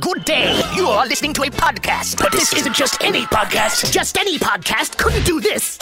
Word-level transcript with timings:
Good 0.00 0.24
day. 0.24 0.60
You 0.76 0.86
are 0.88 1.06
listening 1.06 1.32
to 1.34 1.42
a 1.42 1.46
podcast, 1.50 2.18
but 2.18 2.30
this 2.30 2.52
isn't 2.52 2.74
just 2.74 3.02
any 3.02 3.22
podcast. 3.22 3.90
Just 3.90 4.18
any 4.18 4.38
podcast 4.38 4.98
couldn't 4.98 5.24
do 5.24 5.40
this. 5.40 5.78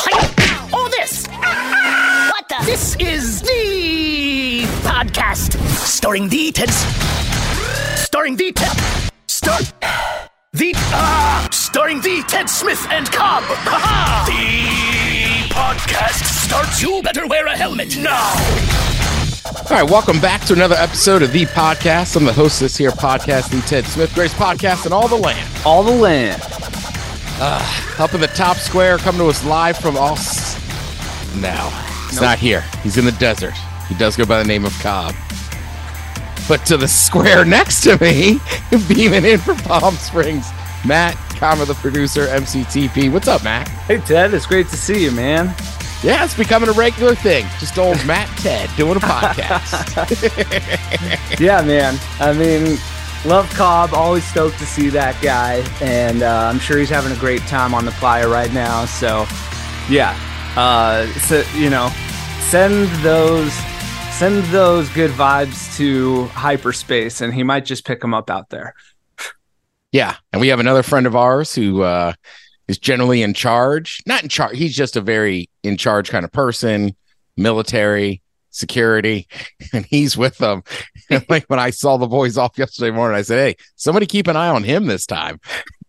Or 0.72 0.88
this. 0.90 1.26
What 1.36 2.48
the? 2.48 2.56
This 2.64 2.96
is 3.00 3.42
the 3.42 4.62
podcast. 4.84 5.58
Starring 5.68 6.28
the 6.28 6.52
Ted. 6.52 6.70
Starring 7.96 8.36
the 8.36 8.52
Ted. 8.52 9.12
Star. 9.26 9.58
The. 10.52 10.72
Ah! 10.74 11.46
starring 11.50 12.00
the 12.00 12.22
Ted 12.26 12.48
Smith 12.48 12.86
and 12.90 13.10
Cobb. 13.12 13.42
Ha 13.42 14.24
The 14.26 15.52
podcast 15.52 16.24
starts. 16.46 16.80
You 16.80 17.02
better 17.02 17.26
wear 17.26 17.44
a 17.46 17.54
helmet 17.54 17.98
now. 17.98 18.95
All 19.46 19.52
right, 19.70 19.88
welcome 19.88 20.20
back 20.20 20.44
to 20.46 20.54
another 20.54 20.74
episode 20.74 21.22
of 21.22 21.30
the 21.30 21.44
podcast. 21.46 22.16
I'm 22.16 22.24
the 22.24 22.32
host 22.32 22.56
of 22.56 22.64
this 22.64 22.76
here 22.76 22.90
podcast, 22.90 23.50
the 23.50 23.60
Ted 23.60 23.84
Smith 23.84 24.12
Grace 24.12 24.34
podcast, 24.34 24.86
and 24.86 24.92
all 24.92 25.06
the 25.06 25.14
land. 25.16 25.48
All 25.64 25.84
the 25.84 25.92
land. 25.92 26.42
Up 28.00 28.12
in 28.12 28.20
the 28.20 28.30
top 28.34 28.56
square, 28.56 28.98
coming 28.98 29.20
to 29.20 29.28
us 29.28 29.44
live 29.44 29.76
from 29.78 29.96
us. 29.96 30.56
No, 31.36 31.70
he's 32.10 32.20
not 32.20 32.40
here. 32.40 32.62
He's 32.82 32.98
in 32.98 33.04
the 33.04 33.12
desert. 33.12 33.54
He 33.88 33.94
does 33.94 34.16
go 34.16 34.26
by 34.26 34.42
the 34.42 34.48
name 34.48 34.64
of 34.64 34.76
Cobb. 34.80 35.14
But 36.48 36.66
to 36.66 36.76
the 36.76 36.88
square 36.88 37.44
next 37.44 37.82
to 37.82 37.96
me, 38.00 38.40
beaming 38.88 39.24
in 39.24 39.38
from 39.38 39.58
Palm 39.58 39.94
Springs, 39.94 40.50
Matt, 40.84 41.14
comma 41.36 41.64
the 41.66 41.74
producer, 41.74 42.26
MCTP. 42.26 43.12
What's 43.12 43.28
up, 43.28 43.44
Matt? 43.44 43.68
Hey, 43.68 43.98
Ted, 43.98 44.34
it's 44.34 44.46
great 44.46 44.66
to 44.68 44.76
see 44.76 45.04
you, 45.04 45.12
man. 45.12 45.54
Yeah, 46.02 46.24
it's 46.24 46.36
becoming 46.36 46.68
a 46.68 46.72
regular 46.72 47.14
thing. 47.14 47.46
Just 47.58 47.78
old 47.78 48.04
Matt 48.06 48.28
Ted 48.38 48.70
doing 48.76 48.96
a 48.96 49.00
podcast. 49.00 49.72
Yeah, 51.40 51.60
man. 51.62 51.98
I 52.18 52.32
mean, 52.32 52.78
love 53.26 53.48
Cobb. 53.54 53.92
Always 53.92 54.24
stoked 54.24 54.58
to 54.58 54.66
see 54.66 54.88
that 54.90 55.20
guy. 55.22 55.64
And 55.80 56.22
uh, 56.22 56.50
I'm 56.52 56.58
sure 56.58 56.78
he's 56.78 56.88
having 56.88 57.12
a 57.12 57.20
great 57.20 57.42
time 57.42 57.74
on 57.74 57.84
the 57.84 57.90
playa 57.92 58.26
right 58.28 58.52
now. 58.52 58.86
So, 58.86 59.26
yeah. 59.90 60.16
Uh, 60.56 61.06
so, 61.20 61.42
you 61.54 61.68
know, 61.70 61.90
send 62.48 62.88
those. 63.02 63.52
Send 64.12 64.44
those 64.44 64.88
good 64.90 65.10
vibes 65.10 65.76
to 65.76 66.24
hyperspace, 66.28 67.20
and 67.20 67.34
he 67.34 67.42
might 67.42 67.66
just 67.66 67.84
pick 67.84 68.00
them 68.00 68.14
up 68.14 68.30
out 68.30 68.48
there. 68.48 68.72
Yeah, 69.92 70.14
and 70.32 70.40
we 70.40 70.48
have 70.48 70.58
another 70.58 70.82
friend 70.82 71.06
of 71.06 71.14
ours 71.14 71.54
who 71.54 71.82
uh, 71.82 72.14
is 72.68 72.78
generally 72.78 73.22
in 73.22 73.34
charge. 73.34 74.02
Not 74.06 74.22
in 74.22 74.28
charge. 74.28 74.56
He's 74.56 74.76
just 74.76 74.96
a 74.96 75.00
very 75.00 75.48
in 75.62 75.76
charge 75.76 76.10
kind 76.10 76.24
of 76.24 76.32
person, 76.32 76.96
military, 77.36 78.22
security, 78.50 79.28
and 79.72 79.84
he's 79.86 80.16
with 80.16 80.38
them. 80.38 80.62
And 81.08 81.24
like 81.28 81.44
when 81.44 81.60
I 81.60 81.70
saw 81.70 81.98
the 81.98 82.08
boys 82.08 82.36
off 82.36 82.58
yesterday 82.58 82.90
morning, 82.90 83.16
I 83.16 83.22
said, 83.22 83.38
"Hey, 83.38 83.64
somebody 83.76 84.06
keep 84.06 84.26
an 84.26 84.34
eye 84.34 84.48
on 84.48 84.64
him 84.64 84.86
this 84.86 85.06
time." 85.06 85.38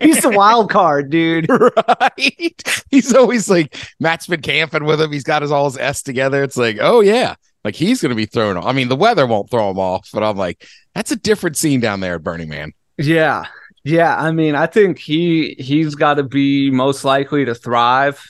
He's 0.00 0.22
the 0.22 0.32
wild 0.34 0.70
card, 0.72 1.08
dude. 1.10 1.48
right? 1.48 2.82
He's 2.90 3.14
always 3.14 3.48
like 3.48 3.76
Matt's 4.00 4.26
been 4.26 4.42
camping 4.42 4.82
with 4.86 5.00
him. 5.00 5.12
He's 5.12 5.22
got 5.22 5.42
his 5.42 5.52
all 5.52 5.66
his 5.66 5.78
S 5.78 6.02
together. 6.02 6.42
It's 6.42 6.56
like, 6.56 6.78
oh 6.80 6.98
yeah, 6.98 7.36
like 7.62 7.76
he's 7.76 8.02
gonna 8.02 8.16
be 8.16 8.26
thrown 8.26 8.56
off. 8.56 8.66
I 8.66 8.72
mean, 8.72 8.88
the 8.88 8.96
weather 8.96 9.24
won't 9.24 9.50
throw 9.50 9.70
him 9.70 9.78
off, 9.78 10.08
but 10.12 10.24
I'm 10.24 10.36
like, 10.36 10.66
that's 10.96 11.12
a 11.12 11.16
different 11.16 11.56
scene 11.56 11.78
down 11.78 12.00
there 12.00 12.16
at 12.16 12.24
Burning 12.24 12.48
Man. 12.48 12.72
Yeah. 12.96 13.44
Yeah, 13.88 14.14
I 14.16 14.32
mean, 14.32 14.54
I 14.54 14.66
think 14.66 14.98
he 14.98 15.56
he's 15.58 15.94
got 15.94 16.14
to 16.14 16.22
be 16.22 16.70
most 16.70 17.06
likely 17.06 17.46
to 17.46 17.54
thrive, 17.54 18.22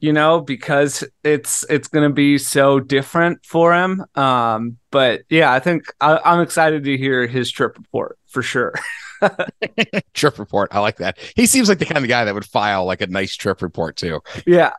you 0.00 0.12
know, 0.12 0.40
because 0.40 1.04
it's 1.22 1.64
it's 1.70 1.86
going 1.86 2.08
to 2.08 2.12
be 2.12 2.36
so 2.36 2.80
different 2.80 3.46
for 3.46 3.72
him. 3.72 4.04
Um, 4.16 4.78
but 4.90 5.22
yeah, 5.30 5.52
I 5.52 5.60
think 5.60 5.84
I, 6.00 6.18
I'm 6.24 6.40
excited 6.40 6.82
to 6.82 6.96
hear 6.96 7.28
his 7.28 7.52
trip 7.52 7.78
report 7.78 8.18
for 8.26 8.42
sure. 8.42 8.74
trip 10.14 10.36
report. 10.40 10.74
I 10.74 10.80
like 10.80 10.96
that. 10.96 11.16
He 11.36 11.46
seems 11.46 11.68
like 11.68 11.78
the 11.78 11.86
kind 11.86 12.04
of 12.04 12.08
guy 12.08 12.24
that 12.24 12.34
would 12.34 12.44
file 12.44 12.84
like 12.84 13.00
a 13.00 13.06
nice 13.06 13.36
trip 13.36 13.62
report 13.62 13.94
too. 13.94 14.20
yeah. 14.46 14.72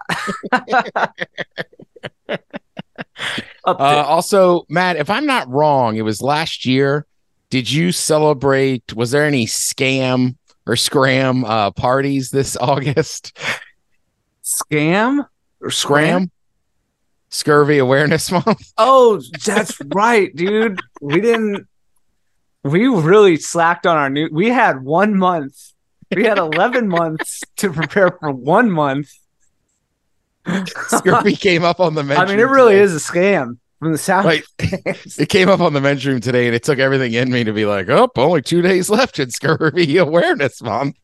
Uh, 3.68 4.04
also, 4.08 4.64
Matt, 4.70 4.96
if 4.98 5.10
I'm 5.10 5.26
not 5.26 5.50
wrong, 5.50 5.96
it 5.96 6.04
was 6.04 6.22
last 6.22 6.68
year. 6.68 7.08
Did 7.56 7.72
you 7.72 7.94
celebrate? 7.94 8.94
Was 8.94 9.12
there 9.12 9.24
any 9.24 9.46
scam 9.46 10.36
or 10.68 10.76
scram 10.76 11.46
uh, 11.46 11.72
parties 11.72 12.30
this 12.30 12.58
August? 12.62 13.32
Scam 14.44 15.26
or 15.62 15.72
Scram? 15.72 16.32
Scurvy 17.30 17.78
Awareness 17.78 18.30
Month. 18.30 18.74
Oh, 18.78 19.22
that's 19.46 19.80
right, 19.94 20.36
dude. 20.36 20.82
We 21.00 21.22
didn't. 21.22 21.66
We 22.66 22.88
really 22.88 23.38
slacked 23.38 23.88
on 23.88 23.96
our 23.96 24.10
new. 24.10 24.28
We 24.34 24.50
had 24.50 24.84
one 24.84 25.18
month. 25.18 25.56
We 26.14 26.26
had 26.26 26.38
eleven 26.38 26.90
months 26.90 27.42
to 27.56 27.72
prepare 27.72 28.12
for 28.20 28.32
one 28.34 28.70
month. 28.70 29.14
Scurvy 30.90 31.36
came 31.38 31.64
up 31.64 31.80
on 31.80 31.96
the 31.96 32.04
men's 32.04 32.20
I 32.20 32.26
mean, 32.26 32.40
it 32.42 32.50
really 32.50 32.74
today. 32.74 32.84
is 32.84 32.96
a 32.98 33.00
scam 33.00 33.60
from 33.86 33.92
the 33.92 34.00
sound. 34.00 34.26
Right. 34.26 34.44
It 35.20 35.30
came 35.30 35.48
up 35.48 35.60
on 35.60 35.74
the 35.74 35.80
men's 35.80 36.04
room 36.06 36.20
today, 36.20 36.48
and 36.48 36.56
it 36.56 36.64
took 36.64 36.80
everything 36.80 37.14
in 37.14 37.32
me 37.32 37.44
to 37.44 37.54
be 37.54 37.68
like, 37.68 37.88
"Oh, 37.88 38.10
only 38.18 38.42
two 38.42 38.64
days 38.64 38.90
left 38.90 39.20
in 39.20 39.30
Scurvy 39.30 39.98
Awareness 40.02 40.60
Month." 40.64 40.98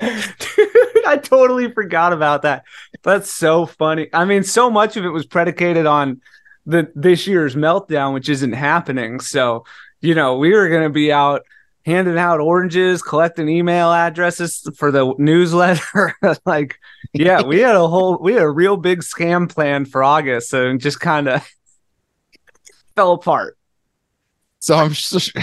Dude, 0.00 1.06
I 1.06 1.18
totally 1.20 1.72
forgot 1.72 2.12
about 2.12 2.42
that. 2.42 2.62
That's 3.02 3.30
so 3.30 3.66
funny. 3.66 4.08
I 4.12 4.24
mean, 4.26 4.44
so 4.44 4.70
much 4.70 4.96
of 4.96 5.04
it 5.04 5.08
was 5.08 5.26
predicated 5.26 5.86
on 5.86 6.20
the 6.66 6.88
this 6.94 7.26
year's 7.26 7.56
meltdown, 7.56 8.14
which 8.14 8.28
isn't 8.28 8.52
happening. 8.52 9.18
So, 9.18 9.64
you 10.00 10.14
know, 10.14 10.38
we 10.38 10.52
were 10.52 10.68
gonna 10.68 10.90
be 10.90 11.12
out 11.12 11.42
handing 11.84 12.16
out 12.16 12.38
oranges, 12.38 13.02
collecting 13.02 13.48
email 13.48 13.92
addresses 13.92 14.68
for 14.76 14.92
the 14.92 15.14
newsletter. 15.18 16.14
like, 16.46 16.78
yeah, 17.12 17.42
we 17.42 17.58
had 17.58 17.74
a 17.74 17.88
whole 17.88 18.18
we 18.22 18.34
had 18.34 18.42
a 18.42 18.50
real 18.50 18.76
big 18.76 19.00
scam 19.00 19.52
plan 19.52 19.84
for 19.84 20.04
August 20.04 20.52
and 20.54 20.80
just 20.80 21.00
kind 21.00 21.28
of 21.28 21.44
fell 22.96 23.12
apart. 23.12 23.56
So 24.60 24.76
I'm 24.76 24.92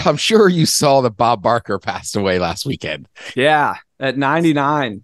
I'm 0.04 0.16
sure 0.16 0.48
you 0.48 0.66
saw 0.66 1.00
that 1.02 1.16
Bob 1.16 1.42
Barker 1.42 1.78
passed 1.78 2.16
away 2.16 2.38
last 2.38 2.66
weekend. 2.66 3.08
Yeah, 3.36 3.74
at 4.00 4.18
99. 4.18 5.02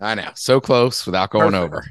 I 0.00 0.14
know, 0.14 0.30
so 0.34 0.60
close 0.60 1.06
without 1.06 1.30
going 1.30 1.52
Perfect. 1.52 1.64
over. 1.64 1.86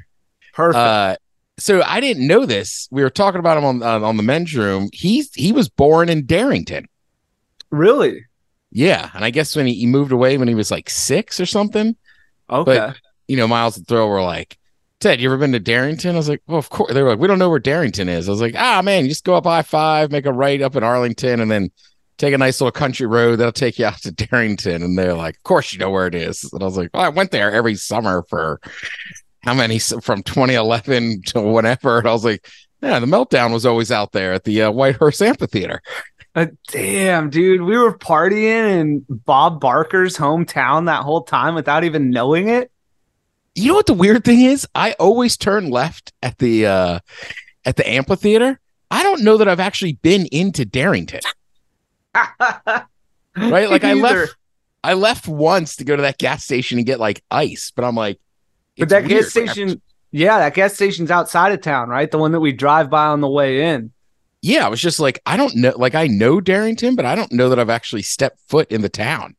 Perfect. 0.54 0.76
Uh, 0.76 1.16
so 1.58 1.82
I 1.82 2.00
didn't 2.00 2.26
know 2.26 2.44
this. 2.46 2.88
We 2.90 3.02
were 3.02 3.10
talking 3.10 3.38
about 3.38 3.58
him 3.58 3.64
on 3.64 3.82
uh, 3.82 4.00
on 4.00 4.16
the 4.16 4.22
men's 4.22 4.54
room. 4.54 4.88
He's 4.92 5.32
he 5.34 5.52
was 5.52 5.68
born 5.68 6.08
in 6.08 6.26
Darrington. 6.26 6.86
really? 7.70 8.24
Yeah, 8.76 9.08
and 9.14 9.24
I 9.24 9.30
guess 9.30 9.54
when 9.54 9.66
he, 9.66 9.74
he 9.74 9.86
moved 9.86 10.10
away 10.10 10.36
when 10.36 10.48
he 10.48 10.56
was 10.56 10.72
like 10.72 10.90
six 10.90 11.38
or 11.38 11.46
something. 11.46 11.94
Okay. 12.50 12.92
You 13.28 13.36
know, 13.36 13.46
Miles 13.46 13.76
and 13.76 13.86
Throw 13.86 14.08
were 14.08 14.20
like, 14.20 14.58
Ted, 15.04 15.20
you 15.20 15.28
ever 15.28 15.36
been 15.36 15.52
to 15.52 15.60
Darrington? 15.60 16.14
I 16.14 16.16
was 16.16 16.30
like, 16.30 16.40
well, 16.46 16.56
of 16.56 16.70
course. 16.70 16.94
They 16.94 17.02
were 17.02 17.10
like, 17.10 17.18
we 17.18 17.28
don't 17.28 17.38
know 17.38 17.50
where 17.50 17.58
Darrington 17.58 18.08
is. 18.08 18.26
I 18.26 18.32
was 18.32 18.40
like, 18.40 18.54
ah, 18.56 18.80
man, 18.80 19.02
you 19.02 19.10
just 19.10 19.26
go 19.26 19.34
up 19.34 19.46
I 19.46 19.60
five, 19.60 20.10
make 20.10 20.24
a 20.24 20.32
right 20.32 20.62
up 20.62 20.76
in 20.76 20.82
Arlington, 20.82 21.40
and 21.40 21.50
then 21.50 21.70
take 22.16 22.32
a 22.32 22.38
nice 22.38 22.58
little 22.58 22.72
country 22.72 23.04
road 23.04 23.36
that'll 23.36 23.52
take 23.52 23.78
you 23.78 23.84
out 23.84 23.98
to 23.98 24.12
Darrington. 24.12 24.82
And 24.82 24.96
they're 24.96 25.12
like, 25.12 25.36
of 25.36 25.42
course 25.42 25.74
you 25.74 25.78
know 25.78 25.90
where 25.90 26.06
it 26.06 26.14
is. 26.14 26.50
And 26.50 26.62
I 26.62 26.64
was 26.64 26.78
like, 26.78 26.88
well, 26.94 27.02
I 27.02 27.10
went 27.10 27.32
there 27.32 27.52
every 27.52 27.74
summer 27.74 28.24
for 28.30 28.62
how 29.42 29.52
many 29.52 29.78
from 29.78 30.22
2011 30.22 31.20
to 31.26 31.42
whenever. 31.42 31.98
And 31.98 32.08
I 32.08 32.12
was 32.12 32.24
like, 32.24 32.48
yeah, 32.80 32.98
the 32.98 33.04
meltdown 33.04 33.52
was 33.52 33.66
always 33.66 33.92
out 33.92 34.12
there 34.12 34.32
at 34.32 34.44
the 34.44 34.62
uh, 34.62 34.70
Whitehorse 34.70 35.20
Amphitheater. 35.20 35.82
Uh, 36.34 36.46
damn, 36.68 37.28
dude, 37.28 37.60
we 37.60 37.76
were 37.76 37.98
partying 37.98 38.80
in 38.80 39.04
Bob 39.10 39.60
Barker's 39.60 40.16
hometown 40.16 40.86
that 40.86 41.02
whole 41.02 41.24
time 41.24 41.54
without 41.54 41.84
even 41.84 42.08
knowing 42.08 42.48
it. 42.48 42.70
You 43.54 43.68
know 43.68 43.74
what 43.74 43.86
the 43.86 43.94
weird 43.94 44.24
thing 44.24 44.40
is? 44.42 44.66
I 44.74 44.92
always 44.92 45.36
turn 45.36 45.70
left 45.70 46.12
at 46.22 46.38
the 46.38 46.66
uh 46.66 46.98
at 47.64 47.76
the 47.76 47.88
amphitheater. 47.88 48.58
I 48.90 49.02
don't 49.02 49.22
know 49.22 49.36
that 49.36 49.48
I've 49.48 49.60
actually 49.60 49.94
been 49.94 50.26
into 50.26 50.64
Darrington. 50.64 51.20
Right? 53.36 53.68
Like 53.68 53.82
I 53.84 53.92
Either. 53.92 54.00
left 54.00 54.36
I 54.84 54.94
left 54.94 55.26
once 55.26 55.76
to 55.76 55.84
go 55.84 55.96
to 55.96 56.02
that 56.02 56.18
gas 56.18 56.44
station 56.44 56.78
and 56.78 56.86
get 56.86 57.00
like 57.00 57.24
ice, 57.30 57.72
but 57.74 57.84
I'm 57.84 57.96
like 57.96 58.20
but 58.78 58.90
that 58.90 59.04
weird. 59.06 59.22
gas 59.22 59.30
station, 59.30 59.80
yeah, 60.12 60.38
that 60.38 60.54
gas 60.54 60.74
station's 60.74 61.10
outside 61.10 61.52
of 61.52 61.60
town, 61.60 61.88
right? 61.88 62.10
The 62.10 62.18
one 62.18 62.32
that 62.32 62.40
we 62.40 62.52
drive 62.52 62.90
by 62.90 63.06
on 63.06 63.20
the 63.20 63.28
way 63.28 63.70
in. 63.70 63.92
Yeah, 64.42 64.66
I 64.66 64.68
was 64.68 64.80
just 64.80 65.00
like 65.00 65.20
I 65.26 65.36
don't 65.36 65.56
know 65.56 65.72
like 65.76 65.94
I 65.94 66.06
know 66.06 66.40
Darrington, 66.40 66.94
but 66.94 67.06
I 67.06 67.14
don't 67.14 67.32
know 67.32 67.48
that 67.48 67.58
I've 67.58 67.70
actually 67.70 68.02
stepped 68.02 68.38
foot 68.46 68.70
in 68.70 68.82
the 68.82 68.88
town. 68.88 69.34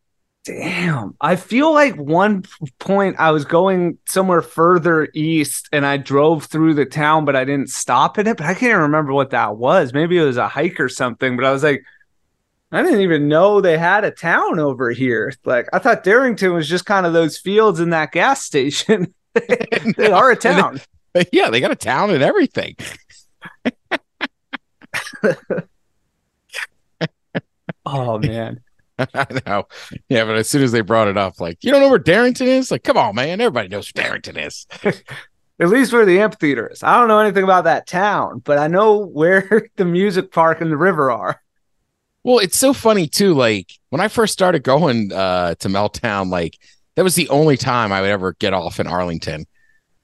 Damn. 0.46 1.16
I 1.20 1.36
feel 1.36 1.74
like 1.74 1.96
one 1.96 2.44
point 2.78 3.16
I 3.18 3.32
was 3.32 3.46
going 3.46 3.98
somewhere 4.06 4.44
further 4.44 5.10
east 5.16 5.68
and 5.72 5.86
I 5.86 5.98
drove 5.98 6.46
through 6.46 6.76
the 6.76 6.86
town, 6.86 7.26
but 7.26 7.36
I 7.36 7.46
didn't 7.46 7.72
stop 7.72 8.20
in 8.20 8.28
it. 8.28 8.38
But 8.38 8.46
I 8.46 8.54
can't 8.54 8.82
remember 8.82 9.12
what 9.12 9.32
that 9.32 9.58
was. 9.58 9.92
Maybe 9.92 10.18
it 10.18 10.24
was 10.24 10.38
a 10.38 10.48
hike 10.48 10.80
or 10.80 10.88
something. 10.88 11.36
But 11.36 11.46
I 11.46 11.52
was 11.52 11.64
like, 11.64 11.84
I 12.72 12.84
didn't 12.84 13.02
even 13.02 13.28
know 13.28 13.60
they 13.60 13.78
had 13.78 14.04
a 14.04 14.12
town 14.12 14.60
over 14.60 14.92
here. 14.92 15.34
Like, 15.46 15.68
I 15.74 15.80
thought 15.80 16.04
Darrington 16.04 16.54
was 16.54 16.70
just 16.70 16.86
kind 16.86 17.06
of 17.06 17.14
those 17.14 17.38
fields 17.38 17.80
in 17.80 17.90
that 17.90 18.12
gas 18.12 18.44
station. 18.44 19.14
they 19.98 20.12
are 20.12 20.32
a 20.32 20.36
town. 20.36 20.80
yeah, 21.32 21.50
they 21.50 21.60
got 21.60 21.72
a 21.72 21.76
town 21.76 22.10
and 22.10 22.24
everything. 22.24 22.76
Oh, 27.86 28.18
man. 28.18 28.62
I 29.14 29.28
know. 29.46 29.68
Yeah, 30.10 30.26
but 30.26 30.38
as 30.38 30.50
soon 30.50 30.64
as 30.64 30.72
they 30.72 30.82
brought 30.82 31.08
it 31.08 31.18
up, 31.18 31.40
like, 31.40 31.64
you 31.64 31.72
don't 31.72 31.82
know 31.82 31.90
where 31.90 32.00
Darrington 32.00 32.48
is? 32.48 32.72
Like, 32.72 32.84
come 32.84 32.98
on, 32.98 33.16
man. 33.16 33.42
Everybody 33.42 33.68
knows 33.68 33.92
where 33.94 34.04
Darrington 34.04 34.38
is. 34.38 34.68
At 35.60 35.70
least 35.70 35.94
where 35.94 36.06
the 36.06 36.20
amphitheater 36.20 36.68
is. 36.68 36.84
I 36.84 36.98
don't 36.98 37.08
know 37.08 37.20
anything 37.20 37.44
about 37.44 37.64
that 37.64 37.88
town, 37.88 38.40
but 38.40 38.58
I 38.58 38.68
know 38.68 39.06
where 39.06 39.68
the 39.78 39.86
music 39.86 40.32
park 40.32 40.62
and 40.62 40.72
the 40.72 40.78
river 40.78 41.12
are. 41.12 41.42
Well, 42.24 42.40
it's 42.40 42.58
so 42.58 42.74
funny 42.74 43.08
too. 43.08 43.34
Like 43.34 43.72
when 43.90 44.02
I 44.02 44.08
first 44.08 44.34
started 44.34 44.64
going 44.64 45.14
uh, 45.14 45.56
to 45.56 45.70
Meltdown, 45.70 46.30
like 46.30 46.58
that 46.96 47.04
was 47.04 47.16
the 47.16 47.30
only 47.30 47.56
time 47.56 47.92
I 47.92 48.02
would 48.02 48.10
ever 48.10 48.34
get 48.34 48.54
off 48.54 48.80
in 48.80 48.88
Arlington. 48.88 49.46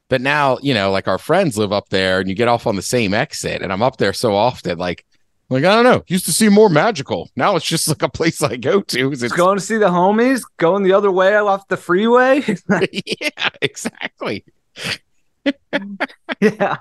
But 0.07 0.21
now, 0.21 0.57
you 0.61 0.73
know, 0.73 0.91
like 0.91 1.07
our 1.07 1.17
friends 1.17 1.57
live 1.57 1.71
up 1.71 1.89
there 1.89 2.19
and 2.19 2.29
you 2.29 2.35
get 2.35 2.47
off 2.47 2.67
on 2.67 2.75
the 2.75 2.81
same 2.81 3.13
exit. 3.13 3.61
And 3.61 3.73
I'm 3.73 3.81
up 3.81 3.97
there 3.97 4.13
so 4.13 4.35
often, 4.35 4.77
like, 4.77 5.05
like 5.51 5.65
I 5.65 5.75
don't 5.75 5.83
know, 5.83 6.01
used 6.07 6.25
to 6.25 6.31
seem 6.31 6.53
more 6.53 6.69
magical. 6.69 7.29
Now 7.35 7.57
it's 7.57 7.65
just 7.65 7.87
like 7.89 8.01
a 8.01 8.09
place 8.09 8.41
I 8.41 8.55
go 8.55 8.81
to. 8.81 9.11
It's, 9.11 9.21
going 9.33 9.57
to 9.57 9.63
see 9.63 9.77
the 9.77 9.89
homies, 9.89 10.41
going 10.57 10.83
the 10.83 10.93
other 10.93 11.11
way 11.11 11.35
off 11.35 11.67
the 11.67 11.77
freeway. 11.77 12.41
yeah, 12.69 13.49
exactly. 13.61 14.45
yeah. 16.39 16.77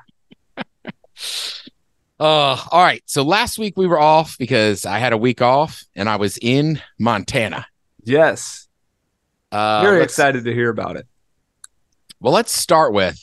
Uh, 2.21 2.57
all 2.71 2.83
right. 2.83 3.03
So 3.07 3.25
last 3.25 3.59
week 3.59 3.77
we 3.77 3.89
were 3.89 3.99
off 3.99 4.39
because 4.39 4.87
I 4.87 4.99
had 4.99 5.13
a 5.13 5.19
week 5.19 5.43
off 5.43 5.83
and 5.97 6.09
I 6.09 6.17
was 6.17 6.39
in 6.41 6.81
Montana. 6.99 7.67
Yes. 8.05 8.69
Uh, 9.51 9.83
Very 9.83 10.03
excited 10.05 10.45
to 10.45 10.55
hear 10.55 10.71
about 10.71 10.97
it. 10.97 11.09
Well, 12.21 12.33
let's 12.33 12.53
start 12.53 12.93
with 12.93 13.19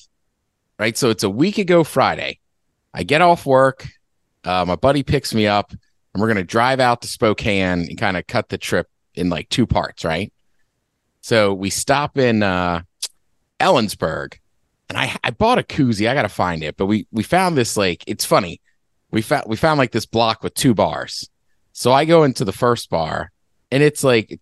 right. 0.77 0.97
So 0.97 1.09
it's 1.09 1.23
a 1.23 1.29
week 1.29 1.57
ago 1.57 1.85
Friday. 1.85 2.39
I 2.93 3.03
get 3.03 3.21
off 3.21 3.45
work. 3.45 3.87
Uh, 4.47 4.63
my 4.65 4.77
buddy 4.77 5.03
picks 5.03 5.33
me 5.33 5.45
up, 5.45 5.71
and 5.71 6.21
we're 6.21 6.29
gonna 6.29 6.43
drive 6.43 6.79
out 6.79 7.01
to 7.01 7.07
Spokane 7.07 7.81
and 7.81 7.97
kind 7.97 8.15
of 8.15 8.25
cut 8.27 8.47
the 8.47 8.57
trip 8.57 8.87
in 9.13 9.29
like 9.29 9.49
two 9.49 9.67
parts, 9.67 10.05
right? 10.05 10.31
So 11.19 11.53
we 11.53 11.69
stop 11.69 12.17
in 12.17 12.43
uh, 12.43 12.83
Ellensburg, 13.59 14.35
and 14.87 14.97
I 14.97 15.17
I 15.21 15.31
bought 15.31 15.59
a 15.59 15.63
koozie. 15.63 16.09
I 16.09 16.13
gotta 16.13 16.29
find 16.29 16.63
it, 16.63 16.77
but 16.77 16.85
we 16.85 17.07
we 17.11 17.23
found 17.23 17.57
this 17.57 17.75
like 17.75 18.05
it's 18.07 18.23
funny. 18.23 18.61
We 19.11 19.21
found 19.21 19.43
we 19.47 19.57
found 19.57 19.79
like 19.79 19.91
this 19.91 20.05
block 20.05 20.43
with 20.43 20.53
two 20.53 20.73
bars. 20.73 21.29
So 21.73 21.91
I 21.91 22.05
go 22.05 22.23
into 22.23 22.45
the 22.45 22.53
first 22.53 22.89
bar, 22.89 23.33
and 23.69 23.83
it's 23.83 24.01
like 24.01 24.39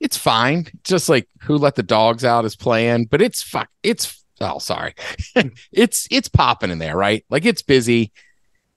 it's 0.00 0.18
fine. 0.18 0.66
Just 0.84 1.08
like 1.08 1.28
who 1.40 1.56
let 1.56 1.76
the 1.76 1.82
dogs 1.82 2.26
out 2.26 2.44
is 2.44 2.56
playing, 2.56 3.06
but 3.06 3.22
it's 3.22 3.42
fuck. 3.42 3.70
It's 3.82 4.22
oh 4.38 4.58
sorry, 4.58 4.94
it's 5.72 6.06
it's 6.10 6.28
popping 6.28 6.70
in 6.70 6.78
there, 6.78 6.96
right? 6.96 7.24
Like 7.30 7.46
it's 7.46 7.62
busy, 7.62 8.12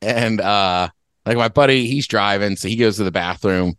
and 0.04 0.42
uh, 0.42 0.90
like 1.26 1.38
my 1.38 1.50
buddy, 1.50 1.88
he's 1.88 2.08
driving, 2.08 2.56
so 2.56 2.68
he 2.68 2.76
goes 2.76 2.98
to 2.98 3.04
the 3.04 3.12
bathroom, 3.12 3.78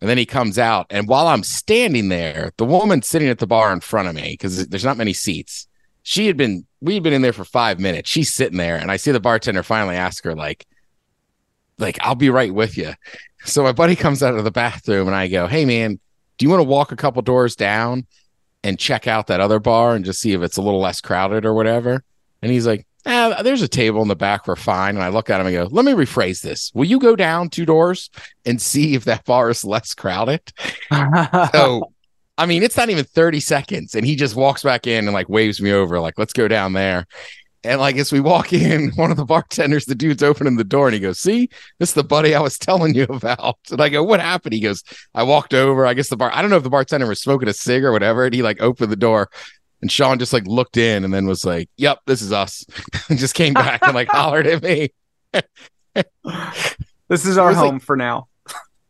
and 0.00 0.10
then 0.10 0.18
he 0.18 0.26
comes 0.26 0.58
out, 0.58 0.86
and 0.90 1.08
while 1.08 1.26
I'm 1.26 1.42
standing 1.42 2.08
there, 2.08 2.52
the 2.56 2.64
woman 2.64 3.02
sitting 3.02 3.28
at 3.28 3.38
the 3.38 3.46
bar 3.46 3.72
in 3.72 3.80
front 3.80 4.08
of 4.08 4.14
me 4.14 4.32
because 4.32 4.66
there's 4.68 4.84
not 4.84 4.96
many 4.96 5.12
seats. 5.12 5.66
She 6.02 6.26
had 6.26 6.36
been 6.36 6.66
we 6.80 6.94
had 6.94 7.02
been 7.02 7.14
in 7.14 7.22
there 7.22 7.32
for 7.32 7.44
five 7.44 7.80
minutes. 7.80 8.10
She's 8.10 8.32
sitting 8.32 8.58
there, 8.58 8.76
and 8.76 8.90
I 8.90 8.96
see 8.96 9.10
the 9.10 9.20
bartender 9.20 9.62
finally 9.62 9.96
ask 9.96 10.22
her 10.24 10.34
like, 10.34 10.66
like 11.78 11.98
I'll 12.02 12.14
be 12.14 12.30
right 12.30 12.52
with 12.52 12.76
you. 12.76 12.92
So 13.46 13.62
my 13.62 13.72
buddy 13.72 13.96
comes 13.96 14.22
out 14.22 14.34
of 14.34 14.44
the 14.44 14.50
bathroom, 14.50 15.06
and 15.06 15.16
I 15.16 15.28
go, 15.28 15.46
Hey 15.46 15.64
man 15.64 15.98
do 16.38 16.44
you 16.46 16.50
want 16.50 16.60
to 16.60 16.68
walk 16.68 16.92
a 16.92 16.96
couple 16.96 17.22
doors 17.22 17.56
down 17.56 18.06
and 18.62 18.78
check 18.78 19.06
out 19.06 19.28
that 19.28 19.40
other 19.40 19.58
bar 19.58 19.94
and 19.94 20.04
just 20.04 20.20
see 20.20 20.32
if 20.32 20.42
it's 20.42 20.56
a 20.56 20.62
little 20.62 20.80
less 20.80 21.00
crowded 21.00 21.44
or 21.44 21.54
whatever? 21.54 22.02
And 22.42 22.50
he's 22.50 22.66
like, 22.66 22.86
eh, 23.06 23.42
there's 23.42 23.62
a 23.62 23.68
table 23.68 24.02
in 24.02 24.08
the 24.08 24.16
back. 24.16 24.46
We're 24.46 24.56
fine. 24.56 24.96
And 24.96 25.04
I 25.04 25.08
look 25.08 25.30
at 25.30 25.40
him 25.40 25.46
and 25.46 25.54
go, 25.54 25.68
let 25.70 25.84
me 25.84 25.92
rephrase 25.92 26.42
this. 26.42 26.70
Will 26.74 26.84
you 26.84 26.98
go 26.98 27.16
down 27.16 27.50
two 27.50 27.66
doors 27.66 28.10
and 28.44 28.60
see 28.70 28.94
if 28.94 29.04
that 29.04 29.24
bar 29.24 29.50
is 29.50 29.64
less 29.64 29.94
crowded? 29.94 30.40
So, 31.52 31.92
I 32.36 32.46
mean, 32.46 32.62
it's 32.62 32.76
not 32.76 32.90
even 32.90 33.04
30 33.04 33.40
seconds. 33.40 33.94
And 33.94 34.04
he 34.04 34.16
just 34.16 34.34
walks 34.34 34.62
back 34.62 34.86
in 34.86 35.04
and 35.04 35.14
like 35.14 35.28
waves 35.28 35.60
me 35.60 35.72
over, 35.72 36.00
like, 36.00 36.18
let's 36.18 36.32
go 36.32 36.48
down 36.48 36.72
there. 36.72 37.06
And 37.64 37.80
like 37.80 37.96
as 37.96 38.12
we 38.12 38.20
walk 38.20 38.52
in, 38.52 38.90
one 38.92 39.10
of 39.10 39.16
the 39.16 39.24
bartenders, 39.24 39.86
the 39.86 39.94
dude's 39.94 40.22
opening 40.22 40.56
the 40.56 40.64
door 40.64 40.86
and 40.86 40.94
he 40.94 41.00
goes, 41.00 41.18
See, 41.18 41.48
this 41.78 41.90
is 41.90 41.94
the 41.94 42.04
buddy 42.04 42.34
I 42.34 42.40
was 42.40 42.58
telling 42.58 42.94
you 42.94 43.04
about. 43.04 43.58
And 43.70 43.80
I 43.80 43.88
go, 43.88 44.02
What 44.02 44.20
happened? 44.20 44.52
He 44.52 44.60
goes, 44.60 44.82
I 45.14 45.22
walked 45.22 45.54
over. 45.54 45.86
I 45.86 45.94
guess 45.94 46.08
the 46.08 46.16
bar, 46.16 46.30
I 46.32 46.42
don't 46.42 46.50
know 46.50 46.58
if 46.58 46.62
the 46.62 46.70
bartender 46.70 47.06
was 47.06 47.20
smoking 47.20 47.48
a 47.48 47.54
cig 47.54 47.84
or 47.84 47.92
whatever. 47.92 48.24
And 48.24 48.34
he 48.34 48.42
like 48.42 48.60
opened 48.60 48.92
the 48.92 48.96
door 48.96 49.30
and 49.84 49.92
Sean 49.92 50.18
just 50.18 50.32
like 50.32 50.46
looked 50.46 50.78
in 50.78 51.04
and 51.04 51.12
then 51.12 51.26
was 51.26 51.44
like, 51.44 51.68
Yep, 51.76 51.98
this 52.06 52.22
is 52.22 52.32
us. 52.32 52.64
and 53.10 53.18
just 53.18 53.34
came 53.34 53.52
back 53.52 53.82
and 53.82 53.94
like 53.94 54.08
hollered 54.08 54.46
at 54.46 54.62
me. 54.62 54.88
this 57.10 57.26
is 57.26 57.36
our 57.36 57.48
was 57.48 57.58
like- 57.58 57.70
home 57.70 57.80
for 57.80 57.94
now. 57.94 58.26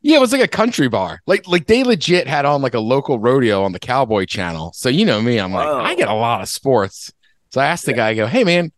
Yeah, 0.02 0.18
it 0.18 0.20
was 0.20 0.32
like 0.32 0.42
a 0.42 0.46
country 0.46 0.86
bar. 0.86 1.20
Like 1.26 1.48
like 1.48 1.66
they 1.66 1.82
legit 1.82 2.28
had 2.28 2.44
on 2.44 2.62
like 2.62 2.74
a 2.74 2.78
local 2.78 3.18
rodeo 3.18 3.64
on 3.64 3.72
the 3.72 3.80
Cowboy 3.80 4.24
Channel. 4.26 4.72
So 4.72 4.88
you 4.88 5.04
know 5.04 5.20
me, 5.20 5.40
I'm 5.40 5.52
like, 5.52 5.66
Whoa. 5.66 5.80
I 5.80 5.96
get 5.96 6.06
a 6.06 6.14
lot 6.14 6.42
of 6.42 6.48
sports. 6.48 7.12
So 7.50 7.60
I 7.60 7.66
asked 7.66 7.86
the 7.86 7.92
guy, 7.92 8.10
I 8.10 8.14
go, 8.14 8.28
hey 8.28 8.44
man, 8.44 8.70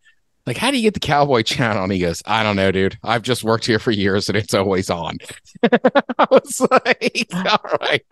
like 0.47 0.57
how 0.57 0.71
do 0.71 0.77
you 0.77 0.83
get 0.83 0.95
the 0.95 0.99
Cowboy 0.99 1.43
Channel? 1.43 1.83
And 1.83 1.91
he 1.91 1.99
goes, 1.99 2.23
I 2.25 2.41
don't 2.41 2.55
know, 2.55 2.71
dude. 2.71 2.97
I've 3.03 3.21
just 3.21 3.43
worked 3.43 3.67
here 3.67 3.77
for 3.77 3.91
years 3.91 4.27
and 4.27 4.35
it's 4.39 4.55
always 4.55 4.89
on. 4.89 5.17
I 5.71 6.27
was 6.31 6.61
like, 6.61 7.27
all 7.35 7.77
right. 7.79 8.03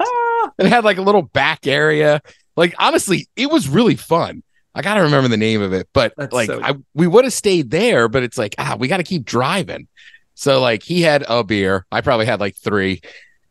It 0.60 0.68
had 0.68 0.84
like 0.84 0.98
a 0.98 1.02
little 1.02 1.24
back 1.24 1.66
area. 1.66 2.22
Like 2.56 2.76
honestly, 2.80 3.28
it 3.36 3.50
was 3.50 3.68
really 3.68 3.96
fun. 3.96 4.44
I 4.74 4.82
gotta 4.82 5.02
remember 5.02 5.30
the 5.30 5.38
name 5.38 5.62
of 5.62 5.74
it, 5.74 5.88
but 5.94 6.14
That's 6.18 6.34
like 6.34 6.48
so- 6.48 6.62
I 6.62 6.76
we 6.94 7.08
would 7.08 7.24
have 7.24 7.34
stayed 7.34 7.72
there, 7.72 8.08
but 8.10 8.24
it's 8.24 8.38
like 8.38 8.56
ah, 8.58 8.76
we 8.78 8.88
got 8.88 8.98
to 8.98 9.04
keep 9.04 9.26
driving. 9.26 9.88
So 10.34 10.60
like 10.60 10.84
he 10.84 11.02
had 11.02 11.24
a 11.30 11.44
beer, 11.44 11.86
I 11.92 12.02
probably 12.02 12.26
had 12.26 12.40
like 12.40 12.56
three. 12.58 13.02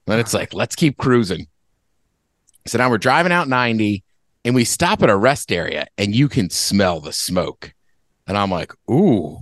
Then 0.07 0.19
it's 0.19 0.35
like 0.35 0.53
let's 0.53 0.77
keep 0.77 0.99
cruising. 0.99 1.47
So 2.67 2.79
now 2.79 2.91
we're 2.91 2.99
driving 2.99 3.33
out 3.33 3.49
ninety, 3.49 4.05
and 4.45 4.55
we 4.55 4.65
stop 4.65 5.03
at 5.03 5.09
a 5.09 5.17
rest 5.17 5.51
area, 5.51 5.87
and 5.97 6.15
you 6.15 6.29
can 6.29 6.51
smell 6.51 7.01
the 7.01 7.13
smoke, 7.13 7.73
and 8.27 8.37
I'm 8.37 8.51
like, 8.51 8.73
ooh, 8.91 9.39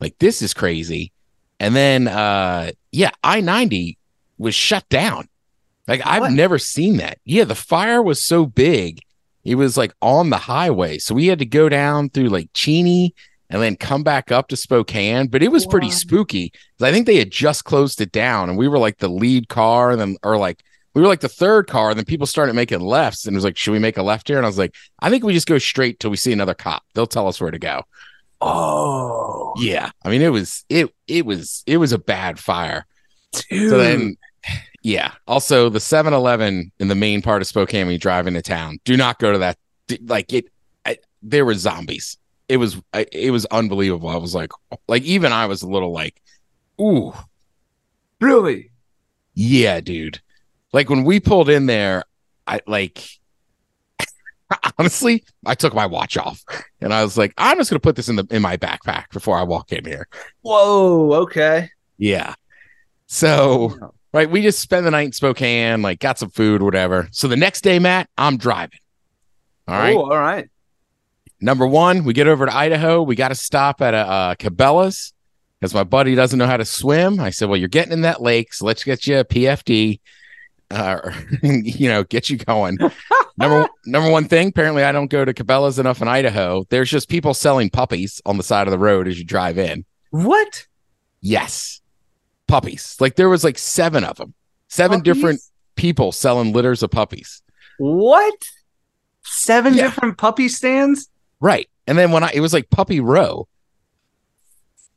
like 0.00 0.18
this 0.18 0.42
is 0.42 0.52
crazy. 0.52 1.12
And 1.58 1.74
then 1.74 2.08
uh 2.08 2.72
yeah, 2.92 3.10
I 3.22 3.40
ninety 3.40 3.96
was 4.36 4.54
shut 4.54 4.86
down. 4.90 5.28
Like 5.86 6.02
I've 6.04 6.32
never 6.32 6.58
seen 6.58 6.96
that. 6.98 7.18
Yeah, 7.24 7.44
the 7.44 7.54
fire 7.54 8.02
was 8.02 8.22
so 8.24 8.46
big. 8.46 9.00
It 9.44 9.56
was 9.56 9.76
like 9.76 9.92
on 10.00 10.30
the 10.30 10.38
highway. 10.38 10.98
So 10.98 11.14
we 11.14 11.26
had 11.26 11.38
to 11.40 11.46
go 11.46 11.68
down 11.68 12.08
through 12.08 12.28
like 12.28 12.48
Cheney 12.54 13.14
and 13.50 13.60
then 13.60 13.76
come 13.76 14.02
back 14.02 14.32
up 14.32 14.48
to 14.48 14.56
Spokane. 14.56 15.26
But 15.26 15.42
it 15.42 15.52
was 15.52 15.66
pretty 15.66 15.90
spooky. 15.90 16.52
I 16.80 16.90
think 16.90 17.06
they 17.06 17.18
had 17.18 17.30
just 17.30 17.64
closed 17.64 18.00
it 18.00 18.10
down 18.12 18.48
and 18.48 18.56
we 18.56 18.68
were 18.68 18.78
like 18.78 18.98
the 18.98 19.08
lead 19.08 19.48
car 19.48 19.90
and 19.90 20.00
then 20.00 20.16
or 20.22 20.38
like 20.38 20.62
we 20.94 21.02
were 21.02 21.08
like 21.08 21.20
the 21.20 21.28
third 21.28 21.66
car, 21.66 21.90
and 21.90 21.98
then 21.98 22.04
people 22.04 22.24
started 22.26 22.54
making 22.54 22.78
lefts 22.78 23.26
and 23.26 23.34
it 23.34 23.36
was 23.38 23.42
like, 23.44 23.56
should 23.56 23.72
we 23.72 23.80
make 23.80 23.98
a 23.98 24.02
left 24.02 24.28
here? 24.28 24.36
And 24.36 24.46
I 24.46 24.48
was 24.48 24.58
like, 24.58 24.76
I 25.00 25.10
think 25.10 25.24
we 25.24 25.32
just 25.34 25.48
go 25.48 25.58
straight 25.58 25.98
till 25.98 26.10
we 26.10 26.16
see 26.16 26.32
another 26.32 26.54
cop. 26.54 26.84
They'll 26.94 27.06
tell 27.08 27.26
us 27.26 27.40
where 27.40 27.50
to 27.50 27.58
go. 27.58 27.82
oh, 28.40 29.54
Yeah. 29.58 29.90
I 30.04 30.08
mean, 30.10 30.22
it 30.22 30.28
was 30.28 30.64
it 30.68 30.94
it 31.06 31.26
was 31.26 31.62
it 31.66 31.76
was 31.78 31.92
a 31.92 31.98
bad 31.98 32.38
fire. 32.38 32.86
dude. 33.50 33.70
So 33.70 33.78
then, 33.78 34.16
yeah. 34.84 35.12
Also, 35.26 35.70
the 35.70 35.80
7 35.80 36.12
Eleven 36.12 36.70
in 36.78 36.88
the 36.88 36.94
main 36.94 37.22
part 37.22 37.40
of 37.40 37.48
Spokane 37.48 37.86
when 37.86 37.94
you 37.94 37.98
drive 37.98 38.26
into 38.26 38.42
town, 38.42 38.78
do 38.84 38.96
not 38.98 39.18
go 39.18 39.32
to 39.32 39.38
that. 39.38 39.58
Like, 40.02 40.32
it, 40.32 40.52
I, 40.84 40.98
there 41.22 41.46
were 41.46 41.54
zombies. 41.54 42.18
It 42.50 42.58
was, 42.58 42.80
I, 42.92 43.06
it 43.10 43.30
was 43.30 43.46
unbelievable. 43.46 44.10
I 44.10 44.16
was 44.16 44.34
like, 44.34 44.50
like, 44.86 45.02
even 45.02 45.32
I 45.32 45.46
was 45.46 45.62
a 45.62 45.68
little 45.68 45.90
like, 45.90 46.20
ooh, 46.78 47.14
really? 48.20 48.70
yeah, 49.32 49.80
dude. 49.80 50.20
Like, 50.74 50.90
when 50.90 51.04
we 51.04 51.18
pulled 51.18 51.48
in 51.48 51.64
there, 51.64 52.04
I 52.46 52.60
like, 52.66 53.08
honestly, 54.78 55.24
I 55.46 55.54
took 55.54 55.72
my 55.72 55.86
watch 55.86 56.18
off 56.18 56.44
and 56.82 56.92
I 56.92 57.02
was 57.02 57.16
like, 57.16 57.32
I'm 57.38 57.56
just 57.56 57.70
going 57.70 57.76
to 57.76 57.82
put 57.82 57.96
this 57.96 58.10
in 58.10 58.16
the, 58.16 58.26
in 58.30 58.42
my 58.42 58.58
backpack 58.58 59.08
before 59.12 59.38
I 59.38 59.44
walk 59.44 59.72
in 59.72 59.86
here. 59.86 60.08
Whoa. 60.42 61.14
Okay. 61.22 61.70
Yeah. 61.96 62.34
So, 63.06 63.94
right? 64.14 64.30
We 64.30 64.40
just 64.40 64.60
spent 64.60 64.84
the 64.84 64.92
night 64.92 65.06
in 65.06 65.12
Spokane, 65.12 65.82
like 65.82 65.98
got 65.98 66.18
some 66.18 66.30
food, 66.30 66.62
whatever. 66.62 67.08
So 67.10 67.28
the 67.28 67.36
next 67.36 67.62
day, 67.62 67.78
Matt, 67.78 68.08
I'm 68.16 68.38
driving. 68.38 68.78
All 69.66 69.76
right. 69.76 69.96
Oh, 69.96 70.02
all 70.02 70.18
right. 70.18 70.48
Number 71.40 71.66
one, 71.66 72.04
we 72.04 72.14
get 72.14 72.28
over 72.28 72.46
to 72.46 72.54
Idaho. 72.54 73.02
We 73.02 73.16
got 73.16 73.28
to 73.28 73.34
stop 73.34 73.82
at 73.82 73.92
a 73.92 73.98
uh, 73.98 74.34
Cabela's 74.36 75.12
because 75.60 75.74
my 75.74 75.84
buddy 75.84 76.14
doesn't 76.14 76.38
know 76.38 76.46
how 76.46 76.56
to 76.56 76.64
swim. 76.64 77.20
I 77.20 77.30
said, 77.30 77.48
"Well, 77.48 77.58
you're 77.58 77.68
getting 77.68 77.92
in 77.92 78.02
that 78.02 78.22
lake, 78.22 78.54
so 78.54 78.64
let's 78.64 78.84
get 78.84 79.06
you 79.06 79.18
a 79.18 79.24
PFD, 79.24 80.00
uh, 80.70 81.10
you 81.42 81.88
know, 81.88 82.04
get 82.04 82.30
you 82.30 82.38
going." 82.38 82.78
number 83.36 83.68
number 83.84 84.10
one 84.10 84.26
thing. 84.26 84.48
Apparently, 84.48 84.84
I 84.84 84.92
don't 84.92 85.10
go 85.10 85.24
to 85.24 85.34
Cabela's 85.34 85.78
enough 85.78 86.00
in 86.00 86.08
Idaho. 86.08 86.64
There's 86.70 86.88
just 86.88 87.08
people 87.08 87.34
selling 87.34 87.68
puppies 87.68 88.22
on 88.24 88.36
the 88.36 88.42
side 88.44 88.66
of 88.66 88.70
the 88.70 88.78
road 88.78 89.08
as 89.08 89.18
you 89.18 89.24
drive 89.24 89.58
in. 89.58 89.84
What? 90.10 90.66
Yes. 91.20 91.82
Puppies. 92.46 92.96
Like 93.00 93.16
there 93.16 93.28
was 93.28 93.44
like 93.44 93.58
seven 93.58 94.04
of 94.04 94.16
them. 94.16 94.34
Seven 94.68 94.98
Puppies? 95.00 95.14
different 95.14 95.40
people 95.76 96.12
selling 96.12 96.52
litters 96.52 96.82
of 96.82 96.90
puppies. 96.90 97.42
What? 97.78 98.34
Seven 99.24 99.74
Yeah. 99.74 99.84
different 99.84 100.18
puppy 100.18 100.48
stands? 100.48 101.08
Right. 101.40 101.68
And 101.86 101.98
then 101.98 102.12
when 102.12 102.22
I 102.24 102.30
it 102.34 102.40
was 102.40 102.52
like 102.52 102.70
puppy 102.70 103.00
row. 103.00 103.48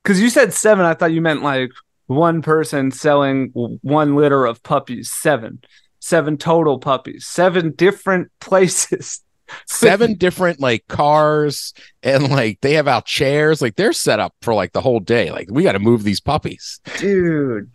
Because 0.03 0.21
you 0.21 0.29
said 0.29 0.53
seven, 0.53 0.85
I 0.85 0.93
thought 0.93 1.11
you 1.11 1.21
meant 1.21 1.41
like 1.43 1.71
one 2.07 2.41
person 2.41 2.91
selling 2.91 3.49
one 3.53 4.15
litter 4.15 4.45
of 4.45 4.63
puppies. 4.63 5.11
Seven. 5.11 5.61
seven 5.99 6.37
total 6.37 6.79
puppies, 6.79 7.25
seven 7.27 7.71
different 7.75 8.31
places. 8.39 9.21
Seven 9.67 10.15
different 10.15 10.59
like 10.59 10.87
cars 10.87 11.73
and 12.03 12.29
like 12.29 12.61
they 12.61 12.73
have 12.73 12.87
out 12.87 13.05
chairs. 13.05 13.61
Like 13.61 13.75
they're 13.75 13.93
set 13.93 14.19
up 14.19 14.35
for 14.41 14.53
like 14.53 14.73
the 14.73 14.81
whole 14.81 14.99
day. 14.99 15.31
Like 15.31 15.49
we 15.49 15.63
got 15.63 15.73
to 15.73 15.79
move 15.79 16.03
these 16.03 16.19
puppies. 16.19 16.79
Dude. 16.97 17.71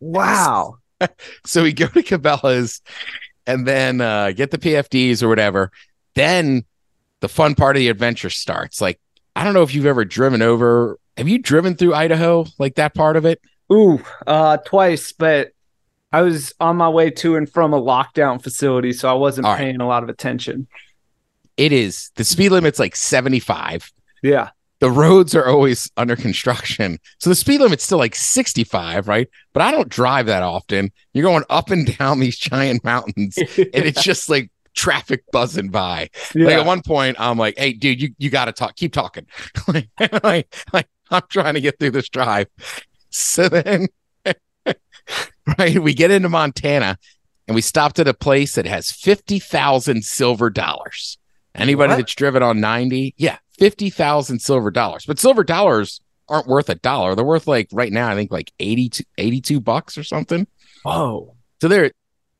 Wow. 0.00 0.78
so 1.44 1.62
we 1.62 1.72
go 1.72 1.86
to 1.88 2.02
cabela's 2.02 2.80
and 3.46 3.66
then 3.66 4.00
uh 4.00 4.32
get 4.32 4.50
the 4.50 4.58
pfds 4.58 5.22
or 5.22 5.28
whatever. 5.28 5.70
Then 6.14 6.64
the 7.20 7.28
fun 7.28 7.54
part 7.54 7.76
of 7.76 7.80
the 7.80 7.88
adventure 7.88 8.30
starts. 8.30 8.80
Like 8.80 9.00
i 9.36 9.42
don't 9.44 9.54
know 9.54 9.62
if 9.62 9.74
you've 9.74 9.86
ever 9.86 10.04
driven 10.04 10.42
over. 10.42 10.98
Have 11.16 11.28
you 11.28 11.38
driven 11.38 11.76
through 11.76 11.94
idaho 11.94 12.44
like 12.58 12.76
that 12.76 12.94
part 12.94 13.16
of 13.16 13.24
it? 13.24 13.40
Ooh, 13.72 14.02
uh 14.26 14.58
twice, 14.58 15.12
but 15.12 15.52
I 16.14 16.22
was 16.22 16.52
on 16.60 16.76
my 16.76 16.88
way 16.88 17.10
to 17.10 17.36
and 17.36 17.50
from 17.50 17.72
a 17.74 17.80
lockdown 17.80 18.42
facility, 18.42 18.92
so 18.92 19.08
I 19.08 19.14
wasn't 19.14 19.46
All 19.46 19.52
right. 19.54 19.58
paying 19.60 19.80
a 19.80 19.86
lot 19.86 20.02
of 20.02 20.08
attention. 20.08 20.66
it 21.56 21.72
is 21.72 22.10
the 22.16 22.24
speed 22.24 22.50
limit's 22.50 22.78
like 22.78 22.96
75 22.96 23.90
Yeah. 24.22 24.50
the 24.80 24.90
roads 24.90 25.34
are 25.34 25.46
always 25.46 25.90
under 25.96 26.16
construction. 26.16 26.98
So 27.18 27.30
the 27.30 27.36
speed 27.36 27.60
limit's 27.60 27.84
still 27.84 27.98
like 27.98 28.14
65, 28.14 29.08
right? 29.08 29.28
But 29.52 29.62
I 29.62 29.70
don't 29.70 29.88
drive 29.88 30.26
that 30.26 30.42
often. 30.42 30.90
You're 31.12 31.22
going 31.24 31.44
up 31.48 31.70
and 31.70 31.96
down 31.98 32.20
these 32.20 32.38
giant 32.38 32.84
mountains 32.84 33.36
and 33.38 33.48
it's 33.74 34.02
just 34.02 34.28
like 34.28 34.50
traffic 34.74 35.22
buzzing 35.32 35.68
by. 35.70 36.10
yeah. 36.34 36.46
Like 36.46 36.54
at 36.56 36.66
one 36.66 36.82
point, 36.82 37.16
I'm 37.20 37.38
like, 37.38 37.56
hey, 37.58 37.72
dude, 37.72 38.02
you, 38.02 38.14
you 38.18 38.28
got 38.30 38.46
to 38.46 38.52
talk, 38.52 38.74
keep 38.76 38.92
talking. 38.92 39.26
like, 39.68 39.88
like, 40.22 40.54
like, 40.72 40.88
I'm 41.10 41.22
trying 41.28 41.54
to 41.54 41.60
get 41.60 41.78
through 41.78 41.92
this 41.92 42.08
drive. 42.08 42.48
So 43.10 43.48
then, 43.48 43.86
right, 45.58 45.78
we 45.82 45.94
get 45.94 46.10
into 46.10 46.28
Montana 46.28 46.98
and 47.46 47.54
we 47.54 47.60
stopped 47.60 47.98
at 47.98 48.08
a 48.08 48.14
place 48.14 48.54
that 48.54 48.66
has 48.66 48.90
50,000 48.90 50.04
silver 50.04 50.50
dollars. 50.50 51.18
Anybody 51.54 51.90
What? 51.90 51.96
that's 51.98 52.14
driven 52.14 52.42
on 52.42 52.60
90, 52.60 53.14
yeah, 53.16 53.38
50,000 53.58 54.38
silver 54.40 54.70
dollars. 54.70 55.04
But 55.06 55.18
silver 55.18 55.44
dollars 55.44 56.00
aren't 56.28 56.46
worth 56.48 56.68
a 56.70 56.74
dollar. 56.74 57.14
They're 57.14 57.24
worth 57.24 57.46
like 57.46 57.68
right 57.72 57.92
now, 57.92 58.08
I 58.08 58.14
think 58.14 58.32
like 58.32 58.52
82, 58.58 59.04
82 59.18 59.60
bucks 59.60 59.96
or 59.98 60.02
something. 60.02 60.46
Oh, 60.84 61.34
So 61.60 61.68
there, 61.68 61.92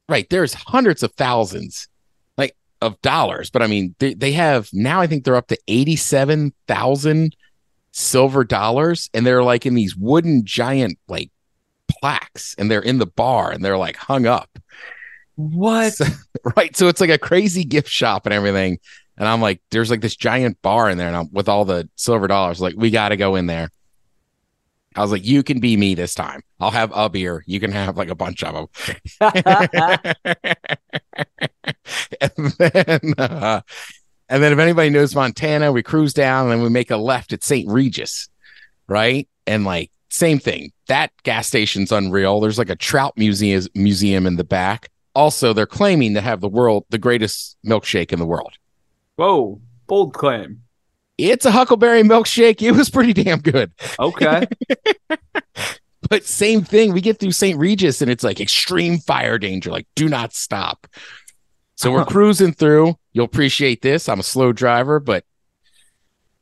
right, 0.08 0.28
there's 0.30 0.54
hundreds 0.54 1.02
of 1.02 1.12
thousands 1.12 1.88
like 2.36 2.56
of 2.80 3.00
dollars, 3.02 3.50
but 3.50 3.62
I 3.62 3.66
mean, 3.66 3.94
they, 3.98 4.14
they 4.14 4.32
have 4.32 4.68
now, 4.72 5.00
I 5.00 5.06
think 5.06 5.24
they're 5.24 5.36
up 5.36 5.48
to 5.48 5.58
87,000 5.68 7.36
silver 7.92 8.42
dollars, 8.44 9.08
and 9.14 9.24
they're 9.26 9.44
like 9.44 9.66
in 9.66 9.74
these 9.74 9.94
wooden 9.96 10.44
giant 10.44 10.98
like 11.08 11.30
plaques, 11.88 12.54
and 12.58 12.70
they're 12.70 12.80
in 12.82 12.98
the 12.98 13.06
bar 13.06 13.50
and 13.50 13.64
they're 13.64 13.78
like 13.78 13.96
hung 13.96 14.26
up, 14.26 14.50
What? 15.36 15.94
So- 15.94 16.06
right? 16.56 16.76
So 16.76 16.88
it's 16.88 17.00
like 17.00 17.10
a 17.10 17.18
crazy 17.18 17.64
gift 17.64 17.88
shop 17.88 18.26
and 18.26 18.32
everything. 18.32 18.78
And 19.16 19.28
I'm 19.28 19.40
like, 19.40 19.60
there's 19.70 19.90
like 19.90 20.00
this 20.00 20.16
giant 20.16 20.60
bar 20.62 20.90
in 20.90 20.98
there, 20.98 21.06
and 21.08 21.16
I'm 21.16 21.32
with 21.32 21.48
all 21.48 21.64
the 21.64 21.88
silver 21.96 22.26
dollars. 22.26 22.60
Like, 22.60 22.74
we 22.76 22.90
got 22.90 23.10
to 23.10 23.16
go 23.16 23.36
in 23.36 23.46
there. 23.46 23.70
I 24.96 25.02
was 25.02 25.10
like, 25.12 25.24
you 25.24 25.42
can 25.42 25.60
be 25.60 25.76
me 25.76 25.94
this 25.94 26.14
time. 26.14 26.42
I'll 26.60 26.70
have 26.70 26.92
a 26.94 27.08
beer. 27.08 27.42
You 27.46 27.58
can 27.60 27.72
have 27.72 27.96
like 27.96 28.08
a 28.10 28.14
bunch 28.14 28.42
of 28.44 28.54
them. 28.54 28.66
and 32.20 32.52
then 32.58 33.14
uh, 33.18 33.60
and 34.28 34.42
then 34.42 34.52
if 34.52 34.58
anybody 34.58 34.90
knows 34.90 35.14
Montana, 35.14 35.72
we 35.72 35.82
cruise 35.82 36.14
down 36.14 36.50
and 36.50 36.62
we 36.62 36.68
make 36.68 36.90
a 36.90 36.96
left 36.96 37.32
at 37.32 37.44
St. 37.44 37.68
Regis, 37.68 38.28
right? 38.88 39.28
And 39.46 39.64
like 39.64 39.90
same 40.14 40.38
thing. 40.38 40.72
That 40.86 41.10
gas 41.24 41.48
station's 41.48 41.90
unreal. 41.90 42.40
There's 42.40 42.58
like 42.58 42.70
a 42.70 42.76
trout 42.76 43.14
museum 43.16 43.64
museum 43.74 44.26
in 44.26 44.36
the 44.36 44.44
back. 44.44 44.88
Also, 45.14 45.52
they're 45.52 45.66
claiming 45.66 46.14
to 46.14 46.20
have 46.20 46.40
the 46.40 46.48
world 46.48 46.84
the 46.90 46.98
greatest 46.98 47.56
milkshake 47.66 48.12
in 48.12 48.18
the 48.18 48.26
world. 48.26 48.52
Whoa. 49.16 49.60
Bold 49.86 50.14
claim. 50.14 50.62
It's 51.18 51.44
a 51.46 51.50
huckleberry 51.50 52.02
milkshake. 52.02 52.62
It 52.62 52.72
was 52.72 52.90
pretty 52.90 53.12
damn 53.12 53.40
good. 53.40 53.72
Okay. 53.98 54.46
But 56.10 56.24
same 56.24 56.62
thing, 56.62 56.92
we 56.92 57.00
get 57.00 57.18
through 57.18 57.32
St. 57.32 57.58
Regis 57.58 58.02
and 58.02 58.10
it's 58.10 58.22
like 58.22 58.40
extreme 58.40 58.98
fire 58.98 59.38
danger, 59.38 59.70
like 59.70 59.86
do 59.94 60.08
not 60.08 60.34
stop. 60.34 60.86
So 61.76 61.90
we're 61.90 62.02
uh-huh. 62.02 62.10
cruising 62.10 62.52
through. 62.52 62.96
You'll 63.12 63.24
appreciate 63.24 63.82
this. 63.82 64.08
I'm 64.08 64.20
a 64.20 64.22
slow 64.22 64.52
driver, 64.52 65.00
but 65.00 65.24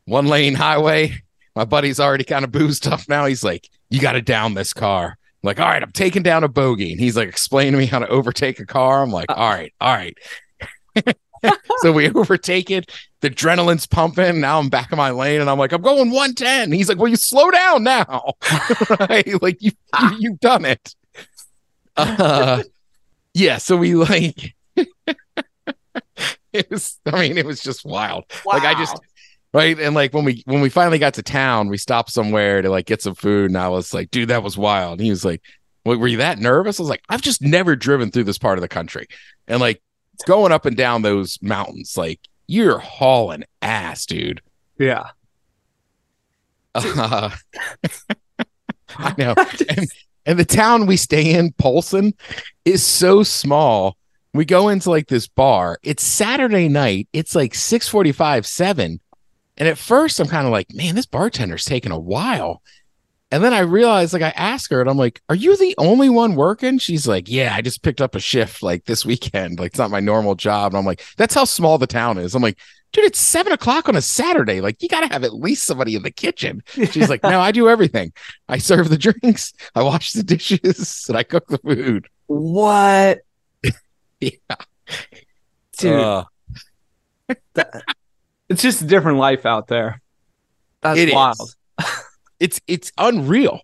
one 0.04 0.26
lane 0.26 0.54
highway. 0.54 1.22
My 1.54 1.64
buddy's 1.64 2.00
already 2.00 2.24
kind 2.24 2.44
of 2.44 2.52
boozed 2.52 2.86
up 2.86 3.00
now. 3.08 3.26
He's 3.26 3.44
like, 3.44 3.68
You 3.90 4.00
got 4.00 4.12
to 4.12 4.22
down 4.22 4.54
this 4.54 4.72
car. 4.72 5.18
I'm 5.42 5.46
like, 5.48 5.60
all 5.60 5.66
right, 5.66 5.82
I'm 5.82 5.92
taking 5.92 6.22
down 6.22 6.44
a 6.44 6.48
bogey. 6.48 6.92
And 6.92 7.00
he's 7.00 7.16
like 7.16 7.28
explaining 7.28 7.72
to 7.72 7.78
me 7.78 7.86
how 7.86 7.98
to 7.98 8.08
overtake 8.08 8.60
a 8.60 8.66
car. 8.66 9.02
I'm 9.02 9.10
like, 9.10 9.28
all 9.28 9.50
right, 9.50 9.72
all 9.80 9.92
right. 9.92 10.16
so 11.78 11.92
we 11.92 12.08
overtake 12.14 12.70
it. 12.70 12.90
The 13.20 13.30
adrenaline's 13.30 13.86
pumping. 13.86 14.40
Now 14.40 14.58
I'm 14.58 14.68
back 14.68 14.92
in 14.92 14.98
my 14.98 15.10
lane 15.10 15.40
and 15.40 15.50
I'm 15.50 15.58
like, 15.58 15.72
I'm 15.72 15.82
going 15.82 16.10
110. 16.10 16.72
He's 16.72 16.88
like, 16.88 16.98
Well, 16.98 17.08
you 17.08 17.16
slow 17.16 17.50
down 17.50 17.82
now. 17.84 18.34
right? 19.00 19.42
Like 19.42 19.60
you, 19.60 19.72
you 20.00 20.16
you've 20.18 20.40
done 20.40 20.64
it. 20.64 20.94
Uh 21.96 22.62
yeah, 23.34 23.58
so 23.58 23.76
we 23.76 23.94
like 23.94 24.54
it 26.52 26.70
was 26.70 26.98
I 27.06 27.20
mean, 27.20 27.38
it 27.38 27.46
was 27.46 27.60
just 27.60 27.84
wild. 27.84 28.24
Like 28.46 28.64
I 28.64 28.74
just 28.74 28.98
right 29.52 29.78
and 29.78 29.94
like 29.94 30.12
when 30.14 30.24
we 30.24 30.42
when 30.46 30.60
we 30.60 30.68
finally 30.68 30.98
got 30.98 31.14
to 31.14 31.22
town, 31.22 31.68
we 31.68 31.78
stopped 31.78 32.10
somewhere 32.10 32.62
to 32.62 32.70
like 32.70 32.86
get 32.86 33.02
some 33.02 33.14
food, 33.14 33.50
and 33.50 33.58
I 33.58 33.68
was 33.68 33.92
like, 33.94 34.10
dude, 34.10 34.28
that 34.28 34.42
was 34.42 34.56
wild. 34.58 34.98
And 34.98 35.04
he 35.04 35.10
was 35.10 35.24
like, 35.24 35.42
well, 35.84 35.98
were 35.98 36.08
you 36.08 36.18
that 36.18 36.38
nervous? 36.38 36.78
I 36.78 36.82
was 36.82 36.90
like, 36.90 37.02
I've 37.08 37.22
just 37.22 37.42
never 37.42 37.76
driven 37.76 38.10
through 38.10 38.24
this 38.24 38.38
part 38.38 38.58
of 38.58 38.62
the 38.62 38.68
country, 38.68 39.06
and 39.48 39.60
like 39.60 39.82
going 40.26 40.52
up 40.52 40.66
and 40.66 40.76
down 40.76 41.02
those 41.02 41.38
mountains, 41.42 41.96
like 41.96 42.20
you're 42.46 42.78
hauling 42.78 43.44
ass, 43.60 44.06
dude. 44.06 44.42
Yeah. 44.78 45.10
Uh, 46.74 47.30
I 48.98 49.14
know. 49.18 49.34
And, 49.68 49.88
and 50.24 50.38
the 50.38 50.44
town 50.44 50.86
we 50.86 50.96
stay 50.96 51.34
in, 51.34 51.52
Polson, 51.52 52.14
is 52.64 52.84
so 52.84 53.22
small. 53.22 53.96
We 54.34 54.44
go 54.44 54.68
into 54.68 54.90
like 54.90 55.08
this 55.08 55.26
bar. 55.26 55.78
It's 55.82 56.04
Saturday 56.04 56.68
night. 56.68 57.08
It's 57.12 57.34
like 57.34 57.54
645, 57.54 58.46
7. 58.46 59.00
And 59.62 59.68
at 59.68 59.78
first 59.78 60.18
I'm 60.18 60.26
kind 60.26 60.44
of 60.44 60.50
like, 60.50 60.74
man, 60.74 60.96
this 60.96 61.06
bartender's 61.06 61.64
taking 61.64 61.92
a 61.92 61.98
while. 61.98 62.64
And 63.30 63.44
then 63.44 63.54
I 63.54 63.60
realized, 63.60 64.12
like, 64.12 64.20
I 64.20 64.30
asked 64.30 64.72
her, 64.72 64.80
and 64.80 64.90
I'm 64.90 64.96
like, 64.96 65.22
"Are 65.28 65.36
you 65.36 65.56
the 65.56 65.72
only 65.78 66.08
one 66.08 66.34
working?" 66.34 66.78
She's 66.78 67.06
like, 67.06 67.30
"Yeah, 67.30 67.54
I 67.54 67.62
just 67.62 67.84
picked 67.84 68.00
up 68.00 68.16
a 68.16 68.18
shift 68.18 68.60
like 68.60 68.86
this 68.86 69.06
weekend. 69.06 69.60
Like, 69.60 69.68
it's 69.68 69.78
not 69.78 69.92
my 69.92 70.00
normal 70.00 70.34
job." 70.34 70.72
And 70.72 70.78
I'm 70.80 70.84
like, 70.84 71.00
"That's 71.16 71.32
how 71.32 71.44
small 71.44 71.78
the 71.78 71.86
town 71.86 72.18
is." 72.18 72.34
I'm 72.34 72.42
like, 72.42 72.58
"Dude, 72.92 73.04
it's 73.04 73.20
seven 73.20 73.52
o'clock 73.52 73.88
on 73.88 73.94
a 73.94 74.02
Saturday. 74.02 74.60
Like, 74.60 74.82
you 74.82 74.88
got 74.88 75.02
to 75.02 75.12
have 75.12 75.22
at 75.22 75.32
least 75.32 75.62
somebody 75.62 75.94
in 75.94 76.02
the 76.02 76.10
kitchen." 76.10 76.64
She's 76.90 77.08
like, 77.08 77.22
"No, 77.22 77.40
I 77.40 77.52
do 77.52 77.68
everything. 77.68 78.12
I 78.48 78.58
serve 78.58 78.88
the 78.88 78.98
drinks, 79.22 79.52
I 79.76 79.84
wash 79.84 80.12
the 80.12 80.24
dishes, 80.24 81.04
and 81.06 81.16
I 81.16 81.22
cook 81.22 81.46
the 81.46 81.58
food." 81.58 82.08
What? 82.26 83.20
Yeah. 84.20 84.56
Dude, 85.78 86.00
Uh, 86.00 86.24
it's 88.52 88.62
just 88.62 88.82
a 88.82 88.86
different 88.86 89.18
life 89.18 89.46
out 89.46 89.68
there. 89.68 90.00
That's 90.82 90.98
It 90.98 91.14
wild. 91.14 91.56
it's 92.40 92.60
it's 92.66 92.92
unreal. 92.98 93.60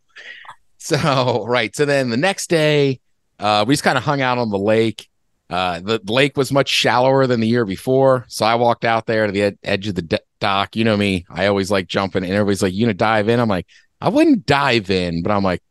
So 0.78 1.44
right. 1.48 1.74
So 1.74 1.84
then 1.84 2.10
the 2.10 2.16
next 2.16 2.48
day, 2.48 3.00
uh, 3.38 3.64
we 3.66 3.74
just 3.74 3.84
kind 3.84 3.98
of 3.98 4.04
hung 4.04 4.20
out 4.20 4.38
on 4.38 4.50
the 4.50 4.58
lake. 4.58 5.08
Uh, 5.50 5.80
the 5.80 6.00
lake 6.06 6.36
was 6.36 6.52
much 6.52 6.68
shallower 6.68 7.26
than 7.26 7.40
the 7.40 7.48
year 7.48 7.64
before, 7.64 8.26
so 8.28 8.44
I 8.44 8.54
walked 8.56 8.84
out 8.84 9.06
there 9.06 9.26
to 9.26 9.32
the 9.32 9.42
ed- 9.42 9.58
edge 9.64 9.88
of 9.88 9.94
the 9.94 10.20
dock. 10.40 10.76
You 10.76 10.84
know 10.84 10.96
me; 10.96 11.24
I 11.30 11.46
always 11.46 11.70
like 11.70 11.86
jumping, 11.86 12.22
and 12.22 12.32
everybody's 12.32 12.62
like, 12.62 12.74
"You 12.74 12.84
gonna 12.84 12.94
dive 12.94 13.28
in?" 13.30 13.40
I'm 13.40 13.48
like, 13.48 13.66
"I 14.00 14.10
wouldn't 14.10 14.44
dive 14.44 14.90
in, 14.90 15.22
but 15.22 15.32
I'm 15.32 15.42
like, 15.42 15.62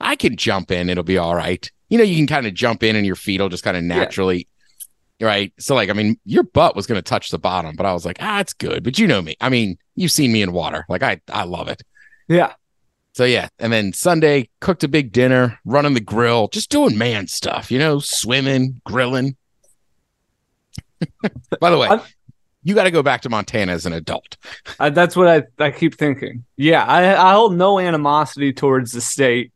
I 0.00 0.14
can 0.14 0.36
jump 0.36 0.70
in; 0.70 0.88
it'll 0.88 1.02
be 1.02 1.18
all 1.18 1.34
right." 1.34 1.68
You 1.88 1.98
know, 1.98 2.04
you 2.04 2.16
can 2.16 2.28
kind 2.28 2.46
of 2.46 2.54
jump 2.54 2.84
in, 2.84 2.94
and 2.94 3.04
your 3.04 3.16
feet 3.16 3.40
will 3.40 3.48
just 3.48 3.64
kind 3.64 3.76
of 3.76 3.82
naturally, 3.82 4.46
right? 5.24 5.52
So, 5.58 5.74
like, 5.74 5.90
I 5.90 5.92
mean, 5.94 6.18
your 6.24 6.42
butt 6.44 6.76
was 6.76 6.86
gonna 6.86 7.02
touch 7.02 7.30
the 7.30 7.38
bottom, 7.38 7.74
but 7.76 7.86
I 7.86 7.92
was 7.92 8.04
like, 8.06 8.18
"Ah, 8.20 8.40
it's 8.40 8.52
good." 8.52 8.84
But 8.84 8.98
you 8.98 9.06
know 9.06 9.20
me; 9.22 9.36
I 9.40 9.48
mean, 9.48 9.78
you've 9.96 10.12
seen 10.12 10.32
me 10.32 10.42
in 10.42 10.52
water; 10.52 10.84
like, 10.88 11.02
I 11.02 11.20
I 11.32 11.44
love 11.44 11.68
it. 11.68 11.82
Yeah. 12.28 12.52
So 13.14 13.24
yeah, 13.24 13.48
and 13.60 13.72
then 13.72 13.92
Sunday 13.92 14.48
cooked 14.60 14.82
a 14.82 14.88
big 14.88 15.12
dinner, 15.12 15.58
running 15.64 15.94
the 15.94 16.00
grill, 16.00 16.48
just 16.48 16.68
doing 16.70 16.98
man 16.98 17.28
stuff, 17.28 17.70
you 17.70 17.78
know, 17.78 18.00
swimming, 18.00 18.80
grilling. 18.84 19.36
By 21.60 21.70
the 21.70 21.78
way, 21.78 21.88
I'm- 21.88 22.00
you 22.66 22.74
got 22.74 22.84
to 22.84 22.90
go 22.90 23.02
back 23.02 23.20
to 23.22 23.28
Montana 23.28 23.72
as 23.72 23.86
an 23.86 23.92
adult. 23.92 24.36
Uh, 24.80 24.90
that's 24.90 25.14
what 25.14 25.28
I, 25.28 25.64
I 25.64 25.70
keep 25.70 25.94
thinking. 25.96 26.44
Yeah, 26.56 26.82
I, 26.84 27.14
I 27.14 27.34
hold 27.34 27.54
no 27.56 27.78
animosity 27.78 28.52
towards 28.52 28.90
the 28.90 29.00
state. 29.00 29.52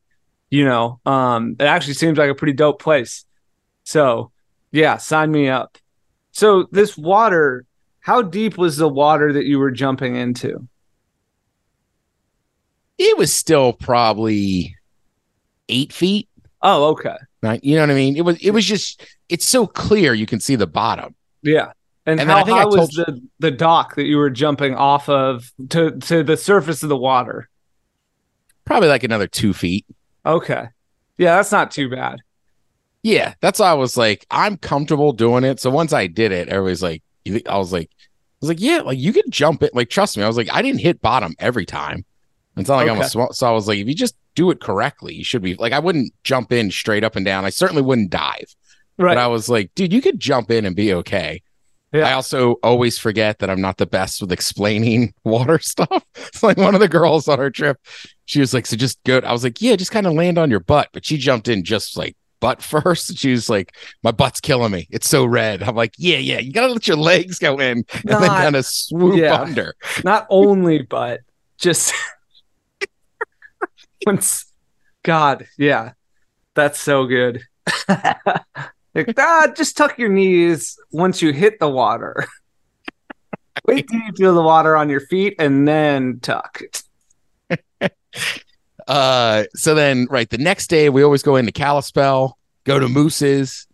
You 0.48 0.64
know, 0.64 1.00
um, 1.04 1.56
it 1.58 1.64
actually 1.64 1.94
seems 1.94 2.18
like 2.18 2.30
a 2.30 2.34
pretty 2.36 2.52
dope 2.52 2.80
place. 2.80 3.24
So, 3.82 4.30
yeah, 4.70 4.96
sign 4.96 5.30
me 5.30 5.48
up. 5.48 5.78
So, 6.32 6.68
this 6.70 6.96
water, 6.96 7.64
how 8.00 8.22
deep 8.22 8.58
was 8.58 8.76
the 8.76 8.88
water 8.88 9.32
that 9.32 9.44
you 9.44 9.58
were 9.58 9.70
jumping 9.70 10.16
into? 10.16 10.68
It 12.98 13.16
was 13.16 13.32
still 13.32 13.72
probably 13.72 14.76
eight 15.68 15.92
feet. 15.92 16.28
Oh, 16.62 16.88
okay. 16.88 17.16
Right? 17.42 17.62
You 17.62 17.76
know 17.76 17.82
what 17.82 17.90
I 17.90 17.94
mean? 17.94 18.16
It 18.16 18.24
was 18.24 18.36
it 18.38 18.50
was 18.50 18.64
just 18.64 19.04
it's 19.28 19.44
so 19.44 19.66
clear 19.66 20.14
you 20.14 20.26
can 20.26 20.40
see 20.40 20.56
the 20.56 20.66
bottom. 20.66 21.14
Yeah. 21.42 21.72
And, 22.06 22.20
And 22.20 22.30
how 22.30 22.44
high 22.44 22.64
was 22.64 22.74
told 22.74 23.06
the, 23.06 23.20
the 23.38 23.50
dock 23.50 23.94
that 23.96 24.04
you 24.04 24.16
were 24.16 24.30
jumping 24.30 24.74
off 24.74 25.10
of 25.10 25.52
to, 25.68 25.98
to 25.98 26.22
the 26.22 26.38
surface 26.38 26.82
of 26.82 26.88
the 26.88 26.96
water? 26.96 27.50
Probably 28.64 28.88
like 28.88 29.04
another 29.04 29.26
two 29.26 29.52
feet. 29.52 29.84
Okay. 30.24 30.68
Yeah, 31.18 31.36
that's 31.36 31.52
not 31.52 31.70
too 31.70 31.90
bad. 31.90 32.20
Yeah, 33.02 33.34
that's 33.40 33.60
why 33.60 33.70
I 33.70 33.74
was 33.74 33.96
like, 33.96 34.26
I'm 34.30 34.56
comfortable 34.56 35.12
doing 35.12 35.44
it. 35.44 35.60
So 35.60 35.70
once 35.70 35.92
I 35.92 36.06
did 36.08 36.32
it, 36.32 36.48
everybody's 36.48 36.82
like, 36.82 37.02
I 37.46 37.58
was 37.58 37.72
like, 37.72 37.90
I 37.92 38.36
was 38.40 38.48
like, 38.48 38.60
yeah, 38.60 38.80
like 38.80 38.98
you 38.98 39.12
can 39.12 39.30
jump 39.30 39.62
it. 39.62 39.74
Like, 39.74 39.88
trust 39.90 40.16
me. 40.16 40.22
I 40.22 40.26
was 40.26 40.36
like, 40.36 40.52
I 40.52 40.62
didn't 40.62 40.80
hit 40.80 41.00
bottom 41.00 41.34
every 41.38 41.66
time. 41.66 42.04
It's 42.56 42.68
not 42.68 42.76
like 42.76 42.88
I'm 42.88 42.96
a 42.96 43.00
Okay. 43.00 43.08
small. 43.08 43.32
So 43.32 43.46
I 43.46 43.52
was 43.52 43.68
like, 43.68 43.78
if 43.78 43.86
you 43.86 43.94
just 43.94 44.16
do 44.34 44.50
it 44.50 44.60
correctly, 44.60 45.14
you 45.14 45.22
should 45.24 45.42
be 45.42 45.54
like, 45.54 45.72
I 45.72 45.78
wouldn't 45.78 46.12
jump 46.24 46.50
in 46.50 46.70
straight 46.72 47.04
up 47.04 47.14
and 47.14 47.24
down. 47.24 47.44
I 47.44 47.50
certainly 47.50 47.82
wouldn't 47.82 48.10
dive. 48.10 48.54
Right. 48.98 49.12
But 49.14 49.18
I 49.18 49.28
was 49.28 49.48
like, 49.48 49.72
dude, 49.76 49.92
you 49.92 50.02
could 50.02 50.18
jump 50.18 50.50
in 50.50 50.64
and 50.64 50.74
be 50.74 50.92
okay. 50.94 51.42
Yeah. 51.92 52.08
I 52.08 52.12
also 52.12 52.54
always 52.64 52.98
forget 52.98 53.38
that 53.38 53.48
I'm 53.48 53.60
not 53.60 53.78
the 53.78 53.86
best 53.86 54.20
with 54.20 54.32
explaining 54.32 55.14
water 55.24 55.58
stuff. 55.60 56.04
It's 56.16 56.42
like 56.42 56.56
one 56.56 56.74
of 56.74 56.80
the 56.80 56.88
girls 56.88 57.28
on 57.28 57.38
our 57.38 57.50
trip, 57.50 57.78
she 58.24 58.40
was 58.40 58.52
like, 58.52 58.66
so 58.66 58.76
just 58.76 59.02
go. 59.04 59.18
I 59.18 59.32
was 59.32 59.44
like, 59.44 59.62
yeah, 59.62 59.76
just 59.76 59.92
kind 59.92 60.06
of 60.06 60.12
land 60.14 60.36
on 60.36 60.50
your 60.50 60.60
butt. 60.60 60.88
But 60.92 61.06
she 61.06 61.16
jumped 61.16 61.48
in 61.48 61.64
just 61.64 61.96
like 61.96 62.16
butt 62.40 62.62
first. 62.62 63.16
She 63.16 63.30
was 63.30 63.48
like, 63.48 63.74
my 64.02 64.10
butt's 64.10 64.40
killing 64.40 64.72
me. 64.72 64.86
It's 64.90 65.08
so 65.08 65.24
red. 65.24 65.62
I'm 65.62 65.76
like, 65.76 65.94
yeah, 65.98 66.18
yeah, 66.18 66.38
you 66.38 66.52
gotta 66.52 66.72
let 66.72 66.86
your 66.86 66.96
legs 66.96 67.38
go 67.38 67.58
in 67.58 67.84
and 67.92 68.04
then 68.04 68.28
kind 68.28 68.56
of 68.56 68.66
swoop 68.66 69.16
yeah. 69.16 69.40
under. 69.40 69.74
not 70.04 70.26
only, 70.30 70.82
but 70.82 71.20
just 71.58 71.94
once. 74.06 74.46
God, 75.04 75.46
yeah, 75.56 75.92
that's 76.54 76.78
so 76.78 77.06
good. 77.06 77.42
like, 77.88 79.14
ah, 79.16 79.46
just 79.56 79.76
tuck 79.76 79.96
your 79.98 80.10
knees 80.10 80.76
once 80.90 81.22
you 81.22 81.32
hit 81.32 81.58
the 81.60 81.68
water. 81.68 82.26
Wait 83.64 83.88
till 83.88 84.00
you 84.00 84.12
feel 84.16 84.34
the 84.34 84.42
water 84.42 84.76
on 84.76 84.88
your 84.88 85.00
feet 85.00 85.36
and 85.38 85.66
then 85.66 86.18
tuck. 86.20 86.60
Uh, 88.88 89.44
so 89.54 89.74
then, 89.74 90.06
right, 90.10 90.28
the 90.30 90.38
next 90.38 90.68
day 90.68 90.88
we 90.88 91.02
always 91.02 91.22
go 91.22 91.36
into 91.36 91.52
Kalispell, 91.52 92.38
go 92.64 92.80
to 92.80 92.88
Moose's. 92.88 93.66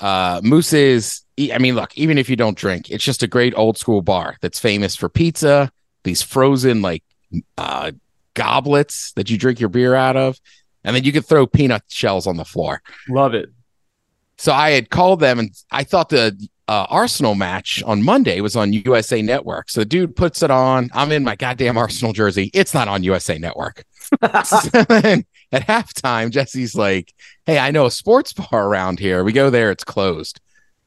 Uh, 0.00 0.40
Moose's. 0.42 1.24
I 1.38 1.58
mean, 1.58 1.74
look, 1.74 1.96
even 1.96 2.18
if 2.18 2.28
you 2.28 2.36
don't 2.36 2.56
drink, 2.56 2.90
it's 2.90 3.04
just 3.04 3.22
a 3.22 3.28
great 3.28 3.54
old 3.56 3.78
school 3.78 4.02
bar 4.02 4.36
that's 4.40 4.58
famous 4.58 4.96
for 4.96 5.08
pizza. 5.08 5.70
These 6.04 6.22
frozen 6.22 6.82
like 6.82 7.04
uh 7.56 7.92
goblets 8.34 9.12
that 9.12 9.30
you 9.30 9.38
drink 9.38 9.60
your 9.60 9.68
beer 9.68 9.94
out 9.94 10.16
of, 10.16 10.40
and 10.84 10.96
then 10.96 11.04
you 11.04 11.12
could 11.12 11.26
throw 11.26 11.46
peanut 11.46 11.84
shells 11.88 12.26
on 12.26 12.36
the 12.36 12.44
floor. 12.44 12.82
Love 13.08 13.34
it. 13.34 13.50
So 14.38 14.52
I 14.52 14.70
had 14.70 14.90
called 14.90 15.20
them, 15.20 15.38
and 15.38 15.50
I 15.70 15.84
thought 15.84 16.08
the 16.08 16.36
uh, 16.68 16.86
Arsenal 16.88 17.34
match 17.34 17.82
on 17.84 18.02
Monday 18.02 18.40
was 18.40 18.56
on 18.56 18.72
USA 18.72 19.22
Network. 19.22 19.70
So 19.70 19.80
the 19.80 19.84
dude 19.84 20.16
puts 20.16 20.42
it 20.42 20.50
on. 20.50 20.90
I'm 20.94 21.12
in 21.12 21.22
my 21.22 21.36
goddamn 21.36 21.76
Arsenal 21.76 22.12
jersey. 22.12 22.50
It's 22.54 22.74
not 22.74 22.88
on 22.88 23.02
USA 23.04 23.38
Network. 23.38 23.84
So 24.44 24.82
then 24.88 25.24
at 25.52 25.66
halftime, 25.66 26.30
Jesse's 26.30 26.74
like, 26.74 27.12
Hey, 27.46 27.58
I 27.58 27.70
know 27.70 27.86
a 27.86 27.90
sports 27.90 28.32
bar 28.32 28.66
around 28.66 28.98
here. 28.98 29.24
We 29.24 29.32
go 29.32 29.50
there, 29.50 29.70
it's 29.70 29.84
closed. 29.84 30.40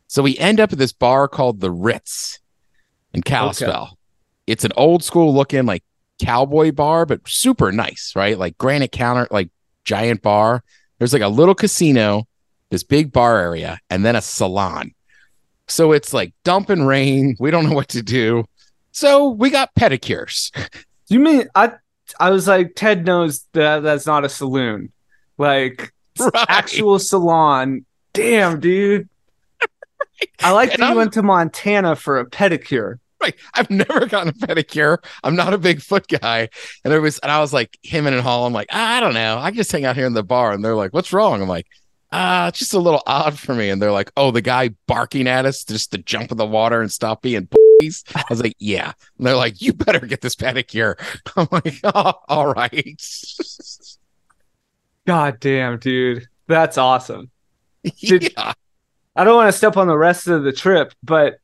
So 0.07 0.21
we 0.21 0.37
end 0.37 0.59
up 0.59 0.71
at 0.71 0.79
this 0.79 0.93
bar 0.93 1.27
called 1.27 1.59
the 1.59 1.71
Ritz 1.71 2.39
in 3.13 3.21
Kalispell. 3.23 3.97
It's 4.47 4.63
an 4.63 4.71
old 4.77 5.03
school 5.03 5.33
looking 5.33 5.65
like 5.65 5.83
cowboy 6.21 6.71
bar, 6.71 7.05
but 7.05 7.21
super 7.27 7.71
nice, 7.71 8.13
right? 8.15 8.37
Like 8.37 8.57
granite 8.57 8.91
counter, 8.91 9.27
like 9.31 9.49
giant 9.83 10.21
bar. 10.21 10.63
There's 10.99 11.13
like 11.13 11.21
a 11.21 11.27
little 11.27 11.55
casino, 11.55 12.27
this 12.69 12.83
big 12.83 13.11
bar 13.11 13.39
area, 13.39 13.79
and 13.89 14.05
then 14.05 14.15
a 14.15 14.21
salon. 14.21 14.93
So 15.67 15.91
it's 15.91 16.13
like 16.13 16.33
dump 16.43 16.69
and 16.69 16.87
rain. 16.87 17.35
We 17.39 17.51
don't 17.51 17.67
know 17.67 17.75
what 17.75 17.89
to 17.89 18.03
do. 18.03 18.45
So 18.91 19.29
we 19.29 19.49
got 19.49 19.73
pedicures. 19.75 20.51
You 21.07 21.19
mean 21.19 21.47
I? 21.53 21.73
I 22.19 22.29
was 22.29 22.47
like, 22.47 22.73
Ted 22.75 23.05
knows 23.05 23.45
that 23.53 23.79
that's 23.83 24.05
not 24.05 24.25
a 24.25 24.29
saloon, 24.29 24.91
like 25.37 25.93
Right. 26.19 26.45
actual 26.47 26.99
salon. 26.99 27.85
Damn, 28.13 28.59
dude. 28.59 29.09
I 30.41 30.51
like 30.51 30.71
And 30.73 30.81
that 30.81 30.85
you 30.85 30.89
I'm- 30.89 30.97
went 30.97 31.13
to 31.13 31.23
Montana 31.23 31.95
for 31.95 32.19
a 32.19 32.25
pedicure. 32.25 32.99
Right. 33.21 33.35
I've 33.53 33.69
never 33.69 34.05
gotten 34.05 34.29
a 34.29 34.33
pedicure. 34.33 34.97
I'm 35.23 35.35
not 35.35 35.53
a 35.53 35.57
big 35.57 35.81
foot 35.81 36.07
guy. 36.07 36.49
And 36.83 36.93
it 36.93 36.99
was, 36.99 37.17
and 37.19 37.31
I 37.31 37.39
was 37.39 37.53
like, 37.53 37.77
him 37.81 38.05
and 38.07 38.19
Hall, 38.21 38.45
I'm 38.45 38.53
like, 38.53 38.67
I 38.73 38.99
don't 38.99 39.13
know. 39.13 39.37
I 39.37 39.51
just 39.51 39.71
hang 39.71 39.83
out 39.85 39.95
here 39.95 40.05
in 40.05 40.13
the 40.13 40.21
bar. 40.23 40.51
And 40.51 40.63
they're 40.63 40.75
like, 40.75 40.93
what's 40.93 41.11
wrong? 41.13 41.41
I'm 41.41 41.47
like, 41.47 41.65
ah, 42.11 42.49
it's 42.49 42.59
just 42.59 42.73
a 42.73 42.79
little 42.79 43.01
odd 43.07 43.39
for 43.39 43.55
me. 43.55 43.69
And 43.69 43.81
they're 43.81 43.91
like, 43.91 44.11
oh, 44.15 44.31
the 44.31 44.41
guy 44.41 44.69
barking 44.87 45.27
at 45.27 45.45
us 45.45 45.63
just 45.63 45.91
to 45.93 45.97
jump 45.97 46.31
in 46.31 46.37
the 46.37 46.45
water 46.45 46.81
and 46.81 46.91
stop 46.91 47.21
being. 47.21 47.45
I 47.81 48.23
was 48.29 48.41
like, 48.41 48.55
yeah. 48.59 48.93
And 49.17 49.27
they're 49.27 49.35
like, 49.35 49.61
you 49.61 49.73
better 49.73 50.05
get 50.05 50.21
this 50.21 50.35
pedicure. 50.35 50.95
I'm 51.35 51.47
like, 51.51 51.79
oh, 51.83 52.13
all 52.27 52.53
right. 52.53 53.01
God 55.05 55.39
damn, 55.39 55.79
dude. 55.79 56.27
That's 56.47 56.77
awesome. 56.77 57.29
Did- 57.83 58.33
yeah. 58.37 58.53
I 59.15 59.23
don't 59.23 59.35
want 59.35 59.47
to 59.47 59.57
step 59.57 59.77
on 59.77 59.87
the 59.87 59.97
rest 59.97 60.27
of 60.27 60.43
the 60.43 60.51
trip, 60.51 60.93
but 61.01 61.37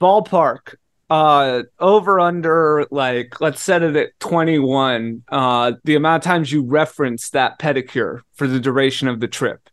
ballpark, 0.00 0.76
uh, 1.10 1.62
over 1.78 2.18
under 2.18 2.86
like 2.90 3.40
let's 3.40 3.62
set 3.62 3.82
it 3.82 3.96
at 3.96 4.18
21. 4.20 5.22
Uh, 5.28 5.72
the 5.84 5.94
amount 5.94 6.24
of 6.24 6.26
times 6.26 6.50
you 6.50 6.62
reference 6.62 7.30
that 7.30 7.58
pedicure 7.58 8.20
for 8.32 8.46
the 8.46 8.58
duration 8.58 9.08
of 9.08 9.20
the 9.20 9.28
trip. 9.28 9.68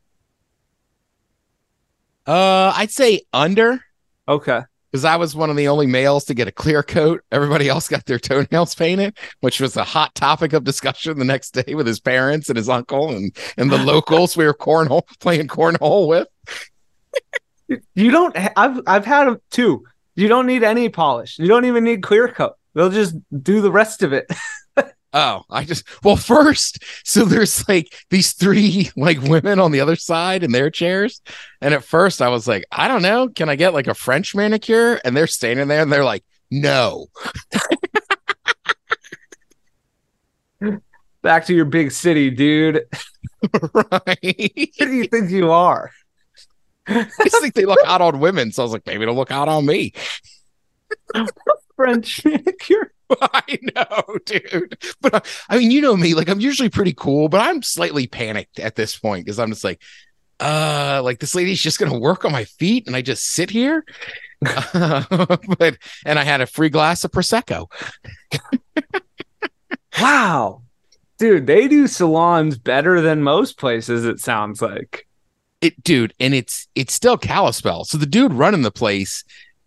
Uh, 2.27 2.73
I'd 2.75 2.91
say 2.91 3.21
under. 3.33 3.83
Okay. 4.27 4.61
Because 4.91 5.05
I 5.05 5.15
was 5.15 5.35
one 5.35 5.49
of 5.49 5.55
the 5.55 5.67
only 5.67 5.87
males 5.87 6.25
to 6.25 6.33
get 6.33 6.47
a 6.47 6.51
clear 6.51 6.83
coat. 6.83 7.21
Everybody 7.31 7.69
else 7.69 7.87
got 7.87 8.05
their 8.05 8.19
toenails 8.19 8.75
painted, 8.75 9.17
which 9.39 9.59
was 9.61 9.77
a 9.77 9.83
hot 9.83 10.13
topic 10.15 10.53
of 10.53 10.63
discussion 10.63 11.17
the 11.17 11.25
next 11.25 11.51
day 11.51 11.75
with 11.75 11.87
his 11.87 11.99
parents 11.99 12.49
and 12.49 12.57
his 12.57 12.69
uncle 12.69 13.09
and 13.09 13.35
and 13.57 13.71
the 13.71 13.77
locals 13.85 14.35
we 14.35 14.45
were 14.45 14.53
cornhole 14.53 15.03
playing 15.19 15.47
cornhole 15.47 16.07
with. 16.07 16.27
You 17.95 18.11
don't. 18.11 18.35
I've 18.57 18.81
I've 18.85 19.05
had 19.05 19.27
them 19.27 19.41
too. 19.49 19.85
You 20.15 20.27
don't 20.27 20.45
need 20.45 20.63
any 20.63 20.89
polish. 20.89 21.39
You 21.39 21.47
don't 21.47 21.65
even 21.65 21.83
need 21.83 22.03
clear 22.03 22.27
coat. 22.27 22.53
They'll 22.73 22.89
just 22.89 23.15
do 23.43 23.61
the 23.61 23.71
rest 23.71 24.03
of 24.03 24.13
it. 24.13 24.31
Oh, 25.13 25.43
I 25.49 25.65
just 25.65 25.83
well 26.03 26.15
first, 26.15 26.83
so 27.03 27.25
there's 27.25 27.67
like 27.67 27.93
these 28.09 28.31
three 28.33 28.89
like 28.95 29.21
women 29.21 29.59
on 29.59 29.71
the 29.71 29.81
other 29.81 29.97
side 29.97 30.43
in 30.43 30.51
their 30.53 30.69
chairs, 30.69 31.21
and 31.59 31.73
at 31.73 31.83
first 31.83 32.21
I 32.21 32.29
was 32.29 32.47
like, 32.47 32.63
I 32.71 32.87
don't 32.87 33.01
know, 33.01 33.27
can 33.27 33.49
I 33.49 33.55
get 33.57 33.73
like 33.73 33.87
a 33.87 33.93
French 33.93 34.33
manicure? 34.33 35.01
And 35.03 35.15
they're 35.15 35.27
standing 35.27 35.67
there 35.67 35.81
and 35.81 35.91
they're 35.91 36.05
like, 36.05 36.23
no. 36.49 37.07
Back 41.21 41.45
to 41.45 41.53
your 41.53 41.65
big 41.65 41.91
city, 41.91 42.29
dude. 42.29 42.85
right. 43.73 44.71
Who 44.79 44.85
do 44.85 44.93
you 44.93 45.05
think 45.05 45.29
you 45.29 45.51
are? 45.51 45.91
I 46.87 47.07
just 47.23 47.41
think 47.41 47.53
they 47.53 47.65
look 47.65 47.79
out 47.85 48.01
on 48.01 48.19
women, 48.19 48.51
so 48.51 48.63
I 48.63 48.65
was 48.65 48.73
like, 48.73 48.85
maybe 48.85 49.03
it'll 49.03 49.15
look 49.15 49.31
out 49.31 49.47
on 49.47 49.65
me. 49.65 49.93
French 51.75 52.25
manicure. 52.25 52.93
I 53.21 53.59
know, 53.75 54.17
dude. 54.25 54.77
But 55.01 55.13
uh, 55.13 55.19
I 55.49 55.57
mean, 55.57 55.71
you 55.71 55.81
know 55.81 55.95
me. 55.95 56.13
Like, 56.13 56.29
I'm 56.29 56.39
usually 56.39 56.69
pretty 56.69 56.93
cool, 56.93 57.29
but 57.29 57.41
I'm 57.41 57.61
slightly 57.61 58.07
panicked 58.07 58.59
at 58.59 58.75
this 58.75 58.97
point 58.97 59.25
because 59.25 59.39
I'm 59.39 59.49
just 59.49 59.63
like, 59.63 59.81
uh, 60.39 61.01
like 61.03 61.19
this 61.19 61.35
lady's 61.35 61.61
just 61.61 61.79
gonna 61.79 61.99
work 61.99 62.25
on 62.25 62.31
my 62.31 62.45
feet, 62.45 62.87
and 62.87 62.95
I 62.95 63.01
just 63.01 63.27
sit 63.27 63.49
here. 63.49 63.85
but 64.41 65.77
and 66.05 66.17
I 66.17 66.23
had 66.23 66.41
a 66.41 66.47
free 66.47 66.69
glass 66.69 67.03
of 67.03 67.11
prosecco. 67.11 67.67
Wow. 69.99 70.63
Dude, 71.17 71.47
they 71.47 71.67
do 71.67 71.87
salons 71.87 72.57
better 72.57 73.01
than 73.01 73.21
most 73.21 73.57
places, 73.57 74.05
it 74.05 74.19
sounds 74.19 74.61
like. 74.61 75.07
It, 75.61 75.83
dude, 75.83 76.13
and 76.19 76.33
it's 76.33 76.67
it's 76.73 76.93
still 76.93 77.17
Kalispell. 77.17 77.85
So 77.85 77.97
the 77.99 78.07
dude 78.07 78.33
running 78.33 78.63
the 78.63 78.71
place 78.71 79.23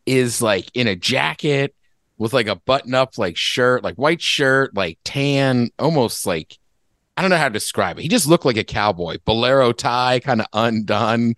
is 0.06 0.42
like 0.42 0.68
in 0.74 0.88
a 0.88 0.96
jacket 0.96 1.74
with 2.18 2.32
like 2.32 2.46
a 2.46 2.56
button 2.56 2.94
up 2.94 3.18
like 3.18 3.36
shirt, 3.36 3.82
like 3.82 3.96
white 3.96 4.22
shirt, 4.22 4.74
like 4.74 4.98
tan, 5.04 5.70
almost 5.78 6.26
like 6.26 6.58
I 7.16 7.22
don't 7.22 7.30
know 7.30 7.36
how 7.36 7.48
to 7.48 7.52
describe 7.52 7.98
it. 7.98 8.02
He 8.02 8.08
just 8.08 8.26
looked 8.26 8.44
like 8.44 8.56
a 8.56 8.64
cowboy, 8.64 9.18
bolero 9.24 9.72
tie, 9.72 10.20
kind 10.20 10.40
of 10.40 10.46
undone, 10.52 11.34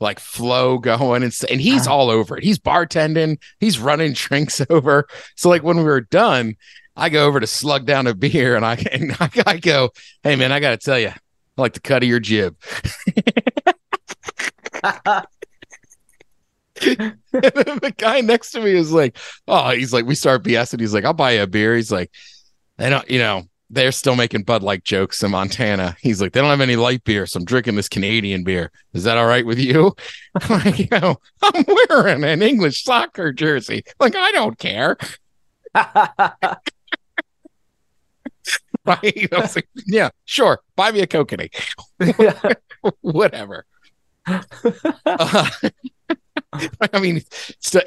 like 0.00 0.18
flow 0.18 0.78
going, 0.78 1.22
and, 1.22 1.34
and 1.50 1.60
he's 1.60 1.86
all 1.86 2.10
over 2.10 2.36
it. 2.36 2.44
He's 2.44 2.58
bartending, 2.58 3.38
he's 3.60 3.78
running 3.78 4.12
drinks 4.14 4.60
over. 4.68 5.06
So 5.36 5.48
like 5.48 5.62
when 5.62 5.78
we 5.78 5.84
were 5.84 6.00
done, 6.00 6.56
I 6.96 7.08
go 7.08 7.26
over 7.26 7.40
to 7.40 7.46
slug 7.46 7.86
down 7.86 8.06
a 8.06 8.14
beer, 8.14 8.56
and 8.56 8.66
I 8.66 8.74
and 8.92 9.16
I, 9.18 9.30
I 9.46 9.56
go, 9.58 9.90
"Hey 10.22 10.36
man, 10.36 10.52
I 10.52 10.60
got 10.60 10.70
to 10.70 10.76
tell 10.76 10.98
you, 10.98 11.08
I 11.08 11.16
like 11.56 11.74
the 11.74 11.80
cut 11.80 12.02
of 12.02 12.08
your 12.08 12.20
jib." 12.20 12.56
And 17.34 17.44
then 17.44 17.78
the 17.80 17.94
guy 17.96 18.20
next 18.20 18.50
to 18.50 18.60
me 18.60 18.72
is 18.72 18.92
like, 18.92 19.16
oh, 19.48 19.70
he's 19.70 19.92
like, 19.92 20.04
we 20.04 20.14
start 20.14 20.44
BSing. 20.44 20.80
He's 20.80 20.92
like, 20.92 21.06
I'll 21.06 21.14
buy 21.14 21.32
you 21.32 21.42
a 21.42 21.46
beer. 21.46 21.74
He's 21.74 21.90
like, 21.90 22.10
I 22.78 22.90
don't, 22.90 23.10
you 23.10 23.18
know, 23.18 23.44
they're 23.70 23.90
still 23.90 24.16
making 24.16 24.42
Bud 24.42 24.62
Light 24.62 24.84
jokes 24.84 25.22
in 25.22 25.30
Montana. 25.30 25.96
He's 26.02 26.20
like, 26.20 26.32
they 26.32 26.40
don't 26.40 26.50
have 26.50 26.60
any 26.60 26.76
light 26.76 27.04
beer, 27.04 27.24
so 27.24 27.38
I'm 27.38 27.46
drinking 27.46 27.76
this 27.76 27.88
Canadian 27.88 28.44
beer. 28.44 28.70
Is 28.92 29.04
that 29.04 29.16
all 29.16 29.26
right 29.26 29.46
with 29.46 29.58
you? 29.58 29.96
like, 30.50 30.78
you 30.78 30.88
know, 30.90 31.16
I'm 31.42 31.64
wearing 31.88 32.22
an 32.22 32.42
English 32.42 32.84
soccer 32.84 33.32
jersey. 33.32 33.82
Like, 33.98 34.14
I 34.14 34.30
don't 34.32 34.58
care. 34.58 34.98
right? 35.74 36.58
I 38.84 39.28
was 39.32 39.56
like, 39.56 39.68
yeah, 39.86 40.10
sure. 40.26 40.60
Buy 40.76 40.92
me 40.92 41.00
a 41.00 41.06
kokanee. 41.06 41.50
Whatever. 43.00 43.64
Uh, 44.26 45.48
I 46.92 47.00
mean, 47.00 47.22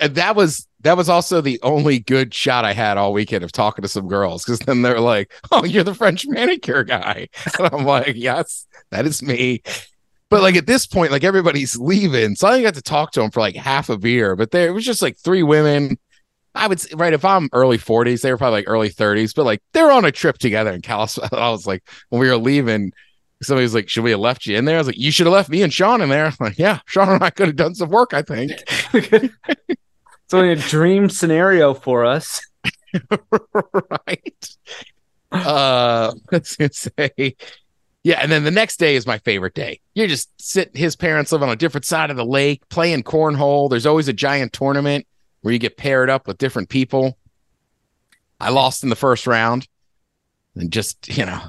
that 0.01 0.35
was 0.35 0.67
that 0.81 0.97
was 0.97 1.09
also 1.09 1.41
the 1.41 1.59
only 1.61 1.99
good 1.99 2.33
shot 2.33 2.65
I 2.65 2.73
had 2.73 2.97
all 2.97 3.13
weekend 3.13 3.43
of 3.43 3.51
talking 3.51 3.81
to 3.83 3.87
some 3.87 4.07
girls 4.07 4.43
because 4.43 4.59
then 4.59 4.81
they're 4.81 4.99
like, 4.99 5.31
"Oh, 5.51 5.65
you're 5.65 5.83
the 5.83 5.93
French 5.93 6.25
manicure 6.27 6.83
guy," 6.83 7.27
and 7.59 7.73
I'm 7.73 7.85
like, 7.85 8.13
"Yes, 8.15 8.65
that 8.91 9.05
is 9.05 9.21
me." 9.21 9.61
But 10.29 10.41
like 10.41 10.55
at 10.55 10.65
this 10.65 10.87
point, 10.87 11.11
like 11.11 11.23
everybody's 11.23 11.77
leaving, 11.77 12.35
so 12.35 12.47
I 12.47 12.61
got 12.61 12.73
to 12.75 12.81
talk 12.81 13.11
to 13.13 13.21
them 13.21 13.31
for 13.31 13.39
like 13.39 13.55
half 13.55 13.89
a 13.89 13.97
beer. 13.97 14.35
But 14.35 14.51
there 14.51 14.67
it 14.67 14.71
was 14.71 14.85
just 14.85 15.01
like 15.01 15.17
three 15.17 15.43
women. 15.43 15.97
I 16.55 16.67
would 16.67 16.79
say, 16.79 16.95
right 16.95 17.13
if 17.13 17.25
I'm 17.25 17.49
early 17.51 17.77
40s, 17.77 18.21
they 18.21 18.31
were 18.31 18.37
probably 18.37 18.59
like 18.59 18.69
early 18.69 18.89
30s, 18.89 19.35
but 19.35 19.43
like 19.45 19.61
they're 19.73 19.91
on 19.91 20.05
a 20.05 20.11
trip 20.11 20.37
together 20.37 20.71
in 20.71 20.81
California. 20.81 21.29
I 21.33 21.49
was 21.51 21.67
like, 21.67 21.83
when 22.09 22.21
we 22.21 22.29
were 22.29 22.37
leaving, 22.37 22.93
somebody 23.41 23.63
was 23.63 23.73
like, 23.73 23.89
"Should 23.89 24.03
we 24.03 24.11
have 24.11 24.19
left 24.19 24.45
you 24.45 24.57
in 24.57 24.65
there?" 24.65 24.75
I 24.75 24.79
was 24.79 24.87
like, 24.87 24.97
"You 24.97 25.11
should 25.11 25.25
have 25.25 25.33
left 25.33 25.49
me 25.49 25.61
and 25.61 25.73
Sean 25.73 26.01
in 26.01 26.09
there." 26.09 26.25
I'm 26.25 26.35
like, 26.39 26.57
yeah, 26.59 26.79
Sean 26.85 27.09
and 27.09 27.23
I 27.23 27.29
could 27.29 27.47
have 27.47 27.55
done 27.55 27.75
some 27.75 27.89
work. 27.89 28.13
I 28.13 28.21
think 28.21 28.51
it's 28.93 30.33
only 30.33 30.51
a 30.51 30.55
dream 30.55 31.09
scenario 31.09 31.73
for 31.73 32.05
us, 32.05 32.41
right? 33.89 34.57
Uh, 35.31 36.13
let's 36.31 36.57
say, 36.97 37.35
yeah. 38.03 38.19
And 38.21 38.31
then 38.31 38.43
the 38.43 38.51
next 38.51 38.77
day 38.77 38.95
is 38.95 39.05
my 39.05 39.17
favorite 39.19 39.53
day. 39.53 39.81
You're 39.93 40.07
just 40.07 40.29
sitting. 40.41 40.75
His 40.75 40.95
parents 40.95 41.31
live 41.31 41.43
on 41.43 41.49
a 41.49 41.55
different 41.55 41.85
side 41.85 42.09
of 42.09 42.17
the 42.17 42.25
lake, 42.25 42.67
playing 42.69 43.03
cornhole. 43.03 43.69
There's 43.69 43.85
always 43.85 44.07
a 44.07 44.13
giant 44.13 44.53
tournament 44.53 45.05
where 45.41 45.51
you 45.51 45.59
get 45.59 45.77
paired 45.77 46.09
up 46.09 46.27
with 46.27 46.37
different 46.37 46.69
people. 46.69 47.17
I 48.39 48.49
lost 48.49 48.83
in 48.83 48.89
the 48.89 48.95
first 48.95 49.27
round, 49.27 49.67
and 50.55 50.71
just 50.71 51.07
you 51.17 51.25
know 51.25 51.41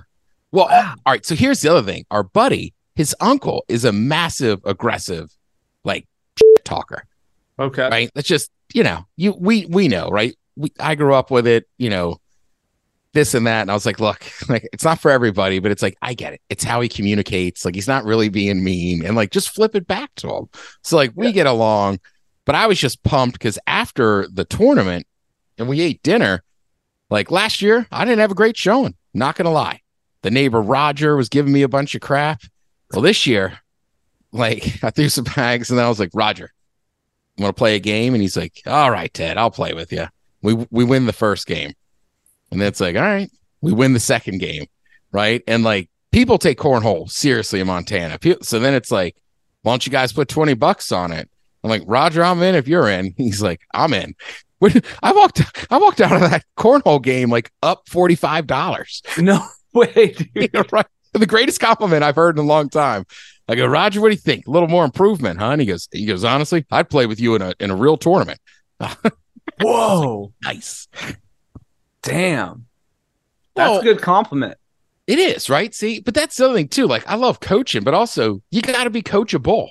well, 0.53 0.69
all 0.71 1.13
right. 1.13 1.25
So 1.25 1.35
here's 1.35 1.61
the 1.61 1.71
other 1.71 1.83
thing. 1.83 2.05
Our 2.11 2.23
buddy, 2.23 2.75
his 2.95 3.15
uncle, 3.21 3.65
is 3.69 3.85
a 3.85 3.93
massive, 3.93 4.61
aggressive, 4.65 5.31
like 5.85 6.07
talker. 6.65 7.05
Okay. 7.59 7.89
Right. 7.89 8.11
That's 8.15 8.29
just 8.29 8.51
you 8.75 8.83
know 8.83 9.07
you 9.17 9.35
we 9.39 9.67
we 9.67 9.89
know 9.89 10.09
right. 10.09 10.37
We 10.57 10.73
I 10.79 10.95
grew 10.95 11.15
up 11.15 11.31
with 11.31 11.47
it. 11.47 11.69
You 11.79 11.91
know 11.91 12.21
this 13.13 13.33
and 13.33 13.47
that, 13.47 13.63
and 13.63 13.71
I 13.71 13.75
was 13.75 13.87
like, 13.87 13.99
look, 13.99 14.25
like 14.49 14.69
it's 14.73 14.85
not 14.85 15.01
for 15.01 15.11
everybody, 15.11 15.59
but 15.59 15.71
it's 15.71 15.83
like 15.83 15.97
I 16.03 16.15
get 16.15 16.35
it. 16.35 16.41
It's 16.49 16.65
how 16.65 16.81
he 16.81 16.89
communicates. 16.89 17.65
Like 17.65 17.75
he's 17.75 17.89
not 17.89 18.05
really 18.05 18.29
being 18.29 18.63
mean, 18.63 19.05
and 19.05 19.17
like 19.17 19.31
just 19.31 19.51
flip 19.51 19.75
it 19.75 19.87
back 19.87 20.15
to 20.17 20.29
him. 20.29 20.49
So 20.83 20.97
like 20.97 21.13
we 21.15 21.27
yeah. 21.27 21.33
get 21.33 21.47
along, 21.47 21.99
but 22.45 22.55
I 22.55 22.67
was 22.67 22.79
just 22.79 23.03
pumped 23.03 23.35
because 23.35 23.59
after 23.67 24.29
the 24.33 24.45
tournament 24.45 25.07
and 25.59 25.69
we 25.69 25.81
ate 25.81 26.03
dinner, 26.03 26.45
like 27.11 27.31
last 27.31 27.63
year, 27.63 27.87
I 27.91 28.05
didn't 28.05 28.21
have 28.21 28.31
a 28.31 28.37
great 28.37 28.57
showing. 28.57 28.95
Not 29.15 29.37
gonna 29.37 29.51
lie 29.51 29.81
the 30.27 30.31
neighbor 30.33 30.61
Roger 30.61 31.15
was 31.15 31.29
giving 31.29 31.53
me 31.53 31.63
a 31.63 31.69
bunch 31.69 31.95
of 31.95 32.01
crap. 32.01 32.43
Well, 32.93 33.01
this 33.01 33.29
year, 33.29 33.61
like 34.33 34.65
I 34.83 34.91
threw 34.91 35.09
some 35.09 35.23
bags 35.23 35.71
and 35.71 35.81
I 35.81 35.89
was 35.89 36.01
like, 36.01 36.11
Roger, 36.15 36.53
I'm 37.39 37.43
gonna 37.43 37.53
play 37.53 37.77
a 37.77 37.79
game. 37.79 38.13
And 38.13 38.21
he's 38.21 38.37
like, 38.37 38.61
All 38.67 38.91
right, 38.91 39.15
Ted, 39.15 39.39
I'll 39.39 39.53
play 39.53 39.73
with 39.73 39.93
you. 39.93 40.07
We 40.43 40.55
we 40.73 40.83
win 40.83 41.07
the 41.07 41.13
first 41.13 41.47
game. 41.47 41.75
And 42.51 42.61
then 42.61 42.67
it's 42.67 42.81
like, 42.81 42.97
all 42.97 43.03
right, 43.03 43.31
we 43.61 43.73
win 43.73 43.93
the 43.93 44.01
second 44.01 44.39
game. 44.39 44.67
Right. 45.13 45.45
And 45.47 45.63
like 45.63 45.91
people 46.11 46.39
take 46.39 46.59
cornhole 46.59 47.09
seriously 47.09 47.61
in 47.61 47.69
Montana. 47.69 48.19
So 48.43 48.59
then 48.59 48.75
it's 48.75 48.91
like, 48.91 49.15
why 49.63 49.71
don't 49.71 49.87
you 49.87 49.93
guys 49.93 50.13
put 50.13 50.29
20 50.29 50.55
bucks 50.55 50.91
on 50.91 51.13
it? 51.13 51.31
I'm 51.63 51.71
like, 51.71 51.85
Roger, 51.87 52.25
I'm 52.25 52.43
in 52.43 52.57
if 52.57 52.67
you're 52.67 52.89
in. 52.89 53.15
He's 53.17 53.43
like, 53.43 53.61
I'm 53.73 53.95
in. 53.95 54.17
I 55.05 55.13
walked 55.13 55.41
I 55.71 55.79
walked 55.79 56.01
out 56.01 56.21
of 56.21 56.29
that 56.29 56.45
cornhole 56.59 57.01
game 57.01 57.31
like 57.31 57.53
up 57.63 57.87
$45. 57.87 59.19
No 59.23 59.47
way, 59.77 60.15
dude. 60.35 60.73
right. 60.73 60.87
The 61.13 61.27
greatest 61.27 61.61
compliment 61.61 62.03
I've 62.03 62.17
heard 62.17 62.37
in 62.39 62.45
a 62.45 62.47
long 62.47 62.69
time. 62.69 63.05
I 63.49 63.55
go, 63.55 63.67
Roger, 63.67 64.01
what 64.01 64.09
do 64.09 64.15
you 64.15 64.21
think? 64.21 64.47
A 64.47 64.51
little 64.51 64.69
more 64.69 64.85
improvement, 64.85 65.39
huh? 65.39 65.51
And 65.51 65.61
he 65.61 65.67
goes, 65.67 65.89
he 65.93 66.05
goes, 66.05 66.25
honestly, 66.25 66.67
I'd 66.71 66.91
play 66.91 67.07
with 67.07 67.21
you 67.21 67.37
in 67.37 67.43
a 67.43 67.55
in 67.61 67.71
a 67.71 67.77
real 67.77 67.97
tournament. 67.97 68.41
Whoa. 69.61 70.33
nice. 70.43 70.89
Damn. 72.03 72.67
That's 73.55 73.81
a 73.81 73.83
good 73.83 74.03
compliment. 74.03 74.59
It 75.07 75.19
is, 75.19 75.49
right? 75.49 75.75
See, 75.75 76.01
but 76.01 76.15
that's 76.15 76.37
the 76.37 76.47
other 76.47 76.55
thing 76.55 76.69
too. 76.69 76.87
Like 76.87 77.07
I 77.09 77.15
love 77.15 77.41
coaching, 77.41 77.85
but 77.85 77.95
also 77.95 78.43
you 78.51 78.61
gotta 78.61 78.91
be 78.91 79.03
coachable. 79.03 79.69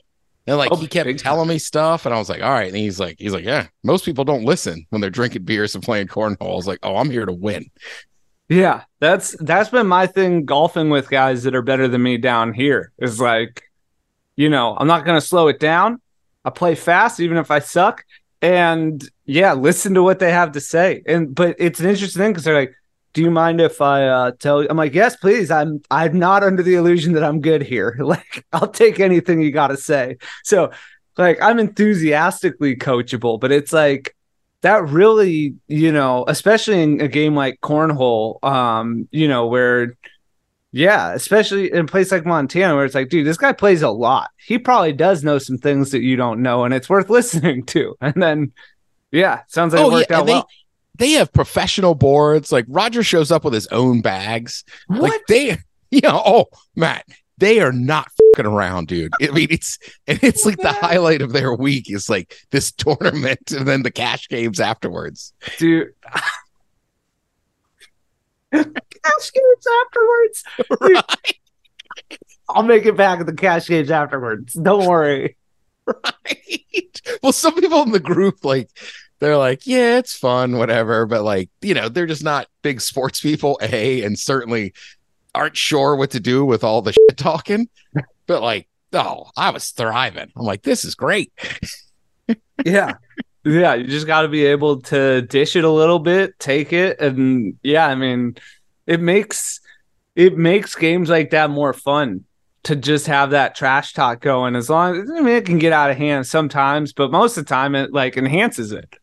And 0.47 0.57
like 0.57 0.71
oh, 0.71 0.75
he 0.75 0.87
kept 0.87 1.19
telling 1.19 1.49
me 1.49 1.57
stuff, 1.57 2.05
and 2.05 2.13
I 2.13 2.19
was 2.19 2.29
like, 2.29 2.41
all 2.41 2.51
right. 2.51 2.67
And 2.67 2.77
he's 2.77 2.99
like, 2.99 3.15
he's 3.19 3.33
like, 3.33 3.43
yeah, 3.43 3.67
most 3.83 4.05
people 4.05 4.23
don't 4.23 4.45
listen 4.45 4.85
when 4.89 5.01
they're 5.01 5.09
drinking 5.09 5.43
beers 5.43 5.75
and 5.75 5.83
playing 5.83 6.07
cornhole. 6.07 6.51
I 6.51 6.55
was 6.55 6.67
like, 6.67 6.79
oh, 6.83 6.95
I'm 6.97 7.09
here 7.09 7.25
to 7.25 7.33
win. 7.33 7.65
Yeah, 8.47 8.83
that's 8.99 9.35
that's 9.39 9.69
been 9.69 9.87
my 9.87 10.07
thing 10.07 10.45
golfing 10.45 10.89
with 10.89 11.09
guys 11.09 11.43
that 11.43 11.55
are 11.55 11.63
better 11.63 11.87
than 11.87 12.03
me 12.03 12.17
down 12.17 12.53
here. 12.53 12.91
Is 12.99 13.19
like, 13.19 13.63
you 14.35 14.49
know, 14.49 14.77
I'm 14.79 14.87
not 14.87 15.05
gonna 15.05 15.21
slow 15.21 15.47
it 15.47 15.59
down. 15.59 16.01
I 16.43 16.51
play 16.51 16.75
fast 16.75 17.19
even 17.19 17.37
if 17.37 17.49
I 17.49 17.59
suck. 17.59 18.05
And 18.41 19.03
yeah, 19.25 19.53
listen 19.53 19.95
to 19.95 20.03
what 20.03 20.19
they 20.19 20.31
have 20.31 20.51
to 20.51 20.61
say. 20.61 21.01
And 21.07 21.33
but 21.33 21.55
it's 21.57 21.79
an 21.79 21.89
interesting 21.89 22.21
thing 22.21 22.31
because 22.31 22.43
they're 22.43 22.59
like, 22.59 22.75
do 23.13 23.23
you 23.23 23.31
mind 23.31 23.61
if 23.61 23.81
I 23.81 24.07
uh, 24.07 24.31
tell 24.37 24.61
you? 24.61 24.67
I'm 24.69 24.77
like, 24.77 24.93
yes, 24.93 25.15
please. 25.15 25.49
I'm 25.49 25.81
I'm 25.89 26.19
not 26.19 26.43
under 26.43 26.61
the 26.61 26.75
illusion 26.75 27.13
that 27.13 27.23
I'm 27.23 27.41
good 27.41 27.63
here. 27.63 27.95
like, 27.99 28.45
I'll 28.53 28.67
take 28.67 28.99
anything 28.99 29.41
you 29.41 29.51
got 29.51 29.67
to 29.67 29.77
say. 29.77 30.17
So, 30.43 30.71
like, 31.17 31.41
I'm 31.41 31.57
enthusiastically 31.57 32.75
coachable, 32.75 33.39
but 33.39 33.51
it's 33.51 33.73
like 33.73 34.14
that 34.65 34.89
really, 34.89 35.55
you 35.67 35.91
know, 35.91 36.25
especially 36.27 36.81
in 36.81 36.99
a 36.99 37.07
game 37.07 37.35
like 37.35 37.61
Cornhole, 37.61 38.43
um, 38.43 39.07
you 39.11 39.27
know, 39.27 39.45
where 39.45 39.95
yeah, 40.71 41.13
especially 41.13 41.71
in 41.71 41.85
a 41.85 41.85
place 41.85 42.11
like 42.11 42.25
Montana 42.25 42.75
where 42.75 42.83
it's 42.83 42.95
like, 42.95 43.09
dude, 43.09 43.27
this 43.27 43.37
guy 43.37 43.53
plays 43.53 43.83
a 43.83 43.91
lot. 43.91 44.31
He 44.37 44.57
probably 44.57 44.91
does 44.91 45.23
know 45.23 45.37
some 45.37 45.59
things 45.59 45.91
that 45.91 46.01
you 46.01 46.15
don't 46.15 46.41
know, 46.41 46.65
and 46.65 46.73
it's 46.73 46.89
worth 46.89 47.09
listening 47.11 47.63
to. 47.67 47.95
And 48.01 48.21
then, 48.21 48.53
yeah, 49.11 49.43
sounds 49.47 49.73
like 49.73 49.83
oh, 49.83 49.89
it 49.89 49.93
worked 49.93 50.09
yeah, 50.09 50.17
out 50.17 50.25
they, 50.25 50.33
well. 50.33 50.49
They 50.97 51.11
have 51.11 51.31
professional 51.31 51.93
boards. 51.93 52.51
Like 52.51 52.65
Roger 52.67 53.03
shows 53.03 53.31
up 53.31 53.43
with 53.43 53.53
his 53.53 53.67
own 53.67 54.01
bags. 54.01 54.63
What? 54.87 55.01
Like 55.01 55.27
they, 55.27 55.57
yeah. 55.91 56.11
Oh, 56.11 56.47
Matt, 56.75 57.05
they 57.37 57.59
are 57.59 57.71
not 57.71 58.07
fucking 58.33 58.51
around, 58.51 58.87
dude. 58.87 59.11
I 59.21 59.31
mean, 59.31 59.47
it's 59.49 59.77
and 60.07 60.19
it's 60.23 60.45
like 60.45 60.57
the 60.57 60.71
highlight 60.81 61.21
of 61.21 61.33
their 61.33 61.53
week 61.53 61.89
is 61.89 62.09
like 62.09 62.35
this 62.51 62.71
tournament 62.71 63.51
and 63.51 63.67
then 63.67 63.83
the 63.83 63.91
cash 63.91 64.27
games 64.27 64.59
afterwards, 64.59 65.33
dude. 65.57 65.93
cash 68.51 69.31
games 69.31 69.65
afterwards. 69.83 70.43
Right. 70.81 71.37
I'll 72.47 72.63
make 72.63 72.85
it 72.85 72.95
back 72.95 73.19
at 73.19 73.25
the 73.25 73.33
cash 73.33 73.67
games 73.67 73.91
afterwards. 73.91 74.53
Don't 74.53 74.87
worry. 74.87 75.35
Right. 75.85 77.01
Well, 77.21 77.31
some 77.31 77.53
people 77.55 77.83
in 77.83 77.91
the 77.91 77.99
group 77.99 78.43
like 78.43 78.69
they're 79.19 79.37
like, 79.37 79.65
yeah, 79.65 79.97
it's 79.97 80.15
fun, 80.15 80.57
whatever. 80.57 81.05
But 81.05 81.23
like, 81.23 81.49
you 81.61 81.73
know, 81.73 81.89
they're 81.89 82.05
just 82.05 82.23
not 82.23 82.47
big 82.61 82.81
sports 82.81 83.21
people, 83.21 83.59
A, 83.61 84.03
and 84.03 84.17
certainly 84.17 84.73
aren't 85.35 85.57
sure 85.57 85.95
what 85.95 86.11
to 86.11 86.19
do 86.19 86.45
with 86.45 86.63
all 86.63 86.81
the 86.81 86.93
shit 87.09 87.17
talking. 87.17 87.69
But 88.27 88.41
like, 88.41 88.67
oh, 88.93 89.29
I 89.37 89.51
was 89.51 89.69
thriving. 89.71 90.31
I'm 90.35 90.45
like, 90.45 90.63
this 90.63 90.85
is 90.85 90.95
great. 90.95 91.31
yeah. 92.65 92.93
Yeah. 93.43 93.75
You 93.75 93.85
just 93.85 94.07
got 94.07 94.23
to 94.23 94.27
be 94.27 94.45
able 94.45 94.81
to 94.83 95.21
dish 95.21 95.55
it 95.55 95.63
a 95.63 95.69
little 95.69 95.99
bit, 95.99 96.39
take 96.39 96.73
it. 96.73 96.99
And 96.99 97.57
yeah, 97.61 97.85
I 97.85 97.95
mean, 97.95 98.35
it 98.87 98.99
makes 98.99 99.61
it 100.15 100.37
makes 100.37 100.75
games 100.75 101.09
like 101.09 101.31
that 101.31 101.49
more 101.49 101.73
fun 101.73 102.23
to 102.63 102.75
just 102.75 103.05
have 103.07 103.31
that 103.31 103.53
trash 103.53 103.93
talk 103.93 104.21
going 104.21 104.55
as 104.55 104.69
long 104.69 104.95
as 104.95 105.11
I 105.11 105.19
mean 105.19 105.35
it 105.35 105.45
can 105.45 105.59
get 105.59 105.73
out 105.73 105.91
of 105.91 105.97
hand 105.97 106.25
sometimes, 106.25 106.93
but 106.93 107.11
most 107.11 107.37
of 107.37 107.45
the 107.45 107.49
time 107.49 107.75
it 107.75 107.93
like 107.93 108.17
enhances 108.17 108.71
it. 108.71 108.95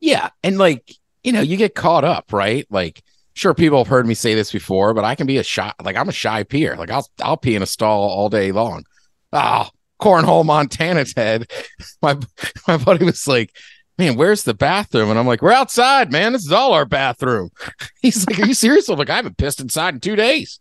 Yeah. 0.00 0.30
And 0.42 0.58
like, 0.58 0.92
you 1.22 1.32
know, 1.32 1.40
you 1.40 1.56
get 1.56 1.74
caught 1.74 2.04
up, 2.04 2.32
right? 2.32 2.66
Like 2.70 3.02
sure 3.34 3.54
people 3.54 3.78
have 3.78 3.88
heard 3.88 4.06
me 4.06 4.14
say 4.14 4.34
this 4.34 4.50
before, 4.50 4.94
but 4.94 5.04
I 5.04 5.14
can 5.14 5.26
be 5.26 5.38
a 5.38 5.42
shy 5.42 5.72
like 5.82 5.96
I'm 5.96 6.08
a 6.08 6.12
shy 6.12 6.44
peer. 6.44 6.76
Like 6.76 6.90
I'll 6.90 7.08
I'll 7.20 7.36
pee 7.36 7.54
in 7.54 7.62
a 7.62 7.66
stall 7.66 8.08
all 8.08 8.28
day 8.28 8.52
long. 8.52 8.84
Oh, 9.32 9.68
cornhole 10.00 10.44
Montana 10.44 11.04
Ted. 11.04 11.50
My 12.02 12.18
my 12.66 12.76
buddy 12.76 13.04
was 13.04 13.26
like, 13.26 13.50
Man, 13.98 14.16
where's 14.16 14.42
the 14.42 14.54
bathroom? 14.54 15.10
And 15.10 15.18
I'm 15.18 15.26
like, 15.26 15.42
We're 15.42 15.52
outside, 15.52 16.10
man. 16.10 16.32
This 16.32 16.44
is 16.44 16.52
all 16.52 16.72
our 16.72 16.86
bathroom. 16.86 17.50
He's 18.00 18.26
like, 18.26 18.38
Are 18.40 18.46
you 18.46 18.54
serious? 18.54 18.88
I'm 18.88 18.98
like, 18.98 19.10
I 19.10 19.16
haven't 19.16 19.38
pissed 19.38 19.60
inside 19.60 19.94
in 19.94 20.00
two 20.00 20.16
days. 20.16 20.58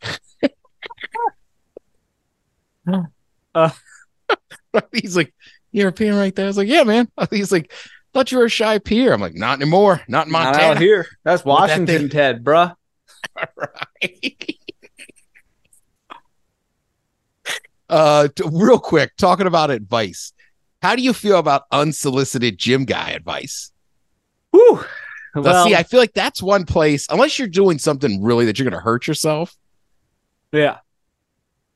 uh, 3.55 3.69
he's 4.91 5.15
like, 5.15 5.33
You're 5.71 5.91
peeing 5.91 6.17
right 6.17 6.35
there. 6.35 6.45
I 6.45 6.47
was 6.47 6.57
like, 6.57 6.67
Yeah, 6.67 6.83
man. 6.83 7.07
He's 7.29 7.51
like, 7.51 7.71
thought 8.13 8.31
you 8.31 8.37
were 8.37 8.45
a 8.45 8.49
shy 8.49 8.79
peer. 8.79 9.11
I'm 9.13 9.21
like, 9.21 9.35
not 9.35 9.59
anymore. 9.59 10.01
Not 10.07 10.27
in 10.27 10.31
Montana. 10.31 10.57
Not 10.57 10.77
out 10.77 10.81
here. 10.81 11.07
That's 11.23 11.43
Washington, 11.43 12.03
that 12.03 12.11
Ted, 12.11 12.43
bruh. 12.43 12.75
right. 13.57 14.57
uh, 17.89 18.27
t- 18.35 18.43
real 18.51 18.79
quick, 18.79 19.15
talking 19.17 19.47
about 19.47 19.71
advice. 19.71 20.33
How 20.81 20.95
do 20.95 21.01
you 21.01 21.13
feel 21.13 21.39
about 21.39 21.63
unsolicited 21.71 22.57
gym 22.57 22.85
guy 22.85 23.11
advice? 23.11 23.71
Whew. 24.51 24.83
Now, 25.35 25.41
Well, 25.41 25.65
see, 25.65 25.75
I 25.75 25.83
feel 25.83 25.99
like 25.99 26.13
that's 26.13 26.43
one 26.43 26.65
place, 26.65 27.07
unless 27.09 27.39
you're 27.39 27.47
doing 27.47 27.79
something 27.79 28.21
really 28.21 28.45
that 28.45 28.59
you're 28.59 28.69
going 28.69 28.79
to 28.79 28.83
hurt 28.83 29.07
yourself. 29.07 29.55
Yeah. 30.51 30.77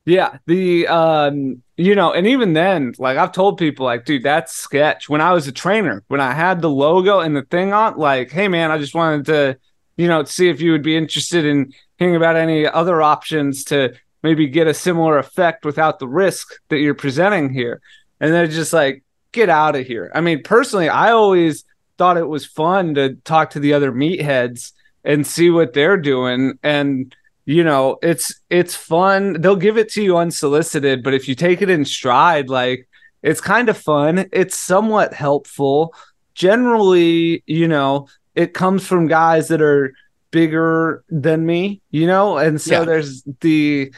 Yeah. 0.05 0.37
The 0.45 0.87
um, 0.87 1.63
you 1.77 1.93
know, 1.93 2.11
and 2.11 2.25
even 2.25 2.53
then, 2.53 2.93
like 2.97 3.17
I've 3.17 3.31
told 3.31 3.59
people, 3.59 3.85
like, 3.85 4.03
dude, 4.03 4.23
that's 4.23 4.53
sketch. 4.53 5.07
When 5.07 5.21
I 5.21 5.31
was 5.31 5.47
a 5.47 5.51
trainer, 5.51 6.03
when 6.07 6.19
I 6.19 6.33
had 6.33 6.61
the 6.61 6.69
logo 6.69 7.19
and 7.19 7.35
the 7.35 7.43
thing 7.43 7.71
on, 7.71 7.97
like, 7.97 8.31
hey 8.31 8.47
man, 8.47 8.71
I 8.71 8.79
just 8.79 8.95
wanted 8.95 9.27
to, 9.27 9.57
you 9.95 10.07
know, 10.07 10.23
see 10.23 10.49
if 10.49 10.59
you 10.59 10.71
would 10.71 10.81
be 10.81 10.97
interested 10.97 11.45
in 11.45 11.73
hearing 11.97 12.15
about 12.15 12.35
any 12.35 12.67
other 12.67 13.01
options 13.01 13.63
to 13.65 13.93
maybe 14.23 14.47
get 14.47 14.67
a 14.67 14.73
similar 14.73 15.19
effect 15.19 15.65
without 15.65 15.99
the 15.99 16.07
risk 16.07 16.59
that 16.69 16.79
you're 16.79 16.95
presenting 16.95 17.53
here. 17.53 17.79
And 18.19 18.33
they're 18.33 18.47
just 18.47 18.73
like, 18.73 19.03
get 19.31 19.49
out 19.49 19.75
of 19.75 19.85
here. 19.85 20.11
I 20.15 20.21
mean, 20.21 20.41
personally, 20.43 20.89
I 20.89 21.11
always 21.11 21.63
thought 21.99 22.17
it 22.17 22.27
was 22.27 22.45
fun 22.45 22.95
to 22.95 23.15
talk 23.23 23.51
to 23.51 23.59
the 23.59 23.73
other 23.73 23.91
meatheads 23.91 24.71
and 25.03 25.25
see 25.25 25.51
what 25.51 25.73
they're 25.73 25.97
doing. 25.97 26.57
And 26.63 27.15
you 27.55 27.63
know 27.63 27.97
it's 28.03 28.27
it's 28.49 28.75
fun. 28.75 29.39
They'll 29.41 29.55
give 29.67 29.77
it 29.77 29.89
to 29.93 30.01
you 30.03 30.17
unsolicited 30.17 31.01
but 31.01 31.13
if 31.13 31.27
you 31.29 31.33
take 31.35 31.61
it 31.61 31.69
in 31.69 31.85
stride 31.85 32.49
like 32.49 32.87
it's 33.23 33.41
kind 33.41 33.67
of 33.69 33.77
fun. 33.77 34.27
It's 34.31 34.57
somewhat 34.59 35.13
helpful. 35.13 35.93
Generally 36.35 37.43
you 37.47 37.67
know 37.67 38.07
it 38.35 38.53
comes 38.53 38.85
from 38.85 39.07
guys 39.07 39.47
that 39.47 39.61
are 39.61 39.93
bigger 40.31 41.03
than 41.09 41.45
me 41.45 41.81
you 41.89 42.05
know? 42.05 42.37
And 42.37 42.59
so 42.61 42.79
Yeah. 42.79 42.83
there's 42.85 43.23
the 43.41 43.93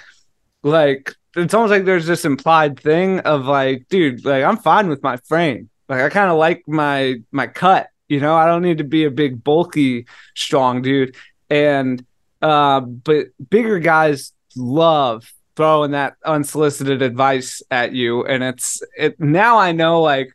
like 0.64 1.14
it's 1.36 1.54
almost 1.54 1.72
like 1.72 1.86
there's 1.86 2.06
this 2.08 2.26
implied 2.26 2.80
thing 2.80 3.20
of 3.22 3.46
like 3.46 3.88
dude 3.90 4.26
like 4.26 4.44
i'm 4.44 4.58
fine 4.58 4.88
with 4.90 5.02
my 5.04 5.18
frame. 5.30 5.70
Like 5.90 6.02
i 6.02 6.10
kind 6.10 6.30
of 6.32 6.38
like 6.38 6.64
my 6.68 7.16
my 7.32 7.48
cut 7.48 7.88
you 8.08 8.20
know? 8.20 8.36
I 8.36 8.46
don't 8.48 8.62
need 8.64 8.80
to 8.80 8.84
be 8.98 9.06
a 9.06 9.12
big 9.12 9.44
bulky 9.44 10.08
strong 10.36 10.82
dude. 10.82 11.16
And 11.50 12.04
uh, 12.42 12.82
but 12.82 13.28
bigger 13.50 13.80
guys 13.80 14.34
love 14.56 15.32
throwing 15.56 15.92
that 15.92 16.16
unsolicited 16.26 17.02
advice 17.02 17.62
at 17.70 17.92
you, 17.92 18.24
and 18.26 18.44
it's 18.44 18.82
it. 18.98 19.20
Now 19.20 19.58
I 19.58 19.74
know, 19.74 20.02
like, 20.02 20.30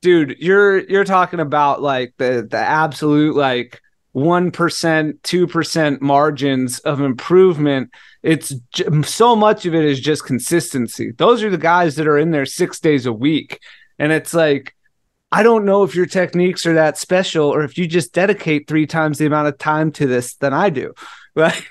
dude, 0.00 0.36
you're 0.38 0.78
you're 0.88 1.04
talking 1.04 1.40
about 1.40 1.82
like 1.82 2.14
the 2.16 2.46
the 2.50 2.56
absolute 2.56 3.36
like 3.36 3.80
one 4.12 4.50
percent, 4.50 5.22
two 5.22 5.46
percent 5.46 6.00
margins 6.00 6.78
of 6.80 7.02
improvement. 7.02 7.90
It's 8.22 8.54
j- 8.72 9.02
so 9.02 9.36
much 9.36 9.66
of 9.66 9.74
it 9.74 9.84
is 9.84 10.00
just 10.00 10.24
consistency. 10.24 11.12
Those 11.12 11.42
are 11.42 11.50
the 11.50 11.58
guys 11.58 11.96
that 11.96 12.08
are 12.08 12.18
in 12.18 12.30
there 12.30 12.46
six 12.46 12.80
days 12.80 13.04
a 13.06 13.12
week, 13.12 13.60
and 13.98 14.12
it's 14.12 14.32
like. 14.32 14.74
I 15.30 15.42
don't 15.42 15.66
know 15.66 15.82
if 15.82 15.94
your 15.94 16.06
techniques 16.06 16.64
are 16.64 16.72
that 16.72 16.96
special 16.96 17.50
or 17.50 17.62
if 17.62 17.76
you 17.76 17.86
just 17.86 18.14
dedicate 18.14 18.66
three 18.66 18.86
times 18.86 19.18
the 19.18 19.26
amount 19.26 19.48
of 19.48 19.58
time 19.58 19.92
to 19.92 20.06
this 20.06 20.36
than 20.36 20.54
I 20.54 20.70
do. 20.70 20.94
Like 21.36 21.68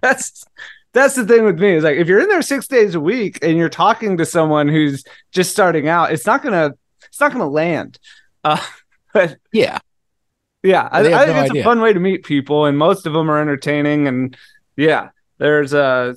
that's 0.00 0.44
that's 0.92 1.14
the 1.14 1.24
thing 1.26 1.44
with 1.44 1.58
me 1.60 1.70
is 1.74 1.84
like 1.84 1.96
if 1.96 2.08
you're 2.08 2.20
in 2.20 2.28
there 2.28 2.42
six 2.42 2.66
days 2.66 2.94
a 2.94 3.00
week 3.00 3.38
and 3.42 3.56
you're 3.56 3.68
talking 3.68 4.16
to 4.18 4.26
someone 4.26 4.68
who's 4.68 5.04
just 5.32 5.50
starting 5.52 5.88
out, 5.88 6.12
it's 6.12 6.26
not 6.26 6.42
gonna 6.42 6.72
it's 7.04 7.20
not 7.20 7.32
gonna 7.32 7.48
land. 7.48 7.98
Uh, 8.44 8.60
but 9.14 9.36
Yeah. 9.52 9.78
yeah, 10.62 10.88
I, 10.90 11.00
I 11.00 11.02
think 11.02 11.12
no 11.36 11.40
it's 11.42 11.50
idea. 11.50 11.62
a 11.62 11.64
fun 11.64 11.80
way 11.80 11.92
to 11.92 12.00
meet 12.00 12.24
people, 12.24 12.66
and 12.66 12.76
most 12.76 13.06
of 13.06 13.12
them 13.12 13.30
are 13.30 13.40
entertaining. 13.40 14.06
And 14.08 14.36
yeah, 14.76 15.10
there's 15.38 15.72
uh, 15.74 16.14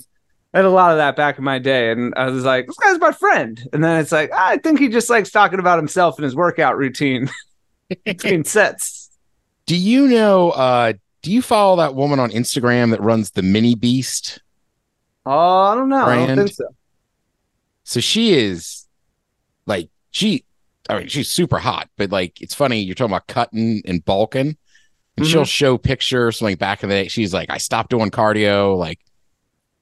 I 0.53 0.57
had 0.57 0.65
a 0.65 0.69
lot 0.69 0.91
of 0.91 0.97
that 0.97 1.15
back 1.15 1.37
in 1.37 1.43
my 1.43 1.59
day, 1.59 1.91
and 1.91 2.13
I 2.15 2.29
was 2.29 2.43
like, 2.43 2.67
this 2.67 2.77
guy's 2.77 2.99
my 2.99 3.11
friend. 3.11 3.61
And 3.73 3.83
then 3.83 3.99
it's 3.99 4.11
like, 4.11 4.31
I 4.33 4.57
think 4.57 4.79
he 4.79 4.89
just 4.89 5.09
likes 5.09 5.31
talking 5.31 5.59
about 5.59 5.79
himself 5.79 6.17
and 6.17 6.23
his 6.25 6.35
workout 6.35 6.77
routine 6.77 7.29
between 8.05 8.43
sets. 8.43 9.09
Do 9.65 9.77
you 9.77 10.07
know, 10.07 10.51
uh, 10.51 10.93
do 11.23 11.31
you 11.31 11.41
follow 11.41 11.77
that 11.77 11.95
woman 11.95 12.19
on 12.19 12.29
Instagram 12.29 12.91
that 12.91 13.01
runs 13.01 13.31
the 13.31 13.41
mini 13.41 13.73
beast? 13.75 14.39
Oh, 15.25 15.31
I 15.31 15.75
don't 15.75 15.89
know. 15.89 16.05
I 16.05 16.27
don't 16.27 16.37
think 16.37 16.51
so. 16.51 16.65
So 17.85 17.99
she 17.99 18.33
is 18.33 18.85
like 19.65 19.89
she 20.11 20.45
I 20.89 20.99
mean 20.99 21.07
she's 21.07 21.29
super 21.29 21.57
hot, 21.57 21.89
but 21.97 22.11
like 22.11 22.41
it's 22.41 22.53
funny 22.53 22.81
you're 22.81 22.93
talking 22.95 23.11
about 23.11 23.27
cutting 23.27 23.81
and 23.85 24.03
bulking. 24.05 24.57
And 25.15 25.25
Mhm. 25.25 25.29
she'll 25.31 25.45
show 25.45 25.77
pictures 25.77 26.41
like 26.41 26.59
back 26.59 26.83
in 26.83 26.89
the 26.89 26.95
day. 26.95 27.07
She's 27.07 27.33
like, 27.33 27.49
I 27.49 27.57
stopped 27.57 27.89
doing 27.89 28.11
cardio, 28.11 28.77
like 28.77 28.99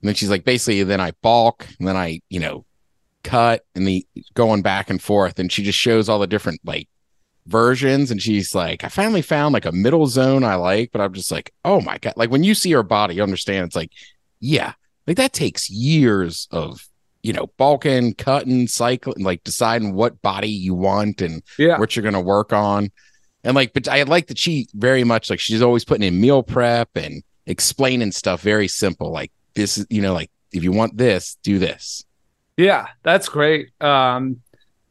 and 0.01 0.07
then 0.07 0.15
she's 0.15 0.29
like, 0.31 0.43
basically, 0.45 0.81
then 0.83 0.99
I 0.99 1.11
bulk, 1.21 1.67
and 1.79 1.87
then 1.87 1.95
I, 1.95 2.21
you 2.29 2.39
know, 2.39 2.65
cut 3.23 3.63
and 3.75 3.87
the 3.87 4.05
going 4.33 4.61
back 4.63 4.89
and 4.89 5.01
forth. 5.01 5.37
And 5.39 5.51
she 5.51 5.63
just 5.63 5.77
shows 5.77 6.09
all 6.09 6.19
the 6.19 6.27
different 6.27 6.59
like 6.65 6.87
versions. 7.51 8.09
And 8.09 8.21
she's 8.21 8.55
like, 8.55 8.83
I 8.83 8.87
finally 8.87 9.21
found 9.21 9.53
like 9.53 9.65
a 9.65 9.71
middle 9.71 10.07
zone 10.07 10.43
I 10.43 10.55
like, 10.55 10.91
but 10.91 11.01
I'm 11.01 11.13
just 11.13 11.31
like, 11.31 11.53
oh 11.63 11.81
my 11.81 11.97
God. 11.99 12.13
Like 12.15 12.31
when 12.31 12.43
you 12.43 12.55
see 12.55 12.71
her 12.71 12.81
body, 12.83 13.15
you 13.15 13.23
understand 13.23 13.67
it's 13.67 13.75
like, 13.75 13.91
yeah, 14.39 14.73
like 15.05 15.17
that 15.17 15.33
takes 15.33 15.69
years 15.69 16.47
of 16.51 16.87
you 17.23 17.33
know, 17.33 17.45
bulking, 17.57 18.15
cutting, 18.15 18.67
cycling, 18.67 19.23
like 19.23 19.43
deciding 19.43 19.93
what 19.93 20.19
body 20.23 20.49
you 20.49 20.73
want 20.73 21.21
and 21.21 21.43
Yeah. 21.59 21.77
what 21.77 21.95
you're 21.95 22.01
going 22.01 22.15
to 22.15 22.19
work 22.19 22.51
on. 22.51 22.89
And 23.43 23.53
like, 23.53 23.73
but 23.73 23.87
I 23.87 24.01
like 24.03 24.25
that 24.27 24.39
she 24.39 24.67
very 24.73 25.03
much 25.03 25.29
like 25.29 25.39
she's 25.39 25.61
always 25.61 25.85
putting 25.85 26.01
in 26.07 26.19
meal 26.19 26.41
prep 26.41 26.89
and 26.95 27.21
explaining 27.45 28.11
stuff 28.11 28.41
very 28.41 28.67
simple. 28.67 29.11
Like 29.11 29.31
this 29.53 29.77
is, 29.77 29.85
you 29.91 30.01
know, 30.01 30.13
like 30.15 30.31
if 30.51 30.63
you 30.63 30.71
want 30.71 30.97
this, 30.97 31.37
do 31.43 31.59
this. 31.59 32.03
Yeah, 32.57 32.87
that's 33.03 33.29
great. 33.29 33.69
Um, 33.79 34.41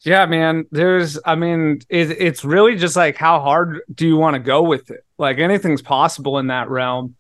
yeah, 0.03 0.27
man. 0.27 0.67
There's, 0.71 1.19
I 1.25 1.35
mean, 1.35 1.81
it, 1.89 2.11
it's 2.11 2.45
really 2.45 2.77
just 2.77 2.97
like 2.97 3.17
how 3.17 3.41
hard 3.41 3.81
do 3.95 4.07
you 4.07 4.17
want 4.17 4.35
to 4.35 4.41
go 4.41 4.63
with 4.63 4.91
it? 4.91 5.05
Like 5.19 5.39
anything's 5.39 5.83
possible 5.83 6.39
in 6.39 6.49
that 6.49 6.71
realm. 6.71 7.17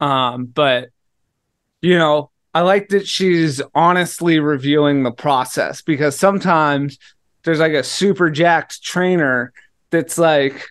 Um, 0.00 0.46
but 0.46 0.90
you 1.80 1.98
know, 1.98 2.30
I 2.54 2.62
like 2.62 2.88
that 2.88 3.06
she's 3.06 3.62
honestly 3.74 4.40
reviewing 4.40 5.02
the 5.02 5.12
process 5.12 5.82
because 5.82 6.18
sometimes 6.18 6.98
there's 7.44 7.60
like 7.60 7.74
a 7.74 7.84
super 7.84 8.30
jacked 8.30 8.82
trainer 8.82 9.52
that's 9.90 10.18
like, 10.18 10.66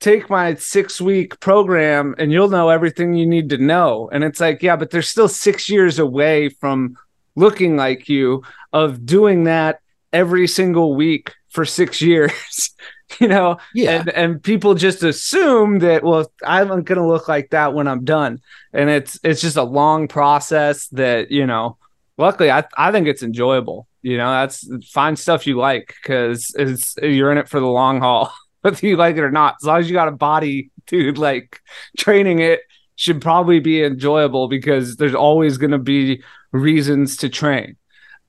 take 0.00 0.30
my 0.30 0.54
six 0.54 1.00
week 1.00 1.38
program 1.40 2.14
and 2.18 2.32
you'll 2.32 2.48
know 2.48 2.70
everything 2.70 3.14
you 3.14 3.26
need 3.26 3.50
to 3.50 3.58
know. 3.58 4.08
And 4.12 4.24
it's 4.24 4.40
like, 4.40 4.62
yeah, 4.62 4.76
but 4.76 4.90
they're 4.90 5.02
still 5.02 5.28
six 5.28 5.68
years 5.68 5.98
away 5.98 6.48
from 6.48 6.96
looking 7.36 7.76
like 7.76 8.08
you 8.08 8.42
of 8.72 9.04
doing 9.04 9.44
that 9.44 9.80
every 10.12 10.46
single 10.46 10.94
week 10.94 11.34
for 11.48 11.64
six 11.64 12.00
years 12.00 12.70
you 13.20 13.28
know? 13.28 13.58
Yeah. 13.74 14.00
and 14.00 14.08
and 14.10 14.42
people 14.42 14.74
just 14.74 15.02
assume 15.02 15.80
that 15.80 16.04
well 16.04 16.30
i'm 16.44 16.68
going 16.68 16.84
to 16.84 17.06
look 17.06 17.28
like 17.28 17.50
that 17.50 17.74
when 17.74 17.88
i'm 17.88 18.04
done. 18.04 18.40
And 18.72 18.88
it's 18.88 19.18
it's 19.24 19.40
just 19.40 19.56
a 19.56 19.62
long 19.62 20.08
process 20.08 20.86
that 20.88 21.30
you 21.30 21.46
know 21.46 21.76
luckily 22.18 22.50
i 22.50 22.64
i 22.76 22.92
think 22.92 23.08
it's 23.08 23.22
enjoyable 23.22 23.86
you 24.02 24.16
know? 24.16 24.30
That's 24.30 24.66
find 24.88 25.18
stuff 25.18 25.46
you 25.46 25.56
like 25.58 25.94
because 26.02 26.54
it's 26.58 26.94
you're 27.02 27.32
in 27.32 27.38
it 27.38 27.48
for 27.48 27.60
the 27.60 27.66
long 27.66 28.00
haul 28.00 28.32
whether 28.62 28.86
you 28.86 28.96
like 28.96 29.16
it 29.16 29.22
or 29.22 29.30
not. 29.30 29.56
As 29.62 29.66
long 29.66 29.80
as 29.80 29.88
you 29.88 29.94
got 29.94 30.08
a 30.08 30.12
body 30.12 30.70
dude 30.86 31.18
like 31.18 31.60
training 31.98 32.40
it 32.40 32.60
should 32.96 33.22
probably 33.22 33.60
be 33.60 33.82
enjoyable 33.82 34.48
because 34.48 34.96
there's 34.96 35.14
always 35.14 35.56
going 35.56 35.70
to 35.70 35.78
be 35.78 36.22
reasons 36.52 37.16
to 37.18 37.28
train 37.28 37.76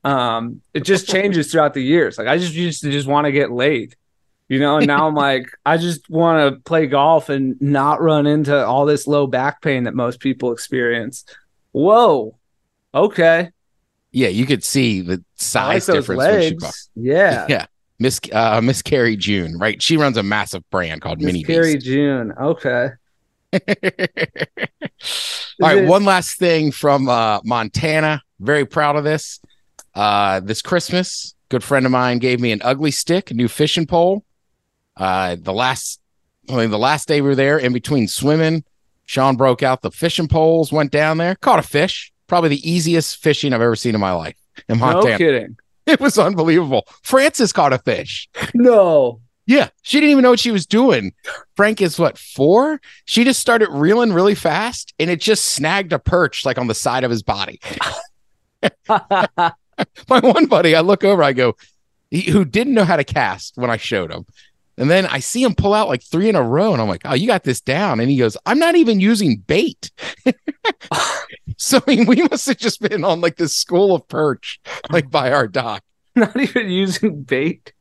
um 0.04 0.60
it 0.74 0.80
just 0.84 1.06
changes 1.08 1.50
throughout 1.52 1.74
the 1.74 1.82
years 1.82 2.18
like 2.18 2.26
i 2.26 2.36
just 2.36 2.54
used 2.54 2.82
to 2.82 2.90
just 2.90 3.06
want 3.06 3.24
to 3.24 3.30
get 3.32 3.52
laid 3.52 3.94
you 4.48 4.58
know 4.58 4.76
and 4.78 4.86
now 4.86 5.06
i'm 5.06 5.14
like 5.14 5.46
i 5.66 5.76
just 5.76 6.10
want 6.10 6.54
to 6.54 6.60
play 6.62 6.86
golf 6.86 7.28
and 7.28 7.60
not 7.62 8.00
run 8.02 8.26
into 8.26 8.66
all 8.66 8.84
this 8.84 9.06
low 9.06 9.26
back 9.26 9.62
pain 9.62 9.84
that 9.84 9.94
most 9.94 10.18
people 10.18 10.50
experience 10.52 11.24
whoa 11.70 12.36
okay 12.92 13.50
Yeah. 14.10 14.28
You 14.28 14.44
could 14.44 14.64
see 14.64 15.00
the 15.02 15.12
like 15.12 15.20
size 15.36 15.86
those 15.86 15.96
difference. 15.98 16.18
legs 16.18 16.90
yeah 16.96 17.46
Yeah. 17.48 17.66
Miss, 17.98 18.18
uh, 18.32 18.60
Miss 18.60 18.82
Carrie 18.82 19.16
June, 19.16 19.56
right? 19.58 19.80
She 19.80 19.96
runs 19.96 20.16
a 20.16 20.24
massive 20.24 20.68
brand 20.70 21.00
called 21.02 21.18
Miss 21.20 21.26
Mini 21.26 21.44
Carrie 21.44 21.74
Beast. 21.74 21.86
June. 21.86 22.32
Okay. 22.32 22.88
All 23.52 23.60
right, 25.60 25.78
it- 25.78 25.88
one 25.88 26.04
last 26.04 26.36
thing 26.38 26.72
from 26.72 27.08
uh, 27.08 27.40
Montana. 27.44 28.22
Very 28.40 28.64
proud 28.66 28.96
of 28.96 29.04
this. 29.04 29.40
Uh, 29.94 30.40
this 30.40 30.62
Christmas, 30.62 31.34
good 31.48 31.62
friend 31.62 31.86
of 31.86 31.92
mine 31.92 32.18
gave 32.18 32.40
me 32.40 32.52
an 32.52 32.62
ugly 32.62 32.90
stick, 32.90 33.30
a 33.30 33.34
new 33.34 33.48
fishing 33.48 33.86
pole. 33.86 34.24
Uh, 34.96 35.36
the 35.38 35.52
last, 35.52 36.00
I 36.48 36.56
mean, 36.56 36.70
the 36.70 36.78
last 36.78 37.08
day 37.08 37.20
we 37.20 37.28
were 37.28 37.34
there, 37.34 37.58
in 37.58 37.72
between 37.72 38.08
swimming, 38.08 38.64
Sean 39.06 39.36
broke 39.36 39.62
out 39.62 39.82
the 39.82 39.90
fishing 39.90 40.28
poles, 40.28 40.72
went 40.72 40.90
down 40.90 41.18
there, 41.18 41.34
caught 41.36 41.58
a 41.58 41.62
fish. 41.62 42.12
Probably 42.26 42.50
the 42.50 42.70
easiest 42.70 43.16
fishing 43.18 43.52
I've 43.52 43.60
ever 43.60 43.76
seen 43.76 43.94
in 43.94 44.00
my 44.00 44.12
life 44.12 44.36
in 44.68 44.78
No 44.78 45.02
kidding. 45.16 45.56
It 45.84 45.98
was 45.98 46.16
unbelievable. 46.16 46.86
Francis 47.02 47.52
caught 47.52 47.72
a 47.72 47.78
fish. 47.78 48.28
No. 48.54 49.20
Yeah, 49.46 49.68
she 49.82 49.98
didn't 49.98 50.12
even 50.12 50.22
know 50.22 50.30
what 50.30 50.38
she 50.38 50.52
was 50.52 50.64
doing. 50.64 51.12
Frank 51.56 51.82
is 51.82 51.98
what 51.98 52.16
four? 52.16 52.80
She 53.04 53.24
just 53.24 53.40
started 53.40 53.68
reeling 53.68 54.12
really 54.12 54.36
fast, 54.36 54.94
and 55.00 55.10
it 55.10 55.20
just 55.20 55.44
snagged 55.46 55.92
a 55.92 55.98
perch 55.98 56.46
like 56.46 56.56
on 56.56 56.68
the 56.68 56.74
side 56.74 57.02
of 57.02 57.10
his 57.10 57.24
body. 57.24 57.60
My 60.08 60.20
one 60.20 60.46
buddy, 60.46 60.74
I 60.74 60.80
look 60.80 61.04
over, 61.04 61.22
I 61.22 61.32
go, 61.32 61.56
he, 62.10 62.22
who 62.30 62.44
didn't 62.44 62.74
know 62.74 62.84
how 62.84 62.96
to 62.96 63.04
cast 63.04 63.56
when 63.56 63.70
I 63.70 63.76
showed 63.76 64.12
him. 64.12 64.26
And 64.78 64.90
then 64.90 65.06
I 65.06 65.18
see 65.20 65.42
him 65.42 65.54
pull 65.54 65.74
out 65.74 65.88
like 65.88 66.02
three 66.02 66.28
in 66.30 66.34
a 66.36 66.42
row, 66.42 66.72
and 66.72 66.80
I'm 66.80 66.88
like, 66.88 67.02
"Oh, 67.04 67.12
you 67.12 67.26
got 67.26 67.44
this 67.44 67.60
down." 67.60 68.00
And 68.00 68.10
he 68.10 68.16
goes, 68.16 68.38
"I'm 68.46 68.58
not 68.58 68.74
even 68.74 69.00
using 69.00 69.36
bait." 69.36 69.90
so 71.58 71.78
I 71.78 71.82
mean, 71.94 72.06
we 72.06 72.16
must 72.30 72.46
have 72.46 72.56
just 72.56 72.80
been 72.80 73.04
on 73.04 73.20
like 73.20 73.36
this 73.36 73.54
school 73.54 73.94
of 73.94 74.08
perch, 74.08 74.60
like 74.90 75.10
by 75.10 75.30
our 75.30 75.46
dock. 75.46 75.82
Not 76.16 76.38
even 76.38 76.68
using 76.70 77.22
bait. 77.22 77.72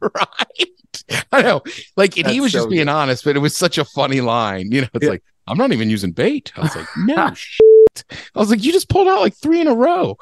right? 0.00 1.24
I 1.32 1.42
know. 1.42 1.62
Like, 1.96 2.16
and 2.18 2.26
he 2.28 2.40
was 2.40 2.52
so 2.52 2.58
just 2.58 2.70
being 2.70 2.86
good. 2.86 2.92
honest, 2.92 3.24
but 3.24 3.34
it 3.36 3.40
was 3.40 3.56
such 3.56 3.78
a 3.78 3.84
funny 3.84 4.20
line. 4.20 4.70
You 4.70 4.82
know, 4.82 4.88
it's 4.94 5.04
Yeah. 5.04 5.10
like, 5.10 5.24
I'm 5.48 5.58
not 5.58 5.72
even 5.72 5.90
using 5.90 6.12
bait. 6.12 6.52
I 6.56 6.60
was 6.62 6.76
like, 6.76 6.86
no 6.98 7.32
shit. 7.34 8.04
I 8.34 8.38
was 8.38 8.50
like, 8.50 8.62
you 8.62 8.72
just 8.72 8.88
pulled 8.88 9.08
out 9.08 9.20
like 9.20 9.34
three 9.34 9.60
in 9.60 9.66
a 9.66 9.74
row. 9.74 10.16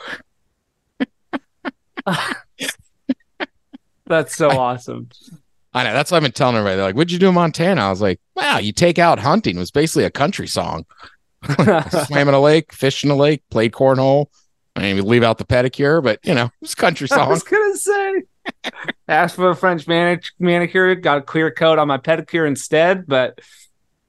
That's 4.07 4.35
so 4.35 4.51
awesome. 4.51 5.09
I 5.75 5.85
know. 5.85 5.93
That's 5.93 6.11
what 6.11 6.17
I've 6.17 6.23
been 6.23 6.33
telling 6.33 6.57
everybody. 6.57 6.77
They're 6.77 6.87
like, 6.87 6.97
what'd 6.97 7.13
you 7.13 7.19
do 7.19 7.29
in 7.29 7.35
Montana? 7.35 7.83
I 7.83 7.91
was 7.91 8.01
like, 8.01 8.21
wow, 8.35 8.59
you 8.59 8.73
take 8.73 8.99
out 8.99 9.19
hunting. 9.19 9.57
It 9.57 9.61
was 9.61 9.71
basically 9.71 10.05
a 10.05 10.11
country 10.11 10.49
song. 10.49 10.87
Swam 12.07 12.29
in 12.29 12.35
a 12.35 12.41
lake, 12.41 12.73
fished 12.73 13.05
in 13.05 13.11
a 13.11 13.17
lake, 13.17 13.43
played 13.51 13.73
cornhole. 13.73 14.27
I 14.75 14.81
mean, 14.81 14.97
we 14.97 15.03
leave 15.03 15.23
out 15.23 15.39
the 15.39 15.45
pedicure, 15.45 16.03
but 16.03 16.21
you 16.25 16.35
know, 16.35 16.51
it's 16.63 16.75
country 16.75 17.07
song. 17.09 17.21
I 17.21 17.29
was 17.29 17.43
gonna 17.43 17.77
say. 17.77 18.23
Asked 19.09 19.37
for 19.37 19.51
a 19.51 19.57
French 19.57 19.87
manic- 19.87 20.31
manicure, 20.39 20.95
got 20.95 21.19
a 21.19 21.23
clear 21.23 21.51
coat 21.51 21.79
on 21.79 21.87
my 21.87 21.99
pedicure 21.99 22.47
instead, 22.47 23.07
but 23.07 23.41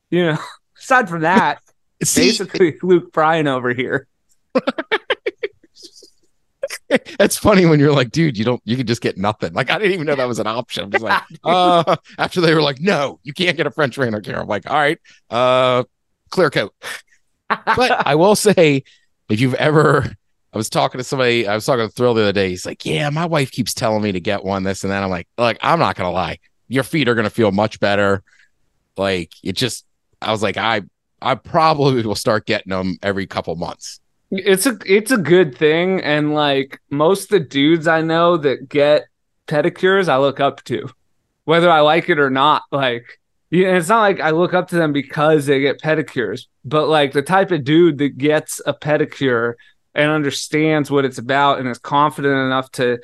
you 0.09 0.25
know, 0.25 0.37
aside 0.77 1.09
from 1.09 1.21
that, 1.21 1.61
See, 2.03 2.27
basically 2.27 2.77
Luke 2.81 3.11
Bryan 3.11 3.47
over 3.47 3.73
here. 3.73 4.07
It's 7.19 7.37
funny 7.37 7.65
when 7.65 7.79
you're 7.79 7.93
like, 7.93 8.11
dude, 8.11 8.37
you 8.37 8.45
don't, 8.45 8.61
you 8.65 8.75
can 8.75 8.87
just 8.87 9.01
get 9.01 9.17
nothing. 9.17 9.53
Like, 9.53 9.69
I 9.69 9.77
didn't 9.77 9.93
even 9.93 10.07
know 10.07 10.15
that 10.15 10.27
was 10.27 10.39
an 10.39 10.47
option. 10.47 10.85
I'm 10.85 10.91
just 10.91 11.03
like, 11.03 11.21
uh, 11.43 11.95
after 12.17 12.41
they 12.41 12.53
were 12.53 12.61
like, 12.61 12.79
no, 12.79 13.19
you 13.23 13.33
can't 13.33 13.55
get 13.57 13.67
a 13.67 13.71
French 13.71 13.97
manicure. 13.97 14.39
I'm 14.39 14.47
like, 14.47 14.69
all 14.69 14.75
right, 14.75 14.97
uh, 15.29 15.83
clear 16.29 16.49
coat. 16.49 16.73
But 17.47 18.07
I 18.07 18.15
will 18.15 18.35
say, 18.35 18.83
if 19.29 19.39
you've 19.39 19.53
ever, 19.55 20.05
I 20.53 20.57
was 20.57 20.69
talking 20.69 20.97
to 20.97 21.03
somebody, 21.03 21.47
I 21.47 21.55
was 21.55 21.65
talking 21.65 21.87
to 21.87 21.91
Thrill 21.93 22.13
the 22.13 22.23
other 22.23 22.33
day. 22.33 22.49
He's 22.49 22.65
like, 22.65 22.85
yeah, 22.85 23.09
my 23.09 23.25
wife 23.25 23.51
keeps 23.51 23.73
telling 23.73 24.01
me 24.01 24.11
to 24.11 24.19
get 24.19 24.43
one, 24.43 24.63
this 24.63 24.83
and 24.83 24.91
that. 24.91 25.03
I'm 25.03 25.09
like, 25.09 25.27
like, 25.37 25.59
I'm 25.61 25.79
not 25.79 25.95
gonna 25.95 26.11
lie, 26.11 26.39
your 26.67 26.83
feet 26.83 27.07
are 27.07 27.15
gonna 27.15 27.29
feel 27.29 27.51
much 27.51 27.79
better. 27.79 28.23
Like, 28.97 29.31
it 29.43 29.53
just, 29.53 29.85
I 30.21 30.31
was 30.31 30.41
like, 30.41 30.57
I, 30.57 30.81
I 31.21 31.35
probably 31.35 32.01
will 32.03 32.15
start 32.15 32.45
getting 32.45 32.71
them 32.71 32.97
every 33.03 33.27
couple 33.27 33.55
months. 33.55 33.99
It's 34.31 34.65
a 34.65 34.77
it's 34.85 35.11
a 35.11 35.17
good 35.17 35.57
thing, 35.57 36.01
and 36.01 36.33
like 36.33 36.79
most 36.89 37.23
of 37.23 37.29
the 37.29 37.39
dudes 37.39 37.87
I 37.87 38.01
know 38.01 38.37
that 38.37 38.69
get 38.69 39.07
pedicures, 39.47 40.07
I 40.07 40.17
look 40.17 40.39
up 40.39 40.63
to, 40.65 40.87
whether 41.45 41.69
I 41.69 41.79
like 41.81 42.09
it 42.09 42.19
or 42.19 42.29
not. 42.29 42.61
Like, 42.71 43.19
yeah, 43.49 43.75
it's 43.75 43.89
not 43.89 44.01
like 44.01 44.19
I 44.19 44.29
look 44.29 44.53
up 44.53 44.67
to 44.69 44.75
them 44.75 44.93
because 44.93 45.47
they 45.47 45.59
get 45.61 45.81
pedicures, 45.81 46.45
but 46.63 46.87
like 46.87 47.11
the 47.11 47.23
type 47.23 47.51
of 47.51 47.63
dude 47.63 47.97
that 47.97 48.17
gets 48.19 48.61
a 48.67 48.73
pedicure 48.73 49.55
and 49.95 50.11
understands 50.11 50.91
what 50.91 51.05
it's 51.05 51.17
about 51.17 51.59
and 51.59 51.67
is 51.67 51.79
confident 51.79 52.35
enough 52.35 52.69
to, 52.73 52.99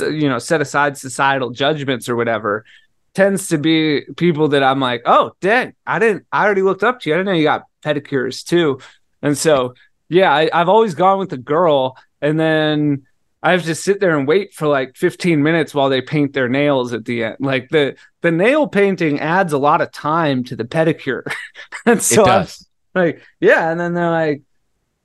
you 0.00 0.30
know, 0.30 0.38
set 0.38 0.62
aside 0.62 0.96
societal 0.96 1.50
judgments 1.50 2.08
or 2.08 2.16
whatever, 2.16 2.64
tends 3.12 3.48
to 3.48 3.58
be 3.58 4.06
people 4.16 4.48
that 4.48 4.62
I'm 4.62 4.80
like, 4.80 5.02
oh, 5.04 5.32
dang, 5.42 5.74
I 5.86 5.98
didn't, 5.98 6.24
I 6.32 6.46
already 6.46 6.62
looked 6.62 6.82
up 6.82 7.00
to 7.00 7.10
you. 7.10 7.14
I 7.14 7.18
didn't 7.18 7.26
know 7.26 7.38
you 7.38 7.44
got 7.44 7.64
pedicures 7.84 8.42
too, 8.42 8.80
and 9.20 9.36
so 9.36 9.74
yeah, 10.10 10.32
I, 10.32 10.50
I've 10.52 10.68
always 10.68 10.94
gone 10.94 11.18
with 11.18 11.30
the 11.30 11.38
girl, 11.38 11.96
and 12.20 12.38
then 12.38 13.06
I 13.42 13.52
have 13.52 13.64
to 13.64 13.74
sit 13.74 14.00
there 14.00 14.18
and 14.18 14.28
wait 14.28 14.52
for 14.52 14.66
like 14.66 14.96
15 14.96 15.42
minutes 15.42 15.72
while 15.72 15.88
they 15.88 16.02
paint 16.02 16.34
their 16.34 16.48
nails 16.48 16.92
at 16.92 17.04
the 17.04 17.24
end. 17.24 17.36
Like 17.38 17.70
the 17.70 17.96
the 18.20 18.32
nail 18.32 18.66
painting 18.66 19.20
adds 19.20 19.52
a 19.52 19.58
lot 19.58 19.80
of 19.80 19.92
time 19.92 20.44
to 20.44 20.56
the 20.56 20.64
pedicure, 20.64 21.22
and 21.86 22.02
so 22.02 22.22
it 22.22 22.28
I'm 22.28 22.42
does. 22.42 22.66
like, 22.94 23.22
yeah, 23.38 23.70
and 23.70 23.78
then 23.78 23.94
they're 23.94 24.10
like, 24.10 24.42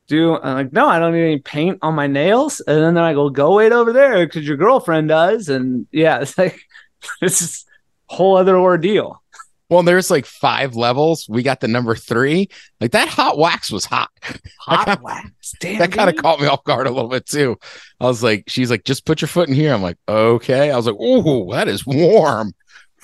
do 0.08 0.36
I'm 0.36 0.44
uh, 0.44 0.54
like, 0.56 0.74
no, 0.74 0.88
I 0.88 0.98
don't 0.98 1.14
need 1.14 1.24
any 1.24 1.40
paint 1.40 1.80
on 1.84 1.94
my 1.94 2.08
nails, 2.08 2.60
and 2.60 2.78
then 2.82 2.96
they're 2.96 3.04
like, 3.04 3.16
well, 3.16 3.30
go 3.30 3.56
wait 3.56 3.72
over 3.72 3.94
there 3.94 4.26
because 4.26 4.48
your 4.48 4.58
girlfriend 4.58 5.08
does, 5.10 5.50
and 5.50 5.88
yeah, 5.92 6.20
it's 6.22 6.38
like 6.38 6.60
this 7.22 7.44
is 7.44 7.66
a 8.10 8.16
whole 8.16 8.38
other 8.38 8.58
ordeal. 8.58 9.22
Well, 9.70 9.84
there's 9.84 10.12
like 10.12 10.26
five 10.26 10.76
levels. 10.76 11.26
We 11.28 11.42
got 11.42 11.60
the 11.60 11.68
number 11.68 11.96
three. 11.96 12.50
Like 12.80 12.92
that 12.92 13.08
hot 13.08 13.38
wax 13.38 13.72
was 13.72 13.86
hot. 13.86 14.10
Hot 14.60 15.02
wax, 15.02 15.54
damn. 15.60 15.78
That 15.80 15.92
kind 15.92 16.10
of 16.10 16.16
caught 16.16 16.40
me 16.40 16.48
off 16.48 16.64
guard 16.64 16.88
a 16.88 16.92
little 16.92 17.10
bit 17.10 17.28
too. 17.28 17.58
I 18.00 18.06
was 18.06 18.24
like, 18.24 18.46
she's 18.48 18.72
like, 18.72 18.84
just 18.84 19.06
put 19.06 19.22
your 19.22 19.28
foot 19.28 19.48
in 19.48 19.54
here. 19.54 19.74
I'm 19.74 19.84
like, 19.84 19.98
okay. 20.08 20.72
I 20.72 20.76
was 20.76 20.88
like, 20.88 21.00
ooh, 21.00 21.52
that 21.52 21.68
is 21.68 21.86
warm. 21.86 22.54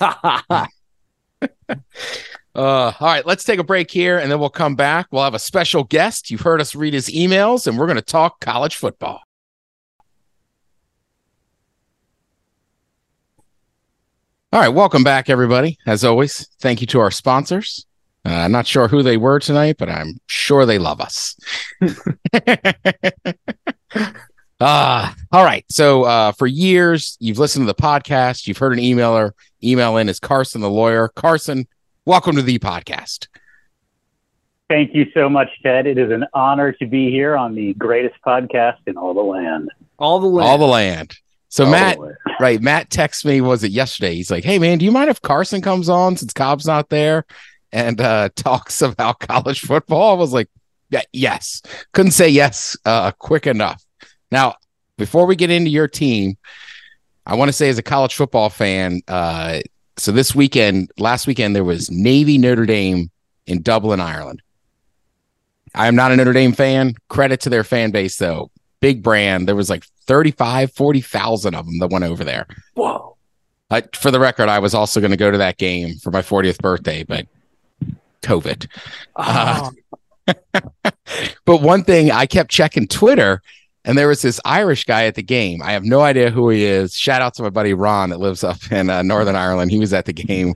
Uh, 2.54 2.92
all 3.00 3.08
right, 3.08 3.24
let's 3.24 3.44
take 3.44 3.58
a 3.58 3.64
break 3.64 3.90
here 3.90 4.18
and 4.18 4.30
then 4.30 4.38
we'll 4.38 4.50
come 4.50 4.76
back. 4.76 5.06
We'll 5.10 5.24
have 5.24 5.32
a 5.32 5.38
special 5.38 5.84
guest. 5.84 6.30
You've 6.30 6.42
heard 6.42 6.60
us 6.60 6.74
read 6.74 6.92
his 6.92 7.08
emails 7.08 7.66
and 7.66 7.78
we're 7.78 7.86
going 7.86 7.96
to 7.96 8.02
talk 8.02 8.40
college 8.40 8.76
football. 8.76 9.22
All 14.52 14.60
right, 14.60 14.68
welcome 14.68 15.02
back, 15.02 15.30
everybody. 15.30 15.78
As 15.86 16.04
always, 16.04 16.46
thank 16.60 16.82
you 16.82 16.86
to 16.88 17.00
our 17.00 17.10
sponsors. 17.10 17.86
Uh, 18.26 18.34
I'm 18.34 18.52
not 18.52 18.66
sure 18.66 18.86
who 18.86 19.02
they 19.02 19.16
were 19.16 19.38
tonight, 19.38 19.76
but 19.78 19.88
I'm 19.88 20.20
sure 20.26 20.66
they 20.66 20.78
love 20.78 21.00
us. 21.00 21.34
Ah, 24.60 25.14
all 25.32 25.44
right. 25.44 25.64
So 25.70 26.04
uh, 26.04 26.32
for 26.32 26.46
years, 26.46 27.16
you've 27.18 27.38
listened 27.38 27.62
to 27.62 27.66
the 27.66 27.74
podcast. 27.74 28.46
You've 28.46 28.58
heard 28.58 28.74
an 28.74 28.78
emailer 28.78 29.32
email 29.64 29.96
in 29.96 30.10
as 30.10 30.20
Carson 30.20 30.60
the 30.60 30.68
lawyer. 30.70 31.08
Carson, 31.08 31.66
welcome 32.04 32.36
to 32.36 32.42
the 32.42 32.58
podcast. 32.58 33.28
Thank 34.68 34.94
you 34.94 35.06
so 35.14 35.30
much, 35.30 35.48
Ted. 35.62 35.86
It 35.86 35.96
is 35.96 36.10
an 36.10 36.26
honor 36.34 36.72
to 36.72 36.86
be 36.86 37.10
here 37.10 37.36
on 37.36 37.54
the 37.54 37.72
greatest 37.74 38.16
podcast 38.24 38.78
in 38.86 38.98
all 38.98 39.14
the 39.14 39.20
land. 39.20 39.70
all 39.98 40.20
the 40.20 40.28
way. 40.28 40.44
All 40.44 40.58
the 40.58 40.66
land. 40.66 41.16
So 41.52 41.66
All 41.66 41.70
Matt, 41.70 41.98
right? 42.40 42.62
Matt 42.62 42.88
texted 42.88 43.26
me. 43.26 43.42
Was 43.42 43.62
it 43.62 43.72
yesterday? 43.72 44.14
He's 44.14 44.30
like, 44.30 44.42
"Hey 44.42 44.58
man, 44.58 44.78
do 44.78 44.86
you 44.86 44.90
mind 44.90 45.10
if 45.10 45.20
Carson 45.20 45.60
comes 45.60 45.90
on 45.90 46.16
since 46.16 46.32
Cobb's 46.32 46.66
not 46.66 46.88
there 46.88 47.26
and 47.72 48.00
uh, 48.00 48.30
talks 48.36 48.80
about 48.80 49.20
college 49.20 49.60
football?" 49.60 50.12
I 50.12 50.18
was 50.18 50.32
like, 50.32 50.48
"Yeah, 50.88 51.02
yes." 51.12 51.60
Couldn't 51.92 52.12
say 52.12 52.30
yes 52.30 52.74
uh, 52.86 53.12
quick 53.12 53.46
enough. 53.46 53.84
Now, 54.30 54.54
before 54.96 55.26
we 55.26 55.36
get 55.36 55.50
into 55.50 55.68
your 55.68 55.88
team, 55.88 56.38
I 57.26 57.34
want 57.34 57.50
to 57.50 57.52
say 57.52 57.68
as 57.68 57.76
a 57.76 57.82
college 57.82 58.14
football 58.14 58.48
fan, 58.48 59.02
uh, 59.06 59.60
so 59.98 60.10
this 60.10 60.34
weekend, 60.34 60.90
last 60.96 61.26
weekend, 61.26 61.54
there 61.54 61.64
was 61.64 61.90
Navy 61.90 62.38
Notre 62.38 62.64
Dame 62.64 63.10
in 63.46 63.60
Dublin, 63.60 64.00
Ireland. 64.00 64.40
I 65.74 65.86
am 65.86 65.96
not 65.96 66.12
a 66.12 66.16
Notre 66.16 66.32
Dame 66.32 66.52
fan. 66.52 66.94
Credit 67.08 67.40
to 67.42 67.50
their 67.50 67.62
fan 67.62 67.90
base, 67.90 68.16
though. 68.16 68.50
Big 68.82 69.02
brand. 69.02 69.48
There 69.48 69.56
was 69.56 69.70
like 69.70 69.84
35, 70.06 70.72
40,000 70.72 71.54
of 71.54 71.64
them 71.64 71.78
that 71.78 71.90
went 71.90 72.04
over 72.04 72.24
there. 72.24 72.46
Whoa. 72.74 73.16
I, 73.70 73.82
for 73.94 74.10
the 74.10 74.20
record, 74.20 74.50
I 74.50 74.58
was 74.58 74.74
also 74.74 75.00
going 75.00 75.12
to 75.12 75.16
go 75.16 75.30
to 75.30 75.38
that 75.38 75.56
game 75.56 75.94
for 75.94 76.10
my 76.10 76.20
40th 76.20 76.58
birthday, 76.58 77.04
but 77.04 77.26
COVID. 78.22 78.66
Uh, 79.16 79.70
But 81.44 81.62
one 81.62 81.84
thing, 81.84 82.10
I 82.10 82.26
kept 82.26 82.50
checking 82.50 82.86
Twitter, 82.86 83.42
and 83.84 83.98
there 83.98 84.08
was 84.08 84.22
this 84.22 84.40
Irish 84.44 84.84
guy 84.84 85.06
at 85.06 85.16
the 85.16 85.22
game. 85.22 85.60
I 85.62 85.72
have 85.72 85.84
no 85.84 86.00
idea 86.00 86.30
who 86.30 86.48
he 86.50 86.64
is. 86.64 86.94
Shout 86.94 87.22
out 87.22 87.34
to 87.34 87.42
my 87.42 87.50
buddy 87.50 87.74
Ron 87.74 88.10
that 88.10 88.20
lives 88.20 88.44
up 88.44 88.70
in 88.70 88.88
uh, 88.90 89.02
Northern 89.02 89.36
Ireland. 89.36 89.70
He 89.70 89.78
was 89.78 89.92
at 89.92 90.04
the 90.04 90.12
game. 90.12 90.54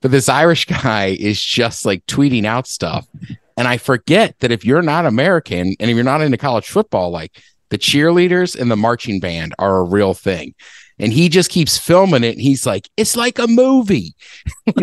But 0.00 0.12
this 0.12 0.28
Irish 0.28 0.64
guy 0.64 1.16
is 1.18 1.42
just 1.42 1.84
like 1.84 2.06
tweeting 2.06 2.44
out 2.44 2.66
stuff. 2.66 3.08
And 3.56 3.66
I 3.66 3.78
forget 3.78 4.38
that 4.38 4.52
if 4.52 4.64
you're 4.64 4.82
not 4.82 5.06
American 5.06 5.74
and 5.80 5.90
if 5.90 5.94
you're 5.96 6.04
not 6.04 6.22
into 6.22 6.36
college 6.36 6.68
football, 6.68 7.10
like 7.10 7.42
the 7.70 7.78
cheerleaders 7.78 8.58
and 8.58 8.70
the 8.70 8.76
marching 8.76 9.20
band 9.20 9.54
are 9.58 9.78
a 9.78 9.82
real 9.82 10.14
thing. 10.14 10.54
And 10.98 11.12
he 11.12 11.28
just 11.28 11.50
keeps 11.50 11.78
filming 11.78 12.24
it. 12.24 12.32
And 12.32 12.40
he's 12.40 12.66
like, 12.66 12.88
it's 12.96 13.16
like 13.16 13.38
a 13.38 13.46
movie. 13.46 14.14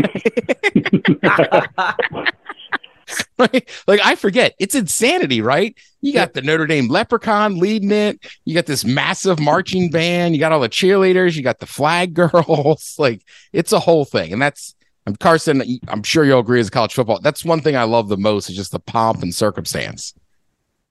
Right? 3.37 3.69
Like 3.87 3.99
I 4.03 4.15
forget, 4.15 4.55
it's 4.59 4.73
insanity, 4.73 5.41
right? 5.41 5.77
You 6.01 6.11
got 6.11 6.33
the 6.33 6.41
Notre 6.41 6.65
Dame 6.65 6.87
Leprechaun 6.87 7.59
leading 7.59 7.91
it. 7.91 8.25
You 8.45 8.55
got 8.55 8.65
this 8.65 8.83
massive 8.83 9.39
marching 9.39 9.91
band. 9.91 10.33
You 10.33 10.39
got 10.39 10.51
all 10.51 10.59
the 10.59 10.69
cheerleaders. 10.69 11.35
You 11.35 11.43
got 11.43 11.59
the 11.59 11.67
flag 11.67 12.13
girls. 12.15 12.95
like 12.97 13.21
it's 13.53 13.73
a 13.73 13.79
whole 13.79 14.05
thing, 14.05 14.33
and 14.33 14.41
that's 14.41 14.73
Carson. 15.19 15.61
I'm 15.87 16.01
sure 16.01 16.25
you'll 16.25 16.39
agree 16.39 16.59
as 16.59 16.71
college 16.71 16.93
football. 16.93 17.19
That's 17.19 17.45
one 17.45 17.61
thing 17.61 17.75
I 17.75 17.83
love 17.83 18.09
the 18.09 18.17
most 18.17 18.49
is 18.49 18.55
just 18.55 18.71
the 18.71 18.79
pomp 18.79 19.21
and 19.21 19.35
circumstance. 19.35 20.14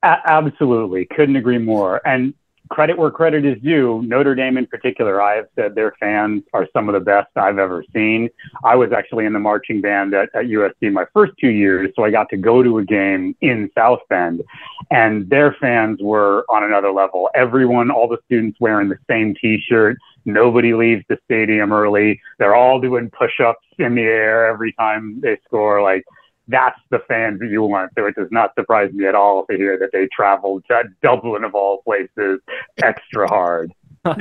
A- 0.04 0.20
absolutely. 0.26 1.06
Couldn't 1.06 1.36
agree 1.36 1.58
more. 1.58 2.06
And 2.06 2.34
credit 2.70 2.98
where 2.98 3.10
credit 3.10 3.44
is 3.44 3.60
due. 3.62 4.02
Notre 4.02 4.34
Dame, 4.34 4.58
in 4.58 4.66
particular, 4.66 5.20
I 5.20 5.36
have 5.36 5.46
said 5.56 5.74
their 5.74 5.94
fans 5.98 6.42
are 6.52 6.68
some 6.72 6.88
of 6.88 6.92
the 6.92 7.00
best 7.00 7.28
I've 7.36 7.58
ever 7.58 7.82
seen. 7.94 8.28
I 8.64 8.76
was 8.76 8.92
actually 8.92 9.24
in 9.24 9.32
the 9.32 9.38
marching 9.38 9.80
band 9.80 10.14
at, 10.14 10.28
at 10.34 10.44
USC 10.44 10.92
my 10.92 11.06
first 11.14 11.32
two 11.40 11.48
years, 11.48 11.90
so 11.96 12.04
I 12.04 12.10
got 12.10 12.28
to 12.30 12.36
go 12.36 12.62
to 12.62 12.78
a 12.78 12.84
game 12.84 13.34
in 13.40 13.70
South 13.74 14.00
Bend, 14.10 14.42
and 14.90 15.28
their 15.30 15.56
fans 15.60 16.00
were 16.02 16.44
on 16.50 16.64
another 16.64 16.90
level. 16.90 17.30
Everyone, 17.34 17.90
all 17.90 18.08
the 18.08 18.18
students 18.26 18.58
wearing 18.60 18.88
the 18.88 18.98
same 19.08 19.34
T-shirt. 19.40 19.96
Nobody 20.26 20.74
leaves 20.74 21.04
the 21.08 21.18
stadium 21.24 21.72
early. 21.72 22.20
They're 22.38 22.54
all 22.54 22.80
doing 22.80 23.10
push-ups 23.10 23.66
in 23.78 23.94
the 23.94 24.02
air 24.02 24.46
every 24.46 24.72
time 24.72 25.20
they 25.20 25.38
score. 25.46 25.82
Like 25.82 26.04
that's 26.48 26.78
the 26.90 27.00
fans 27.08 27.40
that 27.40 27.48
you 27.48 27.62
want. 27.62 27.92
So 27.96 28.06
it 28.06 28.14
does 28.14 28.28
not 28.30 28.54
surprise 28.54 28.92
me 28.92 29.06
at 29.06 29.14
all 29.14 29.46
to 29.46 29.56
hear 29.56 29.78
that 29.78 29.90
they 29.92 30.08
traveled 30.14 30.64
to 30.68 30.84
Dublin 31.02 31.44
of 31.44 31.54
all 31.54 31.82
places 31.82 32.40
extra 32.82 33.28
hard. 33.28 33.72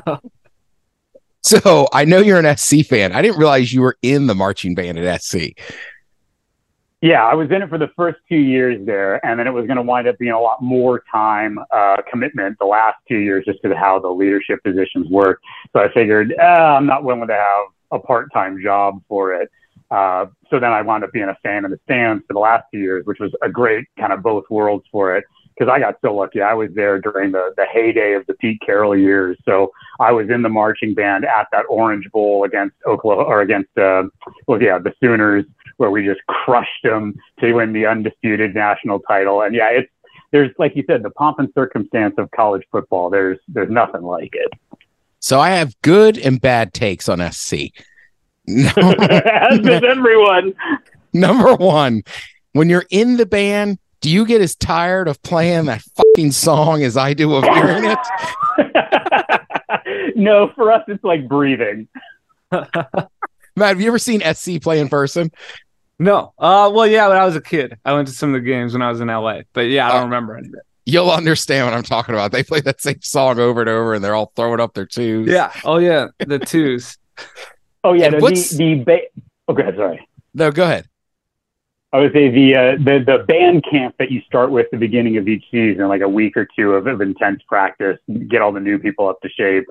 so 1.42 1.88
I 1.92 2.06
know 2.06 2.20
you're 2.20 2.40
an 2.40 2.58
SC 2.58 2.86
fan. 2.86 3.12
I 3.12 3.22
didn't 3.22 3.38
realize 3.38 3.74
you 3.74 3.82
were 3.82 3.98
in 4.02 4.28
the 4.28 4.36
marching 4.36 4.76
band 4.76 4.98
at 4.98 5.22
SC. 5.22 5.58
Yeah, 7.04 7.26
I 7.26 7.34
was 7.34 7.52
in 7.52 7.62
it 7.62 7.68
for 7.68 7.78
the 7.78 7.90
first 7.98 8.20
two 8.30 8.38
years 8.38 8.80
there, 8.86 9.24
and 9.26 9.38
then 9.38 9.46
it 9.46 9.52
was 9.52 9.66
going 9.66 9.76
to 9.76 9.84
wind 9.84 10.08
up 10.08 10.18
being 10.18 10.32
a 10.32 10.40
lot 10.40 10.62
more 10.62 11.04
time 11.12 11.60
uh, 11.70 11.98
commitment 12.10 12.58
the 12.60 12.66
last 12.66 12.96
two 13.10 13.18
years 13.18 13.44
just 13.44 13.62
to 13.64 13.76
how 13.76 14.00
the 14.00 14.08
leadership 14.08 14.64
positions 14.64 15.10
work. 15.10 15.42
So 15.74 15.82
I 15.82 15.92
figured 15.92 16.34
eh, 16.40 16.42
I'm 16.42 16.86
not 16.86 17.04
willing 17.04 17.28
to 17.28 17.34
have 17.34 17.66
a 17.92 18.00
part-time 18.00 18.62
job 18.64 19.04
for 19.10 19.34
it. 19.34 19.52
Uh, 19.94 20.26
so 20.50 20.60
then 20.60 20.72
I 20.72 20.82
wound 20.82 21.04
up 21.04 21.12
being 21.12 21.30
a 21.30 21.38
fan 21.44 21.66
in 21.66 21.72
the 21.72 21.80
stands 21.84 22.24
for 22.26 22.34
the 22.34 22.40
last 22.40 22.64
two 22.74 22.80
years, 22.80 23.06
which 23.06 23.20
was 23.20 23.32
a 23.44 23.50
great 23.50 23.86
kind 24.00 24.12
of 24.12 24.24
both 24.24 24.44
worlds 24.50 24.86
for 24.92 25.16
it. 25.16 25.24
Because 25.54 25.72
I 25.72 25.78
got 25.78 25.98
so 26.02 26.16
lucky, 26.16 26.42
I 26.42 26.56
was 26.56 26.72
there 26.74 27.00
during 27.00 27.32
the 27.32 27.54
the 27.56 27.66
heyday 27.72 28.14
of 28.14 28.26
the 28.26 28.34
Pete 28.34 28.60
Carroll 28.66 28.98
years. 28.98 29.38
So 29.46 29.72
I 30.00 30.12
was 30.12 30.32
in 30.32 30.42
the 30.42 30.50
marching 30.50 30.96
band 30.96 31.26
at 31.26 31.46
that 31.52 31.66
Orange 31.70 32.10
Bowl 32.12 32.44
against 32.44 32.76
Oklahoma 32.88 33.22
or 33.26 33.42
against 33.42 33.78
uh, 33.78 34.06
well, 34.48 34.60
yeah, 34.60 34.80
the 34.80 34.94
Sooners, 35.00 35.46
where 35.78 35.92
we 35.92 36.04
just 36.04 36.26
crushed 36.26 36.84
them 36.84 37.14
to 37.40 37.54
win 37.54 37.72
the 37.72 37.86
undisputed 37.86 38.56
national 38.56 39.00
title. 39.02 39.44
And 39.44 39.54
yeah, 39.54 39.70
it's 39.70 39.92
there's 40.32 40.50
like 40.58 40.76
you 40.76 40.84
said, 40.88 41.04
the 41.04 41.12
pomp 41.12 41.38
and 41.38 41.50
circumstance 41.54 42.16
of 42.18 42.32
college 42.32 42.64
football. 42.72 43.12
There's 43.12 43.38
there's 43.48 43.70
nothing 43.70 44.02
like 44.02 44.34
it. 44.34 44.50
So 45.20 45.40
I 45.40 45.52
have 45.52 45.80
good 45.84 46.18
and 46.18 46.42
bad 46.42 46.74
takes 46.74 47.08
on 47.08 47.20
SC. 47.32 47.72
No. 48.46 48.70
As 48.76 49.60
does 49.60 49.84
everyone. 49.84 50.54
Number 51.14 51.56
one, 51.56 52.04
when 52.54 52.70
you're 52.70 52.86
in 52.90 53.18
the 53.18 53.26
band, 53.26 53.80
do 54.02 54.10
you 54.10 54.26
get 54.26 54.42
as 54.42 54.54
tired 54.56 55.08
of 55.08 55.22
playing 55.24 55.66
that 55.66 55.82
fucking 55.82 56.32
song 56.34 56.84
as 56.84 56.98
I 56.98 57.14
do 57.14 57.34
of 57.36 57.46
hearing 57.46 57.86
it? 57.86 57.98
no, 60.18 60.52
for 60.56 60.74
us, 60.74 60.84
it's 60.90 61.04
like 61.06 61.28
breathing. 61.28 61.88
Matt, 62.52 62.68
have 63.56 63.80
you 63.80 63.88
ever 63.88 64.00
seen 64.00 64.22
SC 64.34 64.62
play 64.62 64.82
in 64.82 64.90
person? 64.90 65.32
No. 66.00 66.34
Uh, 66.38 66.70
well, 66.74 66.86
yeah, 66.86 67.08
when 67.08 67.18
I 67.18 67.26
was 67.26 67.38
a 67.38 67.42
kid, 67.42 67.78
I 67.86 67.94
went 67.94 68.10
to 68.10 68.14
some 68.14 68.36
of 68.36 68.42
the 68.42 68.46
games 68.46 68.74
when 68.74 68.82
I 68.82 68.90
was 68.90 69.00
in 69.00 69.08
LA, 69.08 69.42
but 69.54 69.68
yeah, 69.70 69.88
I 69.88 69.94
don't 69.94 70.02
uh, 70.02 70.06
remember 70.06 70.36
any 70.36 70.50
of 70.50 70.54
it. 70.56 70.64
You'll 70.86 71.12
understand 71.12 71.66
what 71.66 71.74
I'm 71.74 71.84
talking 71.84 72.14
about. 72.14 72.34
They 72.34 72.44
play 72.44 72.60
that 72.60 72.82
same 72.82 73.02
song 73.02 73.40
over 73.40 73.62
and 73.62 73.70
over, 73.70 73.94
and 73.94 74.04
they're 74.04 74.16
all 74.16 74.34
throwing 74.36 74.60
up 74.60 74.74
their 74.74 74.86
twos. 74.86 75.30
Yeah. 75.30 75.54
Oh, 75.64 75.78
yeah, 75.78 76.08
the 76.20 76.40
twos. 76.40 76.98
Oh 77.84 77.94
yeah, 77.94 78.10
no, 78.10 78.20
the 78.20 78.56
the 78.58 78.84
ba- 78.84 79.22
oh, 79.48 79.54
go 79.54 79.62
ahead. 79.62 79.76
Sorry. 79.76 80.08
No, 80.34 80.52
go 80.52 80.64
ahead. 80.64 80.88
I 81.94 82.00
would 82.00 82.12
say 82.12 82.30
the 82.30 82.56
uh, 82.56 82.72
the 82.78 83.04
the 83.06 83.24
band 83.28 83.64
camp 83.70 83.96
that 84.00 84.10
you 84.10 84.22
start 84.22 84.50
with 84.50 84.68
the 84.72 84.78
beginning 84.78 85.18
of 85.18 85.28
each 85.28 85.46
season, 85.52 85.88
like 85.88 86.02
a 86.02 86.10
week 86.10 86.36
or 86.36 86.48
two 86.58 86.74
of, 86.74 86.88
of 86.88 87.02
intense 87.02 87.42
practice, 87.48 88.00
get 88.30 88.42
all 88.42 88.52
the 88.52 88.60
new 88.60 88.80
people 88.80 89.08
up 89.08 89.22
to 89.22 89.30
shape. 89.30 89.66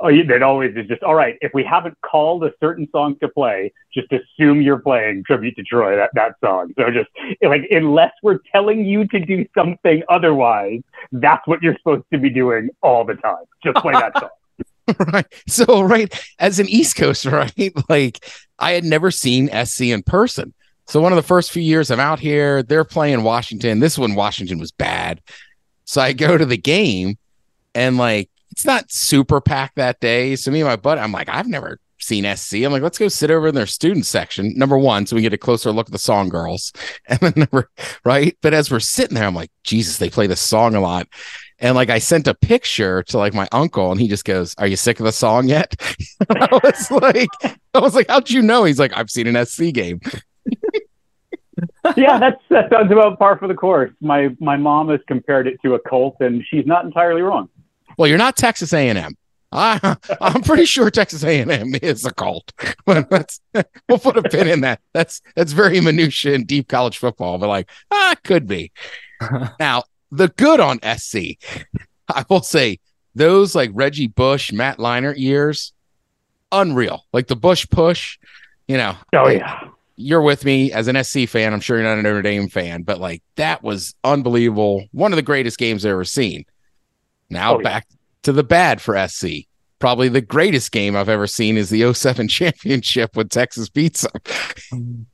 Oh, 0.00 0.08
it 0.08 0.42
always 0.42 0.76
is 0.76 0.86
just 0.86 1.02
all 1.02 1.14
right. 1.14 1.36
If 1.40 1.52
we 1.54 1.64
haven't 1.64 1.96
called 2.02 2.42
a 2.44 2.52
certain 2.60 2.88
song 2.90 3.16
to 3.20 3.28
play, 3.28 3.72
just 3.94 4.08
assume 4.12 4.60
you're 4.60 4.80
playing 4.80 5.22
"Tribute 5.24 5.54
to 5.56 5.62
Troy" 5.62 5.94
that 5.94 6.10
that 6.14 6.34
song. 6.42 6.72
So 6.76 6.90
just 6.90 7.10
like 7.42 7.62
unless 7.70 8.12
we're 8.24 8.40
telling 8.50 8.84
you 8.84 9.06
to 9.08 9.20
do 9.20 9.46
something 9.56 10.02
otherwise, 10.08 10.80
that's 11.12 11.46
what 11.46 11.62
you're 11.62 11.76
supposed 11.76 12.04
to 12.12 12.18
be 12.18 12.30
doing 12.30 12.70
all 12.82 13.04
the 13.04 13.14
time. 13.14 13.44
Just 13.62 13.76
play 13.76 13.92
that 13.92 14.12
song. 14.18 14.30
right. 15.12 15.26
So, 15.46 15.82
right, 15.82 16.12
as 16.38 16.58
an 16.58 16.68
East 16.68 16.96
Coaster, 16.96 17.30
right, 17.58 17.72
like 17.88 18.24
I 18.58 18.72
had 18.72 18.84
never 18.84 19.10
seen 19.10 19.50
SC 19.64 19.82
in 19.82 20.02
person. 20.02 20.54
So, 20.86 21.00
one 21.00 21.12
of 21.12 21.16
the 21.16 21.22
first 21.22 21.50
few 21.50 21.62
years 21.62 21.90
I'm 21.90 22.00
out 22.00 22.20
here, 22.20 22.62
they're 22.62 22.84
playing 22.84 23.22
Washington. 23.22 23.80
This 23.80 23.98
one, 23.98 24.14
Washington 24.14 24.58
was 24.58 24.72
bad. 24.72 25.20
So, 25.84 26.00
I 26.00 26.12
go 26.12 26.38
to 26.38 26.46
the 26.46 26.56
game 26.56 27.18
and 27.74 27.96
like 27.96 28.30
it's 28.50 28.64
not 28.64 28.90
super 28.90 29.40
packed 29.40 29.76
that 29.76 30.00
day. 30.00 30.36
So, 30.36 30.50
me 30.50 30.60
and 30.60 30.68
my 30.68 30.76
buddy, 30.76 31.00
I'm 31.00 31.12
like, 31.12 31.28
I've 31.28 31.48
never 31.48 31.78
seen 31.98 32.24
SC. 32.36 32.54
I'm 32.56 32.72
like, 32.72 32.82
let's 32.82 32.98
go 32.98 33.08
sit 33.08 33.30
over 33.30 33.48
in 33.48 33.54
their 33.54 33.66
student 33.66 34.06
section. 34.06 34.54
Number 34.56 34.78
one, 34.78 35.06
so 35.06 35.16
we 35.16 35.22
get 35.22 35.32
a 35.32 35.38
closer 35.38 35.72
look 35.72 35.88
at 35.88 35.92
the 35.92 35.98
song 35.98 36.28
girls. 36.28 36.72
And 37.08 37.20
then 37.20 37.32
number 37.36 37.70
right. 38.04 38.36
But 38.42 38.52
as 38.52 38.70
we're 38.70 38.80
sitting 38.80 39.14
there, 39.14 39.24
I'm 39.24 39.34
like, 39.34 39.50
Jesus, 39.64 39.96
they 39.96 40.10
play 40.10 40.26
this 40.26 40.40
song 40.40 40.74
a 40.74 40.80
lot. 40.80 41.08
And 41.60 41.74
like 41.74 41.90
I 41.90 41.98
sent 41.98 42.28
a 42.28 42.34
picture 42.34 43.02
to 43.04 43.18
like 43.18 43.34
my 43.34 43.48
uncle, 43.50 43.90
and 43.90 44.00
he 44.00 44.08
just 44.08 44.24
goes, 44.24 44.54
"Are 44.58 44.66
you 44.66 44.76
sick 44.76 45.00
of 45.00 45.06
the 45.06 45.12
song 45.12 45.48
yet?" 45.48 45.74
I 46.30 46.48
was 46.62 46.90
like, 47.02 47.28
"I 47.74 47.78
was 47.80 47.94
like, 47.94 48.08
how'd 48.08 48.30
you 48.30 48.42
know?" 48.42 48.64
He's 48.64 48.78
like, 48.78 48.92
"I've 48.96 49.10
seen 49.10 49.26
an 49.26 49.44
SC 49.44 49.72
game." 49.72 50.00
yeah, 51.96 52.18
that's 52.18 52.40
that 52.50 52.70
sounds 52.70 52.92
about 52.92 53.18
par 53.18 53.38
for 53.38 53.48
the 53.48 53.54
course. 53.54 53.90
My 54.00 54.28
my 54.40 54.56
mom 54.56 54.88
has 54.90 55.00
compared 55.08 55.46
it 55.46 55.60
to 55.64 55.74
a 55.74 55.80
cult, 55.80 56.16
and 56.20 56.44
she's 56.48 56.66
not 56.66 56.84
entirely 56.84 57.22
wrong. 57.22 57.48
Well, 57.96 58.06
you're 58.06 58.18
not 58.18 58.36
Texas 58.36 58.72
A&M. 58.72 59.16
I, 59.50 59.96
I'm 60.20 60.42
pretty 60.42 60.66
sure 60.66 60.90
Texas 60.90 61.24
A&M 61.24 61.74
is 61.82 62.04
a 62.04 62.12
cult. 62.12 62.52
But 62.84 63.10
let's 63.10 63.40
we'll 63.88 63.98
put 63.98 64.16
a 64.16 64.22
pin 64.22 64.46
in 64.46 64.60
that. 64.60 64.80
That's 64.92 65.20
that's 65.34 65.52
very 65.52 65.80
minutia 65.80 66.34
in 66.34 66.44
deep 66.44 66.68
college 66.68 66.98
football, 66.98 67.38
but 67.38 67.48
like 67.48 67.68
ah, 67.90 68.14
could 68.22 68.46
be. 68.46 68.70
now 69.58 69.82
the 70.10 70.28
good 70.28 70.60
on 70.60 70.80
SC, 70.96 71.38
I 72.08 72.24
will 72.28 72.42
say 72.42 72.80
those 73.14 73.54
like 73.54 73.70
Reggie 73.72 74.08
Bush, 74.08 74.52
Matt 74.52 74.78
Leinart 74.78 75.18
years, 75.18 75.72
unreal. 76.52 77.04
Like 77.12 77.26
the 77.26 77.36
Bush 77.36 77.66
push, 77.68 78.18
you 78.66 78.76
know. 78.76 78.96
Oh 79.12 79.28
yeah. 79.28 79.68
You're 79.96 80.22
with 80.22 80.44
me 80.44 80.70
as 80.72 80.86
an 80.86 81.02
SC 81.02 81.26
fan. 81.28 81.52
I'm 81.52 81.60
sure 81.60 81.76
you're 81.76 81.86
not 81.86 81.98
a 81.98 82.02
Notre 82.02 82.22
Dame 82.22 82.48
fan, 82.48 82.82
but 82.82 83.00
like 83.00 83.22
that 83.34 83.64
was 83.64 83.94
unbelievable. 84.04 84.84
One 84.92 85.12
of 85.12 85.16
the 85.16 85.22
greatest 85.22 85.58
games 85.58 85.84
I've 85.84 85.90
ever 85.90 86.04
seen. 86.04 86.44
Now 87.30 87.56
oh, 87.56 87.62
back 87.62 87.86
yeah. 87.90 87.96
to 88.22 88.32
the 88.32 88.44
bad 88.44 88.80
for 88.80 89.08
SC. 89.08 89.46
Probably 89.80 90.08
the 90.08 90.20
greatest 90.20 90.72
game 90.72 90.96
I've 90.96 91.08
ever 91.08 91.26
seen 91.26 91.56
is 91.56 91.70
the 91.70 91.92
07 91.92 92.28
championship 92.28 93.16
when 93.16 93.28
Texas 93.28 93.68
beats 93.68 94.02
them. 94.02 94.22
Mm. 94.72 95.06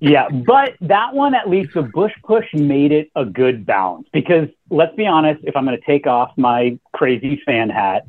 Yeah, 0.00 0.28
but 0.28 0.74
that 0.82 1.14
one 1.14 1.34
at 1.34 1.48
least 1.48 1.74
the 1.74 1.82
Bush 1.82 2.12
push 2.22 2.46
made 2.54 2.92
it 2.92 3.10
a 3.16 3.24
good 3.24 3.66
balance 3.66 4.08
because 4.12 4.48
let's 4.70 4.94
be 4.94 5.06
honest, 5.06 5.40
if 5.44 5.56
I'm 5.56 5.64
going 5.64 5.78
to 5.78 5.84
take 5.84 6.06
off 6.06 6.32
my 6.36 6.78
crazy 6.92 7.42
fan 7.44 7.68
hat, 7.68 8.06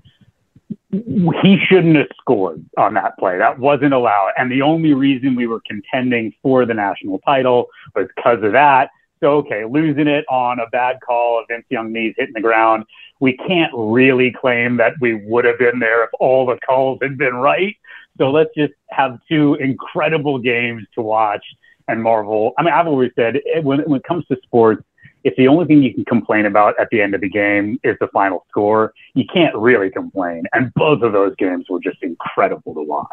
he 0.92 1.58
shouldn't 1.68 1.96
have 1.96 2.08
scored 2.20 2.64
on 2.78 2.96
that 2.96 3.18
play. 3.18 3.38
That 3.38 3.60
wasn't 3.60 3.94
allowed. 3.94 4.32
And 4.38 4.52
the 4.52 4.62
only 4.62 4.94
reason 4.94 5.36
we 5.36 5.48
were 5.48 5.62
contending 5.68 6.34
for 6.42 6.66
the 6.66 6.74
national 6.74 7.20
title 7.20 7.68
was 7.96 8.08
because 8.16 8.44
of 8.44 8.54
that. 8.54 8.90
So, 9.20 9.34
okay, 9.38 9.66
losing 9.66 10.08
it 10.08 10.26
on 10.30 10.60
a 10.60 10.68
bad 10.68 10.98
call 11.06 11.40
of 11.40 11.46
Vince 11.50 11.66
Young 11.70 11.92
knees 11.92 12.16
hitting 12.18 12.34
the 12.34 12.42
ground. 12.42 12.86
We 13.20 13.36
can't 13.36 13.72
really 13.76 14.32
claim 14.32 14.78
that 14.78 14.94
we 15.02 15.16
would 15.26 15.46
have 15.46 15.60
been 15.60 15.80
there 15.80 16.06
if 16.06 16.10
all 16.20 16.46
the 16.46 16.58
calls 16.66 17.00
had 17.02 17.18
been 17.18 17.36
right. 17.36 17.76
So 18.20 18.30
let's 18.30 18.54
just 18.56 18.74
have 18.90 19.20
two 19.28 19.56
incredible 19.56 20.38
games 20.38 20.86
to 20.96 21.02
watch 21.02 21.44
and 21.88 22.04
marvel. 22.04 22.52
I 22.58 22.64
mean, 22.64 22.74
I've 22.74 22.86
always 22.86 23.12
said 23.16 23.40
when, 23.64 23.80
when 23.80 24.00
it 24.00 24.04
comes 24.04 24.26
to 24.28 24.38
sports, 24.44 24.84
if 25.24 25.36
the 25.36 25.48
only 25.48 25.66
thing 25.66 25.82
you 25.82 25.94
can 25.94 26.06
complain 26.06 26.46
about 26.46 26.80
at 26.80 26.90
the 26.92 27.02
end 27.02 27.16
of 27.16 27.22
the 27.22 27.30
game 27.30 27.80
is 27.84 27.96
the 28.00 28.08
final 28.10 28.46
score, 28.50 28.94
you 29.16 29.26
can't 29.34 29.56
really 29.56 29.90
complain. 29.90 30.44
And 30.54 30.74
both 30.76 31.02
of 31.02 31.14
those 31.14 31.36
games 31.38 31.66
were 31.70 31.80
just 31.80 32.04
incredible 32.04 32.74
to 32.74 32.82
watch. 32.82 33.08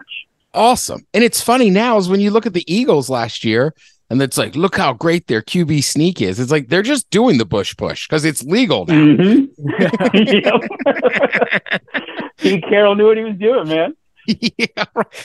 Awesome. 0.54 1.06
And 1.14 1.22
it's 1.24 1.40
funny 1.40 1.70
now 1.70 1.96
is 1.98 2.08
when 2.08 2.20
you 2.20 2.30
look 2.30 2.46
at 2.46 2.52
the 2.52 2.64
Eagles 2.72 3.08
last 3.08 3.44
year, 3.44 3.74
and 4.08 4.22
it's 4.22 4.38
like, 4.38 4.54
look 4.54 4.76
how 4.76 4.92
great 4.92 5.26
their 5.26 5.42
QB 5.42 5.82
sneak 5.82 6.20
is. 6.20 6.38
It's 6.38 6.52
like 6.52 6.68
they're 6.68 6.82
just 6.82 7.10
doing 7.10 7.38
the 7.38 7.44
bush 7.44 7.76
push 7.76 8.06
because 8.08 8.24
it's 8.24 8.42
legal 8.44 8.86
now. 8.86 8.94
Mm-hmm. 8.94 9.46
Pete 12.38 12.64
Carroll 12.68 12.94
knew 12.94 13.06
what 13.06 13.16
he 13.16 13.24
was 13.24 13.36
doing, 13.36 13.68
man. 13.68 13.96
yeah, 14.58 14.84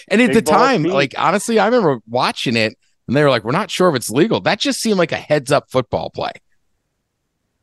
and 0.09 0.21
at 0.21 0.27
Big 0.27 0.33
the 0.33 0.41
time, 0.41 0.83
like 0.83 1.13
honestly, 1.17 1.59
I 1.59 1.65
remember 1.65 2.01
watching 2.07 2.55
it 2.55 2.77
and 3.07 3.15
they 3.17 3.23
were 3.23 3.29
like, 3.29 3.43
"We're 3.43 3.51
not 3.51 3.69
sure 3.69 3.89
if 3.89 3.95
it's 3.95 4.09
legal." 4.09 4.39
That 4.41 4.59
just 4.59 4.79
seemed 4.79 4.97
like 4.97 5.11
a 5.11 5.17
heads 5.17 5.51
up 5.51 5.69
football 5.69 6.09
play. 6.09 6.31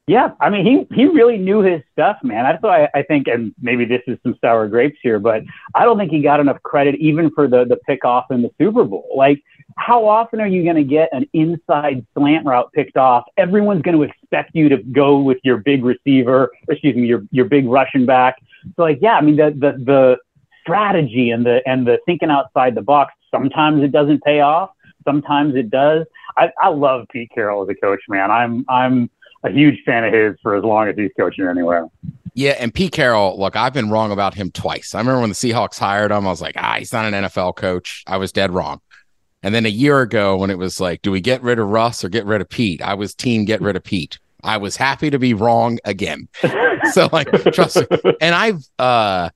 Yeah, 0.08 0.30
I 0.40 0.48
mean, 0.48 0.64
he 0.64 0.96
he 0.96 1.04
really 1.06 1.36
knew 1.36 1.60
his 1.60 1.82
stuff, 1.92 2.16
man. 2.22 2.44
That's 2.44 2.62
why 2.62 2.84
I, 2.84 3.00
I 3.00 3.02
think, 3.02 3.28
and 3.28 3.54
maybe 3.60 3.84
this 3.84 4.00
is 4.06 4.18
some 4.22 4.36
sour 4.40 4.66
grapes 4.66 4.98
here, 5.02 5.18
but 5.18 5.42
I 5.74 5.84
don't 5.84 5.98
think 5.98 6.10
he 6.10 6.22
got 6.22 6.40
enough 6.40 6.62
credit 6.62 6.94
even 6.96 7.30
for 7.30 7.46
the 7.46 7.64
the 7.66 7.76
pick 7.86 8.06
off 8.06 8.30
in 8.30 8.40
the 8.40 8.50
Super 8.58 8.84
Bowl. 8.84 9.10
Like, 9.14 9.42
how 9.76 10.08
often 10.08 10.40
are 10.40 10.46
you 10.46 10.64
going 10.64 10.76
to 10.76 10.82
get 10.82 11.10
an 11.12 11.26
inside 11.34 12.06
slant 12.16 12.46
route 12.46 12.72
picked 12.72 12.96
off? 12.96 13.24
Everyone's 13.36 13.82
going 13.82 13.98
to 13.98 14.02
expect 14.02 14.54
you 14.54 14.70
to 14.70 14.78
go 14.78 15.18
with 15.18 15.38
your 15.44 15.58
big 15.58 15.84
receiver, 15.84 16.52
excuse 16.70 16.96
me, 16.96 17.06
your 17.06 17.22
your 17.30 17.44
big 17.44 17.66
rushing 17.66 18.06
back. 18.06 18.36
So, 18.76 18.82
like, 18.82 19.00
yeah, 19.02 19.12
I 19.12 19.20
mean, 19.20 19.36
the 19.36 19.50
the 19.50 19.72
the 19.84 20.16
strategy 20.68 21.30
and 21.30 21.46
the 21.46 21.60
and 21.66 21.86
the 21.86 21.98
thinking 22.06 22.30
outside 22.30 22.74
the 22.74 22.82
box. 22.82 23.14
Sometimes 23.30 23.82
it 23.82 23.92
doesn't 23.92 24.22
pay 24.22 24.40
off. 24.40 24.70
Sometimes 25.04 25.54
it 25.54 25.70
does. 25.70 26.06
I, 26.36 26.50
I 26.60 26.68
love 26.68 27.06
Pete 27.10 27.30
Carroll 27.34 27.62
as 27.62 27.68
a 27.68 27.74
coach, 27.74 28.00
man. 28.08 28.30
I'm 28.30 28.64
I'm 28.68 29.10
a 29.44 29.50
huge 29.50 29.82
fan 29.84 30.04
of 30.04 30.12
his 30.12 30.36
for 30.42 30.56
as 30.56 30.64
long 30.64 30.88
as 30.88 30.96
he's 30.96 31.10
coaching 31.18 31.46
anywhere. 31.46 31.86
Yeah, 32.34 32.52
and 32.60 32.72
Pete 32.72 32.92
Carroll, 32.92 33.38
look, 33.38 33.56
I've 33.56 33.72
been 33.72 33.90
wrong 33.90 34.12
about 34.12 34.34
him 34.34 34.50
twice. 34.52 34.94
I 34.94 34.98
remember 34.98 35.20
when 35.20 35.30
the 35.30 35.34
Seahawks 35.34 35.78
hired 35.78 36.12
him, 36.12 36.26
I 36.26 36.30
was 36.30 36.40
like, 36.40 36.54
ah, 36.56 36.76
he's 36.78 36.92
not 36.92 37.12
an 37.12 37.24
NFL 37.24 37.56
coach. 37.56 38.04
I 38.06 38.16
was 38.16 38.30
dead 38.30 38.52
wrong. 38.52 38.80
And 39.42 39.54
then 39.54 39.66
a 39.66 39.70
year 39.70 40.02
ago, 40.02 40.36
when 40.36 40.50
it 40.50 40.58
was 40.58 40.80
like, 40.80 41.02
do 41.02 41.10
we 41.10 41.20
get 41.20 41.42
rid 41.42 41.58
of 41.58 41.68
Russ 41.68 42.04
or 42.04 42.08
get 42.08 42.26
rid 42.26 42.40
of 42.40 42.48
Pete? 42.48 42.82
I 42.82 42.94
was 42.94 43.14
team 43.14 43.44
get 43.44 43.60
rid 43.60 43.74
of 43.76 43.82
Pete. 43.82 44.18
I 44.44 44.56
was 44.56 44.76
happy 44.76 45.10
to 45.10 45.18
be 45.18 45.34
wrong 45.34 45.78
again. 45.84 46.28
so 46.92 47.08
like, 47.12 47.28
trust 47.52 47.76
me. 47.76 48.14
And 48.20 48.34
I've 48.34 48.62
uh 48.78 49.30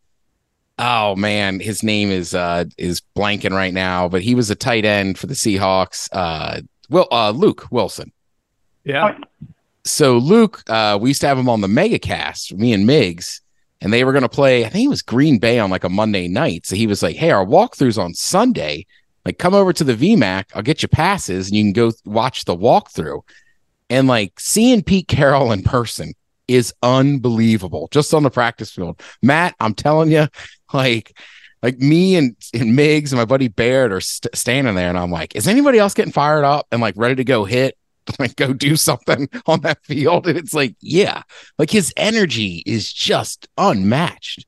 oh 0.82 1.16
man, 1.16 1.60
his 1.60 1.82
name 1.82 2.10
is 2.10 2.34
uh 2.34 2.64
is 2.76 3.00
blanking 3.16 3.52
right 3.52 3.72
now, 3.72 4.08
but 4.08 4.20
he 4.20 4.34
was 4.34 4.50
a 4.50 4.54
tight 4.54 4.84
end 4.84 5.18
for 5.18 5.26
the 5.26 5.34
Seahawks. 5.34 6.08
Uh 6.12 6.60
Will 6.90 7.08
uh 7.10 7.30
Luke 7.30 7.66
Wilson. 7.70 8.12
Yeah 8.84 9.16
so 9.84 10.18
Luke, 10.18 10.62
uh, 10.68 10.98
we 11.00 11.10
used 11.10 11.20
to 11.22 11.26
have 11.26 11.38
him 11.38 11.48
on 11.48 11.60
the 11.60 11.68
Megacast, 11.68 12.56
me 12.56 12.72
and 12.72 12.88
Migs, 12.88 13.40
and 13.80 13.92
they 13.92 14.04
were 14.04 14.12
going 14.12 14.22
to 14.22 14.28
play. 14.28 14.64
I 14.64 14.68
think 14.68 14.86
it 14.86 14.90
was 14.90 15.02
Green 15.02 15.38
Bay 15.38 15.58
on 15.58 15.70
like 15.70 15.84
a 15.84 15.88
Monday 15.88 16.28
night. 16.28 16.66
So 16.66 16.76
he 16.76 16.86
was 16.86 17.02
like, 17.02 17.16
"Hey, 17.16 17.30
our 17.30 17.44
walkthroughs 17.44 17.98
on 17.98 18.14
Sunday. 18.14 18.86
Like, 19.24 19.38
come 19.38 19.54
over 19.54 19.72
to 19.72 19.84
the 19.84 19.94
VMAC. 19.94 20.46
I'll 20.54 20.62
get 20.62 20.82
you 20.82 20.88
passes, 20.88 21.48
and 21.48 21.56
you 21.56 21.64
can 21.64 21.72
go 21.72 21.92
watch 22.04 22.44
the 22.44 22.56
walkthrough." 22.56 23.22
And 23.90 24.08
like 24.08 24.38
seeing 24.38 24.82
Pete 24.82 25.08
Carroll 25.08 25.52
in 25.52 25.62
person 25.62 26.14
is 26.48 26.72
unbelievable. 26.82 27.88
Just 27.90 28.14
on 28.14 28.22
the 28.22 28.30
practice 28.30 28.70
field, 28.70 29.00
Matt, 29.20 29.54
I'm 29.58 29.74
telling 29.74 30.10
you, 30.10 30.28
like. 30.74 31.16
Like 31.64 31.78
me 31.78 32.16
and, 32.16 32.34
and 32.52 32.76
Migs 32.76 33.12
and 33.12 33.20
my 33.20 33.24
buddy 33.24 33.46
Baird 33.46 33.92
are 33.92 34.00
st- 34.00 34.34
standing 34.34 34.74
there, 34.74 34.88
and 34.88 34.98
I'm 34.98 35.12
like, 35.12 35.36
"Is 35.36 35.46
anybody 35.46 35.78
else 35.78 35.94
getting 35.94 36.10
fired 36.10 36.42
up 36.42 36.66
and 36.72 36.80
like 36.80 36.94
ready 36.96 37.14
to 37.14 37.22
go 37.22 37.44
hit?" 37.44 37.78
like 38.18 38.36
go 38.36 38.52
do 38.52 38.76
something 38.76 39.28
on 39.46 39.60
that 39.60 39.84
field. 39.84 40.26
And 40.26 40.38
it's 40.38 40.54
like, 40.54 40.74
yeah, 40.80 41.22
like 41.58 41.70
his 41.70 41.92
energy 41.96 42.62
is 42.66 42.92
just 42.92 43.48
unmatched. 43.58 44.46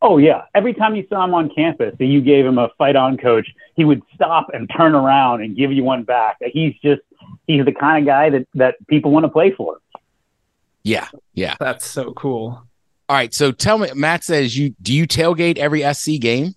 Oh 0.00 0.18
yeah. 0.18 0.42
Every 0.54 0.74
time 0.74 0.94
you 0.94 1.06
saw 1.08 1.24
him 1.24 1.34
on 1.34 1.50
campus 1.50 1.94
and 1.98 2.12
you 2.12 2.20
gave 2.20 2.46
him 2.46 2.58
a 2.58 2.70
fight 2.78 2.94
on 2.94 3.16
coach, 3.16 3.48
he 3.74 3.84
would 3.84 4.02
stop 4.14 4.48
and 4.52 4.70
turn 4.76 4.94
around 4.94 5.42
and 5.42 5.56
give 5.56 5.72
you 5.72 5.82
one 5.82 6.04
back. 6.04 6.36
He's 6.40 6.74
just 6.82 7.02
he's 7.46 7.64
the 7.64 7.72
kind 7.72 8.02
of 8.02 8.06
guy 8.06 8.30
that 8.30 8.46
that 8.54 8.76
people 8.86 9.10
want 9.10 9.24
to 9.24 9.28
play 9.28 9.50
for. 9.50 9.78
Yeah. 10.84 11.08
Yeah. 11.34 11.56
That's 11.58 11.84
so 11.84 12.12
cool. 12.12 12.64
All 13.08 13.16
right. 13.16 13.32
So 13.32 13.52
tell 13.52 13.78
me, 13.78 13.88
Matt 13.94 14.24
says 14.24 14.56
you 14.56 14.74
do 14.82 14.92
you 14.92 15.06
tailgate 15.06 15.56
every 15.56 15.82
SC 15.94 16.20
game? 16.20 16.54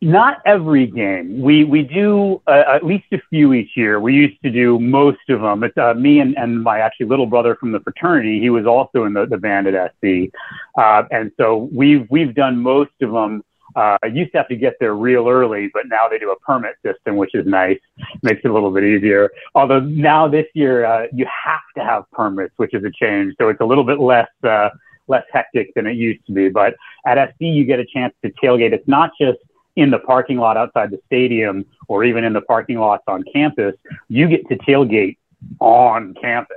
Not 0.00 0.40
every 0.46 0.86
game. 0.86 1.42
We 1.42 1.64
we 1.64 1.82
do 1.82 2.40
uh, 2.46 2.62
at 2.68 2.86
least 2.86 3.06
a 3.12 3.18
few 3.28 3.52
each 3.52 3.76
year. 3.76 4.00
We 4.00 4.14
used 4.14 4.40
to 4.42 4.50
do 4.50 4.78
most 4.78 5.18
of 5.28 5.40
them. 5.40 5.64
It's 5.64 5.76
uh, 5.76 5.92
me 5.94 6.20
and, 6.20 6.38
and 6.38 6.62
my 6.62 6.78
actually 6.78 7.06
little 7.06 7.26
brother 7.26 7.56
from 7.56 7.72
the 7.72 7.80
fraternity. 7.80 8.40
He 8.40 8.48
was 8.48 8.64
also 8.64 9.04
in 9.04 9.12
the, 9.12 9.26
the 9.26 9.36
band 9.36 9.66
at 9.66 9.92
SC, 9.96 10.32
uh, 10.78 11.02
and 11.10 11.32
so 11.36 11.68
we've 11.72 12.06
we've 12.10 12.34
done 12.34 12.58
most 12.58 12.92
of 13.02 13.10
them. 13.10 13.42
Uh, 13.74 13.98
I 14.02 14.06
used 14.06 14.32
to 14.32 14.38
have 14.38 14.48
to 14.48 14.56
get 14.56 14.74
there 14.80 14.94
real 14.94 15.28
early, 15.28 15.68
but 15.74 15.82
now 15.88 16.08
they 16.08 16.18
do 16.18 16.30
a 16.30 16.38
permit 16.38 16.76
system, 16.84 17.16
which 17.16 17.34
is 17.34 17.44
nice. 17.46 17.78
Makes 18.22 18.42
it 18.44 18.50
a 18.50 18.54
little 18.54 18.70
bit 18.70 18.84
easier. 18.84 19.30
Although 19.54 19.80
now 19.80 20.28
this 20.28 20.46
year 20.54 20.84
uh, 20.84 21.06
you 21.12 21.26
have 21.26 21.60
to 21.76 21.84
have 21.84 22.04
permits, 22.12 22.54
which 22.56 22.72
is 22.72 22.84
a 22.84 22.90
change. 22.90 23.34
So 23.38 23.48
it's 23.48 23.60
a 23.60 23.66
little 23.66 23.84
bit 23.84 23.98
less 23.98 24.28
uh, 24.44 24.70
less 25.08 25.24
hectic 25.32 25.72
than 25.74 25.86
it 25.86 25.94
used 25.94 26.24
to 26.26 26.32
be. 26.32 26.48
But 26.48 26.74
at 27.06 27.30
SC 27.30 27.40
you 27.40 27.64
get 27.64 27.78
a 27.78 27.84
chance 27.84 28.14
to 28.24 28.30
tailgate. 28.42 28.72
It's 28.72 28.88
not 28.88 29.10
just 29.20 29.38
in 29.76 29.90
the 29.90 29.98
parking 29.98 30.38
lot 30.38 30.56
outside 30.56 30.90
the 30.90 31.00
stadium 31.06 31.64
or 31.86 32.04
even 32.04 32.24
in 32.24 32.32
the 32.32 32.40
parking 32.40 32.78
lots 32.78 33.04
on 33.06 33.24
campus, 33.32 33.74
you 34.08 34.28
get 34.28 34.46
to 34.48 34.56
tailgate 34.58 35.16
on 35.60 36.14
campus. 36.20 36.56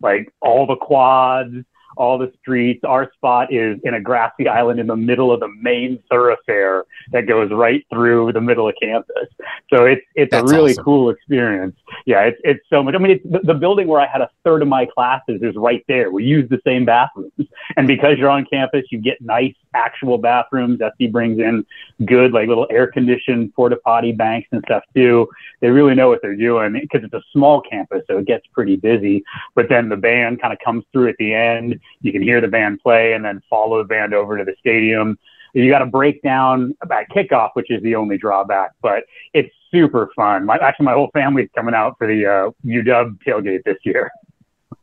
Like 0.00 0.32
all 0.40 0.66
the 0.66 0.76
quads, 0.76 1.64
all 1.96 2.18
the 2.18 2.32
streets. 2.40 2.84
Our 2.84 3.12
spot 3.14 3.52
is 3.52 3.78
in 3.84 3.94
a 3.94 4.00
grassy 4.00 4.48
island 4.48 4.80
in 4.80 4.86
the 4.86 4.96
middle 4.96 5.32
of 5.32 5.40
the 5.40 5.48
main 5.60 6.02
thoroughfare 6.10 6.84
that 7.12 7.26
goes 7.26 7.50
right 7.50 7.84
through 7.90 8.32
the 8.32 8.40
middle 8.40 8.68
of 8.68 8.74
campus. 8.80 9.28
So 9.72 9.84
it's 9.84 10.02
it's 10.14 10.30
That's 10.30 10.50
a 10.50 10.54
really 10.54 10.72
awesome. 10.72 10.84
cool 10.84 11.10
experience. 11.10 11.76
Yeah, 12.06 12.22
it's 12.22 12.40
it's 12.44 12.64
so 12.70 12.82
much. 12.82 12.94
I 12.94 12.98
mean, 12.98 13.12
it's 13.12 13.24
the, 13.24 13.40
the, 13.52 13.54
building 13.54 13.86
where 13.86 14.00
I 14.00 14.06
had 14.06 14.20
a 14.20 14.30
third 14.44 14.62
of 14.62 14.68
my 14.68 14.86
classes 14.86 15.40
is 15.42 15.54
right 15.56 15.84
there. 15.88 16.10
We 16.10 16.24
use 16.24 16.48
the 16.48 16.60
same 16.66 16.84
bathrooms, 16.84 17.32
and 17.76 17.86
because 17.86 18.18
you're 18.18 18.30
on 18.30 18.46
campus, 18.46 18.84
you 18.90 19.00
get 19.00 19.20
nice 19.20 19.54
actual 19.74 20.18
bathrooms. 20.18 20.80
SC 20.80 21.10
brings 21.10 21.38
in 21.38 21.64
good 22.06 22.32
like 22.32 22.48
little 22.48 22.66
air 22.70 22.86
conditioned 22.86 23.54
porta 23.54 23.76
potty 23.76 24.12
banks 24.12 24.48
and 24.52 24.62
stuff 24.66 24.82
too. 24.94 25.28
They 25.60 25.70
really 25.70 25.94
know 25.94 26.08
what 26.08 26.20
they're 26.22 26.36
doing 26.36 26.72
because 26.72 27.04
it's 27.04 27.14
a 27.14 27.22
small 27.32 27.60
campus, 27.60 28.02
so 28.08 28.18
it 28.18 28.26
gets 28.26 28.46
pretty 28.52 28.76
busy. 28.76 29.24
But 29.54 29.68
then 29.68 29.88
the 29.88 29.96
band 29.96 30.40
kind 30.40 30.52
of 30.52 30.58
comes 30.64 30.84
through 30.92 31.08
at 31.08 31.16
the 31.18 31.34
end 31.34 31.80
you 32.00 32.12
can 32.12 32.22
hear 32.22 32.40
the 32.40 32.48
band 32.48 32.80
play 32.80 33.12
and 33.12 33.24
then 33.24 33.42
follow 33.48 33.78
the 33.78 33.88
band 33.88 34.14
over 34.14 34.38
to 34.38 34.44
the 34.44 34.54
stadium. 34.58 35.18
You 35.54 35.70
got 35.70 35.80
to 35.80 35.86
break 35.86 36.22
down 36.22 36.74
about 36.80 37.04
kickoff, 37.14 37.50
which 37.54 37.70
is 37.70 37.82
the 37.82 37.94
only 37.94 38.16
drawback, 38.16 38.72
but 38.80 39.04
it's 39.34 39.52
super 39.70 40.10
fun. 40.16 40.46
My, 40.46 40.56
actually, 40.56 40.86
my 40.86 40.94
whole 40.94 41.10
family's 41.12 41.50
coming 41.54 41.74
out 41.74 41.96
for 41.98 42.06
the 42.06 42.26
uh, 42.26 42.50
UW 42.64 43.18
tailgate 43.26 43.62
this 43.64 43.76
year. 43.84 44.10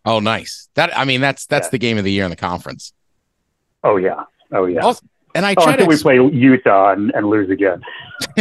Oh, 0.05 0.19
nice. 0.19 0.69
That 0.75 0.95
I 0.97 1.05
mean, 1.05 1.21
that's 1.21 1.47
that's 1.47 1.67
yeah. 1.67 1.71
the 1.71 1.77
game 1.79 1.97
of 1.97 2.03
the 2.03 2.11
year 2.11 2.23
in 2.23 2.29
the 2.29 2.35
conference. 2.35 2.93
Oh 3.83 3.97
yeah. 3.97 4.23
Oh 4.51 4.65
yeah. 4.65 4.81
Also, 4.81 5.05
and 5.35 5.45
I 5.45 5.53
oh, 5.57 5.63
try 5.63 5.75
to 5.75 5.85
we 5.85 5.97
play 5.97 6.15
Utah 6.15 6.91
and, 6.91 7.11
and 7.13 7.29
lose 7.29 7.49
again. 7.49 7.81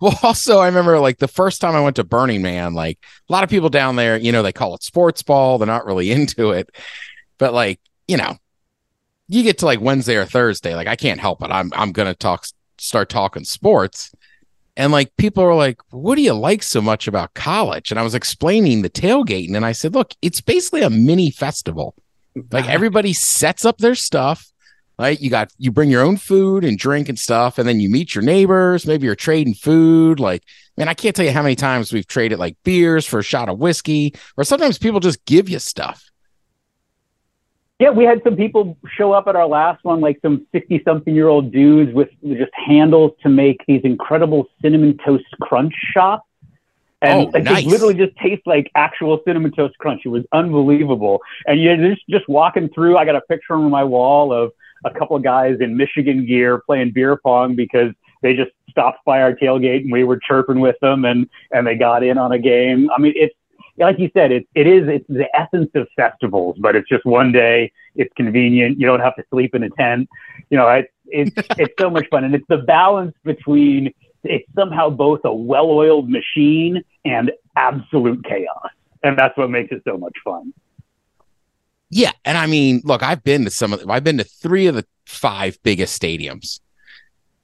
well, 0.00 0.18
also 0.22 0.58
I 0.58 0.66
remember 0.66 0.98
like 1.00 1.18
the 1.18 1.28
first 1.28 1.60
time 1.60 1.74
I 1.74 1.80
went 1.80 1.96
to 1.96 2.04
Burning 2.04 2.42
Man, 2.42 2.74
like 2.74 2.98
a 3.28 3.32
lot 3.32 3.44
of 3.44 3.50
people 3.50 3.68
down 3.68 3.96
there, 3.96 4.16
you 4.16 4.32
know, 4.32 4.42
they 4.42 4.52
call 4.52 4.74
it 4.74 4.82
sports 4.82 5.22
ball. 5.22 5.58
They're 5.58 5.66
not 5.66 5.84
really 5.84 6.10
into 6.12 6.52
it. 6.52 6.70
But 7.38 7.52
like, 7.52 7.80
you 8.06 8.16
know, 8.16 8.36
you 9.28 9.42
get 9.42 9.58
to 9.58 9.66
like 9.66 9.80
Wednesday 9.80 10.16
or 10.16 10.24
Thursday, 10.24 10.74
like 10.74 10.86
I 10.86 10.96
can't 10.96 11.20
help 11.20 11.42
it. 11.42 11.50
I'm 11.50 11.72
I'm 11.74 11.92
gonna 11.92 12.14
talk 12.14 12.46
start 12.78 13.08
talking 13.08 13.44
sports. 13.44 14.12
And 14.74 14.90
like 14.90 15.14
people 15.16 15.44
are 15.44 15.54
like, 15.54 15.80
what 15.90 16.14
do 16.14 16.22
you 16.22 16.32
like 16.32 16.62
so 16.62 16.80
much 16.80 17.06
about 17.06 17.34
college? 17.34 17.90
And 17.90 18.00
I 18.00 18.02
was 18.02 18.14
explaining 18.14 18.80
the 18.80 18.88
tailgating 18.88 19.54
and 19.54 19.66
I 19.66 19.72
said, 19.72 19.94
look, 19.94 20.14
it's 20.22 20.40
basically 20.40 20.80
a 20.80 20.88
mini 20.88 21.30
festival. 21.30 21.94
Like 22.50 22.66
everybody 22.68 23.12
sets 23.12 23.66
up 23.66 23.78
their 23.78 23.94
stuff. 23.94 24.51
Right. 25.02 25.20
You 25.20 25.30
got 25.30 25.50
you 25.58 25.72
bring 25.72 25.90
your 25.90 26.00
own 26.02 26.16
food 26.16 26.64
and 26.64 26.78
drink 26.78 27.08
and 27.08 27.18
stuff, 27.18 27.58
and 27.58 27.66
then 27.66 27.80
you 27.80 27.90
meet 27.90 28.14
your 28.14 28.22
neighbors. 28.22 28.86
Maybe 28.86 29.06
you're 29.06 29.16
trading 29.16 29.52
food. 29.52 30.20
Like, 30.20 30.44
man, 30.76 30.86
I 30.86 30.94
can't 30.94 31.16
tell 31.16 31.24
you 31.24 31.32
how 31.32 31.42
many 31.42 31.56
times 31.56 31.92
we've 31.92 32.06
traded 32.06 32.38
like 32.38 32.56
beers 32.62 33.04
for 33.04 33.18
a 33.18 33.22
shot 33.24 33.48
of 33.48 33.58
whiskey, 33.58 34.14
or 34.36 34.44
sometimes 34.44 34.78
people 34.78 35.00
just 35.00 35.24
give 35.24 35.48
you 35.48 35.58
stuff. 35.58 36.08
Yeah, 37.80 37.90
we 37.90 38.04
had 38.04 38.22
some 38.22 38.36
people 38.36 38.78
show 38.96 39.10
up 39.12 39.26
at 39.26 39.34
our 39.34 39.48
last 39.48 39.82
one, 39.82 40.00
like 40.00 40.20
some 40.22 40.46
60 40.52 40.82
something 40.84 41.12
year 41.12 41.26
old 41.26 41.50
dudes 41.50 41.92
with 41.92 42.10
just 42.22 42.52
handles 42.54 43.10
to 43.24 43.28
make 43.28 43.64
these 43.66 43.80
incredible 43.82 44.46
cinnamon 44.62 45.00
toast 45.04 45.24
crunch 45.40 45.74
shots. 45.92 46.24
And 47.00 47.26
oh, 47.26 47.30
like, 47.34 47.42
nice. 47.42 47.64
they 47.64 47.68
literally 47.68 47.94
just 47.94 48.16
taste 48.18 48.42
like 48.46 48.70
actual 48.76 49.20
cinnamon 49.26 49.50
toast 49.50 49.76
crunch. 49.78 50.02
It 50.04 50.10
was 50.10 50.22
unbelievable. 50.30 51.22
And 51.44 51.60
you're 51.60 51.76
just, 51.76 52.02
just 52.08 52.28
walking 52.28 52.68
through. 52.68 52.98
I 52.98 53.04
got 53.04 53.16
a 53.16 53.20
picture 53.22 53.54
on 53.54 53.68
my 53.68 53.82
wall 53.82 54.32
of 54.32 54.52
a 54.84 54.90
couple 54.90 55.16
of 55.16 55.22
guys 55.22 55.56
in 55.60 55.76
Michigan 55.76 56.26
gear 56.26 56.62
playing 56.66 56.92
beer 56.92 57.16
pong 57.16 57.54
because 57.54 57.92
they 58.22 58.34
just 58.34 58.50
stopped 58.70 59.04
by 59.04 59.20
our 59.20 59.34
tailgate 59.34 59.82
and 59.82 59.92
we 59.92 60.04
were 60.04 60.18
chirping 60.18 60.60
with 60.60 60.76
them 60.80 61.04
and, 61.04 61.28
and 61.50 61.66
they 61.66 61.74
got 61.74 62.02
in 62.02 62.18
on 62.18 62.32
a 62.32 62.38
game. 62.38 62.88
I 62.90 63.00
mean, 63.00 63.12
it's, 63.16 63.34
like 63.78 63.98
you 63.98 64.10
said, 64.14 64.32
it, 64.32 64.46
it 64.54 64.66
is 64.66 64.88
it's 64.88 65.06
the 65.08 65.28
essence 65.34 65.70
of 65.74 65.88
festivals, 65.96 66.56
but 66.60 66.76
it's 66.76 66.88
just 66.88 67.04
one 67.04 67.32
day. 67.32 67.72
It's 67.94 68.12
convenient. 68.16 68.78
You 68.78 68.86
don't 68.86 69.00
have 69.00 69.16
to 69.16 69.24
sleep 69.30 69.54
in 69.54 69.62
a 69.62 69.70
tent. 69.70 70.08
You 70.50 70.58
know, 70.58 70.68
it, 70.68 70.90
it's 71.06 71.30
it's 71.58 71.74
so 71.78 71.90
much 71.90 72.06
fun, 72.10 72.24
and 72.24 72.34
it's 72.34 72.44
the 72.48 72.58
balance 72.58 73.14
between 73.24 73.92
it's 74.24 74.46
somehow 74.54 74.88
both 74.90 75.20
a 75.24 75.34
well-oiled 75.34 76.08
machine 76.08 76.82
and 77.04 77.32
absolute 77.56 78.24
chaos, 78.24 78.70
and 79.02 79.18
that's 79.18 79.36
what 79.36 79.50
makes 79.50 79.72
it 79.72 79.82
so 79.84 79.96
much 79.96 80.16
fun. 80.24 80.52
Yeah, 81.94 82.12
and 82.24 82.38
I 82.38 82.46
mean, 82.46 82.80
look, 82.84 83.02
I've 83.02 83.22
been 83.22 83.44
to 83.44 83.50
some 83.50 83.74
of, 83.74 83.88
I've 83.90 84.02
been 84.02 84.16
to 84.16 84.24
three 84.24 84.66
of 84.66 84.74
the 84.74 84.86
five 85.04 85.58
biggest 85.62 86.00
stadiums, 86.00 86.58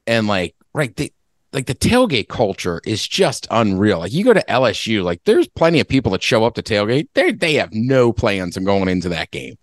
and 0.06 0.26
like, 0.26 0.54
right, 0.72 0.96
they, 0.96 1.10
like 1.52 1.66
the 1.66 1.74
tailgate 1.74 2.28
culture 2.28 2.80
is 2.86 3.06
just 3.06 3.46
unreal. 3.50 3.98
Like 3.98 4.12
you 4.14 4.24
go 4.24 4.32
to 4.32 4.44
LSU, 4.48 5.04
like 5.04 5.22
there's 5.24 5.48
plenty 5.48 5.80
of 5.80 5.88
people 5.88 6.12
that 6.12 6.22
show 6.22 6.44
up 6.44 6.54
to 6.54 6.62
tailgate. 6.62 7.08
They 7.12 7.32
they 7.32 7.54
have 7.54 7.74
no 7.74 8.10
plans 8.10 8.56
on 8.56 8.64
going 8.64 8.88
into 8.88 9.10
that 9.10 9.30
game. 9.32 9.58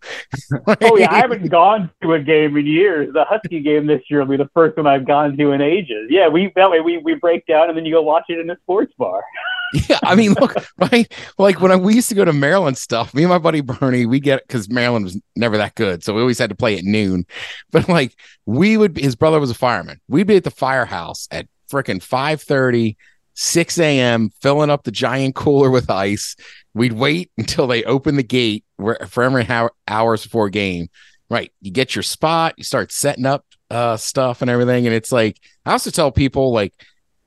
oh 0.68 0.98
yeah, 0.98 1.12
I 1.12 1.18
haven't 1.22 1.50
gone 1.50 1.90
to 2.04 2.14
a 2.14 2.20
game 2.20 2.56
in 2.56 2.68
years. 2.68 3.12
The 3.12 3.26
Husky 3.26 3.62
game 3.62 3.88
this 3.88 4.04
year 4.08 4.20
will 4.20 4.28
be 4.28 4.38
the 4.38 4.50
first 4.54 4.78
one 4.78 4.86
I've 4.86 5.08
gone 5.08 5.36
to 5.36 5.52
in 5.52 5.62
ages. 5.62 6.10
Yeah, 6.12 6.28
we 6.28 6.52
that 6.56 6.70
way 6.70 6.82
we 6.82 6.98
we 6.98 7.16
break 7.16 7.48
down 7.48 7.70
and 7.70 7.78
then 7.78 7.86
you 7.86 7.94
go 7.94 8.04
watch 8.04 8.26
it 8.30 8.38
in 8.38 8.52
a 8.52 8.58
sports 8.58 8.94
bar. 9.00 9.24
yeah, 9.90 10.00
I 10.04 10.16
mean, 10.16 10.34
look, 10.34 10.54
right? 10.78 11.12
Like 11.38 11.62
when 11.62 11.72
I, 11.72 11.76
we 11.76 11.96
used 11.96 12.10
to 12.10 12.16
go 12.16 12.26
to 12.26 12.34
Maryland 12.34 12.78
stuff, 12.78 13.14
me 13.14 13.24
and 13.24 13.30
my 13.30 13.38
buddy 13.38 13.62
Bernie, 13.62 14.06
we 14.06 14.20
get 14.20 14.46
because 14.48 14.70
Maryland 14.70 15.06
was 15.06 15.20
never 15.36 15.58
that 15.58 15.76
good, 15.76 16.04
so 16.04 16.14
we 16.14 16.22
always 16.22 16.40
had 16.40 16.50
to 16.50 16.56
play 16.56 16.78
at 16.78 16.84
noon. 16.84 17.26
But 17.72 17.90
like 17.90 18.16
we 18.46 18.78
would, 18.78 18.98
his 18.98 19.16
brother 19.16 19.40
was 19.40 19.52
a 19.52 19.56
fireman. 19.56 20.00
We'd 20.08 20.28
be 20.28 20.38
at 20.38 20.44
the 20.44 20.52
firehouse 20.52 21.28
at 21.32 21.48
freaking 21.72 22.02
5 22.02 22.42
30, 22.42 22.98
6 23.34 23.80
a.m., 23.80 24.30
filling 24.42 24.70
up 24.70 24.84
the 24.84 24.92
giant 24.92 25.36
cooler 25.36 25.70
with 25.70 25.90
ice. 25.90 26.36
We'd 26.74 26.94
wait 26.94 27.32
until 27.38 27.68
they 27.68 27.84
open 27.84 28.16
the 28.16 28.24
gate 28.24 28.64
for 28.78 28.98
every 29.02 29.48
hour, 29.48 29.72
hours 29.88 30.24
before 30.24 30.50
game. 30.50 30.90
Right. 31.30 31.52
You 31.60 31.72
get 31.72 31.96
your 31.96 32.04
spot, 32.04 32.54
you 32.58 32.64
start 32.64 32.92
setting 32.92 33.26
up 33.26 33.46
uh, 33.72 33.98
stuff 33.98 34.42
and 34.42 34.50
everything. 34.50 34.86
And 34.86 34.96
it's 34.96 35.12
like, 35.12 35.40
I 35.66 35.72
also 35.72 35.90
tell 35.90 36.12
people, 36.12 36.54
like, 36.54 36.74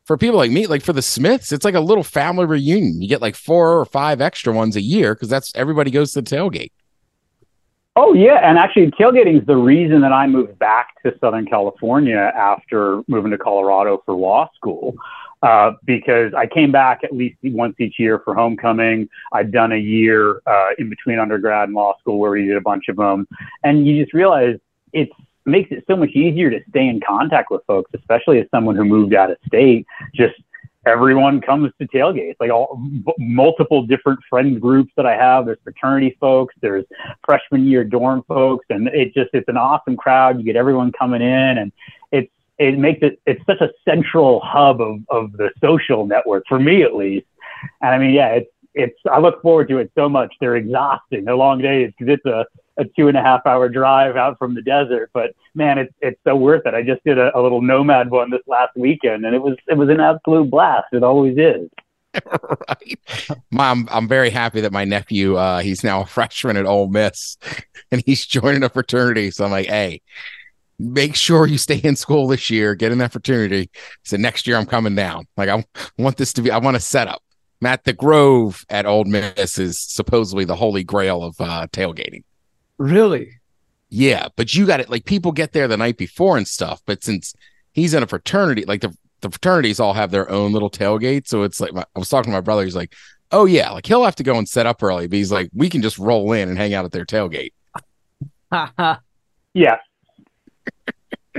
for 0.09 0.17
people 0.17 0.39
like 0.39 0.51
me, 0.51 0.67
like 0.67 0.83
for 0.83 0.95
the 0.95 1.03
Smiths, 1.03 1.53
it's 1.53 1.67
like 1.67 1.75
a 1.75 1.81
little 1.81 2.03
family 2.03 2.47
reunion. 2.47 3.03
You 3.03 3.07
get 3.07 3.21
like 3.21 3.37
four 3.37 3.79
or 3.79 3.85
five 3.85 4.23
extra 4.23 4.55
ones 4.55 4.75
a 4.75 4.81
year 4.81 5.15
because 5.15 5.29
that's 5.29 5.53
everybody 5.55 5.91
goes 5.91 6.13
to 6.13 6.23
the 6.23 6.35
tailgate. 6.35 6.73
Oh 7.95 8.15
yeah, 8.15 8.39
and 8.43 8.59
actually 8.59 8.91
tailgating 8.93 9.39
is 9.39 9.47
the 9.47 9.57
reason 9.57 10.01
that 10.01 10.13
I 10.13 10.27
moved 10.27 10.59
back 10.59 10.95
to 11.03 11.15
Southern 11.21 11.45
California 11.45 12.33
after 12.35 13.03
moving 13.07 13.31
to 13.33 13.39
Colorado 13.39 14.03
for 14.07 14.15
law 14.15 14.51
school. 14.57 14.95
Uh, 15.43 15.73
because 15.85 16.33
I 16.35 16.47
came 16.47 16.73
back 16.73 17.05
at 17.05 17.15
least 17.15 17.37
once 17.45 17.77
each 17.79 17.97
year 17.99 18.19
for 18.25 18.35
homecoming. 18.35 19.09
I'd 19.33 19.53
done 19.53 19.73
a 19.73 19.77
year 19.77 20.41
uh, 20.47 20.71
in 20.79 20.89
between 20.89 21.19
undergrad 21.21 21.69
and 21.69 21.77
law 21.77 21.97
school 22.01 22.19
where 22.19 22.31
we 22.31 22.47
did 22.47 22.57
a 22.57 22.63
bunch 22.63 22.89
of 22.89 22.97
them, 22.97 23.29
and 23.63 23.87
you 23.87 24.03
just 24.03 24.15
realize 24.15 24.59
it 24.95 25.11
makes 25.49 25.71
it 25.73 25.85
so 25.89 25.97
much 25.97 26.11
easier 26.11 26.51
to 26.51 26.61
stay 26.71 26.87
in 26.87 27.01
contact 27.01 27.51
with 27.51 27.63
folks, 27.67 27.91
especially 27.95 28.41
as 28.41 28.47
someone 28.51 28.77
who 28.77 28.85
moved 28.85 29.15
out 29.15 29.31
of 29.31 29.37
state. 29.47 29.87
Just 30.15 30.35
everyone 30.87 31.41
comes 31.41 31.71
to 31.81 31.87
tailgates, 31.89 32.37
like 32.41 32.51
all 32.51 32.81
multiple 33.19 33.83
different 33.83 34.21
friend 34.29 34.61
groups 34.61 34.93
that 34.97 35.07
I 35.07 35.17
have. 35.17 35.47
There's 35.47 35.59
fraternity 35.63 36.17
folks, 36.21 36.55
there's 36.61 36.85
freshman 37.25 37.67
year 37.67 37.85
dorm 37.85 38.25
folks, 38.27 38.67
and 38.71 38.89
it 38.89 39.15
just 39.15 39.31
it's 39.33 39.49
an 39.49 39.57
awesome 39.57 39.97
crowd. 39.97 40.39
You 40.39 40.45
get 40.45 40.57
everyone 40.57 40.93
coming 40.93 41.23
in, 41.23 41.59
and 41.59 41.73
it's 42.13 42.31
it 42.59 42.79
makes 42.79 43.01
it 43.03 43.21
it's 43.27 43.45
such 43.47 43.61
a 43.61 43.71
central 43.85 44.41
hub 44.41 44.81
of 44.81 45.01
of 45.09 45.33
the 45.33 45.51
social 45.61 46.07
network 46.07 46.45
for 46.49 46.59
me 46.59 46.83
at 46.83 46.95
least. 46.95 47.27
And 47.83 47.95
I 47.95 47.99
mean, 47.99 48.15
yeah, 48.15 48.29
it's 48.29 48.51
it's 48.75 48.99
I 49.11 49.19
look 49.19 49.43
forward 49.43 49.69
to 49.69 49.79
it 49.79 49.91
so 49.95 50.09
much. 50.09 50.35
They're 50.41 50.57
exhausting. 50.57 51.25
They're 51.25 51.37
long 51.37 51.61
days 51.61 51.93
because 51.99 52.15
it's 52.15 52.27
a 52.27 52.47
a 52.79 52.85
two 52.85 53.09
and 53.09 53.17
a 53.17 53.23
half 53.23 53.41
hour 53.47 53.69
drive 53.69 54.17
out 54.17 54.39
from 54.39 54.55
the 54.55 54.63
desert. 54.63 55.11
But 55.13 55.35
man, 55.55 55.79
it's 55.79 55.93
it's 56.01 56.21
so 56.27 56.37
worth 56.37 56.67
it. 56.67 56.75
I 56.75 56.83
just 56.83 57.05
did 57.05 57.19
a, 57.19 57.37
a 57.37 57.41
little 57.41 57.61
nomad 57.61 58.11
one 58.11 58.31
this 58.31 58.41
last 58.47 58.77
weekend, 58.77 59.25
and 59.25 59.35
it 59.35 59.43
was 59.43 59.57
it 59.67 59.77
was 59.77 59.89
an 59.89 60.01
absolute 60.01 60.51
blast. 60.51 60.87
It 60.93 61.03
always 61.03 61.37
is. 61.37 61.69
right. 62.69 62.99
Mom, 63.51 63.89
I'm 63.91 64.09
very 64.09 64.31
happy 64.31 64.61
that 64.63 64.73
my 64.73 64.85
nephew, 64.85 65.37
uh, 65.37 65.59
he's 65.59 65.85
now 65.85 66.03
a 66.03 66.07
freshman 66.07 66.57
at 66.57 66.67
Ole 66.67 66.89
Miss 66.89 67.37
and 67.93 68.03
he's 68.07 68.25
joining 68.25 68.63
a 68.63 68.69
fraternity. 68.69 69.31
So 69.31 69.45
I'm 69.45 69.51
like, 69.51 69.67
hey, 69.67 70.01
make 70.79 71.15
sure 71.15 71.47
you 71.47 71.59
stay 71.59 71.77
in 71.77 71.97
school 71.97 72.27
this 72.29 72.51
year, 72.51 72.75
get 72.75 72.93
in 72.93 72.99
that 72.99 73.13
fraternity. 73.13 73.71
So 74.05 74.17
next 74.17 74.47
year 74.47 74.57
I'm 74.57 74.67
coming 74.67 74.95
down. 74.95 75.27
Like 75.37 75.49
I 75.49 75.65
want 75.99 76.17
this 76.17 76.33
to 76.35 76.43
be, 76.43 76.51
I 76.51 76.59
want 76.59 76.77
to 76.77 76.81
set 76.81 77.09
up. 77.09 77.23
Matt, 77.61 77.85
the 77.85 77.93
Grove 77.93 78.65
at 78.69 78.87
Ole 78.87 79.05
Miss 79.05 79.59
is 79.59 79.79
supposedly 79.79 80.45
the 80.45 80.55
holy 80.55 80.85
grail 80.85 81.25
of 81.25 81.41
uh, 81.41 81.67
tailgating. 81.73 82.23
Really? 82.79 83.39
Yeah, 83.91 84.29
but 84.37 84.55
you 84.55 84.67
got 84.67 84.81
it. 84.81 84.91
Like 84.91 85.05
people 85.05 85.33
get 85.33 85.53
there 85.53 85.69
the 85.69 85.77
night 85.77 85.97
before 85.97 86.37
and 86.37 86.47
stuff. 86.47 86.83
But 86.87 87.03
since 87.03 87.35
he's 87.73 87.95
in 87.95 88.03
a 88.03 88.07
fraternity, 88.07 88.65
like 88.65 88.81
the 88.81 88.97
the 89.21 89.31
fraternities 89.31 89.81
all 89.81 89.95
have 89.95 90.11
their 90.11 90.31
own 90.31 90.53
little 90.53 90.71
tailgate. 90.71 91.27
So 91.27 91.43
it's 91.43 91.61
like 91.61 91.73
my, 91.73 91.85
I 91.95 91.99
was 91.99 92.09
talking 92.09 92.31
to 92.31 92.37
my 92.37 92.41
brother. 92.41 92.65
He's 92.65 92.77
like, 92.77 92.95
"Oh 93.33 93.47
yeah, 93.47 93.71
like 93.71 93.87
he'll 93.87 94.05
have 94.05 94.17
to 94.17 94.23
go 94.23 94.37
and 94.37 94.49
set 94.49 94.67
up 94.67 94.83
early." 94.83 95.07
But 95.07 95.17
he's 95.17 95.33
like, 95.33 95.51
"We 95.55 95.69
can 95.69 95.83
just 95.83 95.99
roll 95.99 96.33
in 96.33 96.49
and 96.49 96.59
hang 96.59 96.75
out 96.75 96.85
at 96.85 96.93
their 96.93 97.07
tailgate." 97.07 97.53
yeah, 99.55 99.79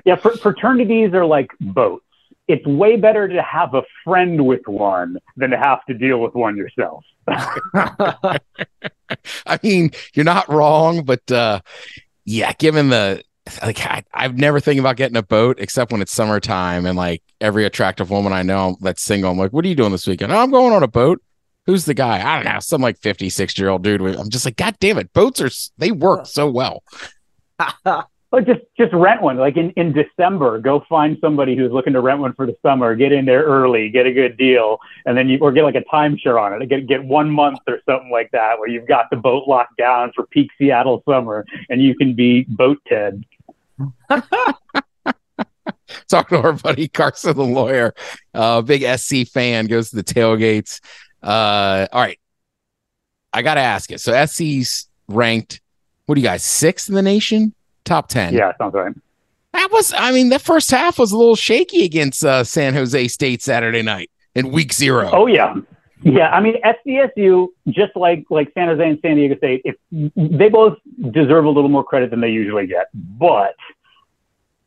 yeah. 0.06 0.16
Fr- 0.16 0.38
fraternities 0.38 1.14
are 1.14 1.26
like 1.26 1.52
boats. 1.60 2.06
It's 2.50 2.66
way 2.66 2.98
better 2.98 3.28
to 3.28 3.42
have 3.42 3.76
a 3.76 3.84
friend 4.04 4.46
with 4.46 4.68
one 4.68 5.18
than 5.38 5.52
to 5.52 5.58
have 5.58 5.86
to 5.86 5.94
deal 5.94 6.20
with 6.20 6.34
one 6.34 6.58
yourself. 6.58 7.06
I 7.28 8.40
mean, 9.64 9.92
you're 10.14 10.26
not 10.26 10.50
wrong, 10.50 11.04
but 11.04 11.32
uh, 11.32 11.62
yeah, 12.26 12.52
given 12.54 12.90
the 12.90 13.24
like, 13.64 13.86
I, 13.86 14.04
I've 14.14 14.38
never 14.38 14.60
think 14.60 14.80
about 14.80 14.96
getting 14.96 15.18
a 15.18 15.24
boat 15.24 15.58
except 15.60 15.92
when 15.92 16.02
it's 16.02 16.12
summertime 16.12 16.86
and 16.86 16.98
like 16.98 17.24
every 17.40 17.66
attractive 17.66 18.10
woman 18.10 18.34
I 18.34 18.44
know 18.44 18.78
that's 18.82 19.02
single. 19.02 19.32
I'm 19.32 19.38
like, 19.38 19.54
what 19.54 19.64
are 19.66 19.68
you 19.68 19.76
doing 19.76 19.92
this 19.92 20.08
weekend? 20.08 20.32
Oh, 20.32 20.38
I'm 20.38 20.52
going 20.52 20.74
on 20.74 20.84
a 20.84 20.88
boat. 20.88 21.22
Who's 21.66 21.86
the 21.86 21.94
guy? 21.94 22.28
I 22.28 22.36
don't 22.36 22.52
know, 22.52 22.60
some 22.60 22.82
like 22.82 22.98
56 22.98 23.58
year 23.58 23.70
old 23.70 23.84
dude. 23.84 24.02
I'm 24.02 24.30
just 24.30 24.46
like, 24.46 24.56
God 24.56 24.76
damn 24.80 24.98
it, 24.98 25.14
boats 25.14 25.40
are 25.40 25.52
they 25.78 25.92
work 25.92 26.26
so 26.26 26.50
well. 26.50 26.84
But 28.32 28.46
just 28.46 28.62
just 28.78 28.94
rent 28.94 29.24
one. 29.24 29.38
Like 29.38 29.58
in, 29.58 29.72
in 29.72 29.92
December, 29.92 30.60
go 30.60 30.84
find 30.88 31.18
somebody 31.20 31.56
who's 31.56 31.72
looking 31.72 31.94
to 31.94 32.02
rent 32.02 32.20
one 32.20 32.34
for 32.34 32.46
the 32.46 32.56
summer. 32.62 32.94
Get 32.96 33.12
in 33.12 33.26
there 33.26 33.44
early, 33.44 33.90
get 33.90 34.06
a 34.06 34.14
good 34.14 34.38
deal, 34.38 34.78
and 35.08 35.18
then 35.18 35.28
you 35.28 35.40
or 35.40 35.52
get 35.52 35.64
like 35.64 35.76
a 35.76 35.84
timeshare 35.92 36.40
on 36.40 36.62
it. 36.62 36.70
Get 36.70 36.86
get 36.86 37.04
one 37.04 37.30
month 37.32 37.58
or 37.68 37.80
something 37.88 38.12
like 38.12 38.30
that, 38.32 38.60
where 38.60 38.70
you've 38.70 38.88
got 38.88 39.10
the 39.10 39.18
boat 39.18 39.48
locked 39.48 39.78
down 39.78 40.12
for 40.16 40.28
peak 40.28 40.52
Seattle 40.60 41.02
summer, 41.10 41.44
and 41.70 41.82
you 41.82 41.96
can 41.96 42.14
be 42.14 42.44
boat 42.44 42.78
Ted. 42.88 43.24
Talking 46.08 46.38
to 46.40 46.44
our 46.44 46.54
buddy 46.54 46.88
Carson, 46.88 47.36
the 47.36 47.44
lawyer, 47.44 47.96
uh, 48.36 48.62
big 48.62 48.84
SC 49.00 49.28
fan, 49.28 49.66
goes 49.66 49.90
to 49.90 49.96
the 49.96 50.04
tailgates. 50.04 50.82
Uh, 51.24 51.88
all 51.92 52.02
right, 52.02 52.20
I 53.34 53.42
got 53.42 53.56
to 53.56 53.62
ask 53.62 53.92
it. 53.92 54.02
So 54.02 54.26
SC's 54.26 54.88
ranked. 55.08 55.62
What 56.06 56.16
do 56.16 56.22
you 56.22 56.28
guys 56.28 56.44
sixth 56.44 56.90
in 56.90 56.96
the 56.96 57.02
nation? 57.02 57.54
Top 57.90 58.08
10. 58.08 58.34
Yeah, 58.34 58.54
sounds 58.58 58.74
right. 58.74 58.94
That 59.54 59.70
was, 59.72 59.94
I 59.98 60.12
mean, 60.12 60.30
the 60.30 60.40
first 60.40 60.70
half 60.72 61.00
was 61.00 61.12
a 61.12 61.18
little 61.18 61.36
shaky 61.36 61.84
against 61.84 62.24
uh, 62.24 62.44
San 62.44 62.74
Jose 62.76 63.08
State 63.08 63.42
Saturday 63.42 63.82
night 63.82 64.12
in 64.36 64.52
week 64.52 64.72
zero. 64.74 65.10
Oh, 65.12 65.26
yeah. 65.26 65.56
Yeah, 66.02 66.30
I 66.30 66.40
mean 66.40 66.56
SDSU, 66.64 67.50
just 67.68 67.94
like 67.98 68.26
like 68.30 68.54
San 68.54 68.70
Jose 68.70 68.82
and 68.82 68.98
San 69.02 69.18
Diego 69.18 69.36
State, 69.36 69.64
if 69.66 69.76
they 69.92 70.48
both 70.48 70.78
deserve 71.12 71.44
a 71.44 71.50
little 71.50 71.70
more 71.70 71.84
credit 71.84 72.10
than 72.10 72.22
they 72.22 72.30
usually 72.30 72.68
get, 72.68 72.88
but 72.94 73.54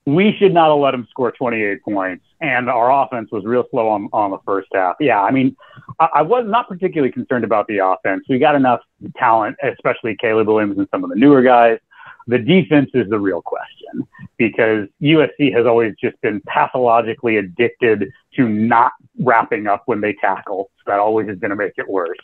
we 0.04 0.34
should 0.38 0.52
not 0.52 0.68
have 0.68 0.78
let 0.78 0.90
them 0.90 1.06
score 1.10 1.30
28 1.32 1.82
points. 1.82 2.24
And 2.40 2.68
our 2.68 3.04
offense 3.04 3.30
was 3.30 3.44
real 3.44 3.64
slow 3.70 3.88
on, 3.88 4.08
on 4.12 4.32
the 4.32 4.38
first 4.44 4.68
half. 4.74 4.96
Yeah, 5.00 5.22
I 5.22 5.30
mean, 5.30 5.56
I, 6.00 6.08
I 6.16 6.22
was 6.22 6.44
not 6.46 6.68
particularly 6.68 7.12
concerned 7.12 7.44
about 7.44 7.66
the 7.68 7.78
offense. 7.78 8.24
We 8.28 8.38
got 8.38 8.54
enough 8.54 8.80
talent, 9.16 9.56
especially 9.62 10.16
Caleb 10.20 10.48
Williams 10.48 10.76
and 10.76 10.88
some 10.90 11.04
of 11.04 11.10
the 11.10 11.16
newer 11.16 11.42
guys. 11.42 11.78
The 12.26 12.38
defense 12.38 12.90
is 12.94 13.08
the 13.08 13.18
real 13.18 13.42
question 13.42 14.06
because 14.36 14.88
USC 15.00 15.54
has 15.54 15.66
always 15.66 15.94
just 16.00 16.20
been 16.20 16.40
pathologically 16.46 17.36
addicted 17.36 18.10
to 18.36 18.48
not 18.48 18.92
wrapping 19.18 19.66
up 19.66 19.82
when 19.86 20.00
they 20.00 20.14
tackle. 20.14 20.70
So 20.78 20.90
that 20.90 20.98
always 20.98 21.28
is 21.28 21.38
going 21.38 21.50
to 21.50 21.56
make 21.56 21.74
it 21.76 21.88
worse. 21.88 22.18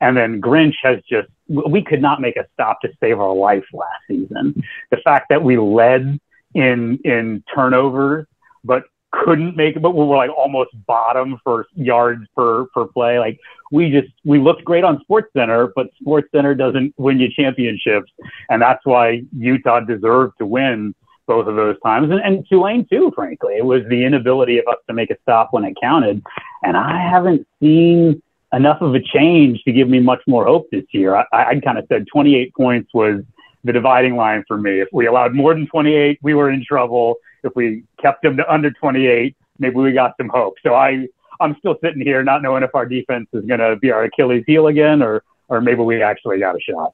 And 0.00 0.16
then 0.16 0.40
Grinch 0.40 0.74
has 0.82 0.98
just, 1.08 1.28
we 1.48 1.82
could 1.82 2.02
not 2.02 2.20
make 2.20 2.36
a 2.36 2.46
stop 2.54 2.80
to 2.82 2.90
save 3.00 3.20
our 3.20 3.34
life 3.34 3.64
last 3.72 4.02
season. 4.06 4.62
The 4.90 4.98
fact 4.98 5.26
that 5.30 5.42
we 5.42 5.58
led 5.58 6.18
in, 6.54 6.98
in 7.04 7.42
turnovers, 7.54 8.26
but 8.64 8.84
couldn't 9.10 9.56
make 9.56 9.80
but 9.80 9.94
we 9.94 10.04
were 10.04 10.16
like 10.16 10.30
almost 10.30 10.70
bottom 10.86 11.38
for 11.42 11.66
yards 11.74 12.24
per 12.36 12.66
per 12.66 12.86
play. 12.86 13.18
Like 13.18 13.38
we 13.72 13.90
just 13.90 14.08
we 14.24 14.38
looked 14.38 14.64
great 14.64 14.84
on 14.84 15.00
Sports 15.00 15.30
Center, 15.36 15.72
but 15.74 15.88
Sports 16.00 16.28
Center 16.34 16.54
doesn't 16.54 16.94
win 16.98 17.18
you 17.18 17.28
championships, 17.30 18.10
and 18.50 18.60
that's 18.60 18.84
why 18.84 19.22
Utah 19.36 19.80
deserved 19.80 20.34
to 20.38 20.46
win 20.46 20.94
both 21.26 21.46
of 21.46 21.56
those 21.56 21.76
times, 21.84 22.10
and, 22.10 22.20
and 22.20 22.46
Tulane 22.48 22.86
too. 22.90 23.12
Frankly, 23.14 23.54
it 23.56 23.64
was 23.64 23.82
the 23.88 24.04
inability 24.04 24.58
of 24.58 24.66
us 24.66 24.78
to 24.88 24.94
make 24.94 25.10
a 25.10 25.16
stop 25.22 25.48
when 25.52 25.64
it 25.64 25.74
counted, 25.80 26.22
and 26.62 26.76
I 26.76 26.98
haven't 26.98 27.46
seen 27.60 28.22
enough 28.52 28.80
of 28.80 28.94
a 28.94 29.00
change 29.00 29.62
to 29.64 29.72
give 29.72 29.88
me 29.88 30.00
much 30.00 30.22
more 30.26 30.46
hope 30.46 30.68
this 30.72 30.84
year. 30.90 31.16
I, 31.16 31.26
I 31.32 31.60
kind 31.60 31.78
of 31.78 31.84
said 31.88 32.06
28 32.10 32.54
points 32.54 32.90
was 32.94 33.22
the 33.64 33.72
dividing 33.72 34.16
line 34.16 34.44
for 34.48 34.56
me. 34.56 34.80
If 34.80 34.88
we 34.92 35.06
allowed 35.06 35.34
more 35.34 35.52
than 35.52 35.66
28, 35.66 36.18
we 36.22 36.34
were 36.34 36.50
in 36.50 36.64
trouble 36.64 37.16
if 37.44 37.52
we 37.54 37.84
kept 38.00 38.22
them 38.22 38.36
to 38.36 38.52
under 38.52 38.70
28, 38.70 39.36
maybe 39.58 39.76
we 39.76 39.92
got 39.92 40.14
some 40.16 40.28
hope. 40.28 40.54
So 40.62 40.74
I, 40.74 41.06
I'm 41.40 41.56
still 41.58 41.76
sitting 41.82 42.00
here 42.00 42.22
not 42.22 42.42
knowing 42.42 42.62
if 42.62 42.74
our 42.74 42.86
defense 42.86 43.28
is 43.32 43.44
going 43.44 43.60
to 43.60 43.76
be 43.76 43.90
our 43.90 44.04
Achilles 44.04 44.44
heel 44.46 44.66
again, 44.66 45.02
or 45.02 45.22
or 45.48 45.60
maybe 45.60 45.80
we 45.80 46.02
actually 46.02 46.38
got 46.38 46.56
a 46.56 46.60
shot. 46.60 46.92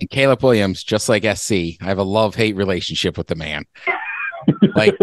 And 0.00 0.10
Caleb 0.10 0.42
Williams, 0.42 0.82
just 0.82 1.08
like 1.08 1.24
SC, 1.36 1.52
I 1.80 1.86
have 1.86 1.98
a 1.98 2.04
love 2.04 2.34
hate 2.34 2.56
relationship 2.56 3.16
with 3.16 3.28
the 3.28 3.36
man. 3.36 3.64
Like 4.74 4.96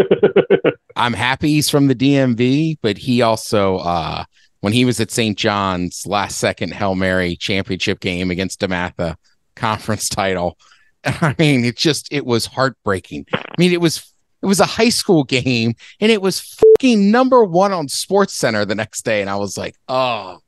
I'm 0.96 1.14
happy 1.14 1.48
he's 1.48 1.70
from 1.70 1.88
the 1.88 1.94
DMV, 1.94 2.78
but 2.82 2.98
he 2.98 3.22
also 3.22 3.78
uh 3.78 4.24
when 4.60 4.72
he 4.72 4.84
was 4.84 5.00
at 5.00 5.10
St. 5.10 5.36
John's 5.36 6.06
last 6.06 6.38
second 6.38 6.72
Hail 6.72 6.94
Mary 6.94 7.36
championship 7.36 7.98
game 8.00 8.30
against 8.30 8.60
DeMatha 8.60 9.16
conference 9.56 10.08
title. 10.08 10.58
I 11.04 11.34
mean, 11.38 11.64
it 11.64 11.76
just 11.76 12.12
it 12.12 12.24
was 12.24 12.46
heartbreaking. 12.46 13.26
I 13.32 13.54
mean, 13.58 13.72
it 13.72 13.80
was 13.80 14.11
it 14.42 14.46
was 14.46 14.60
a 14.60 14.66
high 14.66 14.88
school 14.88 15.24
game 15.24 15.74
and 16.00 16.10
it 16.12 16.20
was 16.20 16.40
fucking 16.40 17.10
number 17.10 17.44
one 17.44 17.72
on 17.72 17.88
Sports 17.88 18.34
Center 18.34 18.64
the 18.64 18.74
next 18.74 19.02
day. 19.04 19.20
And 19.20 19.30
I 19.30 19.36
was 19.36 19.56
like, 19.56 19.76
oh, 19.88 20.38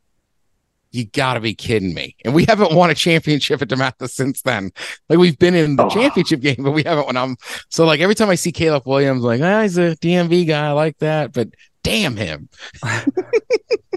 you 0.90 1.05
gotta 1.07 1.40
be 1.40 1.55
kidding 1.55 1.92
me. 1.95 2.14
And 2.24 2.34
we 2.34 2.45
haven't 2.45 2.72
won 2.74 2.90
a 2.90 2.95
championship 2.95 3.61
at 3.62 3.68
DeMatha 3.68 4.09
since 4.09 4.42
then. 4.42 4.70
Like 5.09 5.18
we've 5.18 5.38
been 5.38 5.55
in 5.55 5.76
the 5.76 5.86
Oh. 5.86 5.88
championship 5.90 6.40
game, 6.40 6.57
but 6.61 6.70
we 6.72 6.82
haven't 6.84 7.07
won. 7.07 7.16
I'm 7.16 7.36
so 7.68 7.84
like 7.84 8.01
every 8.01 8.14
time 8.14 8.30
I 8.30 8.36
see 8.36 8.53
Caleb 8.53 8.84
Williams, 8.86 9.22
like, 9.22 9.40
ah, 9.42 9.62
he's 9.62 9.76
a 9.78 9.97
DMV 9.97 10.47
guy, 10.47 10.68
I 10.68 10.72
like 10.72 10.99
that, 10.99 11.32
but 11.32 11.49
damn 11.82 12.16
him. 12.16 12.49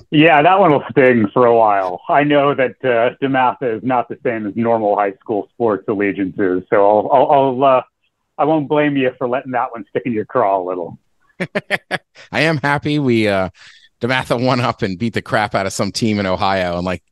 Yeah, 0.10 0.42
that 0.42 0.58
one 0.60 0.72
will 0.72 0.86
sting 0.90 1.28
for 1.34 1.46
a 1.46 1.54
while. 1.56 2.00
I 2.08 2.24
know 2.24 2.56
that 2.56 2.76
uh, 2.82 3.16
DeMatha 3.22 3.78
is 3.78 3.84
not 3.84 4.08
the 4.08 4.18
same 4.24 4.48
as 4.48 4.56
normal 4.56 4.96
high 4.96 5.12
school 5.20 5.50
sports 5.54 5.84
allegiances, 5.90 6.64
so 6.70 6.78
I'll, 6.78 7.10
I'll, 7.12 7.32
I'll 7.32 7.64
uh, 7.64 7.82
I 8.38 8.46
won't 8.46 8.68
blame 8.68 8.98
you 8.98 9.12
for 9.18 9.28
letting 9.28 9.52
that 9.52 9.72
one 9.72 9.86
stick 9.90 10.04
in 10.06 10.14
your 10.14 10.26
craw 10.26 10.62
a 10.62 10.64
little. 10.64 11.00
I 12.32 12.42
am 12.42 12.58
happy 12.58 13.00
we 13.00 13.28
uh 13.28 13.50
DeMatha 14.02 14.44
won 14.44 14.60
up 14.60 14.82
and 14.82 14.98
beat 14.98 15.14
the 15.14 15.22
crap 15.22 15.56
out 15.56 15.66
of 15.66 15.74
some 15.74 15.92
team 15.92 16.20
in 16.20 16.26
Ohio. 16.26 16.78
And 16.78 16.86
like 16.86 17.04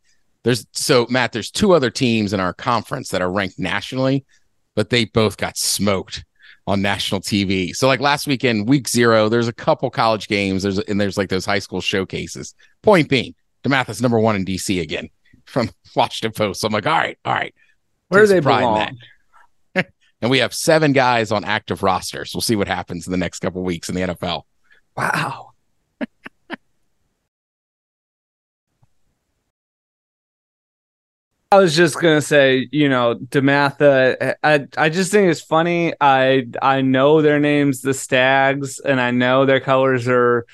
there's 0.44 0.66
so 0.72 1.08
Matt, 1.10 1.32
there's 1.32 1.52
two 1.52 1.74
other 1.74 1.90
teams 1.90 2.34
in 2.34 2.40
our 2.40 2.54
conference 2.54 3.10
that 3.10 3.22
are 3.22 3.32
ranked 3.32 3.58
nationally, 3.58 4.26
but 4.76 4.90
they 4.90 5.06
both 5.06 5.38
got 5.38 5.58
smoked 5.58 6.24
on 6.68 6.82
national 6.82 7.22
TV. 7.22 7.76
So 7.76 7.88
like 7.88 8.00
last 8.00 8.28
weekend, 8.28 8.68
week 8.68 8.88
zero, 8.88 9.30
there's 9.30 9.48
a 9.48 9.54
couple 9.54 9.90
college 9.90 10.28
games. 10.28 10.64
There's 10.64 10.80
and 10.80 11.00
there's 11.00 11.18
like 11.18 11.30
those 11.30 11.46
high 11.46 11.60
school 11.60 11.82
showcases. 11.82 12.54
Point 12.82 13.10
being, 13.10 13.34
DeMatha's 13.64 14.02
number 14.02 14.20
one 14.20 14.36
in 14.36 14.46
DC 14.46 14.82
again 14.82 15.10
from 15.46 15.70
Washington 15.96 16.32
Post. 16.36 16.62
So 16.62 16.68
I'm 16.68 16.74
like, 16.74 16.88
all 16.88 16.98
right, 16.98 17.18
all 17.26 17.34
right. 17.34 17.54
Where 18.10 18.22
Take 18.22 18.30
they 18.30 18.42
some 18.42 18.60
belong. 18.60 18.80
that. 18.80 18.94
And 20.22 20.32
we 20.32 20.40
have 20.40 20.54
seven 20.54 20.94
guys 20.94 21.32
on 21.32 21.44
active 21.44 21.84
rosters. 21.84 22.34
We'll 22.34 22.42
see 22.42 22.56
what 22.56 22.68
happens 22.68 23.06
in 23.06 23.12
the 23.12 23.18
next 23.18 23.40
couple 23.40 23.64
weeks 23.64 23.90
in 23.90 23.96
the 23.96 24.02
NFL. 24.02 24.44
Wow. 24.96 25.52
I 31.52 31.60
was 31.60 31.76
just 31.76 32.02
gonna 32.02 32.22
say, 32.22 32.68
you 32.72 32.90
know, 32.90 33.16
Dematha. 33.16 34.36
I 34.44 34.68
I 34.78 34.90
just 34.90 35.12
think 35.12 35.30
it's 35.32 35.42
funny. 35.42 35.94
I 36.02 36.48
I 36.62 36.82
know 36.82 37.22
their 37.22 37.40
names, 37.40 37.82
the 37.82 37.94
Stags, 37.94 38.80
and 38.80 39.00
I 39.00 39.12
know 39.12 39.46
their 39.46 39.60
colors 39.60 40.08
are 40.08 40.46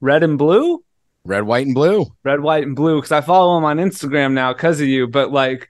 red 0.00 0.22
and 0.22 0.36
blue, 0.36 0.82
Red, 1.24 1.44
white, 1.44 1.66
and 1.66 1.74
blue. 1.74 2.06
red, 2.24 2.40
white, 2.40 2.64
and 2.66 2.74
blue. 2.76 2.96
Because 2.98 3.12
I 3.12 3.20
follow 3.20 3.54
them 3.54 3.64
on 3.64 3.78
Instagram 3.78 4.32
now 4.32 4.52
because 4.52 4.80
of 4.80 4.88
you. 4.88 5.06
But 5.06 5.30
like 5.32 5.68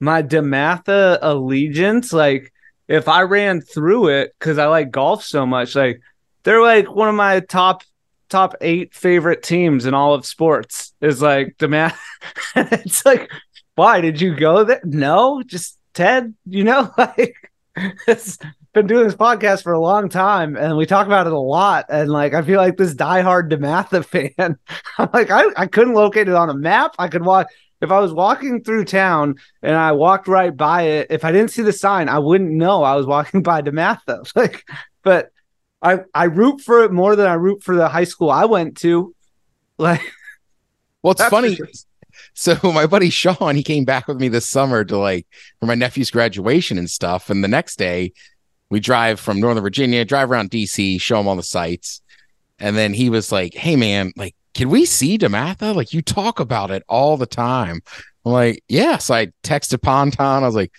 my 0.00 0.22
Dematha 0.22 1.18
allegiance, 1.20 2.12
like 2.12 2.52
if 2.92 3.08
I 3.08 3.22
ran 3.22 3.62
through 3.62 4.08
it 4.08 4.34
because 4.38 4.58
I 4.58 4.66
like 4.66 4.90
golf 4.90 5.24
so 5.24 5.46
much, 5.46 5.74
like 5.74 6.02
they're 6.42 6.60
like 6.60 6.94
one 6.94 7.08
of 7.08 7.14
my 7.14 7.40
top 7.40 7.82
top 8.28 8.54
eight 8.60 8.94
favorite 8.94 9.42
teams 9.42 9.86
in 9.86 9.94
all 9.94 10.12
of 10.12 10.26
sports. 10.26 10.92
Is 11.00 11.22
like 11.22 11.56
Dematha. 11.56 11.96
it's 12.56 13.06
like, 13.06 13.30
why 13.76 14.02
did 14.02 14.20
you 14.20 14.36
go 14.36 14.64
there? 14.64 14.82
No, 14.84 15.42
just 15.42 15.78
Ted. 15.94 16.34
You 16.44 16.64
know, 16.64 16.92
like 16.98 17.34
it's 18.06 18.36
been 18.74 18.86
doing 18.86 19.04
this 19.04 19.14
podcast 19.14 19.62
for 19.62 19.72
a 19.72 19.80
long 19.80 20.10
time, 20.10 20.54
and 20.54 20.76
we 20.76 20.84
talk 20.84 21.06
about 21.06 21.26
it 21.26 21.32
a 21.32 21.38
lot. 21.38 21.86
And 21.88 22.10
like, 22.10 22.34
I 22.34 22.42
feel 22.42 22.58
like 22.58 22.76
this 22.76 22.94
diehard 22.94 23.50
Dematha 23.50 24.04
fan. 24.38 24.58
I'm 24.98 25.08
like, 25.14 25.30
I, 25.30 25.46
I 25.56 25.66
couldn't 25.66 25.94
locate 25.94 26.28
it 26.28 26.34
on 26.34 26.50
a 26.50 26.54
map. 26.54 26.94
I 26.98 27.08
could 27.08 27.24
walk 27.24 27.46
if 27.82 27.90
I 27.90 27.98
was 27.98 28.12
walking 28.14 28.62
through 28.62 28.84
town 28.86 29.34
and 29.60 29.76
I 29.76 29.92
walked 29.92 30.28
right 30.28 30.56
by 30.56 30.82
it. 30.82 31.08
If 31.10 31.24
I 31.24 31.32
didn't 31.32 31.50
see 31.50 31.62
the 31.62 31.72
sign, 31.72 32.08
I 32.08 32.20
wouldn't 32.20 32.50
know 32.52 32.82
I 32.84 32.94
was 32.94 33.06
walking 33.06 33.42
by 33.50 33.60
Dematha. 33.60 34.32
Like, 34.36 34.64
but 35.02 35.30
I 35.82 36.00
I 36.14 36.24
root 36.24 36.60
for 36.60 36.84
it 36.84 36.92
more 36.92 37.16
than 37.16 37.26
I 37.26 37.34
root 37.34 37.62
for 37.62 37.74
the 37.76 37.88
high 37.88 38.04
school 38.04 38.30
I 38.30 38.44
went 38.46 38.76
to. 38.78 39.14
Like, 39.76 40.00
Well, 41.02 41.12
it's 41.12 41.24
funny. 41.28 41.56
sure. 41.56 41.68
So 42.34 42.56
my 42.72 42.86
buddy 42.86 43.10
Sean, 43.10 43.56
he 43.56 43.62
came 43.62 43.84
back 43.84 44.06
with 44.06 44.20
me 44.20 44.28
this 44.28 44.48
summer 44.48 44.84
to 44.84 44.96
like 44.96 45.26
for 45.60 45.66
my 45.66 45.74
nephew's 45.74 46.10
graduation 46.10 46.78
and 46.78 46.88
stuff. 46.88 47.28
And 47.30 47.42
the 47.42 47.48
next 47.48 47.78
day, 47.78 48.12
we 48.70 48.80
drive 48.80 49.18
from 49.18 49.40
Northern 49.40 49.62
Virginia, 49.62 50.04
drive 50.04 50.30
around 50.30 50.50
DC, 50.50 51.00
show 51.00 51.18
him 51.20 51.26
all 51.28 51.36
the 51.36 51.42
sites, 51.42 52.00
and 52.58 52.76
then 52.76 52.94
he 52.94 53.10
was 53.10 53.32
like, 53.32 53.54
"Hey, 53.54 53.76
man, 53.76 54.12
like, 54.16 54.34
can 54.54 54.68
we 54.70 54.84
see 54.84 55.18
Dematha? 55.18 55.74
Like, 55.74 55.92
you 55.92 56.02
talk 56.02 56.40
about 56.40 56.70
it 56.70 56.82
all 56.88 57.16
the 57.16 57.26
time." 57.26 57.82
I'm 58.24 58.32
like, 58.32 58.62
"Yeah." 58.68 58.98
So 58.98 59.14
I 59.14 59.32
texted 59.42 59.82
Ponton. 59.82 60.20
I 60.20 60.40
was 60.40 60.54
like, 60.54 60.72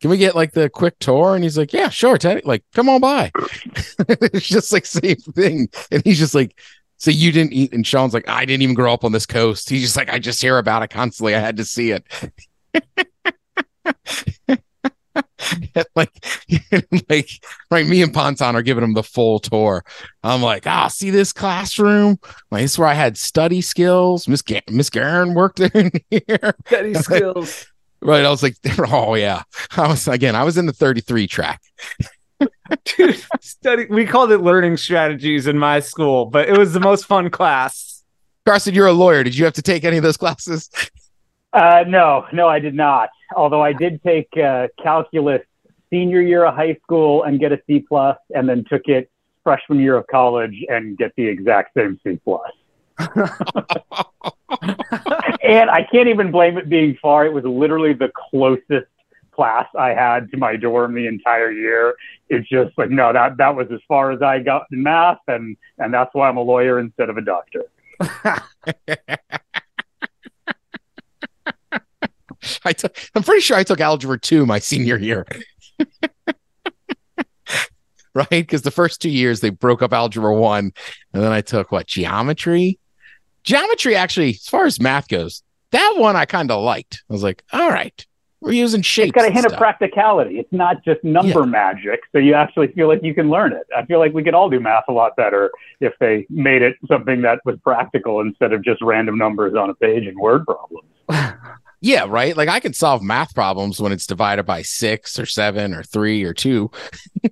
"Can 0.00 0.10
we 0.10 0.18
get 0.18 0.34
like 0.34 0.52
the 0.52 0.68
quick 0.70 0.98
tour?" 0.98 1.34
And 1.34 1.44
he's 1.44 1.58
like, 1.58 1.72
"Yeah, 1.72 1.88
sure, 1.88 2.18
Teddy. 2.18 2.42
Like, 2.44 2.64
come 2.74 2.88
on 2.88 3.00
by." 3.00 3.30
it's 4.08 4.48
just 4.48 4.72
like 4.72 4.86
same 4.86 5.16
thing, 5.16 5.68
and 5.90 6.02
he's 6.04 6.18
just 6.18 6.34
like. 6.34 6.58
So 6.98 7.10
you 7.10 7.32
didn't 7.32 7.54
eat, 7.54 7.72
and 7.72 7.86
Sean's 7.86 8.12
like, 8.12 8.28
I 8.28 8.44
didn't 8.44 8.60
even 8.60 8.74
grow 8.74 8.92
up 8.92 9.04
on 9.04 9.12
this 9.12 9.24
coast. 9.24 9.70
He's 9.70 9.80
just 9.80 9.96
like, 9.96 10.10
I 10.10 10.18
just 10.18 10.42
hear 10.42 10.58
about 10.58 10.82
it 10.82 10.90
constantly. 10.90 11.34
I 11.34 11.38
had 11.38 11.56
to 11.56 11.64
see 11.64 11.92
it. 11.92 12.04
like, 15.96 16.12
like, 17.08 17.28
right? 17.70 17.86
Me 17.86 18.02
and 18.02 18.12
Ponton 18.12 18.54
are 18.56 18.62
giving 18.62 18.84
him 18.84 18.94
the 18.94 19.02
full 19.02 19.38
tour. 19.38 19.84
I'm 20.22 20.42
like, 20.42 20.66
ah, 20.66 20.88
see 20.88 21.10
this 21.10 21.32
classroom? 21.32 22.18
Like, 22.50 22.62
this 22.62 22.72
is 22.72 22.78
where 22.78 22.88
I 22.88 22.94
had 22.94 23.16
study 23.16 23.60
skills. 23.60 24.28
Miss 24.28 24.42
Ga- 24.42 24.62
Miss 24.70 24.90
Garen 24.90 25.34
worked 25.34 25.60
in 25.74 25.90
here, 26.10 26.54
Study 26.66 26.94
skills. 26.94 27.66
right? 28.00 28.24
I 28.24 28.30
was 28.30 28.42
like, 28.42 28.56
oh 28.90 29.14
yeah. 29.14 29.42
I 29.76 29.88
was 29.88 30.06
again. 30.08 30.36
I 30.36 30.44
was 30.44 30.56
in 30.58 30.66
the 30.66 30.72
33 30.72 31.26
track. 31.26 31.60
Dude, 32.84 33.22
study. 33.40 33.86
We 33.90 34.06
called 34.06 34.32
it 34.32 34.38
learning 34.38 34.76
strategies 34.78 35.46
in 35.46 35.58
my 35.58 35.80
school, 35.80 36.24
but 36.26 36.48
it 36.48 36.56
was 36.56 36.72
the 36.72 36.80
most 36.80 37.04
fun 37.04 37.30
class. 37.30 38.02
Carson, 38.46 38.74
you're 38.74 38.86
a 38.86 38.92
lawyer. 38.92 39.22
Did 39.22 39.36
you 39.36 39.44
have 39.44 39.54
to 39.54 39.62
take 39.62 39.84
any 39.84 39.98
of 39.98 40.02
those 40.02 40.16
classes? 40.16 40.70
Uh, 41.52 41.84
no, 41.86 42.24
no, 42.32 42.48
I 42.48 42.58
did 42.58 42.74
not. 42.74 43.10
Although 43.36 43.62
I 43.62 43.72
did 43.72 44.02
take 44.02 44.28
uh, 44.36 44.68
calculus 44.82 45.42
senior 45.90 46.20
year 46.20 46.44
of 46.44 46.54
high 46.54 46.76
school 46.82 47.24
and 47.24 47.40
get 47.40 47.52
a 47.52 47.60
C 47.66 47.80
plus, 47.80 48.16
and 48.34 48.48
then 48.48 48.64
took 48.68 48.82
it 48.86 49.10
freshman 49.42 49.80
year 49.80 49.96
of 49.96 50.06
college 50.06 50.54
and 50.68 50.96
get 50.96 51.12
the 51.16 51.26
exact 51.26 51.74
same 51.76 51.98
C 52.04 52.20
plus. 52.22 52.50
and 55.42 55.70
I 55.70 55.86
can't 55.90 56.08
even 56.08 56.30
blame 56.30 56.58
it 56.58 56.68
being 56.68 56.96
far. 57.00 57.24
It 57.26 57.32
was 57.32 57.44
literally 57.44 57.94
the 57.94 58.10
closest 58.30 58.86
class 59.32 59.66
I 59.78 59.90
had 59.90 60.30
to 60.32 60.36
my 60.36 60.56
dorm 60.56 60.94
the 60.94 61.06
entire 61.06 61.50
year. 61.50 61.94
It's 62.28 62.48
just 62.48 62.76
like 62.76 62.90
no, 62.90 63.12
that 63.12 63.36
that 63.38 63.54
was 63.54 63.68
as 63.72 63.80
far 63.88 64.10
as 64.12 64.22
I 64.22 64.40
got 64.40 64.66
in 64.70 64.82
math, 64.82 65.18
and 65.28 65.56
and 65.78 65.94
that's 65.94 66.10
why 66.12 66.28
I'm 66.28 66.36
a 66.36 66.42
lawyer 66.42 66.78
instead 66.78 67.08
of 67.08 67.16
a 67.16 67.22
doctor. 67.22 67.64
I 72.64 72.72
took. 72.72 72.96
I'm 73.14 73.22
pretty 73.22 73.40
sure 73.40 73.56
I 73.56 73.64
took 73.64 73.80
algebra 73.80 74.18
two 74.18 74.46
my 74.46 74.58
senior 74.58 74.98
year. 74.98 75.26
right, 78.14 78.28
because 78.30 78.62
the 78.62 78.70
first 78.70 79.00
two 79.00 79.10
years 79.10 79.40
they 79.40 79.50
broke 79.50 79.82
up 79.82 79.92
algebra 79.92 80.34
one, 80.34 80.72
and 81.12 81.22
then 81.22 81.32
I 81.32 81.40
took 81.40 81.72
what 81.72 81.86
geometry. 81.86 82.78
Geometry, 83.42 83.96
actually, 83.96 84.30
as 84.30 84.46
far 84.46 84.66
as 84.66 84.80
math 84.80 85.08
goes, 85.08 85.42
that 85.70 85.94
one 85.96 86.16
I 86.16 86.26
kind 86.26 86.50
of 86.50 86.62
liked. 86.62 87.02
I 87.08 87.12
was 87.12 87.22
like, 87.22 87.42
all 87.52 87.70
right, 87.70 88.06
we're 88.40 88.52
using 88.52 88.82
shapes. 88.82 89.08
It's 89.08 89.14
got 89.14 89.28
a 89.28 89.32
hint 89.32 89.46
of 89.46 89.56
practicality. 89.56 90.38
It's 90.38 90.52
not 90.52 90.82
just 90.84 91.02
number 91.04 91.44
magic, 91.46 92.00
so 92.12 92.18
you 92.18 92.34
actually 92.34 92.68
feel 92.68 92.88
like 92.88 93.02
you 93.02 93.14
can 93.14 93.30
learn 93.30 93.52
it. 93.52 93.66
I 93.76 93.84
feel 93.84 93.98
like 93.98 94.12
we 94.12 94.22
could 94.22 94.34
all 94.34 94.50
do 94.50 94.60
math 94.60 94.84
a 94.88 94.92
lot 94.92 95.16
better 95.16 95.50
if 95.80 95.92
they 96.00 96.26
made 96.28 96.62
it 96.62 96.76
something 96.88 97.22
that 97.22 97.40
was 97.44 97.58
practical 97.62 98.20
instead 98.20 98.52
of 98.52 98.62
just 98.62 98.82
random 98.82 99.18
numbers 99.18 99.54
on 99.54 99.70
a 99.70 99.74
page 99.74 100.06
and 100.06 100.18
word 100.18 100.44
problems. 100.46 100.88
Yeah, 101.82 102.04
right. 102.08 102.36
Like 102.36 102.48
I 102.48 102.60
can 102.60 102.72
solve 102.74 103.02
math 103.02 103.34
problems 103.34 103.80
when 103.80 103.90
it's 103.92 104.06
divided 104.06 104.44
by 104.44 104.62
six 104.62 105.18
or 105.18 105.24
seven 105.26 105.72
or 105.74 105.82
three 105.82 106.24
or 106.24 106.34
two. 106.34 106.70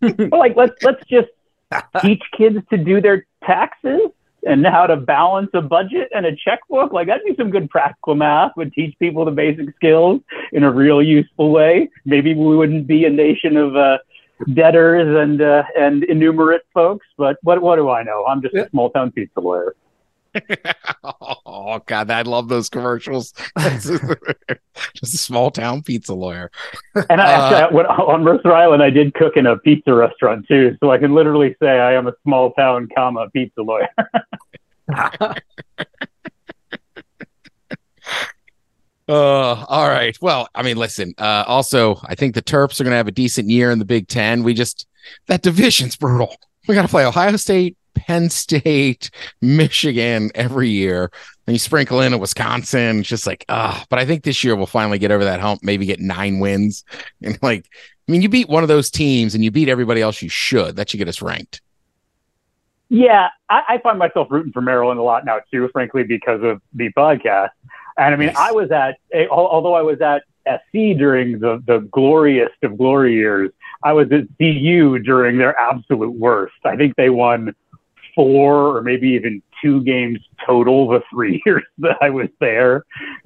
But 0.00 0.32
like, 0.32 0.54
let's 0.56 0.74
let's 0.82 1.02
just 1.08 1.28
teach 2.02 2.22
kids 2.36 2.58
to 2.70 2.76
do 2.76 3.00
their 3.00 3.26
taxes 3.44 4.00
and 4.46 4.66
how 4.66 4.86
to 4.86 4.96
balance 4.96 5.48
a 5.54 5.62
budget 5.62 6.08
and 6.14 6.26
a 6.26 6.36
checkbook. 6.36 6.92
Like 6.92 7.06
that'd 7.06 7.24
be 7.24 7.34
some 7.36 7.50
good 7.50 7.70
practical 7.70 8.14
math. 8.14 8.52
Would 8.58 8.72
teach 8.74 8.94
people 8.98 9.24
the 9.24 9.30
basic 9.30 9.74
skills 9.76 10.20
in 10.52 10.62
a 10.62 10.70
real 10.70 11.02
useful 11.02 11.50
way. 11.50 11.88
Maybe 12.04 12.34
we 12.34 12.54
wouldn't 12.56 12.86
be 12.86 13.06
a 13.06 13.10
nation 13.10 13.56
of 13.56 13.76
uh, 13.76 13.96
debtors 14.52 15.16
and 15.16 15.40
uh, 15.40 15.62
and 15.78 16.04
innumerate 16.04 16.62
folks. 16.74 17.06
But 17.16 17.38
what 17.42 17.62
what 17.62 17.76
do 17.76 17.88
I 17.88 18.02
know? 18.02 18.24
I'm 18.26 18.42
just 18.42 18.54
Yeah. 18.54 18.62
a 18.64 18.70
small 18.70 18.90
town 18.90 19.10
pizza 19.12 19.40
lawyer. 19.40 19.74
Oh, 21.46 21.80
God, 21.86 22.10
I 22.10 22.22
love 22.22 22.48
those 22.48 22.68
commercials. 22.68 23.32
Just 23.58 25.14
a 25.14 25.18
small 25.18 25.50
town 25.50 25.82
pizza 25.82 26.14
lawyer. 26.14 26.50
And 27.08 27.20
I, 27.20 27.32
actually, 27.32 27.62
I, 27.62 27.72
when, 27.72 27.86
on 27.86 28.24
Mercer 28.24 28.52
Island, 28.52 28.82
I 28.82 28.90
did 28.90 29.14
cook 29.14 29.36
in 29.36 29.46
a 29.46 29.56
pizza 29.58 29.94
restaurant 29.94 30.46
too, 30.48 30.76
so 30.80 30.90
I 30.90 30.98
can 30.98 31.14
literally 31.14 31.56
say 31.60 31.68
I 31.68 31.94
am 31.94 32.06
a 32.06 32.12
small 32.22 32.52
town, 32.52 32.88
comma 32.94 33.28
pizza 33.30 33.62
lawyer. 33.62 33.88
Uh, 39.06 39.64
all 39.68 39.88
right. 39.88 40.16
Well, 40.22 40.48
I 40.54 40.62
mean, 40.62 40.78
listen. 40.78 41.14
Uh, 41.18 41.44
also, 41.46 42.00
I 42.04 42.14
think 42.14 42.34
the 42.34 42.42
Terps 42.42 42.80
are 42.80 42.84
going 42.84 42.92
to 42.92 42.96
have 42.96 43.08
a 43.08 43.12
decent 43.12 43.50
year 43.50 43.70
in 43.70 43.78
the 43.78 43.84
Big 43.84 44.08
Ten. 44.08 44.42
We 44.42 44.54
just 44.54 44.86
that 45.26 45.42
division's 45.42 45.96
brutal. 45.96 46.34
We 46.66 46.74
got 46.74 46.82
to 46.82 46.88
play 46.88 47.04
Ohio 47.04 47.36
State, 47.36 47.76
Penn 48.06 48.28
State, 48.30 49.10
Michigan 49.40 50.30
every 50.34 50.68
year. 50.68 51.10
And 51.46 51.54
you 51.54 51.58
sprinkle 51.58 52.00
in 52.00 52.12
a 52.12 52.18
Wisconsin, 52.18 53.00
it's 53.00 53.08
just 53.08 53.26
like, 53.26 53.44
ah. 53.48 53.84
But 53.88 53.98
I 53.98 54.06
think 54.06 54.24
this 54.24 54.44
year 54.44 54.56
we'll 54.56 54.66
finally 54.66 54.98
get 54.98 55.10
over 55.10 55.24
that 55.24 55.40
hump, 55.40 55.60
maybe 55.62 55.86
get 55.86 56.00
nine 56.00 56.38
wins. 56.38 56.84
And 57.22 57.38
like, 57.42 57.66
I 58.06 58.12
mean, 58.12 58.20
you 58.20 58.28
beat 58.28 58.48
one 58.48 58.62
of 58.62 58.68
those 58.68 58.90
teams 58.90 59.34
and 59.34 59.42
you 59.42 59.50
beat 59.50 59.68
everybody 59.68 60.02
else 60.02 60.20
you 60.20 60.28
should. 60.28 60.76
That 60.76 60.90
should 60.90 60.98
get 60.98 61.08
us 61.08 61.22
ranked. 61.22 61.62
Yeah, 62.90 63.28
I, 63.48 63.62
I 63.68 63.78
find 63.78 63.98
myself 63.98 64.28
rooting 64.30 64.52
for 64.52 64.60
Maryland 64.60 65.00
a 65.00 65.02
lot 65.02 65.24
now 65.24 65.40
too, 65.50 65.68
frankly, 65.72 66.02
because 66.02 66.42
of 66.42 66.60
the 66.74 66.92
podcast. 66.92 67.50
And 67.96 68.12
I 68.12 68.16
mean, 68.16 68.28
nice. 68.28 68.36
I 68.36 68.52
was 68.52 68.70
at, 68.70 68.98
although 69.30 69.74
I 69.74 69.80
was 69.82 70.00
at 70.02 70.24
SC 70.46 70.98
during 70.98 71.38
the, 71.38 71.62
the 71.66 71.88
glorious 71.90 72.52
of 72.62 72.76
glory 72.76 73.14
years, 73.14 73.50
I 73.82 73.92
was 73.92 74.10
at 74.12 74.26
CU 74.38 74.98
during 74.98 75.38
their 75.38 75.58
absolute 75.58 76.12
worst. 76.12 76.54
I 76.64 76.76
think 76.76 76.96
they 76.96 77.10
won 77.10 77.54
four 78.14 78.76
or 78.76 78.82
maybe 78.82 79.08
even 79.08 79.42
two 79.62 79.82
games 79.82 80.18
total 80.46 80.88
the 80.88 81.02
three 81.10 81.42
years 81.46 81.62
that 81.78 81.96
I 82.00 82.10
was 82.10 82.28
there. 82.40 82.84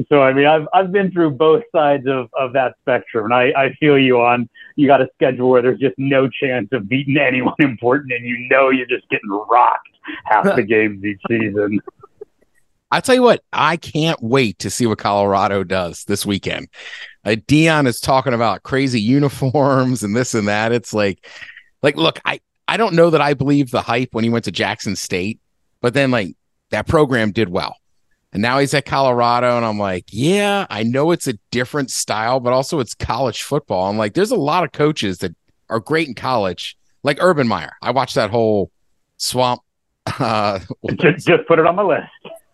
So 0.09 0.23
I 0.23 0.33
mean, 0.33 0.47
I've 0.47 0.67
I've 0.73 0.93
been 0.93 1.11
through 1.11 1.33
both 1.33 1.65
sides 1.75 2.07
of, 2.07 2.29
of 2.39 2.53
that 2.55 2.75
spectrum, 2.81 3.27
and 3.27 3.35
I, 3.35 3.53
I 3.57 3.73
feel 3.75 3.99
you 3.99 4.21
on. 4.21 4.49
You 4.77 4.87
got 4.87 5.01
a 5.01 5.09
schedule 5.15 5.51
where 5.51 5.63
there's 5.63 5.81
just 5.81 5.99
no 5.99 6.29
chance 6.29 6.69
of 6.73 6.89
beating 6.89 7.17
anyone 7.21 7.55
important, 7.59 8.13
and 8.13 8.25
you 8.25 8.49
know 8.51 8.71
you're 8.71 8.87
just 8.87 9.09
getting 9.09 9.31
rocked 9.31 9.89
half 10.25 10.45
the 10.57 10.63
games 10.65 11.05
each 11.05 11.21
season. 11.29 11.81
I 12.91 13.01
tell 13.01 13.15
you 13.15 13.23
what, 13.23 13.43
I 13.53 13.77
can't 13.77 14.23
wait 14.23 14.61
to 14.61 14.71
see 14.71 14.87
what 14.87 14.97
Colorado 14.97 15.63
does 15.63 16.05
this 16.05 16.25
weekend. 16.25 16.69
Uh, 17.23 17.33
Deion 17.33 17.87
is 17.87 18.01
talking 18.01 18.33
about 18.33 18.63
crazy 18.63 19.01
uniforms 19.01 20.03
and 20.03 20.17
this 20.17 20.33
and 20.33 20.49
that. 20.49 20.73
It's 20.73 20.95
like, 20.95 21.29
like, 21.83 21.97
look, 21.97 22.19
I 22.25 22.41
I 22.69 22.77
don't 22.77 22.95
know 22.95 23.11
that 23.11 23.21
I 23.21 23.35
believe 23.35 23.71
the 23.71 23.83
hype 23.83 24.11
when 24.13 24.25
he 24.25 24.31
went 24.31 24.45
to 24.45 24.53
Jackson 24.53 24.95
State, 24.95 25.41
but 25.81 25.95
then 25.95 26.11
like 26.11 26.37
that 26.71 26.87
program 26.87 27.33
did 27.33 27.49
well. 27.49 27.77
And 28.33 28.43
now 28.43 28.59
he's 28.59 28.75
at 28.75 28.85
Colorado, 28.85 29.57
and 29.57 29.65
I'm 29.65 29.79
like, 29.79 30.05
yeah, 30.11 30.67
I 30.69 30.83
know 30.83 31.13
it's 31.13 31.27
a 31.27 31.39
different 31.51 31.91
style, 31.91 32.41
but 32.41 32.53
also 32.53 32.79
it's 32.79 32.95
college 32.95 33.43
football. 33.43 33.89
I'm 33.89 33.97
like, 33.97 34.13
there's 34.13 34.31
a 34.31 34.37
lot 34.37 34.65
of 34.65 34.73
coaches 34.73 35.19
that 35.19 35.35
are 35.71 35.81
great 35.81 36.09
in 36.09 36.15
college, 36.15 36.77
like 37.03 37.17
Urban 37.23 37.49
Meyer. 37.49 37.73
I 37.81 37.91
watched 37.91 38.17
that 38.17 38.31
whole 38.31 38.71
swamp. 39.17 39.63
Uh, 40.19 40.59
just, 40.99 41.27
just 41.27 41.47
put 41.47 41.59
it 41.59 41.67
on 41.67 41.77
my 41.77 41.83
list. 41.83 42.09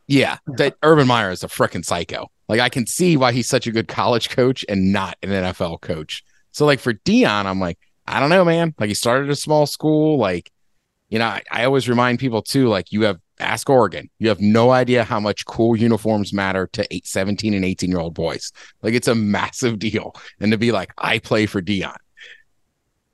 Yeah, 0.09 0.39
that 0.57 0.75
Urban 0.83 1.07
Meyer 1.07 1.31
is 1.31 1.45
a 1.45 1.47
freaking 1.47 1.85
psycho. 1.85 2.29
Like 2.49 2.59
I 2.59 2.69
can 2.69 2.85
see 2.85 3.17
why 3.17 3.31
he's 3.31 3.49
such 3.49 3.69
a 3.69 3.71
good 3.71 3.87
college 3.87 4.29
coach 4.29 4.65
and 4.69 4.93
not 4.93 5.17
an 5.23 5.31
NFL 5.31 5.81
coach. 5.81 6.25
So 6.51 6.67
like 6.67 6.81
for 6.81 6.93
Deion, 6.93 7.47
I'm 7.47 7.61
like, 7.61 7.79
I 8.07 8.21
don't 8.21 8.31
know, 8.31 8.45
man. 8.45 8.75
Like 8.79 8.89
he 8.89 8.95
started 8.95 9.31
a 9.31 9.37
small 9.37 9.67
school. 9.67 10.19
Like, 10.19 10.51
you 11.09 11.19
know, 11.19 11.27
I, 11.27 11.43
I 11.51 11.65
always 11.65 11.89
remind 11.89 12.19
people 12.19 12.43
too, 12.43 12.69
like 12.69 12.93
you 12.93 13.03
have 13.03 13.19
ask 13.41 13.69
Oregon. 13.69 14.11
You 14.19 14.29
have 14.29 14.41
no 14.41 14.71
idea 14.71 15.05
how 15.05 15.21
much 15.21 15.45
cool 15.47 15.77
uniforms 15.77 16.33
matter 16.33 16.69
to 16.73 16.87
eight, 16.91 17.07
17 17.07 17.55
and 17.55 17.65
18 17.65 17.91
year 17.91 18.01
old 18.01 18.15
boys. 18.15 18.53
Like 18.83 18.95
it's 18.95 19.09
a 19.09 19.15
massive 19.15 19.79
deal. 19.79 20.15
And 20.41 20.53
to 20.53 20.59
be 20.59 20.73
like, 20.73 20.93
I 20.99 21.19
play 21.19 21.47
for 21.47 21.61
Deion. 21.61 21.97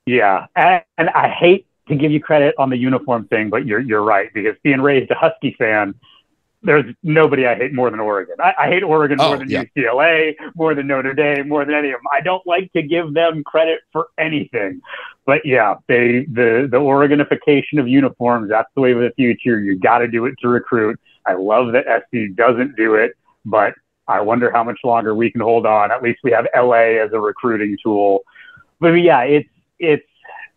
Yeah. 0.05 0.47
And, 0.55 0.83
and 0.97 1.09
I 1.09 1.29
hate 1.29 1.67
to 1.87 1.95
give 1.95 2.11
you 2.11 2.21
credit 2.21 2.55
on 2.57 2.69
the 2.69 2.77
uniform 2.77 3.27
thing, 3.27 3.49
but 3.49 3.65
you're, 3.65 3.79
you're 3.79 4.03
right 4.03 4.33
because 4.33 4.55
being 4.63 4.81
raised 4.81 5.11
a 5.11 5.15
Husky 5.15 5.55
fan, 5.57 5.95
there's 6.63 6.93
nobody 7.01 7.45
I 7.47 7.55
hate 7.55 7.73
more 7.73 7.89
than 7.89 7.99
Oregon. 7.99 8.35
I, 8.39 8.53
I 8.59 8.67
hate 8.67 8.83
Oregon 8.83 9.17
more 9.17 9.35
oh, 9.35 9.37
than 9.37 9.49
yeah. 9.49 9.63
UCLA, 9.75 10.35
more 10.55 10.75
than 10.75 10.87
Notre 10.87 11.13
Dame, 11.13 11.49
more 11.49 11.65
than 11.65 11.73
any 11.73 11.89
of 11.89 11.99
them. 11.99 12.07
I 12.11 12.21
don't 12.21 12.45
like 12.45 12.71
to 12.73 12.83
give 12.83 13.13
them 13.13 13.43
credit 13.43 13.79
for 13.91 14.07
anything. 14.17 14.81
But 15.25 15.45
yeah, 15.45 15.75
they 15.87 16.25
the 16.25 16.67
the 16.69 16.77
Oregonification 16.77 17.79
of 17.79 17.87
uniforms, 17.87 18.49
that's 18.49 18.69
the 18.75 18.81
way 18.81 18.91
of 18.91 18.99
the 18.99 19.11
future. 19.15 19.59
You 19.59 19.79
got 19.79 19.99
to 19.99 20.07
do 20.07 20.25
it 20.25 20.35
to 20.41 20.49
recruit. 20.49 20.99
I 21.25 21.33
love 21.33 21.71
that 21.73 21.85
SC 21.85 22.35
doesn't 22.35 22.75
do 22.75 22.95
it, 22.95 23.13
but 23.45 23.73
I 24.07 24.21
wonder 24.21 24.51
how 24.51 24.63
much 24.63 24.79
longer 24.83 25.15
we 25.15 25.31
can 25.31 25.41
hold 25.41 25.65
on. 25.65 25.91
At 25.91 26.03
least 26.03 26.19
we 26.23 26.31
have 26.31 26.47
LA 26.55 27.01
as 27.01 27.11
a 27.13 27.19
recruiting 27.19 27.77
tool. 27.83 28.21
But 28.79 28.89
yeah, 28.93 29.21
it's 29.21 29.49
it's 29.79 30.05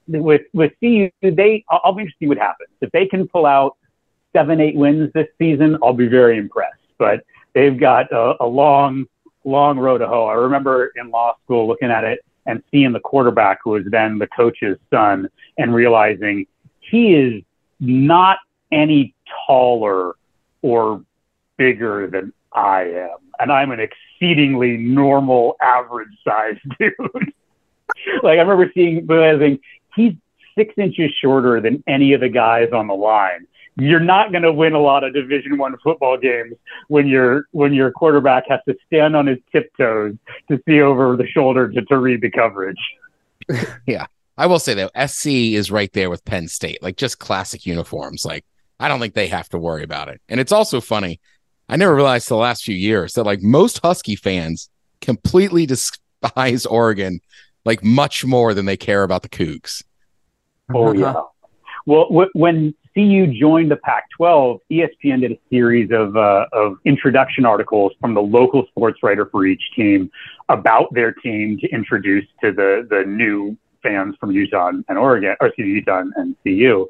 with 0.08 0.42
with 0.52 0.72
CU. 0.80 1.10
They 1.22 1.64
I'll 1.70 1.92
be 1.92 2.02
interested 2.02 2.18
to 2.18 2.24
see 2.24 2.28
what 2.28 2.38
happens 2.38 2.70
if 2.82 2.90
they 2.92 3.06
can 3.06 3.26
pull 3.26 3.46
out 3.46 3.76
seven, 4.34 4.60
eight 4.60 4.76
wins 4.76 5.10
this 5.14 5.28
season, 5.38 5.78
I'll 5.82 5.92
be 5.92 6.08
very 6.08 6.38
impressed. 6.38 6.80
But 6.98 7.24
they've 7.54 7.78
got 7.78 8.12
a, 8.12 8.34
a 8.40 8.46
long, 8.46 9.06
long 9.44 9.78
road 9.78 9.98
to 9.98 10.08
hoe. 10.08 10.26
I 10.26 10.34
remember 10.34 10.92
in 10.96 11.10
law 11.10 11.36
school 11.44 11.66
looking 11.66 11.90
at 11.90 12.04
it 12.04 12.20
and 12.46 12.62
seeing 12.70 12.92
the 12.92 13.00
quarterback 13.00 13.60
who 13.64 13.70
was 13.70 13.84
then 13.86 14.18
the 14.18 14.26
coach's 14.26 14.78
son 14.90 15.28
and 15.58 15.74
realizing 15.74 16.46
he 16.80 17.14
is 17.14 17.42
not 17.80 18.38
any 18.70 19.14
taller 19.46 20.14
or 20.62 21.02
bigger 21.56 22.08
than 22.08 22.32
I 22.52 22.82
am. 22.82 23.16
And 23.38 23.50
I'm 23.50 23.70
an 23.70 23.80
exceedingly 23.80 24.76
normal, 24.76 25.56
average 25.60 26.08
sized 26.24 26.60
dude. 26.78 26.94
like 28.22 28.38
I 28.38 28.42
remember 28.42 28.70
seeing, 28.74 29.06
realizing 29.06 29.58
he's 29.94 30.14
six 30.56 30.74
inches 30.76 31.10
shorter 31.20 31.60
than 31.60 31.82
any 31.86 32.12
of 32.12 32.20
the 32.20 32.28
guys 32.28 32.68
on 32.72 32.86
the 32.86 32.94
line 32.94 33.46
you're 33.76 34.00
not 34.00 34.30
going 34.30 34.42
to 34.42 34.52
win 34.52 34.72
a 34.72 34.78
lot 34.78 35.04
of 35.04 35.12
division 35.12 35.58
one 35.58 35.76
football 35.82 36.16
games 36.16 36.54
when 36.88 37.06
your 37.06 37.46
when 37.50 37.72
your 37.72 37.90
quarterback 37.90 38.44
has 38.48 38.60
to 38.68 38.76
stand 38.86 39.16
on 39.16 39.26
his 39.26 39.38
tiptoes 39.50 40.14
to 40.48 40.60
see 40.66 40.80
over 40.80 41.16
the 41.16 41.26
shoulder 41.26 41.68
to, 41.70 41.82
to 41.82 41.98
read 41.98 42.20
the 42.20 42.30
coverage. 42.30 42.78
Yeah. 43.86 44.06
I 44.36 44.46
will 44.46 44.58
say 44.58 44.74
though 44.74 44.90
sc 45.06 45.26
is 45.26 45.70
right 45.70 45.92
there 45.92 46.10
with 46.10 46.24
penn 46.24 46.48
state 46.48 46.82
like 46.82 46.96
just 46.96 47.18
classic 47.18 47.66
uniforms. 47.66 48.24
Like 48.24 48.44
i 48.80 48.88
don't 48.88 49.00
think 49.00 49.14
they 49.14 49.28
have 49.28 49.48
to 49.50 49.58
worry 49.58 49.82
about 49.82 50.08
it. 50.08 50.20
And 50.28 50.40
it's 50.40 50.52
also 50.52 50.80
funny 50.80 51.20
i 51.68 51.76
never 51.76 51.94
realized 51.94 52.28
the 52.28 52.36
last 52.36 52.64
few 52.64 52.74
years 52.74 53.14
that 53.14 53.24
like 53.24 53.42
most 53.42 53.80
husky 53.82 54.16
fans 54.16 54.70
completely 55.00 55.66
despise 55.66 56.66
oregon 56.66 57.20
like 57.64 57.82
much 57.82 58.24
more 58.24 58.54
than 58.54 58.66
they 58.66 58.76
care 58.76 59.02
about 59.02 59.22
the 59.22 59.28
cougs. 59.28 59.82
Oh 60.72 60.92
yeah. 60.92 61.10
Uh-huh. 61.10 61.24
Well, 61.86 62.28
when 62.32 62.74
CU 62.94 63.26
joined 63.26 63.70
the 63.70 63.76
Pac-12, 63.76 64.60
ESPN 64.70 65.20
did 65.20 65.32
a 65.32 65.38
series 65.50 65.90
of 65.90 66.16
uh, 66.16 66.46
of 66.52 66.76
introduction 66.84 67.44
articles 67.44 67.92
from 68.00 68.14
the 68.14 68.22
local 68.22 68.66
sports 68.68 69.00
writer 69.02 69.26
for 69.26 69.46
each 69.46 69.62
team 69.74 70.10
about 70.48 70.92
their 70.94 71.12
team 71.12 71.58
to 71.58 71.68
introduce 71.70 72.24
to 72.40 72.52
the 72.52 72.86
the 72.88 73.04
new 73.04 73.56
fans 73.82 74.14
from 74.20 74.30
Utah 74.30 74.70
and 74.88 74.98
Oregon, 74.98 75.34
or 75.40 75.48
excuse 75.48 75.66
me, 75.66 75.72
Utah 75.74 76.04
and 76.14 76.36
CU. 76.44 76.86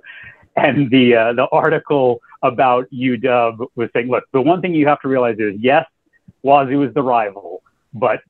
And 0.56 0.90
the 0.90 1.16
uh, 1.16 1.32
the 1.32 1.48
article 1.50 2.20
about 2.42 2.86
UW 2.92 3.66
was 3.74 3.88
saying, 3.94 4.08
look, 4.08 4.24
the 4.32 4.40
one 4.40 4.60
thing 4.60 4.74
you 4.74 4.86
have 4.86 5.00
to 5.00 5.08
realize 5.08 5.36
is, 5.38 5.54
yes, 5.58 5.86
Wazoo 6.42 6.82
is 6.86 6.92
the 6.92 7.02
rival, 7.02 7.62
but 7.94 8.20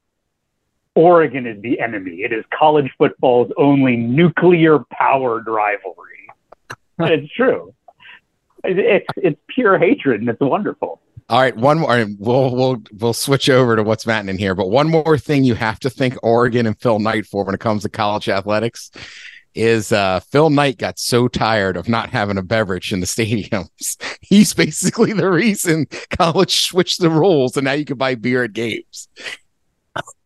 Oregon 0.94 1.46
is 1.46 1.60
the 1.60 1.80
enemy. 1.80 2.22
It 2.22 2.32
is 2.32 2.44
college 2.56 2.90
football's 2.96 3.50
only 3.56 3.96
nuclear 3.96 4.78
powered 4.92 5.48
rivalry. 5.48 6.23
It's 6.98 7.32
true. 7.32 7.74
It's 8.64 9.06
it's 9.16 9.40
pure 9.48 9.78
hatred, 9.78 10.20
and 10.20 10.30
it's 10.30 10.40
wonderful. 10.40 11.00
All 11.28 11.40
right, 11.40 11.56
one 11.56 11.78
more. 11.78 12.06
We'll 12.18 12.54
we'll 12.54 12.82
we'll 12.92 13.12
switch 13.12 13.48
over 13.48 13.76
to 13.76 13.82
what's 13.82 14.06
in 14.06 14.38
here, 14.38 14.54
but 14.54 14.68
one 14.68 14.88
more 14.88 15.18
thing 15.18 15.44
you 15.44 15.54
have 15.54 15.80
to 15.80 15.90
thank 15.90 16.16
Oregon 16.22 16.66
and 16.66 16.78
Phil 16.78 16.98
Knight 16.98 17.26
for 17.26 17.44
when 17.44 17.54
it 17.54 17.60
comes 17.60 17.82
to 17.82 17.88
college 17.88 18.28
athletics 18.28 18.90
is 19.54 19.92
uh, 19.92 20.20
Phil 20.20 20.50
Knight 20.50 20.78
got 20.78 20.98
so 20.98 21.28
tired 21.28 21.76
of 21.76 21.88
not 21.88 22.10
having 22.10 22.38
a 22.38 22.42
beverage 22.42 22.92
in 22.92 23.00
the 23.00 23.06
stadiums. 23.06 23.96
He's 24.20 24.52
basically 24.52 25.12
the 25.12 25.30
reason 25.30 25.86
college 26.10 26.66
switched 26.66 27.00
the 27.00 27.10
rules, 27.10 27.56
and 27.56 27.64
now 27.64 27.72
you 27.72 27.84
can 27.84 27.96
buy 27.96 28.16
beer 28.16 28.44
at 28.44 28.52
games. 28.52 29.08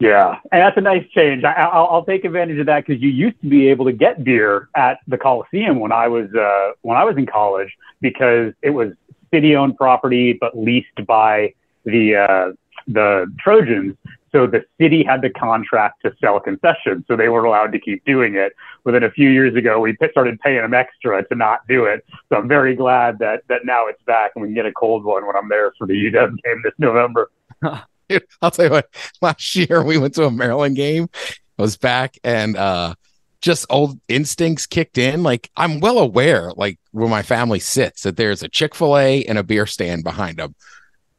Yeah, 0.00 0.38
and 0.52 0.62
that's 0.62 0.76
a 0.76 0.80
nice 0.80 1.06
change. 1.10 1.44
I, 1.44 1.68
will 1.76 2.04
take 2.04 2.24
advantage 2.24 2.58
of 2.58 2.66
that 2.66 2.86
because 2.86 3.02
you 3.02 3.10
used 3.10 3.40
to 3.42 3.48
be 3.48 3.68
able 3.68 3.84
to 3.84 3.92
get 3.92 4.24
beer 4.24 4.68
at 4.74 4.98
the 5.08 5.18
Coliseum 5.18 5.80
when 5.80 5.92
I 5.92 6.08
was 6.08 6.32
uh, 6.34 6.72
when 6.82 6.96
I 6.96 7.04
was 7.04 7.16
in 7.16 7.26
college 7.26 7.76
because 8.00 8.52
it 8.62 8.70
was 8.70 8.92
city-owned 9.32 9.76
property 9.76 10.32
but 10.32 10.56
leased 10.56 11.04
by 11.06 11.52
the 11.84 12.16
uh, 12.16 12.52
the 12.86 13.26
Trojans. 13.38 13.96
So 14.30 14.46
the 14.46 14.64
city 14.80 15.02
had 15.02 15.22
the 15.22 15.30
contract 15.30 16.02
to 16.04 16.14
sell 16.20 16.38
concessions, 16.38 17.04
so 17.08 17.16
they 17.16 17.28
were 17.28 17.44
allowed 17.44 17.72
to 17.72 17.78
keep 17.78 18.04
doing 18.04 18.36
it. 18.36 18.52
Then 18.84 19.02
a 19.02 19.10
few 19.10 19.28
years 19.30 19.54
ago, 19.54 19.80
we 19.80 19.96
started 20.10 20.38
paying 20.40 20.62
them 20.62 20.72
extra 20.72 21.26
to 21.28 21.34
not 21.34 21.60
do 21.68 21.84
it. 21.84 22.04
So 22.30 22.36
I'm 22.36 22.48
very 22.48 22.74
glad 22.74 23.18
that 23.18 23.42
that 23.48 23.64
now 23.64 23.86
it's 23.86 24.02
back 24.04 24.32
and 24.34 24.42
we 24.42 24.48
can 24.48 24.54
get 24.54 24.66
a 24.66 24.72
cold 24.72 25.04
one 25.04 25.26
when 25.26 25.36
I'm 25.36 25.48
there 25.48 25.72
for 25.76 25.86
the 25.86 25.92
UW 25.92 26.36
game 26.42 26.62
this 26.62 26.72
November. 26.78 27.30
Dude, 28.08 28.24
I'll 28.42 28.50
tell 28.50 28.66
you 28.66 28.70
what. 28.70 28.88
Last 29.22 29.56
year 29.56 29.82
we 29.82 29.98
went 29.98 30.14
to 30.14 30.24
a 30.24 30.30
Maryland 30.30 30.76
game. 30.76 31.08
I 31.58 31.62
was 31.62 31.76
back 31.76 32.18
and 32.22 32.56
uh 32.56 32.94
just 33.40 33.66
old 33.70 34.00
instincts 34.08 34.66
kicked 34.66 34.98
in. 34.98 35.22
Like 35.22 35.50
I'm 35.56 35.80
well 35.80 35.98
aware, 35.98 36.52
like 36.56 36.78
where 36.92 37.08
my 37.08 37.22
family 37.22 37.60
sits, 37.60 38.02
that 38.02 38.16
there's 38.16 38.42
a 38.42 38.48
Chick 38.48 38.74
Fil 38.74 38.98
A 38.98 39.24
and 39.24 39.38
a 39.38 39.42
beer 39.42 39.66
stand 39.66 40.04
behind 40.04 40.38
them. 40.38 40.54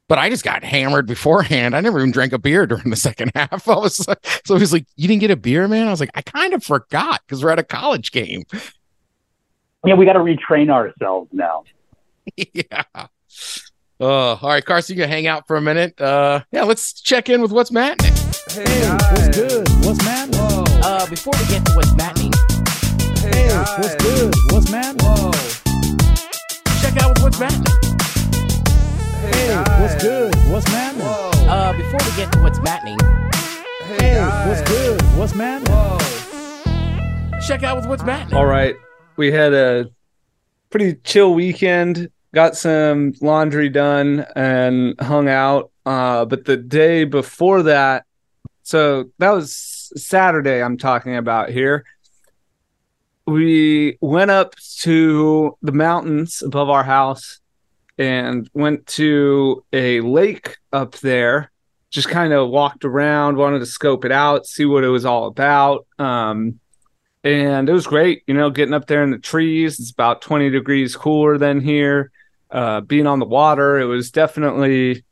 But 0.09 0.17
I 0.17 0.29
just 0.29 0.43
got 0.43 0.63
hammered 0.63 1.05
beforehand. 1.05 1.75
I 1.75 1.81
never 1.81 1.99
even 1.99 2.11
drank 2.11 2.33
a 2.33 2.39
beer 2.39 2.65
during 2.65 2.89
the 2.89 2.95
second 3.07 3.31
half. 3.35 3.67
I 3.67 3.75
was 3.75 4.05
like, 4.07 4.25
so 4.43 4.55
he 4.55 4.61
was 4.61 4.73
like, 4.73 4.87
"You 4.95 5.07
didn't 5.07 5.21
get 5.21 5.31
a 5.31 5.37
beer, 5.37 5.67
man." 5.67 5.87
I 5.87 5.91
was 5.91 5.99
like, 5.99 6.11
"I 6.15 6.21
kind 6.23 6.53
of 6.53 6.63
forgot 6.63 7.21
because 7.25 7.43
we're 7.43 7.51
at 7.51 7.59
a 7.59 7.63
college 7.63 8.11
game." 8.11 8.43
Yeah, 9.85 9.93
we 9.93 10.05
got 10.05 10.13
to 10.13 10.19
retrain 10.19 10.69
ourselves 10.69 11.29
now. 11.31 11.63
yeah. 12.35 12.83
Uh, 14.01 14.35
all 14.35 14.49
right, 14.49 14.63
Carson, 14.63 14.95
you 14.95 15.03
can 15.03 15.09
hang 15.09 15.27
out 15.27 15.45
for 15.45 15.57
a 15.57 15.61
minute. 15.61 15.99
Uh, 15.99 16.41
yeah, 16.51 16.63
let's 16.63 16.93
check 16.93 17.27
in 17.27 17.41
with 17.41 17.51
what's 17.51 17.69
Matting. 17.71 18.15
Hey, 18.49 18.87
what's 19.11 19.35
good? 19.35 19.67
What's 19.83 20.03
Matting? 20.05 20.35
Uh, 20.81 21.05
before 21.09 21.33
we 21.37 21.45
get 21.47 21.65
to 21.65 21.73
what's 21.73 21.93
Matting, 21.95 22.31
Hey, 23.19 23.49
what's 23.77 23.95
good? 24.01 24.33
What's 24.51 24.71
Matting? 24.71 24.99
Check 26.81 26.95
out 27.03 27.09
with 27.13 27.23
what's 27.23 27.39
Matting. 27.39 27.65
Hey, 29.19 29.55
what's 29.81 30.01
good? 30.01 30.33
What's 30.49 30.71
Matting? 30.71 31.01
uh, 31.01 31.73
before 31.73 31.99
we 32.09 32.15
get 32.15 32.31
to 32.31 32.39
what's 32.41 32.59
Matting, 32.61 32.97
Hey, 33.97 34.17
what's 34.47 34.61
good? 34.69 35.01
What's 35.17 35.35
Matting? 35.35 35.67
Check 37.45 37.63
out 37.63 37.75
with 37.75 37.87
what's 37.87 38.03
Matting. 38.03 38.33
All 38.37 38.45
right. 38.45 38.75
We 39.17 39.31
had 39.31 39.53
a 39.53 39.89
pretty 40.69 40.95
chill 41.03 41.33
weekend, 41.33 42.09
got 42.33 42.55
some 42.55 43.13
laundry 43.21 43.69
done 43.69 44.25
and 44.35 44.99
hung 44.99 45.27
out. 45.27 45.71
Uh, 45.85 46.25
but 46.25 46.45
the 46.45 46.57
day 46.57 47.03
before 47.03 47.63
that, 47.63 48.05
so 48.63 49.09
that 49.17 49.31
was 49.31 49.91
Saturday, 49.95 50.61
I'm 50.61 50.77
talking 50.77 51.15
about 51.15 51.49
here. 51.49 51.85
We 53.25 53.97
went 54.01 54.31
up 54.31 54.55
to 54.81 55.57
the 55.61 55.71
mountains 55.71 56.41
above 56.41 56.69
our 56.69 56.83
house 56.83 57.39
and 57.97 58.49
went 58.53 58.85
to 58.87 59.63
a 59.73 60.01
lake 60.01 60.57
up 60.71 60.95
there. 60.97 61.51
Just 61.89 62.09
kind 62.09 62.33
of 62.33 62.49
walked 62.49 62.85
around, 62.85 63.37
wanted 63.37 63.59
to 63.59 63.65
scope 63.65 64.05
it 64.05 64.11
out, 64.11 64.45
see 64.45 64.65
what 64.65 64.83
it 64.83 64.89
was 64.89 65.05
all 65.05 65.25
about. 65.25 65.87
Um, 65.97 66.59
and 67.23 67.67
it 67.67 67.73
was 67.73 67.87
great 67.87 68.23
you 68.27 68.33
know 68.33 68.49
getting 68.49 68.73
up 68.73 68.87
there 68.87 69.03
in 69.03 69.11
the 69.11 69.17
trees 69.17 69.79
it's 69.79 69.91
about 69.91 70.21
20 70.21 70.49
degrees 70.49 70.95
cooler 70.95 71.37
than 71.37 71.59
here 71.59 72.11
uh, 72.51 72.81
being 72.81 73.07
on 73.07 73.19
the 73.19 73.25
water. 73.25 73.79
It 73.79 73.85
was 73.85 74.11
definitely 74.11 75.03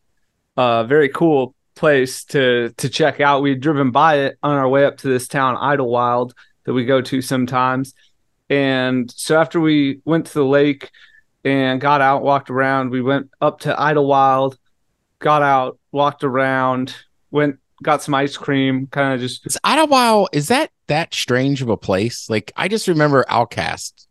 a 0.55 0.85
very 0.87 1.09
cool 1.09 1.55
place 1.75 2.23
to 2.25 2.73
to 2.77 2.89
check 2.89 3.19
out. 3.19 3.41
We'd 3.41 3.61
driven 3.61 3.91
by 3.91 4.19
it 4.19 4.37
on 4.41 4.55
our 4.55 4.67
way 4.67 4.85
up 4.85 4.97
to 4.97 5.07
this 5.07 5.27
town 5.27 5.55
Idyllwild 5.55 6.33
that 6.65 6.73
we 6.73 6.85
go 6.85 7.01
to 7.01 7.21
sometimes. 7.21 7.93
And 8.49 9.11
so 9.11 9.39
after 9.39 9.59
we 9.59 10.01
went 10.05 10.27
to 10.27 10.33
the 10.33 10.45
lake 10.45 10.89
and 11.43 11.79
got 11.79 12.01
out 12.01 12.23
walked 12.23 12.49
around 12.49 12.89
we 12.89 13.01
went 13.01 13.29
up 13.39 13.59
to 13.61 13.73
Idyllwild 13.73 14.57
got 15.19 15.41
out 15.41 15.79
walked 15.91 16.23
around 16.23 16.95
went 17.31 17.59
got 17.83 18.01
some 18.01 18.13
ice 18.15 18.35
cream 18.37 18.87
kind 18.87 19.13
of 19.13 19.19
just 19.19 19.45
Is 19.45 19.57
Idyllwild 19.63 20.27
is 20.33 20.47
that 20.47 20.71
that 20.87 21.13
strange 21.13 21.61
of 21.61 21.69
a 21.69 21.77
place? 21.77 22.29
Like 22.29 22.51
I 22.55 22.67
just 22.67 22.87
remember 22.87 23.25
OutKast, 23.29 24.06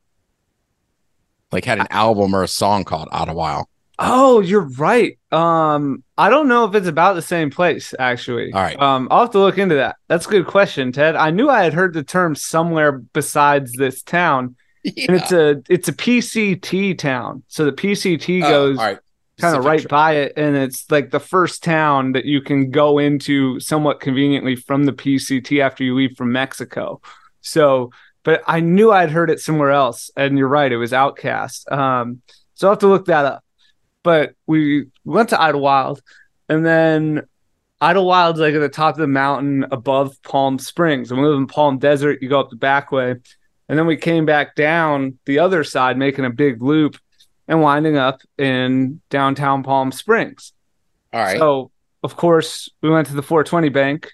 like 1.53 1.65
had 1.65 1.79
an 1.79 1.87
album 1.91 2.35
or 2.35 2.43
a 2.43 2.49
song 2.49 2.85
called 2.85 3.09
Idlewild. 3.13 3.67
Oh, 3.99 4.41
you're 4.41 4.69
right. 4.77 5.19
Um, 5.33 6.05
I 6.19 6.29
don't 6.29 6.49
know 6.49 6.67
if 6.67 6.75
it's 6.75 6.87
about 6.87 7.15
the 7.15 7.23
same 7.23 7.51
place 7.51 7.95
actually. 7.99 8.53
All 8.53 8.61
right. 8.61 8.79
Um, 8.81 9.09
I'll 9.11 9.21
have 9.23 9.31
to 9.31 9.39
look 9.39 9.57
into 9.59 9.77
that. 9.77 9.97
That's 10.09 10.27
a 10.27 10.31
good 10.31 10.47
question, 10.47 10.93
Ted. 10.93 11.17
I 11.17 11.31
knew 11.31 11.49
I 11.49 11.63
had 11.63 11.73
heard 11.73 11.95
the 11.95 12.03
term 12.03 12.35
somewhere 12.35 12.93
besides 12.93 13.73
this 13.73 14.03
town. 14.03 14.57
And 14.85 15.17
it's 15.17 15.33
a 15.33 15.63
it's 15.69 15.89
a 15.89 15.93
PCT 15.93 16.97
town. 16.99 17.43
So 17.49 17.65
the 17.65 17.73
PCT 17.73 18.45
Oh, 18.45 18.49
goes 18.49 18.79
all 18.79 18.85
right. 18.85 18.99
kind 19.41 19.57
of 19.57 19.65
right 19.65 19.87
by 19.89 20.13
it, 20.17 20.35
and 20.37 20.55
it's 20.57 20.89
like 20.93 21.11
the 21.11 21.19
first 21.19 21.65
town 21.65 22.13
that 22.13 22.25
you 22.25 22.41
can 22.41 22.71
go 22.71 22.99
into 22.99 23.59
somewhat 23.59 23.99
conveniently 24.01 24.55
from 24.55 24.85
the 24.85 24.93
PCT 24.93 25.61
after 25.61 25.83
you 25.83 25.95
leave 25.97 26.17
from 26.17 26.31
Mexico. 26.31 27.01
So, 27.41 27.91
but 28.27 28.43
I 28.45 28.59
knew 28.59 28.91
I'd 28.91 29.13
heard 29.13 29.31
it 29.31 29.39
somewhere 29.39 29.71
else, 29.71 30.11
and 30.17 30.37
you're 30.37 30.49
right, 30.49 30.73
it 30.73 30.77
was 30.77 30.91
OutKast. 30.91 31.71
Um, 31.71 32.23
so 32.55 32.67
I'll 32.67 32.73
have 32.73 32.81
to 32.81 32.89
look 32.89 33.07
that 33.07 33.25
up. 33.25 33.45
But 34.03 34.35
we 34.49 34.87
went 35.05 35.29
to 35.29 35.37
Idyllwild, 35.37 36.01
and 36.49 36.67
then 36.67 37.23
Idyllwild's 37.81 38.41
like 38.41 38.55
at 38.55 38.59
the 38.59 38.69
top 38.69 38.97
of 38.97 38.99
the 38.99 39.07
mountain 39.07 39.67
above 39.71 40.21
Palm 40.25 40.59
Springs, 40.59 41.13
and 41.13 41.21
we 41.21 41.29
live 41.29 41.39
in 41.39 41.47
Palm 41.47 41.79
Desert. 41.79 42.21
You 42.21 42.29
go 42.29 42.41
up 42.41 42.51
the 42.51 42.57
back 42.57 42.91
way, 42.91 43.15
and 43.69 43.79
then 43.79 43.87
we 43.87 43.97
came 43.97 44.27
back 44.27 44.57
down 44.57 45.21
the 45.25 45.39
other 45.39 45.63
side, 45.63 45.97
making 45.97 46.25
a 46.25 46.31
big 46.31 46.61
loop 46.61 46.97
and 47.47 47.63
winding 47.63 47.97
up 47.97 48.23
in 48.39 49.01
downtown 49.09 49.63
Palm 49.63 49.93
Springs. 49.93 50.53
All 51.13 51.21
right. 51.21 51.39
So, 51.39 51.71
of 52.03 52.17
course, 52.17 52.69
we 52.83 52.91
went 52.91 53.07
to 53.07 53.15
the 53.15 53.23
420 53.23 53.69
bank, 53.69 54.11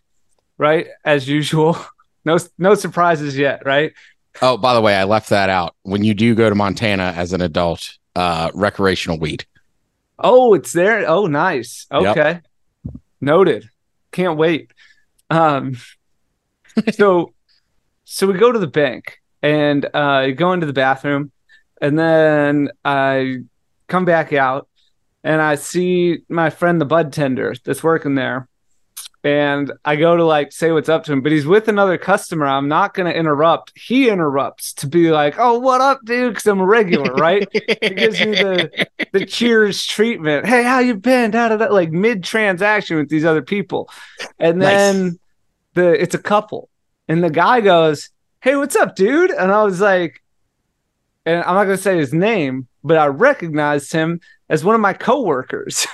right? 0.59 0.89
As 1.03 1.27
usual. 1.27 1.79
No 2.25 2.39
no 2.59 2.75
surprises 2.75 3.37
yet, 3.37 3.65
right? 3.65 3.93
oh, 4.41 4.57
by 4.57 4.73
the 4.75 4.81
way, 4.81 4.97
I 4.97 5.05
left 5.05 5.29
that 5.29 5.51
out. 5.51 5.75
When 5.83 6.05
you 6.05 6.15
do 6.15 6.35
go 6.35 6.49
to 6.49 6.55
Montana 6.55 7.13
as 7.17 7.33
an 7.33 7.43
adult, 7.43 7.99
uh, 8.17 8.51
recreational 8.55 9.19
weed. 9.19 9.45
Oh, 10.19 10.55
it's 10.55 10.73
there. 10.73 11.07
Oh, 11.07 11.27
nice. 11.27 11.87
Yep. 11.93 12.17
Okay. 12.17 12.41
Noted. 13.21 13.69
Can't 14.13 14.39
wait. 14.39 14.73
Um 15.31 15.77
so 16.93 17.33
so 18.05 18.27
we 18.27 18.35
go 18.35 18.53
to 18.53 18.59
the 18.59 18.67
bank 18.67 19.21
and 19.43 19.89
uh 19.95 20.31
go 20.31 20.53
into 20.53 20.67
the 20.67 20.73
bathroom 20.73 21.33
and 21.81 21.99
then 21.99 22.71
I 22.85 23.39
come 23.89 24.05
back 24.05 24.33
out 24.33 24.69
and 25.25 25.41
I 25.41 25.55
see 25.55 26.19
my 26.29 26.51
friend 26.51 26.81
the 26.81 26.85
bud 26.85 27.13
tender 27.13 27.55
that's 27.65 27.83
working 27.83 28.15
there. 28.15 28.49
And 29.25 29.73
I 29.85 29.95
go 29.95 30.17
to 30.17 30.25
like 30.25 30.51
say 30.51 30.73
what's 30.73 30.89
up 30.89 31.05
to 31.05 31.13
him, 31.13 31.21
but 31.21 31.31
he's 31.31 31.47
with 31.47 31.69
another 31.69 31.97
customer. 31.97 32.45
I'm 32.47 32.67
not 32.67 32.93
going 32.93 33.11
to 33.11 33.17
interrupt. 33.17 33.73
He 33.79 34.09
interrupts 34.09 34.73
to 34.75 34.89
be 34.89 35.13
like, 35.13 35.37
"Oh, 35.39 35.61
what 35.61 35.81
up, 35.81 36.01
dude?" 36.05 36.33
Because 36.35 36.47
I'm 36.47 36.59
a 36.59 36.67
regular, 36.67 37.15
right? 37.15 37.47
He 37.53 37.91
gives 37.91 38.19
me 38.19 38.33
the 38.33 38.89
the 39.13 39.25
cheers 39.27 39.87
treatment. 39.87 40.47
Hey, 40.47 40.65
how 40.65 40.81
you 40.81 40.97
been? 40.97 41.31
Da, 41.31 41.49
da, 41.51 41.57
da, 41.57 41.67
like 41.67 41.93
mid 41.93 42.25
transaction 42.25 42.97
with 42.97 43.09
these 43.11 43.25
other 43.25 43.43
people, 43.43 43.89
and 44.41 44.59
Nice. 44.59 44.71
then 44.77 45.19
the 45.75 46.03
it's 46.03 46.17
a 46.17 46.19
couple, 46.19 46.69
and 47.07 47.23
the 47.23 47.31
guy 47.31 47.61
goes, 47.61 48.11
"Hey, 48.41 48.57
what's 48.57 48.75
up, 48.75 48.97
dude?" 48.97 49.31
And 49.31 49.53
I 49.53 49.63
was 49.63 49.81
like, 49.81 50.21
and 51.25 51.45
I'm 51.45 51.55
not 51.55 51.65
gonna 51.65 51.77
say 51.77 51.97
his 51.97 52.13
name, 52.13 52.67
but 52.83 52.99
I 52.99 53.07
recognized 53.07 53.93
him 53.93 54.21
as 54.49 54.65
one 54.65 54.75
of 54.75 54.81
my 54.81 54.95
coworkers. 54.95 55.87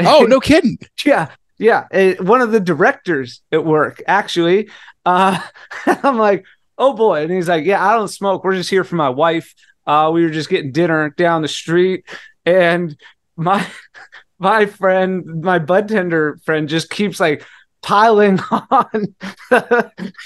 oh, 0.00 0.22
no 0.26 0.40
kidding. 0.40 0.78
yeah, 1.04 1.28
yeah, 1.58 1.86
eh, 1.90 2.14
one 2.20 2.40
of 2.40 2.52
the 2.52 2.60
directors 2.60 3.40
at 3.52 3.64
work 3.64 4.02
actually. 4.06 4.70
Uh, 5.04 5.40
I'm 5.86 6.18
like, 6.18 6.44
oh 6.78 6.92
boy, 6.92 7.22
and 7.22 7.32
he's 7.32 7.48
like, 7.48 7.64
yeah, 7.64 7.84
I 7.84 7.94
don't 7.94 8.08
smoke. 8.08 8.44
We're 8.44 8.56
just 8.56 8.70
here 8.70 8.84
for 8.84 8.96
my 8.96 9.10
wife. 9.10 9.54
Uh, 9.86 10.10
we 10.12 10.22
were 10.22 10.30
just 10.30 10.48
getting 10.48 10.72
dinner 10.72 11.10
down 11.10 11.42
the 11.42 11.48
street, 11.48 12.04
and 12.46 12.96
my 13.36 13.66
my 14.38 14.66
friend, 14.66 15.42
my 15.42 15.58
bud 15.58 15.88
tender 15.88 16.38
friend, 16.44 16.68
just 16.68 16.90
keeps 16.90 17.20
like 17.20 17.44
piling 17.82 18.38
on 18.70 19.14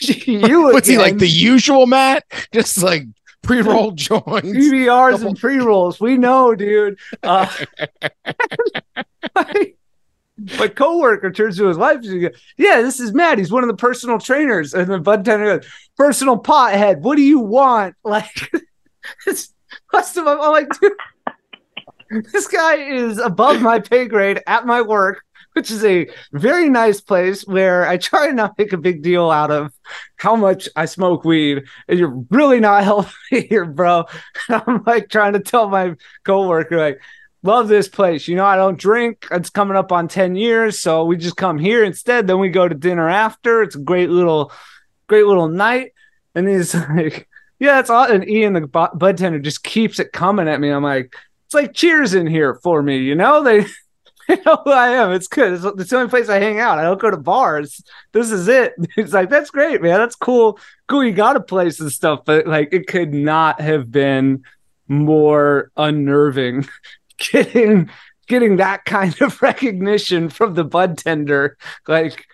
you. 0.00 0.62
What's 0.62 0.88
he 0.88 0.98
like 0.98 1.18
the 1.18 1.28
usual 1.28 1.86
Matt? 1.86 2.24
Just 2.52 2.82
like 2.82 3.04
pre 3.42 3.62
roll 3.62 3.92
joints. 3.92 4.46
PBRs 4.46 5.24
and 5.24 5.38
pre 5.38 5.58
rolls. 5.58 6.00
We 6.00 6.18
know, 6.18 6.54
dude. 6.54 6.98
Uh, 7.22 7.48
my 10.58 10.68
coworker 10.68 11.30
turns 11.30 11.56
to 11.56 11.66
his 11.66 11.78
wife 11.78 12.00
and 12.02 12.20
goes, 12.20 12.40
Yeah, 12.56 12.82
this 12.82 13.00
is 13.00 13.12
Matt. 13.12 13.38
He's 13.38 13.52
one 13.52 13.62
of 13.62 13.68
the 13.68 13.76
personal 13.76 14.18
trainers. 14.18 14.74
And 14.74 14.90
the 14.90 14.98
bud 14.98 15.24
tender 15.24 15.58
goes, 15.58 15.70
Personal 15.96 16.38
pothead. 16.38 17.00
What 17.00 17.16
do 17.16 17.22
you 17.22 17.40
want? 17.40 17.94
Like, 18.04 18.50
it's 19.26 19.52
what's 19.90 20.16
I'm 20.16 20.38
like, 20.38 20.68
dude, 20.80 20.92
this 22.32 22.46
guy 22.46 22.76
is 22.76 23.18
above 23.18 23.60
my 23.60 23.78
pay 23.80 24.06
grade 24.06 24.42
at 24.46 24.66
my 24.66 24.82
work. 24.82 25.22
Which 25.54 25.70
is 25.70 25.82
a 25.86 26.06
very 26.32 26.68
nice 26.68 27.00
place 27.00 27.46
where 27.46 27.88
I 27.88 27.96
try 27.96 28.26
and 28.26 28.36
not 28.36 28.58
make 28.58 28.74
a 28.74 28.76
big 28.76 29.02
deal 29.02 29.30
out 29.30 29.50
of 29.50 29.72
how 30.16 30.36
much 30.36 30.68
I 30.76 30.84
smoke 30.84 31.24
weed. 31.24 31.64
And 31.88 31.98
you're 31.98 32.22
really 32.28 32.60
not 32.60 32.84
helping 32.92 33.48
here, 33.48 33.64
bro. 33.64 34.04
I'm 34.50 34.82
like 34.84 35.08
trying 35.08 35.32
to 35.32 35.40
tell 35.40 35.70
my 35.70 35.94
coworker, 36.24 36.76
like, 36.76 37.00
love 37.46 37.68
this 37.68 37.88
place. 37.88 38.28
You 38.28 38.36
know, 38.36 38.44
I 38.44 38.56
don't 38.56 38.78
drink. 38.78 39.26
It's 39.30 39.50
coming 39.50 39.76
up 39.76 39.92
on 39.92 40.08
10 40.08 40.36
years. 40.36 40.80
So 40.80 41.04
we 41.04 41.16
just 41.16 41.36
come 41.36 41.58
here 41.58 41.84
instead. 41.84 42.26
Then 42.26 42.40
we 42.40 42.48
go 42.48 42.68
to 42.68 42.74
dinner 42.74 43.08
after. 43.08 43.62
It's 43.62 43.76
a 43.76 43.80
great 43.80 44.10
little, 44.10 44.52
great 45.06 45.24
little 45.24 45.48
night. 45.48 45.92
And 46.34 46.48
he's 46.48 46.74
like, 46.90 47.28
yeah, 47.58 47.80
it's 47.80 47.90
all. 47.90 48.04
And 48.04 48.28
Ian, 48.28 48.52
the 48.52 48.60
bu- 48.62 48.96
bud 48.96 49.16
tender, 49.16 49.38
just 49.38 49.62
keeps 49.64 49.98
it 49.98 50.12
coming 50.12 50.48
at 50.48 50.60
me. 50.60 50.70
I'm 50.70 50.82
like, 50.82 51.14
it's 51.46 51.54
like 51.54 51.72
cheers 51.72 52.12
in 52.12 52.26
here 52.26 52.56
for 52.62 52.82
me. 52.82 52.98
You 52.98 53.14
know, 53.14 53.42
they, 53.42 53.60
they 54.28 54.36
know 54.44 54.60
who 54.64 54.72
I 54.72 54.88
am. 54.88 55.12
It's 55.12 55.28
good. 55.28 55.52
It's, 55.52 55.64
it's 55.64 55.90
the 55.90 55.96
only 55.96 56.10
place 56.10 56.28
I 56.28 56.38
hang 56.38 56.60
out. 56.60 56.78
I 56.78 56.82
don't 56.82 57.00
go 57.00 57.10
to 57.10 57.16
bars. 57.16 57.82
This 58.12 58.30
is 58.30 58.48
it. 58.48 58.74
It's 58.96 59.12
like, 59.12 59.30
that's 59.30 59.50
great, 59.50 59.80
man. 59.80 59.98
That's 59.98 60.16
cool. 60.16 60.58
Cool. 60.88 61.04
You 61.04 61.12
got 61.12 61.36
a 61.36 61.40
place 61.40 61.80
and 61.80 61.90
stuff, 61.90 62.24
but 62.24 62.46
like, 62.46 62.70
it 62.72 62.86
could 62.86 63.14
not 63.14 63.60
have 63.60 63.90
been 63.90 64.44
more 64.88 65.70
unnerving 65.76 66.66
getting 67.18 67.90
getting 68.28 68.56
that 68.56 68.84
kind 68.84 69.20
of 69.22 69.40
recognition 69.50 70.28
from 70.28 70.54
the 70.54 70.64
bud 70.64 70.98
tender 70.98 71.56
like 71.86 72.26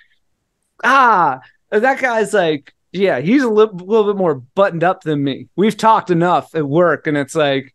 ah 0.84 1.40
that 1.70 2.00
guy's 2.00 2.32
like 2.34 2.72
yeah 2.92 3.20
he's 3.20 3.42
a 3.42 3.48
little, 3.48 3.74
little 3.76 4.12
bit 4.12 4.18
more 4.18 4.34
buttoned 4.34 4.84
up 4.84 5.02
than 5.02 5.22
me 5.22 5.48
we've 5.56 5.76
talked 5.76 6.10
enough 6.10 6.54
at 6.54 6.66
work 6.66 7.06
and 7.06 7.16
it's 7.16 7.34
like 7.34 7.74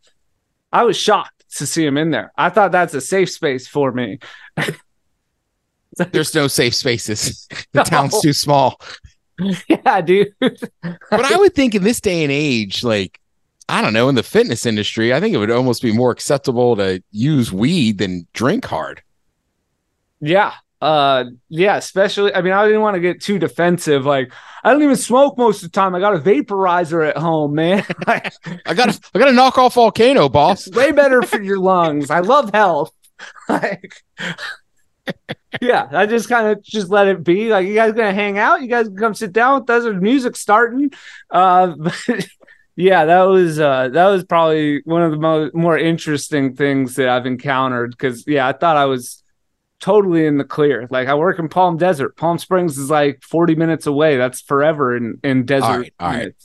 i 0.71 0.83
was 0.83 0.97
shocked 0.97 1.45
to 1.55 1.65
see 1.65 1.85
him 1.85 1.97
in 1.97 2.11
there 2.11 2.31
i 2.37 2.49
thought 2.49 2.71
that's 2.71 2.93
a 2.93 3.01
safe 3.01 3.29
space 3.29 3.67
for 3.67 3.91
me 3.91 4.19
There's 6.11 6.35
no 6.35 6.47
safe 6.47 6.75
spaces. 6.75 7.47
The 7.73 7.79
No. 7.79 7.83
town's 7.83 8.21
too 8.21 8.33
small. 8.33 8.79
yeah 9.67 10.01
dude 10.01 10.33
But 10.39 10.61
I 11.11 11.35
would 11.37 11.55
think 11.55 11.73
in 11.73 11.83
this 11.83 11.99
day 11.99 12.21
and 12.23 12.31
age, 12.31 12.83
like, 12.83 13.19
I 13.69 13.81
don't 13.81 13.93
know, 13.93 14.07
in 14.07 14.15
the 14.15 14.23
fitness 14.23 14.65
industry, 14.65 15.13
I 15.13 15.19
think 15.19 15.33
it 15.33 15.37
would 15.37 15.51
almost 15.51 15.81
be 15.81 15.91
more 15.91 16.11
acceptable 16.11 16.75
to 16.77 17.03
use 17.11 17.51
weed 17.51 17.97
than 17.97 18.27
drink 18.33 18.65
hard. 18.65 19.01
Yeah. 20.21 20.53
Uh 20.79 21.25
yeah, 21.49 21.75
especially 21.77 22.33
I 22.35 22.41
mean 22.43 22.53
I 22.53 22.63
didn't 22.65 22.81
want 22.81 22.93
to 22.95 22.99
get 22.99 23.19
too 23.19 23.39
defensive. 23.39 24.05
Like 24.05 24.31
I 24.63 24.71
don't 24.71 24.83
even 24.83 24.95
smoke 24.95 25.35
most 25.37 25.63
of 25.63 25.71
the 25.71 25.75
time. 25.75 25.95
I 25.95 25.99
got 25.99 26.13
a 26.13 26.19
vaporizer 26.19 27.07
at 27.07 27.17
home, 27.17 27.55
man. 27.55 27.83
I 28.07 28.73
gotta 28.75 28.99
I 29.15 29.19
got 29.19 29.27
a 29.27 29.33
knock 29.33 29.57
off 29.57 29.73
volcano, 29.73 30.29
boss. 30.29 30.69
Way 30.69 30.91
better 30.91 31.23
for 31.23 31.41
your 31.41 31.57
lungs. 31.59 32.11
I 32.11 32.19
love 32.19 32.51
health. 32.53 32.91
Like 33.49 34.03
Yeah, 35.61 35.87
I 35.91 36.05
just 36.05 36.29
kind 36.29 36.47
of 36.47 36.63
just 36.63 36.89
let 36.89 37.07
it 37.07 37.23
be. 37.23 37.49
Like 37.49 37.65
you 37.65 37.73
guys 37.73 37.93
gonna 37.93 38.13
hang 38.13 38.37
out? 38.37 38.61
You 38.61 38.67
guys 38.67 38.87
can 38.87 38.97
come 38.97 39.13
sit 39.15 39.33
down 39.33 39.61
with 39.61 39.69
us. 39.69 39.83
There's 39.83 40.01
music 40.01 40.35
starting. 40.35 40.91
Uh 41.31 41.73
yeah, 42.77 43.05
that 43.05 43.23
was 43.23 43.59
uh 43.59 43.89
that 43.89 44.07
was 44.07 44.23
probably 44.23 44.81
one 44.85 45.01
of 45.01 45.09
the 45.09 45.17
mo- 45.17 45.49
more 45.55 45.77
interesting 45.77 46.55
things 46.55 46.95
that 46.95 47.09
I've 47.09 47.25
encountered 47.25 47.91
because 47.91 48.25
yeah, 48.27 48.47
I 48.47 48.53
thought 48.53 48.77
I 48.77 48.85
was 48.85 49.23
totally 49.79 50.27
in 50.27 50.37
the 50.37 50.43
clear. 50.43 50.87
Like 50.91 51.07
I 51.07 51.15
work 51.15 51.39
in 51.39 51.49
Palm 51.49 51.77
Desert. 51.77 52.15
Palm 52.15 52.37
Springs 52.37 52.77
is 52.77 52.91
like 52.91 53.23
40 53.23 53.55
minutes 53.55 53.87
away. 53.87 54.17
That's 54.17 54.41
forever 54.41 54.95
in, 54.95 55.19
in 55.23 55.45
desert. 55.45 55.65
All 55.65 55.77
right, 55.79 55.93
all 55.99 56.09
right. 56.11 56.35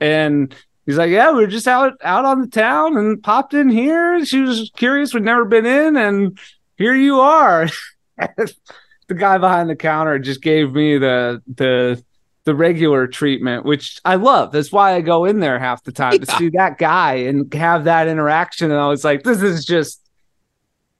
And 0.00 0.54
he's 0.86 0.96
like, 0.96 1.10
Yeah, 1.10 1.32
we 1.32 1.40
were 1.40 1.46
just 1.46 1.68
out 1.68 1.92
out 2.02 2.24
on 2.24 2.40
the 2.40 2.48
town 2.48 2.96
and 2.96 3.22
popped 3.22 3.52
in 3.52 3.68
here. 3.68 4.24
She 4.24 4.40
was 4.40 4.70
curious, 4.76 5.12
we'd 5.12 5.24
never 5.24 5.44
been 5.44 5.66
in, 5.66 5.98
and 5.98 6.38
here 6.78 6.94
you 6.94 7.20
are. 7.20 7.68
the 8.16 9.14
guy 9.14 9.36
behind 9.36 9.68
the 9.68 9.76
counter 9.76 10.18
just 10.18 10.40
gave 10.40 10.72
me 10.72 10.96
the 10.96 11.42
the 11.54 12.02
the 12.46 12.54
regular 12.54 13.08
treatment, 13.08 13.64
which 13.64 14.00
I 14.04 14.14
love. 14.14 14.52
That's 14.52 14.70
why 14.70 14.94
I 14.94 15.00
go 15.00 15.24
in 15.24 15.40
there 15.40 15.58
half 15.58 15.82
the 15.82 15.90
time 15.90 16.20
to 16.20 16.26
see 16.26 16.48
that 16.50 16.78
guy 16.78 17.14
and 17.14 17.52
have 17.52 17.84
that 17.84 18.06
interaction. 18.06 18.70
And 18.70 18.80
I 18.80 18.86
was 18.86 19.04
like, 19.04 19.24
this 19.24 19.42
is 19.42 19.64
just 19.64 20.00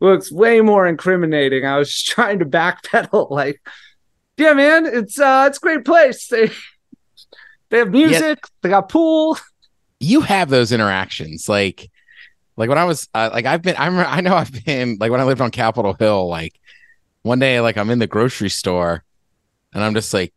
looks 0.01 0.31
way 0.31 0.61
more 0.61 0.89
incriminating. 0.89 1.65
I 1.65 1.79
was 1.79 1.91
just 1.91 2.07
trying 2.15 2.41
to 2.41 2.45
backpedal, 2.45 3.31
like, 3.31 3.63
yeah, 4.37 4.53
man, 4.53 4.87
it's 4.87 5.19
uh 5.19 5.45
it's 5.49 5.59
a 5.59 5.61
great 5.61 5.85
place. 5.85 6.27
They 6.27 6.51
they 7.71 7.79
have 7.79 7.91
music, 7.91 8.41
they 8.63 8.69
got 8.69 8.89
pool. 8.89 9.39
you 10.01 10.21
have 10.23 10.51
those 10.51 10.73
interactions 10.73 11.49
like 11.49 11.91
like 12.59 12.69
when 12.69 12.77
i 12.77 12.85
was 12.85 13.09
uh, 13.15 13.31
like 13.33 13.47
i've 13.47 13.63
been 13.63 13.75
i'm 13.79 13.99
i 13.99 14.21
know 14.21 14.35
i've 14.35 14.53
been 14.65 14.99
like 15.01 15.11
when 15.11 15.21
i 15.21 15.25
lived 15.25 15.41
on 15.41 15.51
capitol 15.51 15.95
hill 15.95 16.29
like 16.29 16.53
one 17.23 17.39
day 17.39 17.61
like 17.61 17.79
i'm 17.79 17.89
in 17.89 17.99
the 17.99 18.07
grocery 18.07 18.51
store 18.51 19.03
and 19.73 19.83
i'm 19.83 19.95
just 19.95 20.13
like 20.13 20.35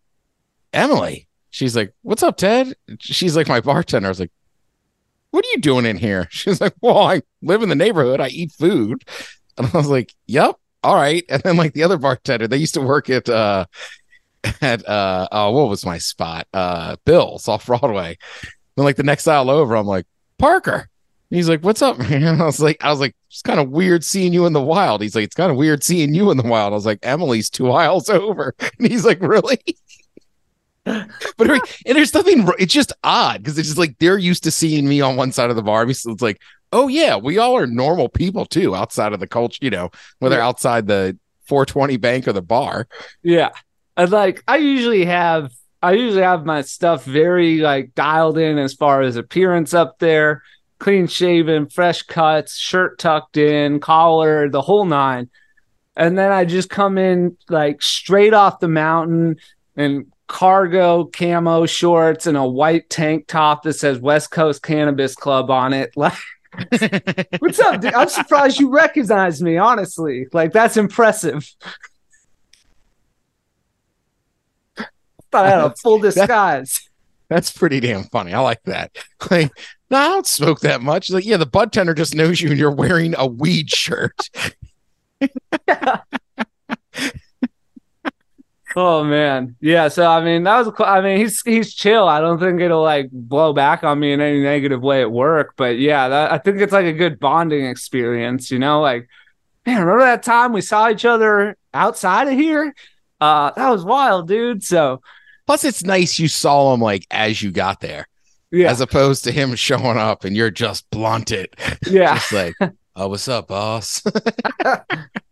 emily 0.74 1.28
she's 1.50 1.76
like 1.76 1.94
what's 2.02 2.24
up 2.24 2.38
ted 2.38 2.74
she's 3.00 3.36
like 3.36 3.48
my 3.48 3.60
bartender 3.60 4.08
i 4.08 4.10
was 4.10 4.20
like 4.20 4.32
what 5.32 5.46
are 5.46 5.50
you 5.50 5.60
doing 5.60 5.86
in 5.86 5.98
here 5.98 6.28
she's 6.32 6.62
like 6.62 6.74
well 6.82 7.00
i 7.00 7.22
live 7.42 7.62
in 7.62 7.70
the 7.70 7.76
neighborhood 7.76 8.20
i 8.20 8.28
eat 8.28 8.52
food 8.52 9.04
and 9.58 9.68
i 9.74 9.78
was 9.78 9.88
like 9.88 10.14
yep 10.28 10.56
all 10.84 10.96
right 10.96 11.26
and 11.30 11.42
then 11.44 11.58
like 11.58 11.74
the 11.74 11.84
other 11.84 11.98
bartender 11.98 12.48
they 12.48 12.58
used 12.58 12.74
to 12.74 12.82
work 12.82 13.10
at 13.10 13.28
uh 13.30 13.66
at 14.62 14.88
uh 14.88 15.28
oh 15.32 15.52
what 15.52 15.70
was 15.70 15.86
my 15.86 15.98
spot 15.98 16.48
uh 16.54 16.96
bill's 17.06 17.48
off 17.48 17.66
broadway 17.66 18.18
and 18.80 18.86
like 18.86 18.96
the 18.96 19.04
next 19.04 19.28
aisle 19.28 19.50
over, 19.50 19.76
I'm 19.76 19.86
like, 19.86 20.06
Parker. 20.38 20.88
He's 21.30 21.50
like, 21.50 21.66
What's 21.66 21.82
up, 21.82 22.00
man? 22.10 22.42
I 22.42 22.46
was 22.46 22.62
like, 22.62 22.78
I 22.82 22.90
was 22.90 23.02
like, 23.02 23.14
it's 23.30 23.42
kind 23.42 23.60
of 23.60 23.70
weird 23.70 24.06
seeing 24.06 24.32
you 24.32 24.46
in 24.46 24.54
the 24.54 24.62
wild. 24.62 25.02
He's 25.02 25.16
like, 25.16 25.26
It's 25.26 25.36
kind 25.36 25.52
of 25.52 25.58
weird 25.58 25.84
seeing 25.84 26.14
you 26.14 26.32
in 26.32 26.38
the 26.38 26.48
wild. 26.48 26.72
I 26.72 26.76
was 26.76 26.86
like, 26.86 27.00
Emily's 27.04 27.50
two 27.50 27.72
aisles 27.72 28.10
over. 28.10 28.56
And 28.80 28.88
he's 28.88 29.04
like, 29.04 29.22
Really? 29.22 29.60
but 31.38 31.50
and 31.50 31.96
there's 31.96 32.14
nothing. 32.14 32.48
It's 32.58 32.74
just 32.74 32.94
odd 33.04 33.44
because 33.44 33.58
it's 33.58 33.68
just 33.68 33.78
like 33.78 33.98
they're 34.00 34.18
used 34.18 34.44
to 34.44 34.52
seeing 34.52 34.88
me 34.88 35.02
on 35.02 35.16
one 35.16 35.32
side 35.32 35.50
of 35.50 35.56
the 35.56 35.62
bar. 35.64 35.92
So 35.94 36.12
it's 36.12 36.22
like, 36.22 36.42
oh 36.72 36.88
yeah, 36.88 37.16
we 37.18 37.38
all 37.38 37.56
are 37.58 37.68
normal 37.68 38.10
people 38.10 38.46
too, 38.46 38.76
outside 38.76 39.14
of 39.14 39.20
the 39.20 39.28
culture, 39.28 39.60
you 39.62 39.70
know, 39.70 39.92
whether 40.20 40.38
Yeah. 40.38 40.48
outside 40.48 40.88
the 40.88 41.18
420 41.48 41.98
bank 41.98 42.28
or 42.28 42.34
the 42.34 42.42
bar. 42.42 42.88
Yeah. 43.24 43.50
And 43.98 44.12
like 44.12 44.44
I 44.48 44.58
usually 44.58 45.06
have 45.06 45.52
I 45.82 45.94
usually 45.94 46.24
have 46.24 46.46
my 46.46 46.62
stuff 46.62 47.04
very 47.06 47.58
like 47.58 47.94
dialed 47.96 48.38
in 48.38 48.58
as 48.58 48.74
far 48.74 49.02
as 49.02 49.16
appearance 49.16 49.74
up 49.74 50.00
there, 50.00 50.44
clean 50.80 51.08
shaven, 51.08 51.68
fresh 51.70 52.02
cuts, 52.04 52.56
shirt 52.58 53.00
tucked 53.00 53.38
in, 53.38 53.80
collar, 53.80 54.50
the 54.50 54.62
whole 54.62 54.86
nine. 54.86 55.30
And 55.96 56.18
then 56.18 56.32
I 56.32 56.46
just 56.46 56.70
come 56.70 56.98
in 56.98 57.38
like 57.50 57.82
straight 57.82 58.34
off 58.34 58.60
the 58.60 58.68
mountain 58.70 59.38
and 59.76 60.12
cargo 60.30 61.06
camo 61.06 61.66
shorts 61.66 62.28
and 62.28 62.38
a 62.38 62.46
white 62.46 62.90
tank 62.90 63.28
top 63.28 63.64
that 63.64 63.74
says 63.74 64.00
West 64.00 64.32
Coast 64.32 64.64
Cannabis 64.64 65.16
Club 65.16 65.52
on 65.52 65.74
it. 65.74 65.92
Like 66.00 66.14
What's 67.40 67.60
up? 67.60 67.80
Dude? 67.80 67.94
I'm 67.94 68.10
surprised 68.10 68.60
you 68.60 68.72
recognize 68.72 69.40
me, 69.42 69.58
honestly. 69.58 70.28
Like 70.34 70.52
that's 70.52 70.78
impressive. 70.78 71.48
Thought 75.32 75.46
I 75.46 75.50
had 75.50 75.60
a 75.60 75.76
full 75.76 76.00
disguise. 76.00 76.90
That's 77.30 77.52
pretty 77.52 77.80
damn 77.80 78.06
funny. 78.06 78.34
I 78.34 78.40
like 78.40 78.64
that. 78.64 78.98
Like, 79.30 79.52
no, 79.92 79.98
I 79.98 80.08
don't 80.08 80.26
smoke 80.26 80.62
that 80.62 80.82
much. 80.82 81.12
Like, 81.12 81.26
yeah, 81.26 81.38
the 81.38 81.46
bud 81.46 81.72
tender 81.72 81.94
just 81.94 82.16
knows 82.16 82.42
you 82.42 82.50
and 82.50 82.58
you're 82.58 82.72
wearing 82.72 83.14
a 83.16 83.28
weed 83.28 83.70
shirt. 83.70 84.30
Oh 88.76 89.04
man, 89.04 89.56
yeah. 89.62 89.88
So 89.88 90.06
I 90.06 90.24
mean, 90.24 90.44
that 90.44 90.66
was. 90.66 90.74
I 90.80 91.02
mean, 91.02 91.18
he's 91.18 91.42
he's 91.42 91.74
chill. 91.74 92.08
I 92.08 92.20
don't 92.22 92.40
think 92.40 92.62
it'll 92.62 92.84
like 92.84 93.10
blow 93.12 93.52
back 93.52 93.84
on 93.84 94.00
me 94.00 94.14
in 94.14 94.22
any 94.22 94.42
negative 94.42 94.82
way 94.82 95.02
at 95.02 95.12
work. 95.12 95.56
But 95.58 95.80
yeah, 95.80 96.08
that, 96.08 96.32
I 96.32 96.38
think 96.38 96.62
it's 96.62 96.74
like 96.74 96.86
a 96.86 96.94
good 96.94 97.20
bonding 97.20 97.66
experience. 97.66 98.52
You 98.52 98.60
know, 98.60 98.82
like 98.82 99.10
man, 99.66 99.82
remember 99.82 100.04
that 100.04 100.24
time 100.24 100.54
we 100.54 100.62
saw 100.62 100.90
each 100.90 101.06
other 101.06 101.58
outside 101.74 102.28
of 102.28 102.34
here? 102.34 102.76
Uh, 103.20 103.52
that 103.56 103.70
was 103.70 103.84
wild, 103.84 104.28
dude. 104.28 104.64
So 104.64 105.02
Plus, 105.50 105.64
it's 105.64 105.84
nice 105.84 106.20
you 106.20 106.28
saw 106.28 106.76
him 106.76 106.80
like 106.80 107.08
as 107.10 107.42
you 107.42 107.50
got 107.50 107.80
there, 107.80 108.08
yeah, 108.52 108.70
as 108.70 108.82
opposed 108.82 109.24
to 109.24 109.32
him 109.32 109.56
showing 109.56 109.98
up 109.98 110.24
and 110.24 110.36
you're 110.36 110.52
just 110.52 110.88
blunted. 110.92 111.56
yeah. 111.88 112.14
Just 112.20 112.32
like, 112.32 112.54
oh, 113.00 113.08
what's 113.08 113.28
up, 113.28 113.48
boss? 113.48 114.04
How 114.64 114.84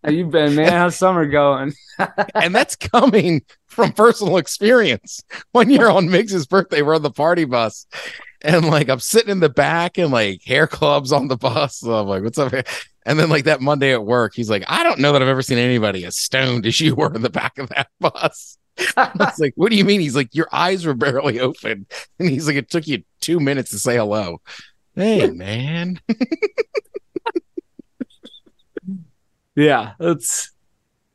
you 0.09 0.25
been, 0.25 0.55
man? 0.55 0.71
How's 0.71 0.95
summer 0.95 1.25
going? 1.25 1.73
and 2.35 2.55
that's 2.55 2.77
coming 2.77 3.41
from 3.67 3.91
personal 3.91 4.37
experience. 4.37 5.21
One 5.51 5.69
year 5.69 5.89
on 5.89 6.09
Miggs's 6.09 6.47
birthday, 6.47 6.81
we're 6.81 6.95
on 6.95 7.01
the 7.01 7.11
party 7.11 7.43
bus. 7.43 7.85
And 8.41 8.65
like 8.65 8.87
I'm 8.87 9.01
sitting 9.01 9.31
in 9.31 9.41
the 9.41 9.49
back 9.49 9.97
and 9.97 10.11
like 10.11 10.43
hair 10.45 10.65
clubs 10.65 11.11
on 11.11 11.27
the 11.27 11.35
bus. 11.35 11.79
So 11.79 11.93
I'm 11.93 12.07
like, 12.07 12.23
what's 12.23 12.37
up? 12.37 12.53
And 13.05 13.19
then 13.19 13.29
like 13.29 13.43
that 13.43 13.61
Monday 13.61 13.93
at 13.93 14.05
work, 14.05 14.33
he's 14.33 14.49
like, 14.49 14.63
I 14.67 14.83
don't 14.83 14.99
know 14.99 15.11
that 15.11 15.21
I've 15.21 15.27
ever 15.27 15.41
seen 15.41 15.57
anybody 15.57 16.05
as 16.05 16.17
stoned 16.17 16.65
as 16.65 16.79
you 16.79 16.95
were 16.95 17.13
in 17.13 17.21
the 17.21 17.29
back 17.29 17.57
of 17.57 17.69
that 17.69 17.89
bus. 17.99 18.57
I 18.97 19.11
was 19.19 19.39
like, 19.39 19.53
what 19.55 19.71
do 19.71 19.75
you 19.77 19.83
mean? 19.83 19.99
He's 19.99 20.15
like, 20.15 20.33
your 20.33 20.47
eyes 20.53 20.85
were 20.85 20.93
barely 20.93 21.39
open. 21.39 21.87
And 22.19 22.29
he's 22.29 22.47
like, 22.47 22.55
it 22.55 22.69
took 22.69 22.87
you 22.87 23.03
two 23.19 23.39
minutes 23.41 23.71
to 23.71 23.79
say 23.79 23.97
hello. 23.97 24.39
Hey 24.95 25.29
man. 25.29 25.99
Yeah, 29.57 29.93
it's 29.99 30.51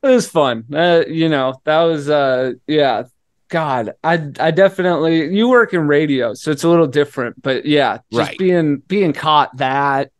it 0.02 0.08
was 0.08 0.28
fun. 0.28 0.64
Uh, 0.74 1.04
you 1.08 1.28
know, 1.30 1.54
that 1.64 1.82
was 1.84 2.10
uh 2.10 2.52
yeah. 2.66 3.04
God, 3.48 3.92
I 4.02 4.14
I 4.40 4.50
definitely 4.50 5.34
you 5.34 5.48
work 5.48 5.72
in 5.74 5.86
radio, 5.86 6.34
so 6.34 6.50
it's 6.50 6.64
a 6.64 6.68
little 6.68 6.86
different. 6.86 7.40
But 7.40 7.66
yeah, 7.66 7.98
just 8.10 8.30
Right. 8.30 8.38
being 8.38 8.78
being 8.78 9.12
caught 9.12 9.56
that 9.58 10.10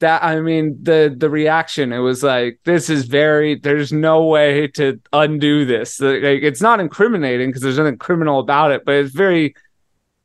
that 0.00 0.22
I 0.22 0.40
mean 0.40 0.78
the 0.82 1.14
the 1.16 1.30
reaction 1.30 1.92
it 1.92 1.98
was 1.98 2.22
like 2.22 2.60
this 2.64 2.90
is 2.90 3.06
very 3.06 3.54
there's 3.54 3.92
no 3.92 4.26
way 4.26 4.66
to 4.68 5.00
undo 5.12 5.64
this 5.64 6.00
like, 6.00 6.22
it's 6.22 6.60
not 6.60 6.80
incriminating 6.80 7.48
because 7.50 7.62
there's 7.62 7.78
nothing 7.78 7.98
criminal 7.98 8.40
about 8.40 8.72
it 8.72 8.84
but 8.84 8.96
it's 8.96 9.14
very 9.14 9.54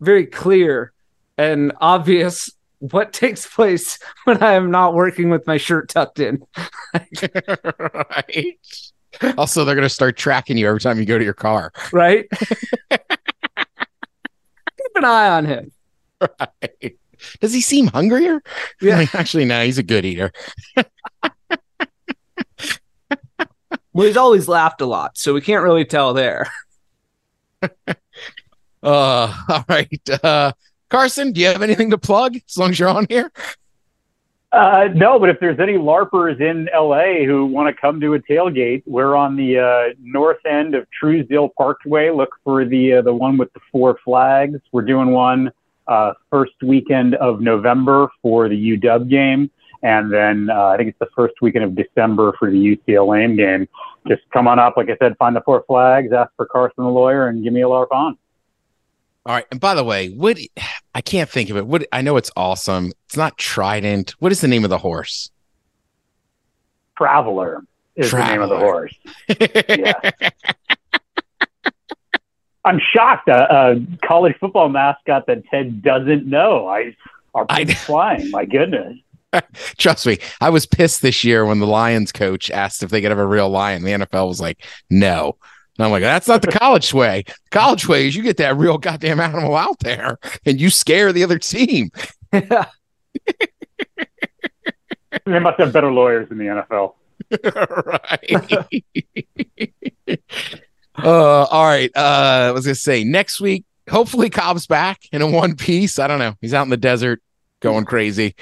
very 0.02 0.26
clear 0.26 0.92
and 1.38 1.74
obvious 1.80 2.50
what 2.80 3.12
takes 3.14 3.48
place 3.48 3.98
when 4.26 4.42
I 4.44 4.54
am 4.54 4.70
not 4.72 4.94
working 4.94 5.30
with 5.30 5.46
my 5.48 5.58
shirt 5.58 5.90
tucked 5.90 6.20
in 6.20 6.44
right. 7.24 8.58
Also, 9.38 9.66
they're 9.66 9.76
gonna 9.76 9.90
start 9.90 10.16
tracking 10.18 10.58
you 10.58 10.68
every 10.68 10.80
time 10.80 11.00
you 11.00 11.06
go 11.06 11.18
to 11.18 11.24
your 11.24 11.34
car. 11.34 11.72
right 11.92 12.28
keep 12.90 13.02
an 14.96 15.06
eye 15.06 15.30
on 15.30 15.46
him 15.46 15.72
Right. 16.22 16.98
Does 17.42 17.54
he 17.54 17.62
seem 17.62 17.88
hungrier? 17.88 18.42
Yeah. 18.82 19.06
Actually, 19.14 19.46
no. 19.46 19.64
He's 19.64 19.78
a 19.80 19.84
good 19.84 20.06
eater. 20.06 20.32
well 23.94 24.06
he's 24.06 24.18
always 24.18 24.48
laughed 24.48 24.82
a 24.82 24.86
lot 24.86 25.18
so 25.18 25.34
we 25.34 25.42
can't 25.42 25.64
really 25.64 25.86
tell 25.86 26.14
there 26.14 26.52
Uh, 28.84 29.34
all 29.50 29.66
right. 29.68 30.10
Uh, 30.24 30.52
Carson, 30.90 31.32
do 31.32 31.42
you 31.42 31.48
have 31.48 31.62
anything 31.62 31.90
to 31.92 31.98
plug? 31.98 32.36
As 32.36 32.58
long 32.58 32.72
as 32.72 32.80
you're 32.80 32.90
on 32.90 33.06
here. 33.10 33.32
Uh, 34.52 34.88
no, 34.96 35.20
but 35.20 35.30
if 35.30 35.40
there's 35.40 35.60
any 35.60 35.74
LARPers 35.74 36.40
in 36.40 36.70
LA 36.74 37.26
who 37.26 37.46
want 37.46 37.68
to 37.74 37.80
come 37.80 38.00
to 38.00 38.14
a 38.14 38.20
tailgate, 38.20 38.82
we're 38.86 39.16
on 39.16 39.36
the 39.36 39.60
uh, 39.60 39.94
north 40.02 40.44
end 40.46 40.74
of 40.74 40.88
Truesdale 40.90 41.50
Parkway. 41.50 42.10
Look 42.12 42.30
for 42.46 42.64
the 42.64 42.94
uh, 42.94 43.02
the 43.02 43.14
one 43.14 43.38
with 43.38 43.52
the 43.54 43.60
four 43.72 44.00
flags. 44.06 44.60
We're 44.72 44.84
doing 44.84 45.12
one 45.12 45.52
uh, 45.88 46.14
first 46.30 46.54
weekend 46.64 47.16
of 47.16 47.42
November 47.42 48.10
for 48.22 48.48
the 48.48 48.78
UW 48.78 49.10
game, 49.10 49.52
and 49.84 50.12
then 50.12 50.50
uh, 50.50 50.68
I 50.68 50.78
think 50.78 50.90
it's 50.90 51.00
the 51.00 51.10
first 51.14 51.36
weekend 51.42 51.66
of 51.66 51.76
December 51.76 52.34
for 52.40 52.50
the 52.50 52.58
UCLA 52.58 53.36
game. 53.36 53.68
Just 54.08 54.22
come 54.32 54.48
on 54.48 54.60
up, 54.60 54.78
like 54.78 54.90
I 54.90 54.96
said, 54.98 55.18
find 55.18 55.36
the 55.36 55.42
four 55.42 55.66
flags, 55.68 56.14
ask 56.14 56.32
for 56.38 56.46
Carson 56.46 56.86
the 56.86 56.90
lawyer, 56.90 57.28
and 57.28 57.44
give 57.44 57.52
me 57.52 57.64
a 57.64 57.68
LARP 57.68 57.92
on. 57.92 58.18
All 59.28 59.34
right. 59.34 59.46
And 59.52 59.60
by 59.60 59.76
the 59.76 59.84
way, 59.84 60.08
what 60.08 60.40
I 60.96 61.02
can't 61.02 61.30
think 61.30 61.50
of 61.50 61.58
it. 61.58 61.68
What 61.68 61.86
I 61.92 62.02
know 62.02 62.16
it's 62.16 62.32
awesome. 62.38 62.94
It's 63.08 63.18
not 63.18 63.38
Trident. 63.38 64.12
What 64.20 64.32
is 64.32 64.40
the 64.40 64.48
name 64.48 64.64
of 64.64 64.70
the 64.70 64.78
horse? 64.78 65.30
Traveler 66.98 67.64
is 67.98 68.12
the 68.12 68.26
name 68.26 68.42
of 68.42 68.50
the 68.50 68.58
horse. 68.58 68.96
Yeah. 69.68 70.12
I'm 72.64 72.80
shocked. 72.94 73.30
A, 73.30 73.72
a 73.72 74.08
college 74.08 74.36
football 74.40 74.68
mascot 74.70 75.26
that 75.28 75.46
Ted 75.50 75.82
doesn't 75.82 76.26
know. 76.26 76.68
I 76.68 76.96
are 77.34 77.46
I- 77.50 77.66
flying. 77.66 78.32
My 78.32 78.46
goodness. 78.46 78.98
Trust 79.78 80.08
me, 80.08 80.20
I 80.40 80.50
was 80.50 80.66
pissed 80.66 81.02
this 81.02 81.24
year 81.26 81.46
when 81.46 81.60
the 81.60 81.68
Lions 81.68 82.14
coach 82.14 82.50
asked 82.50 82.82
if 82.82 82.90
they 82.90 83.02
could 83.02 83.12
have 83.12 83.20
a 83.20 83.28
real 83.28 83.50
lion. 83.50 83.84
The 83.84 83.92
NFL 83.92 84.30
was 84.30 84.40
like, 84.40 84.66
no. 84.90 85.36
And 85.78 85.86
I'm 85.86 85.92
like, 85.92 86.02
that's 86.02 86.28
not 86.28 86.42
the 86.42 86.52
college 86.52 86.94
way. 86.94 87.24
College 87.52 87.88
way 87.88 88.08
is 88.08 88.16
you 88.16 88.24
get 88.24 88.38
that 88.38 88.58
real 88.58 88.78
goddamn 88.78 89.20
animal 89.20 89.56
out 89.56 89.80
there 89.80 90.18
and 90.46 90.60
you 90.60 90.70
scare 90.70 91.14
the 91.14 91.24
other 91.24 91.40
team. 91.40 91.92
They 95.26 95.40
must 95.40 95.60
have 95.60 95.74
better 95.74 95.92
lawyers 95.92 96.30
in 96.32 96.38
the 96.38 96.46
NFL. 96.46 96.94
right. 100.08 100.20
uh, 101.04 101.44
all 101.44 101.66
right. 101.66 101.92
Uh, 101.96 102.48
I 102.48 102.52
was 102.52 102.66
gonna 102.66 102.76
say 102.76 103.04
next 103.04 103.42
week. 103.42 103.66
Hopefully, 103.90 104.30
Cobb's 104.30 104.68
back 104.68 105.00
in 105.12 105.22
a 105.22 105.28
one 105.30 105.56
piece. 105.56 106.00
I 106.00 106.08
don't 106.08 106.20
know. 106.20 106.36
He's 106.42 106.54
out 106.54 106.64
in 106.64 106.70
the 106.70 106.78
desert 106.78 107.22
going 107.62 107.86
crazy. 107.86 108.36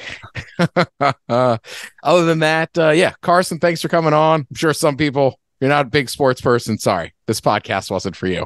uh, 1.29 1.57
other 2.03 2.25
than 2.25 2.39
that, 2.39 2.77
uh, 2.77 2.89
yeah, 2.89 3.13
Carson, 3.21 3.59
thanks 3.59 3.81
for 3.81 3.87
coming 3.87 4.13
on. 4.13 4.45
I'm 4.49 4.55
sure 4.55 4.73
some 4.73 4.97
people 4.97 5.39
you're 5.65 5.75
not 5.75 5.87
a 5.87 5.89
big 5.89 6.11
sports 6.11 6.41
person. 6.41 6.77
Sorry, 6.77 7.13
this 7.25 7.41
podcast 7.41 7.89
wasn't 7.89 8.15
for 8.15 8.27
you. 8.27 8.45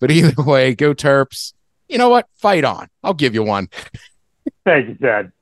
But 0.00 0.10
either 0.10 0.42
way, 0.42 0.74
go 0.74 0.92
Terps. 0.92 1.54
You 1.88 1.96
know 1.96 2.10
what? 2.10 2.26
Fight 2.34 2.64
on. 2.64 2.88
I'll 3.02 3.14
give 3.14 3.34
you 3.34 3.42
one. 3.42 3.68
Thank 4.66 4.88
you, 4.88 4.94
Ted. 4.96 5.32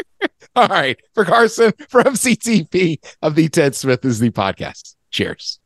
All 0.56 0.68
right. 0.68 0.98
For 1.14 1.26
Carson 1.26 1.72
from 1.90 2.14
CTP 2.14 2.98
of 3.20 3.34
the 3.34 3.50
Ted 3.50 3.74
Smith 3.74 4.04
is 4.06 4.18
the 4.18 4.30
podcast. 4.30 4.96
Cheers. 5.10 5.59